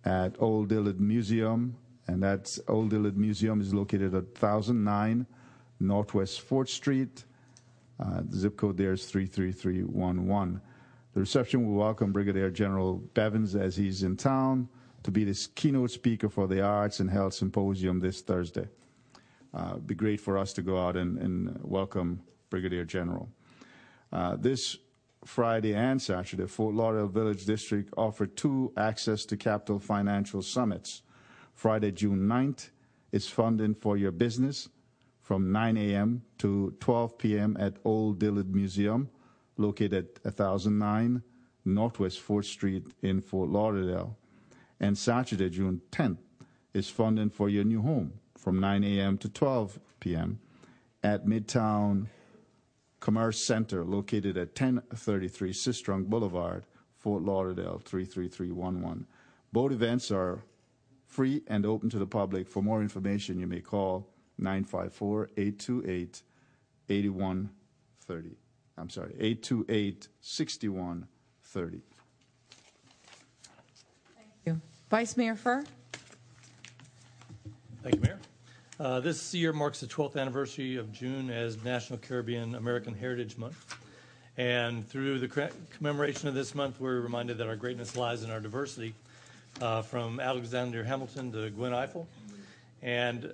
at 0.05 0.37
Old 0.39 0.69
Dillard 0.69 1.01
Museum. 1.01 1.77
And 2.07 2.23
that's 2.23 2.61
Old 2.69 2.91
Dillard 2.91 3.17
Museum 3.17 3.61
is 3.61 3.75
located 3.75 4.15
at 4.15 4.27
1009 4.41 5.27
Northwest 5.81 6.49
4th 6.49 6.69
Street. 6.69 7.25
Uh, 7.99 8.21
the 8.31 8.37
zip 8.37 8.57
code 8.57 8.77
there 8.77 8.93
is 8.93 9.07
33311. 9.07 10.61
The 11.15 11.21
reception 11.21 11.67
will 11.67 11.75
welcome 11.75 12.13
Brigadier 12.13 12.51
General 12.51 13.03
Bivens 13.13 13.61
as 13.61 13.75
he's 13.77 14.05
in 14.05 14.17
town 14.17 14.69
to 15.03 15.11
be 15.11 15.25
the 15.25 15.49
keynote 15.57 15.91
speaker 15.91 16.29
for 16.29 16.47
the 16.47 16.63
Arts 16.63 17.01
and 17.01 17.11
Health 17.11 17.35
Symposium 17.35 17.99
this 17.99 18.21
Thursday. 18.21 18.69
Uh, 19.55 19.77
be 19.77 19.95
great 19.95 20.21
for 20.21 20.37
us 20.37 20.53
to 20.53 20.63
go 20.63 20.79
out 20.79 20.97
and, 20.97 21.19
and 21.19 21.59
welcome 21.63 22.21
Brigadier 22.51 22.85
General. 22.85 23.29
Uh, 24.13 24.37
this 24.37 24.77
Friday 25.25 25.75
and 25.75 26.01
Saturday, 26.01 26.47
Fort 26.47 26.75
Lauderdale 26.75 27.09
Village 27.09 27.45
District 27.45 27.93
offered 27.97 28.37
two 28.37 28.73
Access 28.77 29.25
to 29.27 29.37
Capital 29.37 29.79
Financial 29.79 30.43
Summits. 30.43 31.03
Friday, 31.55 31.93
June 31.93 32.29
9th 32.29 32.71
is 33.11 33.29
funding 33.29 33.75
for 33.75 33.97
your 33.97 34.13
business 34.13 34.69
from 35.23 35.51
9 35.51 35.77
a.m. 35.77 36.23
to 36.39 36.75
12 36.81 37.19
p.m. 37.19 37.57
at 37.59 37.77
Old 37.85 38.19
Dillard 38.19 38.55
Museum, 38.55 39.11
located 39.57 40.09
at 40.25 40.39
1009 40.39 41.23
Northwest 41.65 42.27
4th 42.27 42.45
Street 42.45 42.87
in 43.03 43.21
Fort 43.21 43.51
Lauderdale. 43.51 44.17
And 44.81 44.97
Saturday, 44.97 45.51
June 45.51 45.83
10th, 45.91 46.19
is 46.73 46.89
funding 46.89 47.31
for 47.31 47.49
your 47.49 47.65
new 47.65 47.83
home 47.83 48.18
from 48.39 48.61
9 48.61 48.85
a.m. 48.85 49.19
to 49.19 49.29
12 49.29 49.79
p.m. 50.01 50.39
at 51.03 51.27
Midtown 51.27 52.07
Commerce 53.01 53.43
Center, 53.43 53.85
located 53.85 54.37
at 54.37 54.49
1033 54.61 55.53
Sistrunk 55.53 56.07
Boulevard, 56.07 56.65
Fort 56.97 57.23
Lauderdale 57.23 57.81
33311. 57.85 59.07
Both 59.53 59.73
events 59.73 60.11
are 60.11 60.43
free 61.07 61.43
and 61.47 61.67
open 61.67 61.91
to 61.91 61.99
the 61.99 62.07
public. 62.07 62.49
For 62.49 62.63
more 62.63 62.83
information, 62.83 63.39
you 63.39 63.47
may 63.47 63.61
call 63.61 64.09
954 64.39 65.31
828 65.37 66.23
8130. 66.89 68.37
I'm 68.77 68.91
sorry, 68.91 69.15
828 69.19 70.09
6130. 70.21 71.81
Thank 74.17 74.29
you. 74.45 74.61
Vice 74.91 75.17
Mayor 75.17 75.35
Furr? 75.35 75.65
Thank 77.91 78.05
you, 78.05 78.11
Mayor. 78.11 78.19
Uh, 78.79 79.01
This 79.01 79.33
year 79.33 79.51
marks 79.51 79.81
the 79.81 79.87
12th 79.87 80.21
anniversary 80.21 80.77
of 80.77 80.93
June 80.93 81.31
as 81.31 81.65
National 81.65 81.99
Caribbean 81.99 82.55
American 82.55 82.93
Heritage 82.93 83.39
Month. 83.39 83.79
And 84.37 84.87
through 84.87 85.21
the 85.21 85.51
commemoration 85.71 86.29
of 86.29 86.35
this 86.35 86.55
month, 86.55 86.79
we're 86.81 87.01
reminded 87.01 87.39
that 87.39 87.47
our 87.47 87.57
greatness 87.57 87.97
lies 87.97 88.25
in 88.25 88.31
our 88.31 88.41
diversity, 88.41 88.93
uh, 89.63 89.81
from 89.81 90.21
Alexander 90.21 90.85
Hamilton 90.85 91.33
to 91.33 91.49
Gwen 91.49 91.73
Ifill. 91.73 92.05
And 92.83 93.33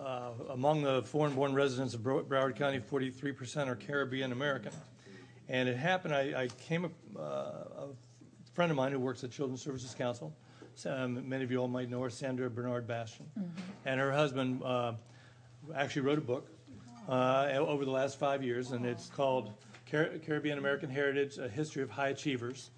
uh, 0.00 0.30
among 0.48 0.80
the 0.80 1.02
foreign-born 1.02 1.52
residents 1.52 1.92
of 1.92 2.00
Broward 2.00 2.56
County, 2.56 2.80
43% 2.80 3.66
are 3.66 3.76
Caribbean 3.76 4.32
American. 4.32 4.72
And 5.50 5.68
it 5.68 5.76
happened, 5.76 6.14
I, 6.14 6.44
I 6.44 6.48
came, 6.48 6.86
uh, 6.86 7.20
a 7.20 7.88
friend 8.54 8.70
of 8.70 8.78
mine 8.78 8.92
who 8.92 8.98
works 8.98 9.24
at 9.24 9.30
Children's 9.30 9.60
Services 9.60 9.92
Council, 9.92 10.32
um, 10.86 11.28
many 11.28 11.44
of 11.44 11.50
you 11.50 11.58
all 11.58 11.68
might 11.68 11.90
know 11.90 12.02
her, 12.02 12.10
Sandra 12.10 12.50
Bernard 12.50 12.86
Bastian. 12.86 13.26
And 13.84 14.00
her 14.00 14.12
husband 14.12 14.62
uh, 14.62 14.92
actually 15.74 16.02
wrote 16.02 16.18
a 16.18 16.22
book 16.22 16.48
uh, 17.08 17.48
over 17.56 17.84
the 17.84 17.90
last 17.90 18.18
five 18.18 18.42
years, 18.42 18.72
and 18.72 18.86
it's 18.86 19.08
called 19.08 19.52
Car- 19.90 20.10
Caribbean 20.24 20.58
American 20.58 20.90
Heritage: 20.90 21.38
A 21.38 21.48
History 21.48 21.82
of 21.82 21.90
High 21.90 22.08
Achievers. 22.08 22.70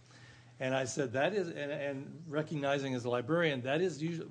And 0.61 0.75
I 0.75 0.85
said 0.85 1.13
that 1.15 1.35
is, 1.35 1.49
and, 1.49 1.73
and 1.73 2.23
recognizing 2.29 2.95
as 2.95 3.05
a 3.05 3.11
librarian, 3.11 3.63
that 3.63 3.81
is 3.81 4.01
usually 4.01 4.29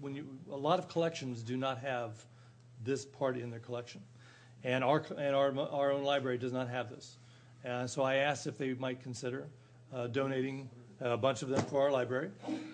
when 0.00 0.14
you 0.14 0.26
a 0.50 0.56
lot 0.56 0.78
of 0.78 0.88
collections 0.88 1.42
do 1.42 1.56
not 1.56 1.78
have 1.78 2.24
this 2.84 3.04
part 3.06 3.36
in 3.38 3.50
their 3.50 3.60
collection, 3.60 4.02
and 4.64 4.84
our 4.84 5.02
and 5.16 5.34
our 5.34 5.58
our 5.70 5.92
own 5.92 6.04
library 6.04 6.38
does 6.38 6.52
not 6.52 6.68
have 6.68 6.90
this. 6.90 7.16
And 7.64 7.88
so 7.88 8.02
I 8.02 8.16
asked 8.16 8.46
if 8.46 8.58
they 8.58 8.74
might 8.74 9.02
consider 9.02 9.46
uh, 9.94 10.08
donating 10.08 10.68
a 11.02 11.16
bunch 11.16 11.42
of 11.42 11.48
them 11.48 11.62
for 11.64 11.82
our 11.82 11.90
library, 11.90 12.30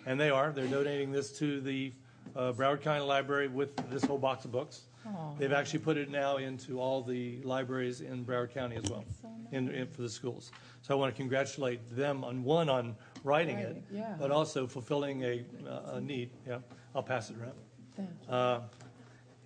and 0.06 0.20
they 0.20 0.30
are. 0.30 0.52
They're 0.52 0.66
donating 0.66 1.10
this 1.12 1.32
to 1.38 1.60
the 1.60 1.92
uh, 2.36 2.52
Broward 2.52 2.82
County 2.82 3.00
Library 3.00 3.48
with 3.48 3.74
this 3.90 4.04
whole 4.04 4.18
box 4.18 4.44
of 4.44 4.52
books. 4.52 4.82
Aw. 5.06 5.34
They've 5.38 5.52
actually 5.52 5.78
put 5.80 5.96
it 5.96 6.10
now 6.10 6.36
into 6.36 6.80
all 6.80 7.02
the 7.02 7.40
libraries 7.42 8.00
in 8.02 8.24
Broward 8.24 8.52
County 8.52 8.76
as 8.76 8.90
well, 8.90 9.04
in, 9.52 9.70
in, 9.70 9.86
for 9.86 10.02
the 10.02 10.10
schools. 10.10 10.52
So 10.82 10.94
I 10.94 10.98
want 10.98 11.14
to 11.14 11.16
congratulate 11.16 11.80
them 11.96 12.24
on 12.24 12.44
one 12.44 12.68
on 12.68 12.94
writing 13.24 13.58
it, 13.58 13.66
Writing, 13.66 13.84
yeah. 13.90 14.14
but 14.18 14.30
also 14.30 14.66
fulfilling 14.66 15.22
a, 15.24 15.44
uh, 15.66 15.94
a 15.94 16.00
need. 16.00 16.30
Yeah, 16.46 16.58
I'll 16.94 17.02
pass 17.02 17.30
it 17.30 17.36
around. 17.40 17.52
Thank 17.96 18.10
Uh, 18.28 18.60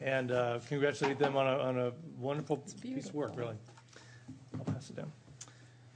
and 0.00 0.32
uh, 0.32 0.58
congratulate 0.68 1.18
them 1.18 1.36
on 1.36 1.46
a, 1.46 1.58
on 1.58 1.78
a 1.78 1.92
wonderful 2.18 2.56
piece 2.82 3.08
of 3.08 3.14
work, 3.14 3.32
really. 3.36 3.56
I'll 4.58 4.64
pass 4.64 4.90
it 4.90 4.96
down. 4.96 5.12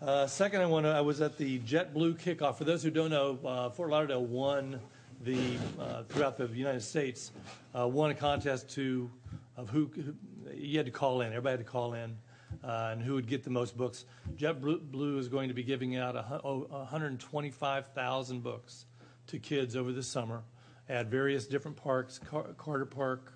Uh, 0.00 0.26
second, 0.26 0.60
I 0.60 0.66
want 0.66 0.84
to. 0.84 0.90
I 0.90 1.00
was 1.00 1.22
at 1.22 1.38
the 1.38 1.58
JetBlue 1.60 2.20
kickoff. 2.20 2.56
For 2.56 2.64
those 2.64 2.82
who 2.82 2.90
don't 2.90 3.08
know, 3.08 3.38
uh, 3.42 3.70
Fort 3.70 3.88
Lauderdale 3.88 4.24
won 4.24 4.78
the 5.22 5.56
uh, 5.80 6.02
throughout 6.02 6.36
the 6.36 6.46
United 6.48 6.82
States 6.82 7.32
uh, 7.74 7.88
won 7.88 8.10
a 8.10 8.14
contest 8.14 8.68
to 8.72 9.10
of 9.56 9.70
who, 9.70 9.90
who 9.94 10.14
you 10.54 10.76
had 10.76 10.84
to 10.84 10.92
call 10.92 11.22
in. 11.22 11.28
Everybody 11.28 11.52
had 11.52 11.60
to 11.60 11.64
call 11.64 11.94
in, 11.94 12.14
uh, 12.62 12.90
and 12.92 13.00
who 13.00 13.14
would 13.14 13.26
get 13.26 13.42
the 13.42 13.48
most 13.48 13.74
books. 13.74 14.04
JetBlue 14.36 14.90
Blue 14.90 15.16
is 15.16 15.28
going 15.28 15.48
to 15.48 15.54
be 15.54 15.62
giving 15.62 15.96
out 15.96 16.14
a, 16.14 16.22
hu- 16.22 16.40
oh, 16.44 16.66
125,000 16.68 18.42
books 18.42 18.84
to 19.28 19.38
kids 19.38 19.76
over 19.76 19.92
the 19.92 20.02
summer 20.02 20.42
at 20.90 21.06
various 21.06 21.46
different 21.46 21.74
parks. 21.74 22.18
Car- 22.18 22.48
Carter 22.58 22.84
Park. 22.84 23.32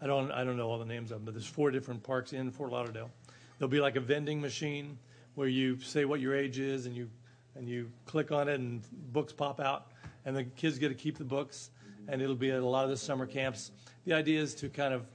I 0.00 0.06
don't 0.06 0.30
I 0.30 0.44
don't 0.44 0.56
know 0.56 0.68
all 0.70 0.78
the 0.78 0.84
names 0.84 1.10
of 1.10 1.16
them, 1.18 1.24
but 1.24 1.34
there's 1.34 1.44
four 1.44 1.72
different 1.72 2.04
parks 2.04 2.32
in 2.32 2.52
Fort 2.52 2.70
Lauderdale. 2.70 3.10
There'll 3.58 3.68
be 3.68 3.80
like 3.80 3.96
a 3.96 4.00
vending 4.00 4.40
machine 4.40 4.96
where 5.38 5.46
you 5.46 5.78
say 5.80 6.04
what 6.04 6.18
your 6.18 6.34
age 6.34 6.58
is 6.58 6.86
and 6.86 6.96
you 6.96 7.08
and 7.54 7.68
you 7.68 7.88
click 8.06 8.32
on 8.32 8.48
it 8.48 8.58
and 8.58 8.82
books 9.12 9.32
pop 9.32 9.60
out 9.60 9.92
and 10.24 10.36
the 10.36 10.42
kids 10.42 10.80
get 10.80 10.88
to 10.88 10.96
keep 10.96 11.16
the 11.16 11.24
books 11.24 11.70
and 12.08 12.20
it'll 12.20 12.34
be 12.34 12.50
at 12.50 12.58
a 12.58 12.66
lot 12.66 12.82
of 12.82 12.90
the 12.90 12.96
summer 12.96 13.24
camps. 13.24 13.70
The 14.04 14.14
idea 14.14 14.40
is 14.40 14.52
to 14.56 14.68
kind 14.68 14.94
of 14.94 15.06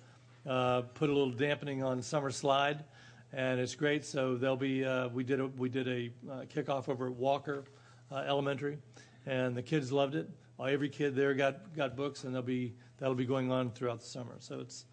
uh, 0.48 0.82
put 0.94 1.10
a 1.10 1.14
little 1.14 1.34
dampening 1.34 1.84
on 1.84 2.02
summer 2.02 2.32
slide, 2.32 2.86
and 3.34 3.60
it's 3.60 3.76
great. 3.76 4.06
So 4.06 4.38
there'll 4.38 4.56
be 4.56 4.86
uh, 4.86 5.10
we 5.10 5.26
did 5.26 5.42
a 5.42 5.48
we 5.48 5.68
did 5.68 5.90
a 5.90 6.10
uh, 6.32 6.46
kickoff 6.46 6.88
over 6.88 7.08
at 7.08 7.14
Walker 7.16 7.66
uh, 8.10 8.24
Elementary, 8.26 8.78
and 9.26 9.58
the 9.58 9.64
kids 9.64 9.92
loved 9.92 10.16
it. 10.16 10.30
Uh, 10.58 10.64
every 10.64 10.88
kid 10.88 11.18
there 11.18 11.34
got 11.34 11.76
got 11.76 11.98
books, 11.98 12.24
and 12.24 12.34
they'll 12.34 12.42
be 12.42 12.76
that'll 12.98 13.14
be 13.14 13.26
going 13.26 13.52
on 13.52 13.72
throughout 13.72 14.00
the 14.00 14.08
summer. 14.08 14.36
So 14.40 14.62
it's 14.62 14.86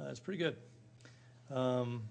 uh, 0.00 0.04
it's 0.04 0.20
pretty 0.20 0.38
good. 0.38 0.56
Um, 1.50 2.04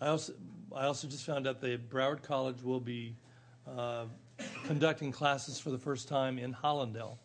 I 0.00 0.08
also 0.08 0.32
I 0.74 0.84
also 0.84 1.08
just 1.08 1.24
found 1.24 1.46
out 1.46 1.60
that 1.62 1.88
Broward 1.88 2.22
College 2.22 2.62
will 2.62 2.80
be 2.80 3.16
uh, 3.66 4.04
conducting 4.66 5.12
classes 5.12 5.58
for 5.58 5.70
the 5.70 5.78
first 5.78 6.08
time 6.08 6.38
in 6.38 6.52
Hollandale, 6.52 7.16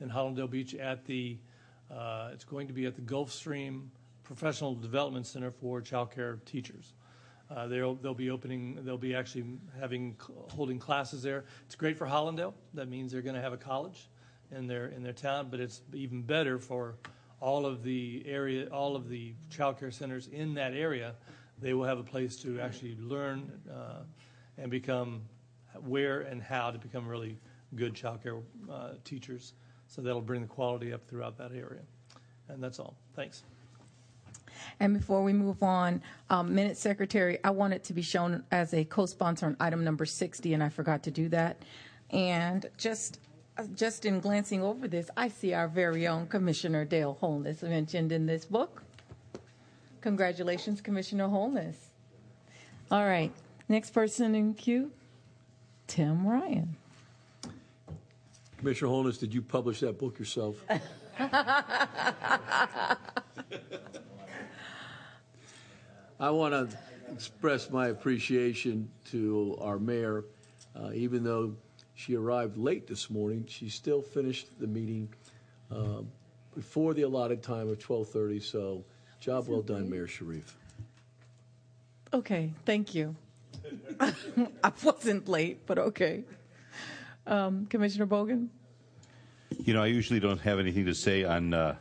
in 0.00 0.10
Hollandale 0.10 0.50
Beach 0.50 0.74
at 0.74 1.04
the 1.06 1.38
uh, 1.90 2.30
it's 2.32 2.44
going 2.44 2.66
to 2.66 2.72
be 2.72 2.86
at 2.86 2.94
the 2.94 3.02
Gulfstream 3.02 3.88
Professional 4.24 4.74
Development 4.74 5.26
Center 5.26 5.50
for 5.50 5.80
Child 5.80 6.10
Care 6.10 6.38
Teachers. 6.46 6.94
Uh, 7.50 7.66
they'll 7.66 7.94
they'll 7.96 8.14
be 8.14 8.30
opening 8.30 8.78
they'll 8.82 8.96
be 8.96 9.14
actually 9.14 9.44
having 9.78 10.16
holding 10.50 10.78
classes 10.78 11.22
there. 11.22 11.44
It's 11.66 11.74
great 11.74 11.96
for 11.96 12.06
Hollandale. 12.06 12.54
That 12.74 12.88
means 12.88 13.12
they're 13.12 13.22
going 13.22 13.36
to 13.36 13.42
have 13.42 13.52
a 13.52 13.58
college 13.58 14.08
in 14.50 14.66
their 14.66 14.86
in 14.88 15.02
their 15.02 15.12
town, 15.12 15.48
but 15.50 15.60
it's 15.60 15.82
even 15.92 16.22
better 16.22 16.58
for 16.58 16.96
all 17.40 17.66
of 17.66 17.82
the 17.82 18.22
area 18.26 18.68
all 18.68 18.96
of 18.96 19.08
the 19.08 19.34
child 19.50 19.78
care 19.78 19.90
centers 19.90 20.28
in 20.28 20.54
that 20.54 20.74
area 20.74 21.14
they 21.62 21.72
will 21.74 21.84
have 21.84 21.98
a 21.98 22.04
place 22.04 22.36
to 22.38 22.60
actually 22.60 22.96
learn 23.00 23.50
uh, 23.72 24.02
and 24.58 24.70
become 24.70 25.22
where 25.86 26.22
and 26.22 26.42
how 26.42 26.70
to 26.70 26.78
become 26.78 27.06
really 27.06 27.38
good 27.76 27.94
child 27.94 28.22
care 28.22 28.36
uh, 28.70 28.90
teachers. 29.04 29.54
So 29.86 30.02
that'll 30.02 30.20
bring 30.20 30.42
the 30.42 30.48
quality 30.48 30.92
up 30.92 31.06
throughout 31.06 31.38
that 31.38 31.52
area. 31.52 31.82
And 32.48 32.62
that's 32.62 32.78
all. 32.78 32.96
Thanks. 33.14 33.42
And 34.80 34.98
before 34.98 35.22
we 35.22 35.32
move 35.32 35.62
on, 35.62 36.02
um, 36.30 36.54
Minute 36.54 36.76
Secretary, 36.76 37.38
I 37.44 37.50
want 37.50 37.72
it 37.72 37.84
to 37.84 37.92
be 37.92 38.02
shown 38.02 38.44
as 38.50 38.74
a 38.74 38.84
co-sponsor 38.84 39.46
on 39.46 39.56
item 39.60 39.84
number 39.84 40.04
60, 40.04 40.52
and 40.54 40.62
I 40.62 40.68
forgot 40.68 41.02
to 41.04 41.10
do 41.10 41.28
that. 41.30 41.62
And 42.10 42.66
just 42.76 43.18
uh, 43.58 43.64
just 43.74 44.06
in 44.06 44.20
glancing 44.20 44.62
over 44.62 44.88
this, 44.88 45.10
I 45.16 45.28
see 45.28 45.52
our 45.52 45.68
very 45.68 46.06
own 46.06 46.26
Commissioner 46.26 46.84
Dale 46.84 47.16
Holness 47.20 47.62
mentioned 47.62 48.12
in 48.12 48.26
this 48.26 48.44
book. 48.44 48.82
Congratulations, 50.02 50.80
Commissioner 50.80 51.28
Holness. 51.28 51.76
All 52.90 53.06
right, 53.06 53.32
next 53.68 53.90
person 53.90 54.34
in 54.34 54.52
queue, 54.52 54.90
Tim 55.86 56.26
Ryan. 56.26 56.76
Commissioner 58.58 58.90
Holness, 58.90 59.18
did 59.18 59.32
you 59.32 59.40
publish 59.40 59.80
that 59.80 59.98
book 59.98 60.18
yourself? 60.18 60.56
I 66.20 66.30
want 66.30 66.52
to 66.52 66.68
express 67.12 67.70
my 67.70 67.88
appreciation 67.88 68.88
to 69.10 69.56
our 69.60 69.78
mayor. 69.78 70.24
Uh, 70.74 70.90
even 70.94 71.22
though 71.22 71.54
she 71.94 72.16
arrived 72.16 72.56
late 72.56 72.86
this 72.86 73.08
morning, 73.10 73.44
she 73.48 73.68
still 73.68 74.02
finished 74.02 74.48
the 74.58 74.66
meeting 74.66 75.08
uh, 75.70 76.02
before 76.54 76.94
the 76.94 77.02
allotted 77.02 77.42
time 77.42 77.68
of 77.68 77.78
12:30. 77.78 78.42
So, 78.42 78.84
job 79.22 79.46
well 79.46 79.62
done, 79.62 79.88
Mayor 79.88 80.08
Sharief. 80.08 80.42
Okay, 82.12 82.52
thank 82.66 82.92
you. 82.92 83.14
I 84.00 84.72
wasn't 84.82 85.28
late, 85.28 85.64
but 85.64 85.78
okay. 85.78 86.24
Um, 87.28 87.66
Commissioner 87.66 88.06
Bogen? 88.06 88.48
You 89.60 89.74
know, 89.74 89.82
I 89.82 89.86
usually 89.86 90.18
don't 90.18 90.40
have 90.40 90.58
anything 90.58 90.86
to 90.86 90.94
say 90.94 91.22
on 91.22 91.54
uh, 91.54 91.76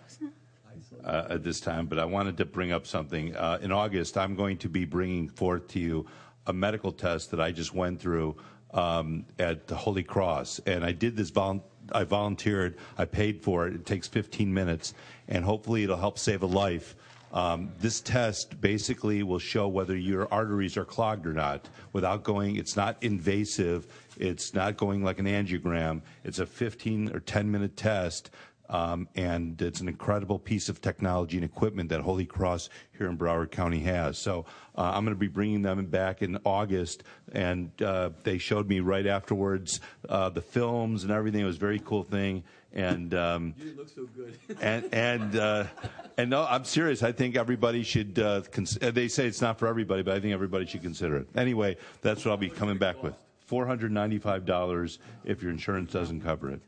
uh, 1.04 1.28
at 1.32 1.44
this 1.44 1.60
time, 1.60 1.88
but 1.88 1.98
I 1.98 2.06
wanted 2.06 2.38
to 2.38 2.46
bring 2.46 2.72
up 2.72 2.86
something. 2.86 3.36
Uh, 3.36 3.58
in 3.60 3.72
August, 3.72 4.20
I'm 4.20 4.36
going 4.36 4.58
to 4.58 4.70
be 4.70 4.86
bringing 4.86 5.28
forth 5.28 5.68
to 5.70 5.80
you 5.80 6.06
a 6.46 6.54
medical 6.54 6.92
test 6.92 7.32
that 7.32 7.42
I 7.42 7.52
just 7.52 7.74
went 7.74 8.00
through 8.00 8.36
um, 8.72 9.26
at 9.40 9.66
the 9.66 9.76
Holy 9.76 10.04
Cross, 10.04 10.60
and 10.68 10.86
I 10.86 10.92
did 10.92 11.16
this. 11.16 11.32
Vol- 11.32 11.66
I 11.92 12.04
volunteered. 12.04 12.78
I 13.00 13.06
paid 13.06 13.42
for 13.42 13.68
it. 13.68 13.74
It 13.74 13.86
takes 13.88 14.08
15 14.08 14.54
minutes, 14.54 14.94
and 15.28 15.44
hopefully, 15.44 15.84
it'll 15.84 15.98
help 15.98 16.20
save 16.20 16.44
a 16.44 16.46
life. 16.46 16.96
Um, 17.34 17.72
this 17.80 18.02
test 18.02 18.60
basically 18.60 19.24
will 19.24 19.40
show 19.40 19.68
whether 19.68 19.96
your 19.96 20.32
arteries 20.34 20.76
are 20.76 20.86
clogged 20.86 21.26
or 21.26 21.34
not 21.34 21.70
without 21.94 22.24
going, 22.24 22.58
it's 22.58 22.76
not 22.76 22.98
invasive, 23.02 23.88
it's 24.18 24.54
not 24.54 24.78
going 24.78 25.04
like 25.04 25.20
an 25.20 25.26
angiogram. 25.26 26.02
It's 26.24 26.40
a 26.40 26.46
15 26.46 27.16
or 27.16 27.20
10 27.22 27.50
minute 27.50 27.78
test, 27.78 28.32
um, 28.70 29.08
and 29.16 29.62
it's 29.62 29.82
an 29.82 29.88
incredible 29.88 30.40
piece 30.40 30.70
of 30.70 30.82
technology 30.82 31.38
and 31.38 31.46
equipment 31.46 31.90
that 31.90 32.02
Holy 32.02 32.26
Cross 32.26 32.70
here 32.98 33.08
in 33.08 33.18
Broward 33.18 33.52
County 33.52 33.80
has. 33.80 34.18
So 34.18 34.46
uh, 34.78 34.92
I'm 34.94 35.04
going 35.04 35.16
to 35.16 35.20
be 35.20 35.28
bringing 35.28 35.62
them 35.62 35.86
back 35.86 36.22
in 36.22 36.38
August, 36.46 37.04
and 37.34 37.70
uh, 37.82 38.12
they 38.24 38.38
showed 38.38 38.68
me 38.68 38.80
right 38.80 39.06
afterwards 39.06 39.82
uh, 40.08 40.30
the 40.30 40.42
films 40.42 41.04
and 41.04 41.12
everything. 41.12 41.42
It 41.42 41.46
was 41.46 41.58
a 41.58 41.60
very 41.60 41.80
cool 41.80 42.04
thing. 42.04 42.44
And 42.74 43.14
um, 43.14 43.54
You 43.58 43.66
didn't 43.66 43.78
look 43.78 43.90
so 43.90 44.08
good. 44.16 44.38
and 44.62 44.94
and 44.94 45.36
uh, 45.36 45.66
and 46.18 46.30
no, 46.30 46.46
I'm 46.46 46.64
serious. 46.64 47.04
I 47.04 47.12
think 47.12 47.36
everybody 47.36 47.84
should. 47.84 48.18
Uh, 48.18 48.42
cons- 48.52 48.78
uh, 48.82 48.92
they 48.92 49.08
say 49.10 49.28
it's 49.28 49.42
not 49.42 49.60
for 49.60 49.68
everybody, 49.68 50.04
but 50.04 50.16
I 50.16 50.20
think 50.22 50.34
everybody 50.34 50.66
should 50.66 50.82
consider 50.82 51.18
it. 51.18 51.28
Anyway, 51.36 51.76
that's 52.02 52.24
what 52.24 52.32
I'll 52.32 52.38
be 52.38 52.50
coming 52.50 52.78
back 52.78 53.04
with. 53.04 53.16
Four 53.46 53.66
hundred 53.66 53.92
ninety-five 53.92 54.46
dollars 54.46 55.00
if 55.26 55.42
your 55.42 55.52
insurance 55.52 55.92
doesn't 55.92 56.22
cover 56.22 56.52
it. 56.52 56.62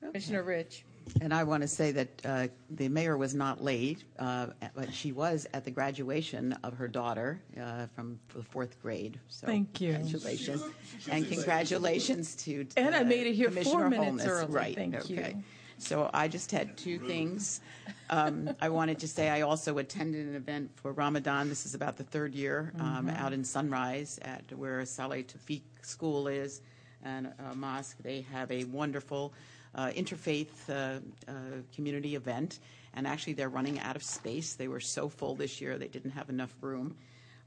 Commissioner 0.00 0.42
Rich? 0.42 0.84
And 1.20 1.32
I 1.34 1.44
want 1.44 1.62
to 1.62 1.68
say 1.68 1.92
that 1.92 2.08
uh, 2.24 2.48
the 2.70 2.88
mayor 2.88 3.16
was 3.16 3.34
not 3.34 3.62
late, 3.62 4.04
uh, 4.18 4.46
but 4.74 4.92
she 4.92 5.12
was 5.12 5.46
at 5.52 5.64
the 5.64 5.70
graduation 5.70 6.52
of 6.64 6.74
her 6.74 6.88
daughter 6.88 7.40
uh, 7.60 7.86
from 7.94 8.18
the 8.34 8.42
fourth 8.42 8.80
grade. 8.80 9.18
So 9.28 9.46
Thank 9.46 9.80
you. 9.80 9.92
Congratulations. 9.94 10.62
And 11.10 11.28
congratulations 11.28 12.34
to 12.36 12.66
And 12.76 12.94
I 12.94 13.00
uh, 13.00 13.04
made 13.04 13.26
it 13.26 13.34
here 13.34 13.50
four 13.50 13.88
minutes 13.88 14.06
Holness. 14.24 14.26
early. 14.26 14.52
Right. 14.52 14.74
Thank 14.74 14.94
okay. 14.96 15.34
you. 15.36 15.42
So 15.78 16.08
I 16.14 16.28
just 16.28 16.50
had 16.52 16.76
two 16.76 16.98
things. 16.98 17.60
Um, 18.08 18.54
I 18.60 18.68
wanted 18.68 18.98
to 19.00 19.08
say 19.08 19.28
I 19.28 19.40
also 19.42 19.78
attended 19.78 20.26
an 20.28 20.36
event 20.36 20.70
for 20.76 20.92
Ramadan. 20.92 21.48
This 21.48 21.66
is 21.66 21.74
about 21.74 21.96
the 21.96 22.04
third 22.04 22.34
year 22.34 22.72
um, 22.78 23.08
Mhm. 23.08 23.18
out 23.18 23.32
in 23.32 23.44
Sunrise 23.44 24.18
at 24.22 24.44
where 24.56 24.84
Salah 24.86 25.16
Tawfik 25.22 25.62
School 25.82 26.28
is 26.28 26.60
and 27.02 27.32
a 27.50 27.54
mosque. 27.54 27.96
They 28.02 28.20
have 28.32 28.50
a 28.52 28.64
wonderful 28.64 29.34
interfaith 29.76 30.48
uh, 30.68 31.00
uh, 31.28 31.32
community 31.74 32.14
event, 32.14 32.58
and 32.94 33.06
actually 33.06 33.32
they're 33.32 33.48
running 33.48 33.80
out 33.80 33.96
of 33.96 34.02
space. 34.02 34.54
They 34.54 34.68
were 34.68 34.80
so 34.80 35.08
full 35.08 35.34
this 35.34 35.60
year 35.60 35.78
they 35.78 35.88
didn't 35.88 36.12
have 36.12 36.30
enough 36.30 36.54
room, 36.60 36.96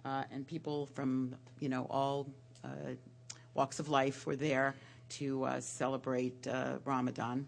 uh, 0.05 0.23
and 0.31 0.45
people 0.47 0.87
from 0.87 1.35
you 1.59 1.69
know 1.69 1.87
all 1.89 2.27
uh, 2.63 2.95
walks 3.53 3.79
of 3.79 3.89
life 3.89 4.25
were 4.25 4.35
there 4.35 4.75
to 5.09 5.43
uh, 5.45 5.59
celebrate 5.61 6.47
uh, 6.47 6.77
Ramadan. 6.85 7.47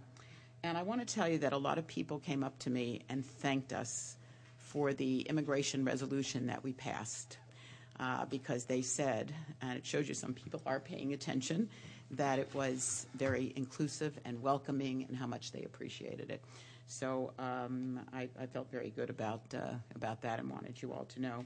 And 0.63 0.77
I 0.77 0.83
want 0.83 1.05
to 1.05 1.13
tell 1.13 1.27
you 1.27 1.37
that 1.39 1.53
a 1.53 1.57
lot 1.57 1.77
of 1.77 1.87
people 1.87 2.19
came 2.19 2.43
up 2.43 2.57
to 2.59 2.69
me 2.69 3.01
and 3.09 3.25
thanked 3.25 3.71
us 3.71 4.17
for 4.57 4.93
the 4.93 5.21
immigration 5.21 5.85
resolution 5.85 6.47
that 6.47 6.63
we 6.63 6.73
passed 6.73 7.37
uh, 7.99 8.25
because 8.25 8.65
they 8.65 8.81
said, 8.81 9.33
and 9.61 9.77
it 9.77 9.85
shows 9.85 10.07
you 10.07 10.13
some 10.13 10.33
people 10.33 10.61
are 10.65 10.79
paying 10.79 11.13
attention, 11.13 11.69
that 12.11 12.39
it 12.39 12.53
was 12.53 13.05
very 13.15 13.53
inclusive 13.55 14.19
and 14.25 14.41
welcoming 14.41 15.05
and 15.07 15.15
how 15.15 15.27
much 15.27 15.51
they 15.51 15.63
appreciated 15.63 16.29
it. 16.29 16.41
So 16.87 17.31
um, 17.37 17.99
I, 18.11 18.29
I 18.39 18.47
felt 18.47 18.71
very 18.71 18.89
good 18.89 19.09
about, 19.09 19.41
uh, 19.53 19.73
about 19.95 20.21
that 20.23 20.39
and 20.39 20.49
wanted 20.49 20.81
you 20.81 20.91
all 20.91 21.05
to 21.05 21.21
know. 21.21 21.45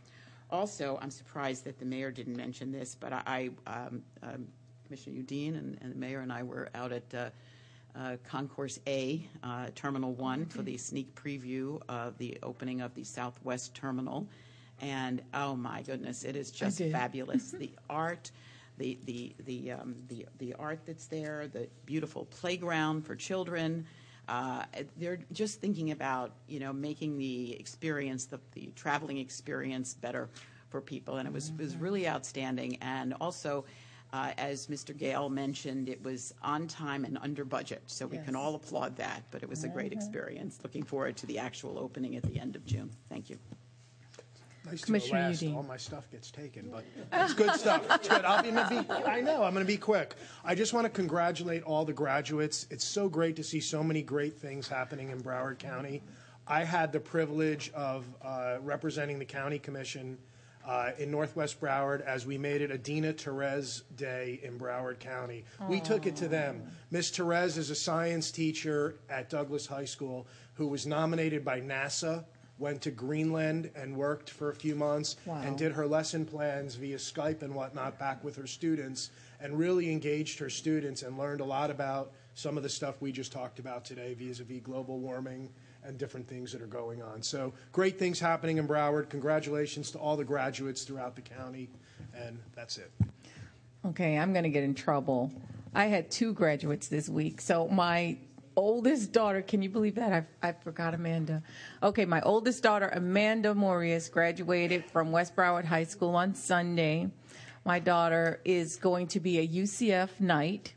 Also, 0.49 0.97
I'm 1.01 1.11
surprised 1.11 1.65
that 1.65 1.79
the 1.79 1.85
mayor 1.85 2.11
didn't 2.11 2.37
mention 2.37 2.71
this, 2.71 2.95
but 2.95 3.11
I, 3.11 3.49
um, 3.67 4.03
um, 4.21 4.47
Commissioner 4.85 5.17
Udine 5.17 5.57
and, 5.57 5.77
and 5.81 5.91
the 5.91 5.97
mayor 5.97 6.19
and 6.21 6.31
I 6.31 6.43
were 6.43 6.69
out 6.75 6.91
at 6.91 7.13
uh, 7.13 7.29
uh, 7.95 8.17
Concourse 8.23 8.79
A, 8.87 9.27
uh, 9.43 9.67
Terminal 9.75 10.13
1, 10.13 10.45
for 10.45 10.61
the 10.61 10.77
sneak 10.77 11.13
preview 11.15 11.81
of 11.89 12.17
the 12.17 12.37
opening 12.41 12.81
of 12.81 12.93
the 12.95 13.03
Southwest 13.03 13.75
Terminal. 13.75 14.27
And 14.81 15.21
oh 15.33 15.55
my 15.55 15.81
goodness, 15.81 16.23
it 16.23 16.35
is 16.35 16.51
just 16.51 16.79
fabulous. 16.79 17.51
the 17.59 17.71
art, 17.89 18.31
the, 18.77 18.97
the, 19.05 19.35
the, 19.45 19.71
um, 19.71 19.95
the, 20.07 20.25
the 20.39 20.53
art 20.55 20.79
that's 20.85 21.07
there, 21.07 21.47
the 21.47 21.67
beautiful 21.85 22.25
playground 22.25 23.05
for 23.05 23.15
children. 23.15 23.85
Uh, 24.27 24.63
they're 24.97 25.19
just 25.31 25.59
thinking 25.59 25.91
about, 25.91 26.33
you 26.47 26.59
know, 26.59 26.71
making 26.73 27.17
the 27.17 27.59
experience, 27.59 28.25
the, 28.25 28.39
the 28.53 28.71
traveling 28.75 29.17
experience 29.17 29.93
better 29.93 30.29
for 30.69 30.81
people. 30.81 31.17
And 31.17 31.27
it 31.27 31.33
was, 31.33 31.51
was 31.59 31.75
really 31.75 32.07
outstanding. 32.07 32.77
And 32.81 33.13
also, 33.19 33.65
uh, 34.13 34.31
as 34.37 34.67
Mr. 34.67 34.95
Gale 34.95 35.29
mentioned, 35.29 35.89
it 35.89 36.01
was 36.03 36.33
on 36.41 36.67
time 36.67 37.03
and 37.03 37.17
under 37.21 37.43
budget, 37.43 37.81
so 37.87 38.05
we 38.05 38.17
can 38.17 38.33
Yes. 38.33 38.35
all 38.35 38.55
applaud 38.55 38.95
that. 38.97 39.23
But 39.31 39.43
it 39.43 39.49
was 39.49 39.63
a 39.63 39.67
great 39.67 39.91
Mhm. 39.91 39.95
experience. 39.97 40.59
Looking 40.63 40.83
forward 40.83 41.17
to 41.17 41.25
the 41.25 41.39
actual 41.39 41.77
opening 41.79 42.15
at 42.15 42.23
the 42.23 42.39
end 42.39 42.55
of 42.55 42.65
June. 42.65 42.91
Thank 43.09 43.29
you. 43.29 43.39
Nice 44.65 44.79
to 44.79 44.85
Commissioner 44.85 45.21
the 45.23 45.27
last, 45.29 45.41
Udine. 45.43 45.55
all 45.55 45.63
my 45.63 45.77
stuff 45.77 46.09
gets 46.09 46.31
taken, 46.31 46.69
but 46.71 46.85
it's 47.11 47.33
good 47.33 47.53
stuff. 47.55 47.85
It's 47.91 48.07
good. 48.07 48.23
I'll 48.23 48.41
be, 48.41 48.51
be, 48.51 48.91
I 49.05 49.19
know, 49.21 49.43
I'm 49.43 49.53
going 49.53 49.65
to 49.65 49.71
be 49.71 49.77
quick. 49.77 50.15
I 50.43 50.55
just 50.55 50.73
want 50.73 50.85
to 50.85 50.89
congratulate 50.89 51.63
all 51.63 51.83
the 51.85 51.93
graduates. 51.93 52.65
It's 52.69 52.85
so 52.85 53.09
great 53.09 53.35
to 53.35 53.43
see 53.43 53.59
so 53.59 53.83
many 53.83 54.01
great 54.01 54.37
things 54.37 54.67
happening 54.67 55.09
in 55.09 55.21
Broward 55.21 55.59
County. 55.59 56.01
I 56.47 56.63
had 56.63 56.91
the 56.91 56.99
privilege 56.99 57.71
of 57.73 58.05
uh, 58.21 58.57
representing 58.61 59.19
the 59.19 59.25
county 59.25 59.59
commission 59.59 60.17
uh, 60.65 60.91
in 60.97 61.11
Northwest 61.11 61.59
Broward 61.59 62.01
as 62.01 62.25
we 62.25 62.37
made 62.37 62.61
it 62.61 62.71
Adina 62.71 63.13
Therese 63.13 63.83
Day 63.95 64.39
in 64.43 64.57
Broward 64.57 64.99
County. 64.99 65.43
We 65.67 65.81
took 65.81 66.05
it 66.05 66.15
to 66.17 66.27
them. 66.27 66.63
Miss 66.91 67.09
Therese 67.09 67.57
is 67.57 67.69
a 67.69 67.75
science 67.75 68.31
teacher 68.31 68.95
at 69.09 69.29
Douglas 69.29 69.67
High 69.67 69.85
School 69.85 70.25
who 70.53 70.67
was 70.67 70.85
nominated 70.85 71.43
by 71.43 71.59
NASA 71.59 72.23
went 72.59 72.81
to 72.83 72.91
Greenland 72.91 73.71
and 73.75 73.95
worked 73.97 74.29
for 74.29 74.49
a 74.51 74.55
few 74.55 74.75
months 74.75 75.15
Wow. 75.25 75.41
and 75.43 75.57
did 75.57 75.71
her 75.71 75.87
lesson 75.87 76.25
plans 76.25 76.75
via 76.75 76.97
Skype 76.97 77.41
and 77.41 77.53
whatnot 77.55 77.97
back 77.97 78.23
with 78.23 78.35
her 78.35 78.47
students 78.47 79.09
and 79.39 79.57
really 79.57 79.91
engaged 79.91 80.39
her 80.39 80.49
students 80.49 81.01
and 81.03 81.17
learned 81.17 81.41
a 81.41 81.45
lot 81.45 81.71
about 81.71 82.11
some 82.35 82.55
of 82.57 82.63
the 82.63 82.69
stuff 82.69 83.01
we 83.01 83.11
just 83.11 83.31
talked 83.31 83.59
about 83.59 83.83
today 83.85 84.13
vis-a-vis 84.13 84.61
global 84.61 84.99
warming 84.99 85.49
and 85.83 85.97
different 85.97 86.27
things 86.27 86.51
that 86.51 86.61
are 86.61 86.67
going 86.67 87.01
on. 87.01 87.21
So 87.21 87.53
great 87.71 87.99
things 87.99 88.19
happening 88.19 88.57
in 88.57 88.67
Broward. 88.67 89.09
Congratulations 89.09 89.91
to 89.91 89.97
all 89.97 90.15
the 90.15 90.23
graduates 90.23 90.83
throughout 90.83 91.15
the 91.15 91.21
county. 91.21 91.69
And 92.15 92.39
that's 92.55 92.77
it. 92.77 92.91
Okay, 93.85 94.17
I'm 94.17 94.31
going 94.31 94.43
to 94.43 94.49
get 94.49 94.63
in 94.63 94.75
trouble. 94.75 95.31
I 95.75 95.87
had 95.87 96.09
two 96.09 96.33
graduates 96.33 96.87
this 96.87 97.09
week. 97.09 97.41
So 97.41 97.67
my 97.67 98.17
oldest 98.55 99.11
daughter, 99.11 99.41
can 99.41 99.61
you 99.61 99.69
believe 99.69 99.95
that? 99.95 100.25
I, 100.41 100.49
I 100.49 100.51
forgot 100.51 100.93
Amanda. 100.93 101.43
Okay, 101.81 102.05
my 102.05 102.21
oldest 102.21 102.63
daughter, 102.63 102.89
Amanda 102.93 103.53
Morius, 103.53 104.09
graduated 104.11 104.85
from 104.85 105.11
West 105.11 105.35
Broward 105.35 105.65
High 105.65 105.83
School 105.83 106.15
on 106.15 106.35
Sunday. 106.35 107.09
My 107.65 107.79
daughter 107.79 108.41
is 108.43 108.75
going 108.75 109.07
to 109.07 109.19
be 109.19 109.39
a 109.39 109.47
UCF 109.47 110.19
Knight, 110.19 110.73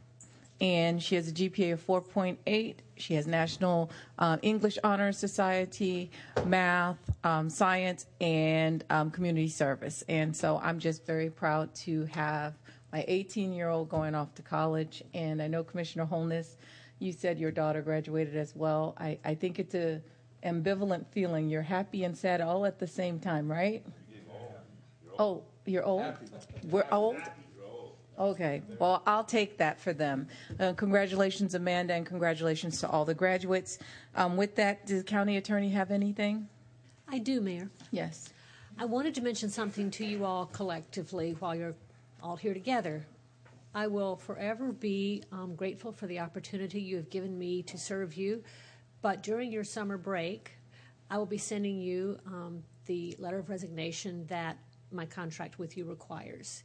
and 0.60 1.02
she 1.02 1.16
has 1.16 1.28
a 1.28 1.32
GPA 1.32 1.74
of 1.74 1.86
4.8. 1.86 2.76
She 2.96 3.14
has 3.14 3.26
National 3.26 3.90
uh, 4.18 4.38
English 4.42 4.78
Honor 4.82 5.12
Society, 5.12 6.10
math, 6.46 6.98
um, 7.24 7.50
science, 7.50 8.06
and 8.20 8.84
um, 8.88 9.10
community 9.10 9.48
service. 9.48 10.02
And 10.08 10.34
so 10.34 10.60
I'm 10.62 10.78
just 10.78 11.04
very 11.04 11.28
proud 11.28 11.74
to 11.76 12.04
have 12.06 12.54
my 12.92 13.04
18 13.08 13.52
year 13.52 13.68
old 13.68 13.88
going 13.88 14.14
off 14.14 14.34
to 14.36 14.42
college. 14.42 15.02
And 15.12 15.42
I 15.42 15.48
know 15.48 15.62
Commissioner 15.64 16.04
Holness, 16.04 16.56
you 16.98 17.12
said 17.12 17.39
your 17.39 17.51
daughter 17.51 17.82
graduated 17.82 18.36
as 18.36 18.55
well. 18.55 18.94
I, 18.98 19.18
I 19.24 19.35
think 19.35 19.59
it's 19.59 19.74
a 19.74 20.02
ambivalent 20.43 21.06
feeling. 21.10 21.48
You're 21.48 21.62
happy 21.62 22.05
and 22.05 22.16
sad 22.16 22.40
all 22.40 22.64
at 22.66 22.78
the 22.78 22.86
same 22.86 23.18
time, 23.18 23.51
right? 23.51 23.85
Oh, 25.18 25.43
you're 25.64 25.85
old? 25.85 26.14
We're 26.64 26.86
old? 26.90 27.16
Okay, 28.18 28.62
well, 28.78 29.02
I'll 29.06 29.24
take 29.24 29.59
that 29.59 29.78
for 29.78 29.93
them. 29.93 30.28
Uh, 30.59 30.73
congratulations, 30.73 31.55
Amanda, 31.55 31.93
and 31.93 32.06
congratulations 32.06 32.81
to 32.81 32.89
all 32.89 33.05
the 33.05 33.14
graduates. 33.14 33.78
Um, 34.14 34.39
with 34.39 34.55
that, 34.56 34.86
does 34.86 35.02
the 35.02 35.05
county 35.05 35.36
attorney 35.36 35.68
have 35.70 35.90
anything? 35.90 36.48
I 37.09 37.18
do, 37.18 37.43
Mayor. 37.43 37.68
Yes. 37.90 38.31
I 38.78 38.86
wanted 38.86 39.14
to 39.16 39.20
mention 39.20 39.51
something 39.51 39.90
to 39.93 40.06
you 40.06 40.24
all 40.24 40.47
collectively 40.47 41.36
while 41.39 41.55
you're 41.55 41.74
all 42.23 42.36
here 42.36 42.55
together. 42.55 43.06
I 43.76 43.88
will 43.88 44.16
forever 44.16 44.72
be 44.72 45.22
um, 45.30 45.54
grateful 45.54 45.92
for 45.92 46.06
the 46.06 46.20
opportunity 46.20 46.80
you 46.80 46.96
have 46.96 47.10
given 47.10 47.38
me 47.38 47.62
to 47.64 47.76
serve 47.76 48.14
you. 48.14 48.42
But 49.02 49.22
during 49.22 49.52
your 49.52 49.64
summer 49.64 49.98
break, 49.98 50.52
I 51.10 51.18
will 51.18 51.26
be 51.26 51.36
sending 51.36 51.78
you 51.78 52.18
um, 52.26 52.62
the 52.86 53.14
letter 53.18 53.38
of 53.38 53.50
resignation 53.50 54.24
that 54.28 54.56
my 54.90 55.04
contract 55.04 55.58
with 55.58 55.76
you 55.76 55.84
requires. 55.84 56.64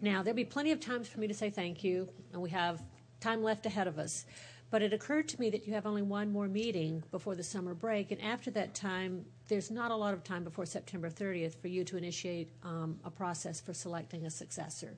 Now, 0.00 0.24
there'll 0.24 0.34
be 0.34 0.44
plenty 0.44 0.72
of 0.72 0.80
times 0.80 1.06
for 1.06 1.20
me 1.20 1.28
to 1.28 1.34
say 1.34 1.48
thank 1.48 1.84
you, 1.84 2.08
and 2.32 2.42
we 2.42 2.50
have 2.50 2.82
time 3.20 3.40
left 3.44 3.64
ahead 3.64 3.86
of 3.86 3.96
us. 3.96 4.26
But 4.70 4.82
it 4.82 4.92
occurred 4.92 5.28
to 5.28 5.40
me 5.40 5.50
that 5.50 5.64
you 5.64 5.74
have 5.74 5.86
only 5.86 6.02
one 6.02 6.32
more 6.32 6.48
meeting 6.48 7.04
before 7.12 7.36
the 7.36 7.44
summer 7.44 7.72
break, 7.72 8.10
and 8.10 8.20
after 8.20 8.50
that 8.50 8.74
time, 8.74 9.24
there's 9.46 9.70
not 9.70 9.92
a 9.92 9.96
lot 9.96 10.12
of 10.12 10.24
time 10.24 10.42
before 10.42 10.66
September 10.66 11.08
30th 11.08 11.54
for 11.54 11.68
you 11.68 11.84
to 11.84 11.96
initiate 11.96 12.50
um, 12.64 12.98
a 13.04 13.10
process 13.10 13.60
for 13.60 13.72
selecting 13.72 14.26
a 14.26 14.30
successor. 14.30 14.96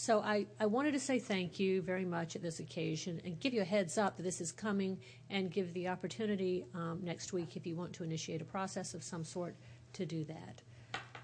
So 0.00 0.20
I, 0.22 0.46
I 0.58 0.64
wanted 0.64 0.92
to 0.92 0.98
say 0.98 1.18
thank 1.18 1.60
you 1.60 1.82
very 1.82 2.06
much 2.06 2.34
at 2.34 2.40
this 2.40 2.58
occasion 2.58 3.20
and 3.22 3.38
give 3.38 3.52
you 3.52 3.60
a 3.60 3.66
heads 3.66 3.98
up 3.98 4.16
that 4.16 4.22
this 4.22 4.40
is 4.40 4.50
coming 4.50 4.96
and 5.28 5.50
give 5.50 5.74
the 5.74 5.88
opportunity 5.88 6.64
um, 6.74 7.00
next 7.02 7.34
week 7.34 7.54
if 7.54 7.66
you 7.66 7.76
want 7.76 7.92
to 7.92 8.02
initiate 8.02 8.40
a 8.40 8.44
process 8.46 8.94
of 8.94 9.04
some 9.04 9.22
sort 9.22 9.54
to 9.92 10.06
do 10.06 10.24
that. 10.24 10.62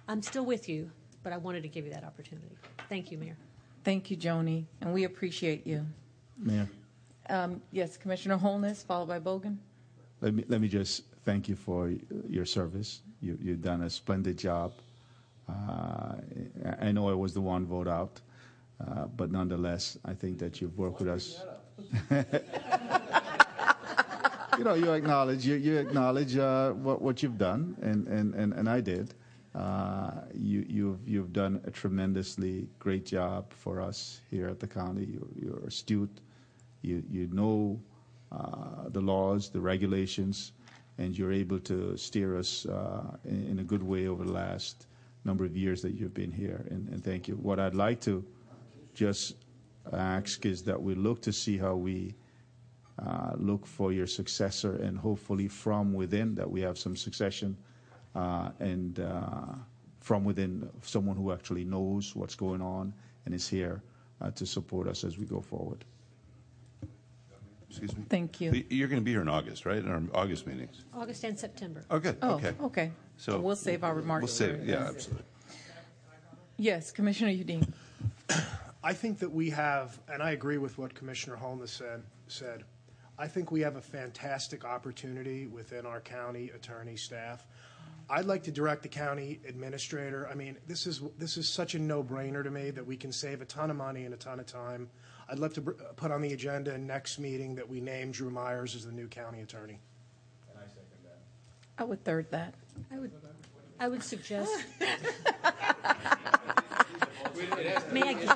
I'm 0.09 0.21
still 0.21 0.45
with 0.45 0.69
you, 0.69 0.91
but 1.23 1.33
I 1.33 1.39
wanted 1.39 1.63
to 1.63 1.71
give 1.71 1.87
you 1.87 1.93
that 1.95 2.05
opportunity. 2.05 2.55
Thank 2.91 3.11
you, 3.11 3.17
Mayor. 3.17 3.39
Thank 3.83 4.11
you, 4.11 4.17
Joni, 4.19 4.67
and 4.83 4.93
we 4.93 5.05
appreciate 5.05 5.67
you. 5.67 5.87
Mayor, 6.37 6.69
Um, 7.31 7.63
yes, 7.73 7.97
Commissioner 7.97 8.37
Holness, 8.37 8.83
followed 8.83 9.09
by 9.09 9.21
Bogen. 9.21 9.57
let 10.21 10.35
me, 10.35 10.45
let 10.49 10.61
me 10.61 10.69
just 10.69 11.05
thank 11.25 11.49
you 11.49 11.57
for 11.57 11.95
your 12.29 12.45
service. 12.45 13.01
You, 13.23 13.39
you've 13.41 13.63
done 13.63 13.85
a 13.85 13.89
splendid 13.89 14.37
job. 14.37 14.75
Uh, 15.49 16.17
I 16.67 16.89
I 16.89 16.93
know 16.93 17.09
I 17.09 17.15
was 17.15 17.33
the 17.33 17.41
one 17.41 17.65
vote 17.65 17.89
out, 17.89 18.21
uh, 18.21 18.21
but 19.17 19.31
nonetheless, 19.31 19.99
I 20.05 20.15
think 20.15 20.39
that 20.39 20.61
you've 20.61 20.77
worked 20.77 21.01
with 21.01 21.09
us. 21.09 21.43
you 24.59 24.65
know, 24.65 24.75
you 24.75 24.93
acknowledge 24.93 25.47
you, 25.47 25.55
you 25.57 25.77
acknowledge 25.79 26.37
uh, 26.37 26.73
what 26.73 27.23
you've 27.23 27.39
done, 27.39 27.77
and 27.83 28.69
I 28.69 28.81
did. 28.81 29.15
Uh, 29.57 30.11
you 30.35 30.67
you've 30.69 31.09
you've 31.09 31.33
done 31.33 31.63
a 31.65 31.71
tremendously 31.71 32.69
great 32.79 33.07
job 33.07 33.51
for 33.55 33.81
us 33.81 34.21
here 34.31 34.49
at 34.49 34.61
the 34.61 34.67
county. 34.67 35.07
You, 35.07 35.27
you're 35.35 35.61
astute. 35.67 36.21
You 36.83 37.03
you 37.11 37.29
know 37.33 37.81
uh, 38.33 38.89
the 38.91 39.01
laws, 39.01 39.49
the 39.49 39.61
regulations, 39.61 40.53
and 40.99 41.17
you're 41.17 41.33
able 41.33 41.59
to 41.61 41.97
steer 41.97 42.37
us 42.37 42.67
uh, 42.67 43.17
in, 43.25 43.59
a 43.59 43.65
good 43.65 43.83
way 43.83 44.09
over 44.09 44.25
the 44.25 44.33
last 44.33 44.87
number 45.25 45.45
of 45.45 45.57
years 45.57 45.81
that 45.81 45.93
you've 45.93 46.15
been 46.15 46.33
here. 46.33 46.67
And 46.71 47.03
thank 47.03 47.27
you. 47.27 47.35
What 47.37 47.59
I'd 47.59 47.75
like 47.75 48.01
to 48.03 48.23
just 48.97 49.37
ask 49.93 50.45
is 50.47 50.63
that 50.63 50.83
we 50.83 50.95
look 50.95 51.21
to 51.23 51.33
see 51.33 51.57
how 51.59 51.77
we 51.77 52.15
uh, 52.99 53.33
look 53.37 53.67
for 53.67 53.93
your 53.93 54.07
successor, 54.07 54.77
and 54.77 54.99
hopefully 54.99 55.49
from 55.49 55.93
within 55.93 56.35
that 56.35 56.51
we 56.51 56.63
have 56.63 56.79
some 56.79 56.97
succession, 56.97 57.57
uh, 58.15 58.49
and 58.59 59.01
uh, 59.01 59.55
from 60.01 60.25
within 60.25 60.69
someone 60.81 61.17
who 61.17 61.31
actually 61.31 61.65
knows 61.65 62.17
what's 62.17 62.35
going 62.35 62.63
on 62.63 62.93
and 63.27 63.35
is 63.35 63.47
here 63.47 63.83
uh, 64.23 64.31
to 64.31 64.47
support 64.47 64.89
us 64.89 65.05
as 65.05 65.19
we 65.19 65.27
go 65.27 65.41
forward. 65.41 65.85
Excuse 67.69 67.95
me? 67.95 68.05
Thank 68.09 68.41
you. 68.41 68.65
You're 68.71 68.89
going 68.89 69.01
to 69.01 69.05
be 69.05 69.11
here 69.11 69.21
in 69.21 69.29
August, 69.29 69.67
right? 69.67 69.77
In 69.77 69.89
our 69.89 70.03
August 70.15 70.47
meetings? 70.47 70.85
August 70.95 71.23
and 71.25 71.39
September. 71.39 71.85
Oh, 71.91 71.99
good. 71.99 72.17
Oh, 72.23 72.37
okay. 72.37 72.55
okay. 72.63 72.93
So 73.19 73.39
we'll 73.39 73.57
save 73.57 73.85
our 73.85 73.95
remarks. 73.95 74.23
We'll 74.23 74.29
save 74.29 74.55
it. 74.55 74.65
Yeah, 74.65 74.89
absolutely. 74.89 75.25
Yes, 76.57 76.91
Commissioner 76.91 77.33
Udine. 77.33 77.71
I 78.87 78.93
think 78.93 79.19
that 79.19 79.33
we 79.33 79.51
have, 79.51 79.99
and 80.09 80.23
I 80.23 80.31
agree 80.31 80.59
with 80.59 80.79
what 80.79 80.95
Commissioner 80.95 81.35
Holness 81.35 81.73
said, 81.73 82.05
said. 82.29 82.63
I 83.19 83.27
think 83.27 83.51
we 83.51 83.63
have 83.63 83.75
a 83.75 83.81
fantastic 83.81 84.65
opportunity 84.65 85.49
within 85.49 85.85
our 85.87 86.01
county 86.01 86.51
attorney 86.55 86.95
staff. 86.95 87.45
I'd 88.09 88.27
like 88.27 88.45
to 88.45 88.53
direct 88.53 88.85
the 88.85 88.89
county 88.89 89.41
administrator. 89.49 90.29
I 90.31 90.35
mean, 90.37 90.57
this 90.69 90.87
is 90.87 91.03
this 91.19 91.37
is 91.37 91.49
such 91.49 91.75
a 91.75 91.81
no-brainer 91.81 92.45
to 92.45 92.51
me 92.53 92.71
that 92.71 92.87
we 92.87 92.97
can 92.97 93.11
save 93.11 93.43
a 93.43 93.45
ton 93.45 93.73
of 93.73 93.77
money 93.77 94.05
and 94.05 94.15
a 94.15 94.17
ton 94.17 94.39
of 94.39 94.47
time. 94.47 94.89
I'd 95.29 95.41
love 95.41 95.55
to 95.55 95.63
br- 95.63 95.73
uh, 95.73 95.93
put 95.97 96.13
on 96.13 96.23
the 96.23 96.33
agenda 96.33 96.73
in 96.73 96.87
next 96.87 97.19
meeting 97.19 97.57
that 97.57 97.69
we 97.69 97.81
name 97.81 98.13
Drew 98.13 98.31
Meyers 98.31 98.77
as 98.77 98.87
the 98.87 98.93
new 98.93 99.09
county 99.09 99.41
attorney. 99.41 99.81
And 100.49 100.63
I 100.65 100.69
second 100.69 101.03
that. 101.03 101.19
I 101.77 101.83
would 101.83 102.05
third 102.05 102.31
that. 102.31 102.55
I 102.93 102.99
would, 103.01 103.11
I 103.81 103.89
would 103.89 104.05
suggest. 104.05 104.65
May 107.93 108.03
I, 108.03 108.13
give, 108.15 108.33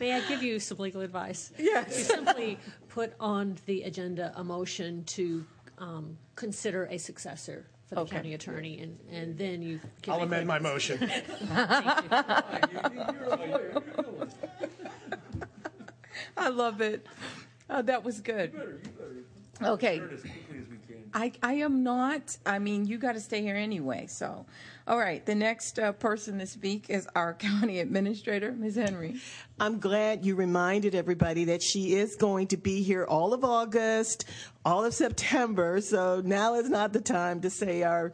may 0.00 0.12
I 0.14 0.20
give 0.28 0.42
you 0.42 0.58
some 0.58 0.78
legal 0.78 1.00
advice? 1.02 1.52
Yes. 1.58 1.94
To 1.96 2.04
simply 2.04 2.58
put 2.88 3.12
on 3.20 3.56
the 3.66 3.82
agenda 3.82 4.32
a 4.36 4.44
motion 4.44 5.04
to 5.04 5.44
um, 5.78 6.16
consider 6.36 6.84
a 6.86 6.98
successor 6.98 7.66
for 7.88 7.94
the 7.96 8.00
Okay. 8.02 8.16
county 8.16 8.34
attorney, 8.34 8.80
and, 8.80 8.98
and 9.10 9.36
then 9.38 9.62
you. 9.62 9.80
give 10.02 10.14
I'll 10.14 10.20
a 10.20 10.24
amend 10.24 10.46
my 10.46 10.58
quick- 10.58 10.72
motion. 10.72 10.98
I 16.36 16.48
love 16.48 16.80
it. 16.80 17.06
Oh, 17.68 17.82
that 17.82 18.04
was 18.04 18.20
good. 18.20 18.52
Okay. 19.62 20.00
I, 21.12 21.32
I 21.42 21.54
am 21.54 21.82
not. 21.82 22.36
I 22.46 22.58
mean, 22.58 22.86
you 22.86 22.98
got 22.98 23.12
to 23.12 23.20
stay 23.20 23.42
here 23.42 23.56
anyway. 23.56 24.06
So, 24.08 24.46
all 24.90 24.98
right. 24.98 25.24
The 25.24 25.36
next 25.36 25.78
uh, 25.78 25.92
person 25.92 26.40
to 26.40 26.46
speak 26.48 26.86
is 26.88 27.06
our 27.14 27.32
county 27.38 27.78
administrator, 27.78 28.50
Ms. 28.50 28.74
Henry. 28.74 29.20
I'm 29.60 29.78
glad 29.78 30.26
you 30.26 30.34
reminded 30.34 30.96
everybody 30.96 31.44
that 31.44 31.62
she 31.62 31.94
is 31.94 32.16
going 32.16 32.48
to 32.48 32.56
be 32.56 32.82
here 32.82 33.04
all 33.04 33.32
of 33.32 33.44
August, 33.44 34.24
all 34.64 34.84
of 34.84 34.92
September. 34.92 35.80
So 35.80 36.22
now 36.24 36.56
is 36.56 36.68
not 36.68 36.92
the 36.92 37.00
time 37.00 37.40
to 37.42 37.50
say 37.50 37.84
our, 37.84 38.12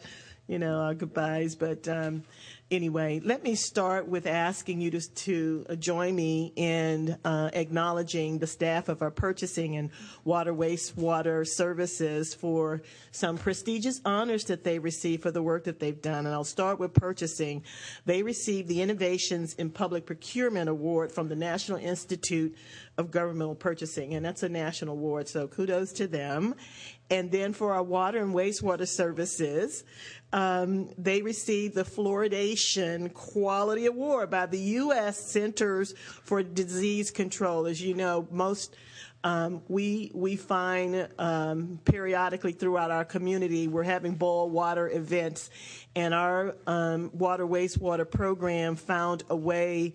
you 0.48 0.58
know, 0.58 0.80
our 0.80 0.92
goodbyes. 0.92 1.54
But 1.54 1.88
um, 1.88 2.24
anyway, 2.70 3.20
let 3.22 3.42
me 3.42 3.54
start 3.54 4.08
with 4.08 4.26
asking 4.26 4.80
you 4.80 4.90
to, 4.90 5.00
to 5.14 5.66
uh, 5.68 5.74
join 5.76 6.14
me 6.14 6.52
in 6.56 7.16
uh, 7.24 7.50
acknowledging 7.52 8.38
the 8.38 8.46
staff 8.46 8.88
of 8.88 9.02
our 9.02 9.10
purchasing 9.10 9.76
and 9.76 9.90
water 10.24 10.52
wastewater 10.52 11.46
services 11.46 12.34
for 12.34 12.82
some 13.12 13.38
prestigious 13.38 14.00
honors 14.04 14.44
that 14.44 14.64
they 14.64 14.78
received 14.78 15.22
for 15.22 15.30
the 15.30 15.42
work 15.42 15.64
that 15.64 15.78
they've 15.78 16.02
done. 16.02 16.26
And 16.26 16.34
I'll 16.34 16.44
start 16.44 16.78
with 16.78 16.92
purchasing. 16.92 17.62
They 18.04 18.22
received 18.22 18.68
the 18.68 18.82
Innovations 18.82 19.54
in 19.54 19.70
Public 19.70 20.06
Procurement 20.06 20.68
Award 20.68 21.12
from 21.12 21.28
the 21.28 21.36
National 21.36 21.78
Institute 21.78 22.56
of 22.98 23.10
Governmental 23.10 23.54
Purchasing, 23.54 24.14
and 24.14 24.24
that's 24.24 24.42
a 24.42 24.48
national 24.48 24.94
award, 24.94 25.28
so 25.28 25.46
kudos 25.46 25.92
to 25.92 26.06
them. 26.06 26.54
And 27.08 27.30
then 27.30 27.52
for 27.52 27.72
our 27.72 27.82
water 27.82 28.18
and 28.18 28.34
wastewater 28.34 28.86
services, 28.86 29.84
um, 30.32 30.90
they 30.98 31.22
received 31.22 31.74
the 31.74 31.84
Fluoridation 31.84 33.14
Quality 33.14 33.86
Award 33.86 34.30
by 34.30 34.46
the 34.46 34.58
U.S. 34.58 35.18
Centers 35.18 35.94
for 36.24 36.42
Disease 36.42 37.10
Control. 37.10 37.66
As 37.66 37.80
you 37.80 37.94
know, 37.94 38.26
most 38.30 38.76
um, 39.26 39.62
we 39.66 40.12
we 40.14 40.36
find 40.36 41.08
um, 41.18 41.80
periodically 41.84 42.52
throughout 42.52 42.92
our 42.92 43.04
community 43.04 43.66
we're 43.66 43.82
having 43.82 44.14
boil 44.14 44.48
water 44.48 44.88
events, 44.88 45.50
and 45.96 46.14
our 46.14 46.54
um, 46.68 47.10
water 47.12 47.44
wastewater 47.44 48.08
program 48.08 48.76
found 48.76 49.24
a 49.28 49.34
way 49.34 49.94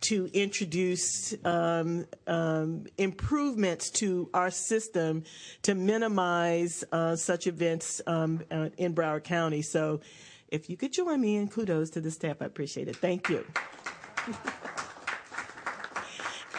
to 0.00 0.28
introduce 0.32 1.32
um, 1.44 2.06
um, 2.26 2.86
improvements 2.98 3.88
to 3.88 4.28
our 4.34 4.50
system 4.50 5.22
to 5.62 5.76
minimize 5.76 6.82
uh, 6.90 7.14
such 7.14 7.46
events 7.46 8.00
um, 8.08 8.42
uh, 8.50 8.70
in 8.78 8.96
Broward 8.96 9.22
County. 9.22 9.62
So, 9.62 10.00
if 10.48 10.68
you 10.68 10.76
could 10.76 10.92
join 10.92 11.20
me 11.20 11.36
in 11.36 11.46
kudos 11.46 11.90
to 11.90 12.00
the 12.00 12.10
staff, 12.10 12.38
I 12.40 12.46
appreciate 12.46 12.88
it. 12.88 12.96
Thank 12.96 13.28
you. 13.28 13.46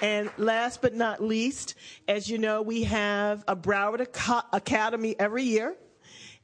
And 0.04 0.30
last 0.38 0.82
but 0.82 0.94
not 0.94 1.24
least, 1.24 1.76
as 2.10 2.30
you 2.30 2.38
know, 2.38 2.62
we 2.62 2.84
have 2.84 3.46
a 3.48 3.56
Broward 3.56 4.02
Aca- 4.02 4.46
Academy 4.52 5.16
every 5.18 5.44
year. 5.44 5.78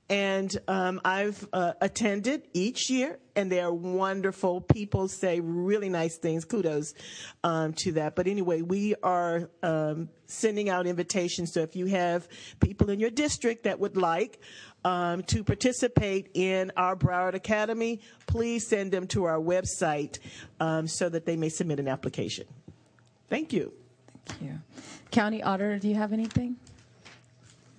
And 0.10 0.57
um, 0.68 1.02
I've 1.06 1.48
uh, 1.53 1.73
attended 1.81 2.48
each 2.53 2.90
year, 2.90 3.19
and 3.36 3.52
they 3.52 3.60
are 3.60 3.72
wonderful. 3.72 4.61
People 4.61 5.07
say 5.07 5.40
really 5.40 5.90
nice 5.90 6.18
things. 6.18 6.45
Kudos 6.45 6.95
um, 7.44 7.73
to 7.73 7.91
that. 7.91 8.15
But 8.15 8.27
anyway, 8.27 8.61
we 8.64 8.95
are 9.03 9.52
um, 9.61 10.10
sending 10.26 10.69
out 10.69 10.88
invitations. 10.88 11.53
So 11.53 11.60
if 11.60 11.76
you 11.76 11.88
have 11.88 12.27
people 12.60 12.90
in 12.90 12.99
your 12.99 13.11
district 13.11 13.65
that 13.65 13.80
would 13.80 13.98
like 13.98 14.40
um, 14.84 15.22
to 15.23 15.44
participate 15.44 16.31
in 16.34 16.72
our 16.77 16.95
Broward 16.95 17.36
Academy, 17.36 17.99
please 18.26 18.65
send 18.65 18.91
them 18.91 19.06
to 19.07 19.26
our 19.26 19.40
website 19.40 20.18
um, 20.60 20.88
so 20.88 21.10
that 21.10 21.26
they 21.26 21.36
may 21.36 21.49
submit 21.49 21.80
an 21.80 21.88
application. 21.88 22.48
Thank 23.30 23.54
you. 23.54 23.72
Thank 24.26 24.42
you. 24.42 24.60
County 25.12 25.42
Auditor, 25.42 25.80
do 25.80 25.88
you 25.88 25.96
have 25.96 26.14
anything? 26.14 26.56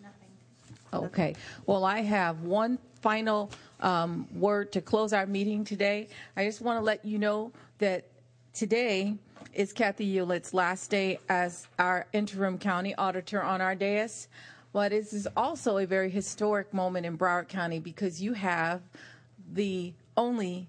Nothing. 0.02 1.06
Okay. 1.06 1.34
Well, 1.66 1.84
I 1.84 2.00
have 2.00 2.42
one 2.42 2.78
final 3.00 3.50
um, 3.80 4.28
word 4.34 4.72
to 4.72 4.80
close 4.80 5.12
our 5.12 5.26
meeting 5.26 5.64
today. 5.64 6.08
I 6.36 6.44
just 6.44 6.60
want 6.60 6.78
to 6.78 6.84
let 6.84 7.04
you 7.04 7.18
know 7.18 7.52
that 7.78 8.06
today 8.52 9.14
is 9.54 9.72
Kathy 9.72 10.04
Hewlett's 10.04 10.54
last 10.54 10.90
day 10.90 11.18
as 11.28 11.66
our 11.78 12.06
interim 12.12 12.58
county 12.58 12.94
auditor 12.94 13.42
on 13.42 13.60
our 13.60 13.74
dais. 13.74 14.28
But 14.72 14.90
this 14.92 15.12
is 15.12 15.26
also 15.36 15.78
a 15.78 15.86
very 15.86 16.10
historic 16.10 16.72
moment 16.72 17.04
in 17.04 17.18
Broward 17.18 17.48
County 17.48 17.80
because 17.80 18.22
you 18.22 18.34
have 18.34 18.82
the 19.52 19.92
only 20.16 20.68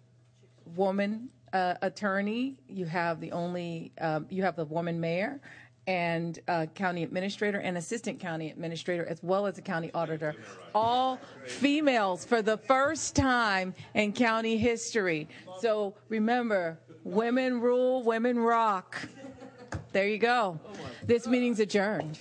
woman 0.76 1.30
uh, 1.54 1.76
attorney, 1.82 2.58
you 2.68 2.86
have 2.86 3.20
the 3.20 3.32
only, 3.32 3.92
um, 4.00 4.26
you 4.30 4.44
have 4.44 4.56
the 4.56 4.66
woman 4.66 5.00
mayor, 5.00 5.40
and 5.88 6.40
uh, 6.48 6.68
county 6.76 7.04
administrator 7.04 7.60
and 7.60 7.78
assistant 7.78 8.20
county 8.20 8.52
administrator, 8.52 9.06
as 9.06 9.22
well 9.24 9.48
as 9.48 9.56
the 9.56 9.62
county 9.62 9.92
auditor, 9.94 10.36
all 10.76 11.20
females 11.46 12.24
for 12.24 12.42
the 12.42 12.58
first 12.58 13.16
time 13.16 13.74
in 13.96 14.14
county 14.14 14.58
history. 14.58 15.28
So 15.60 15.96
remember, 16.08 16.80
women 17.04 17.60
rule, 17.60 18.04
women 18.04 18.38
rock. 18.40 19.02
There 19.92 20.08
you 20.08 20.20
go. 20.20 20.60
This 21.04 21.28
meeting's 21.28 21.60
adjourned. 21.60 22.20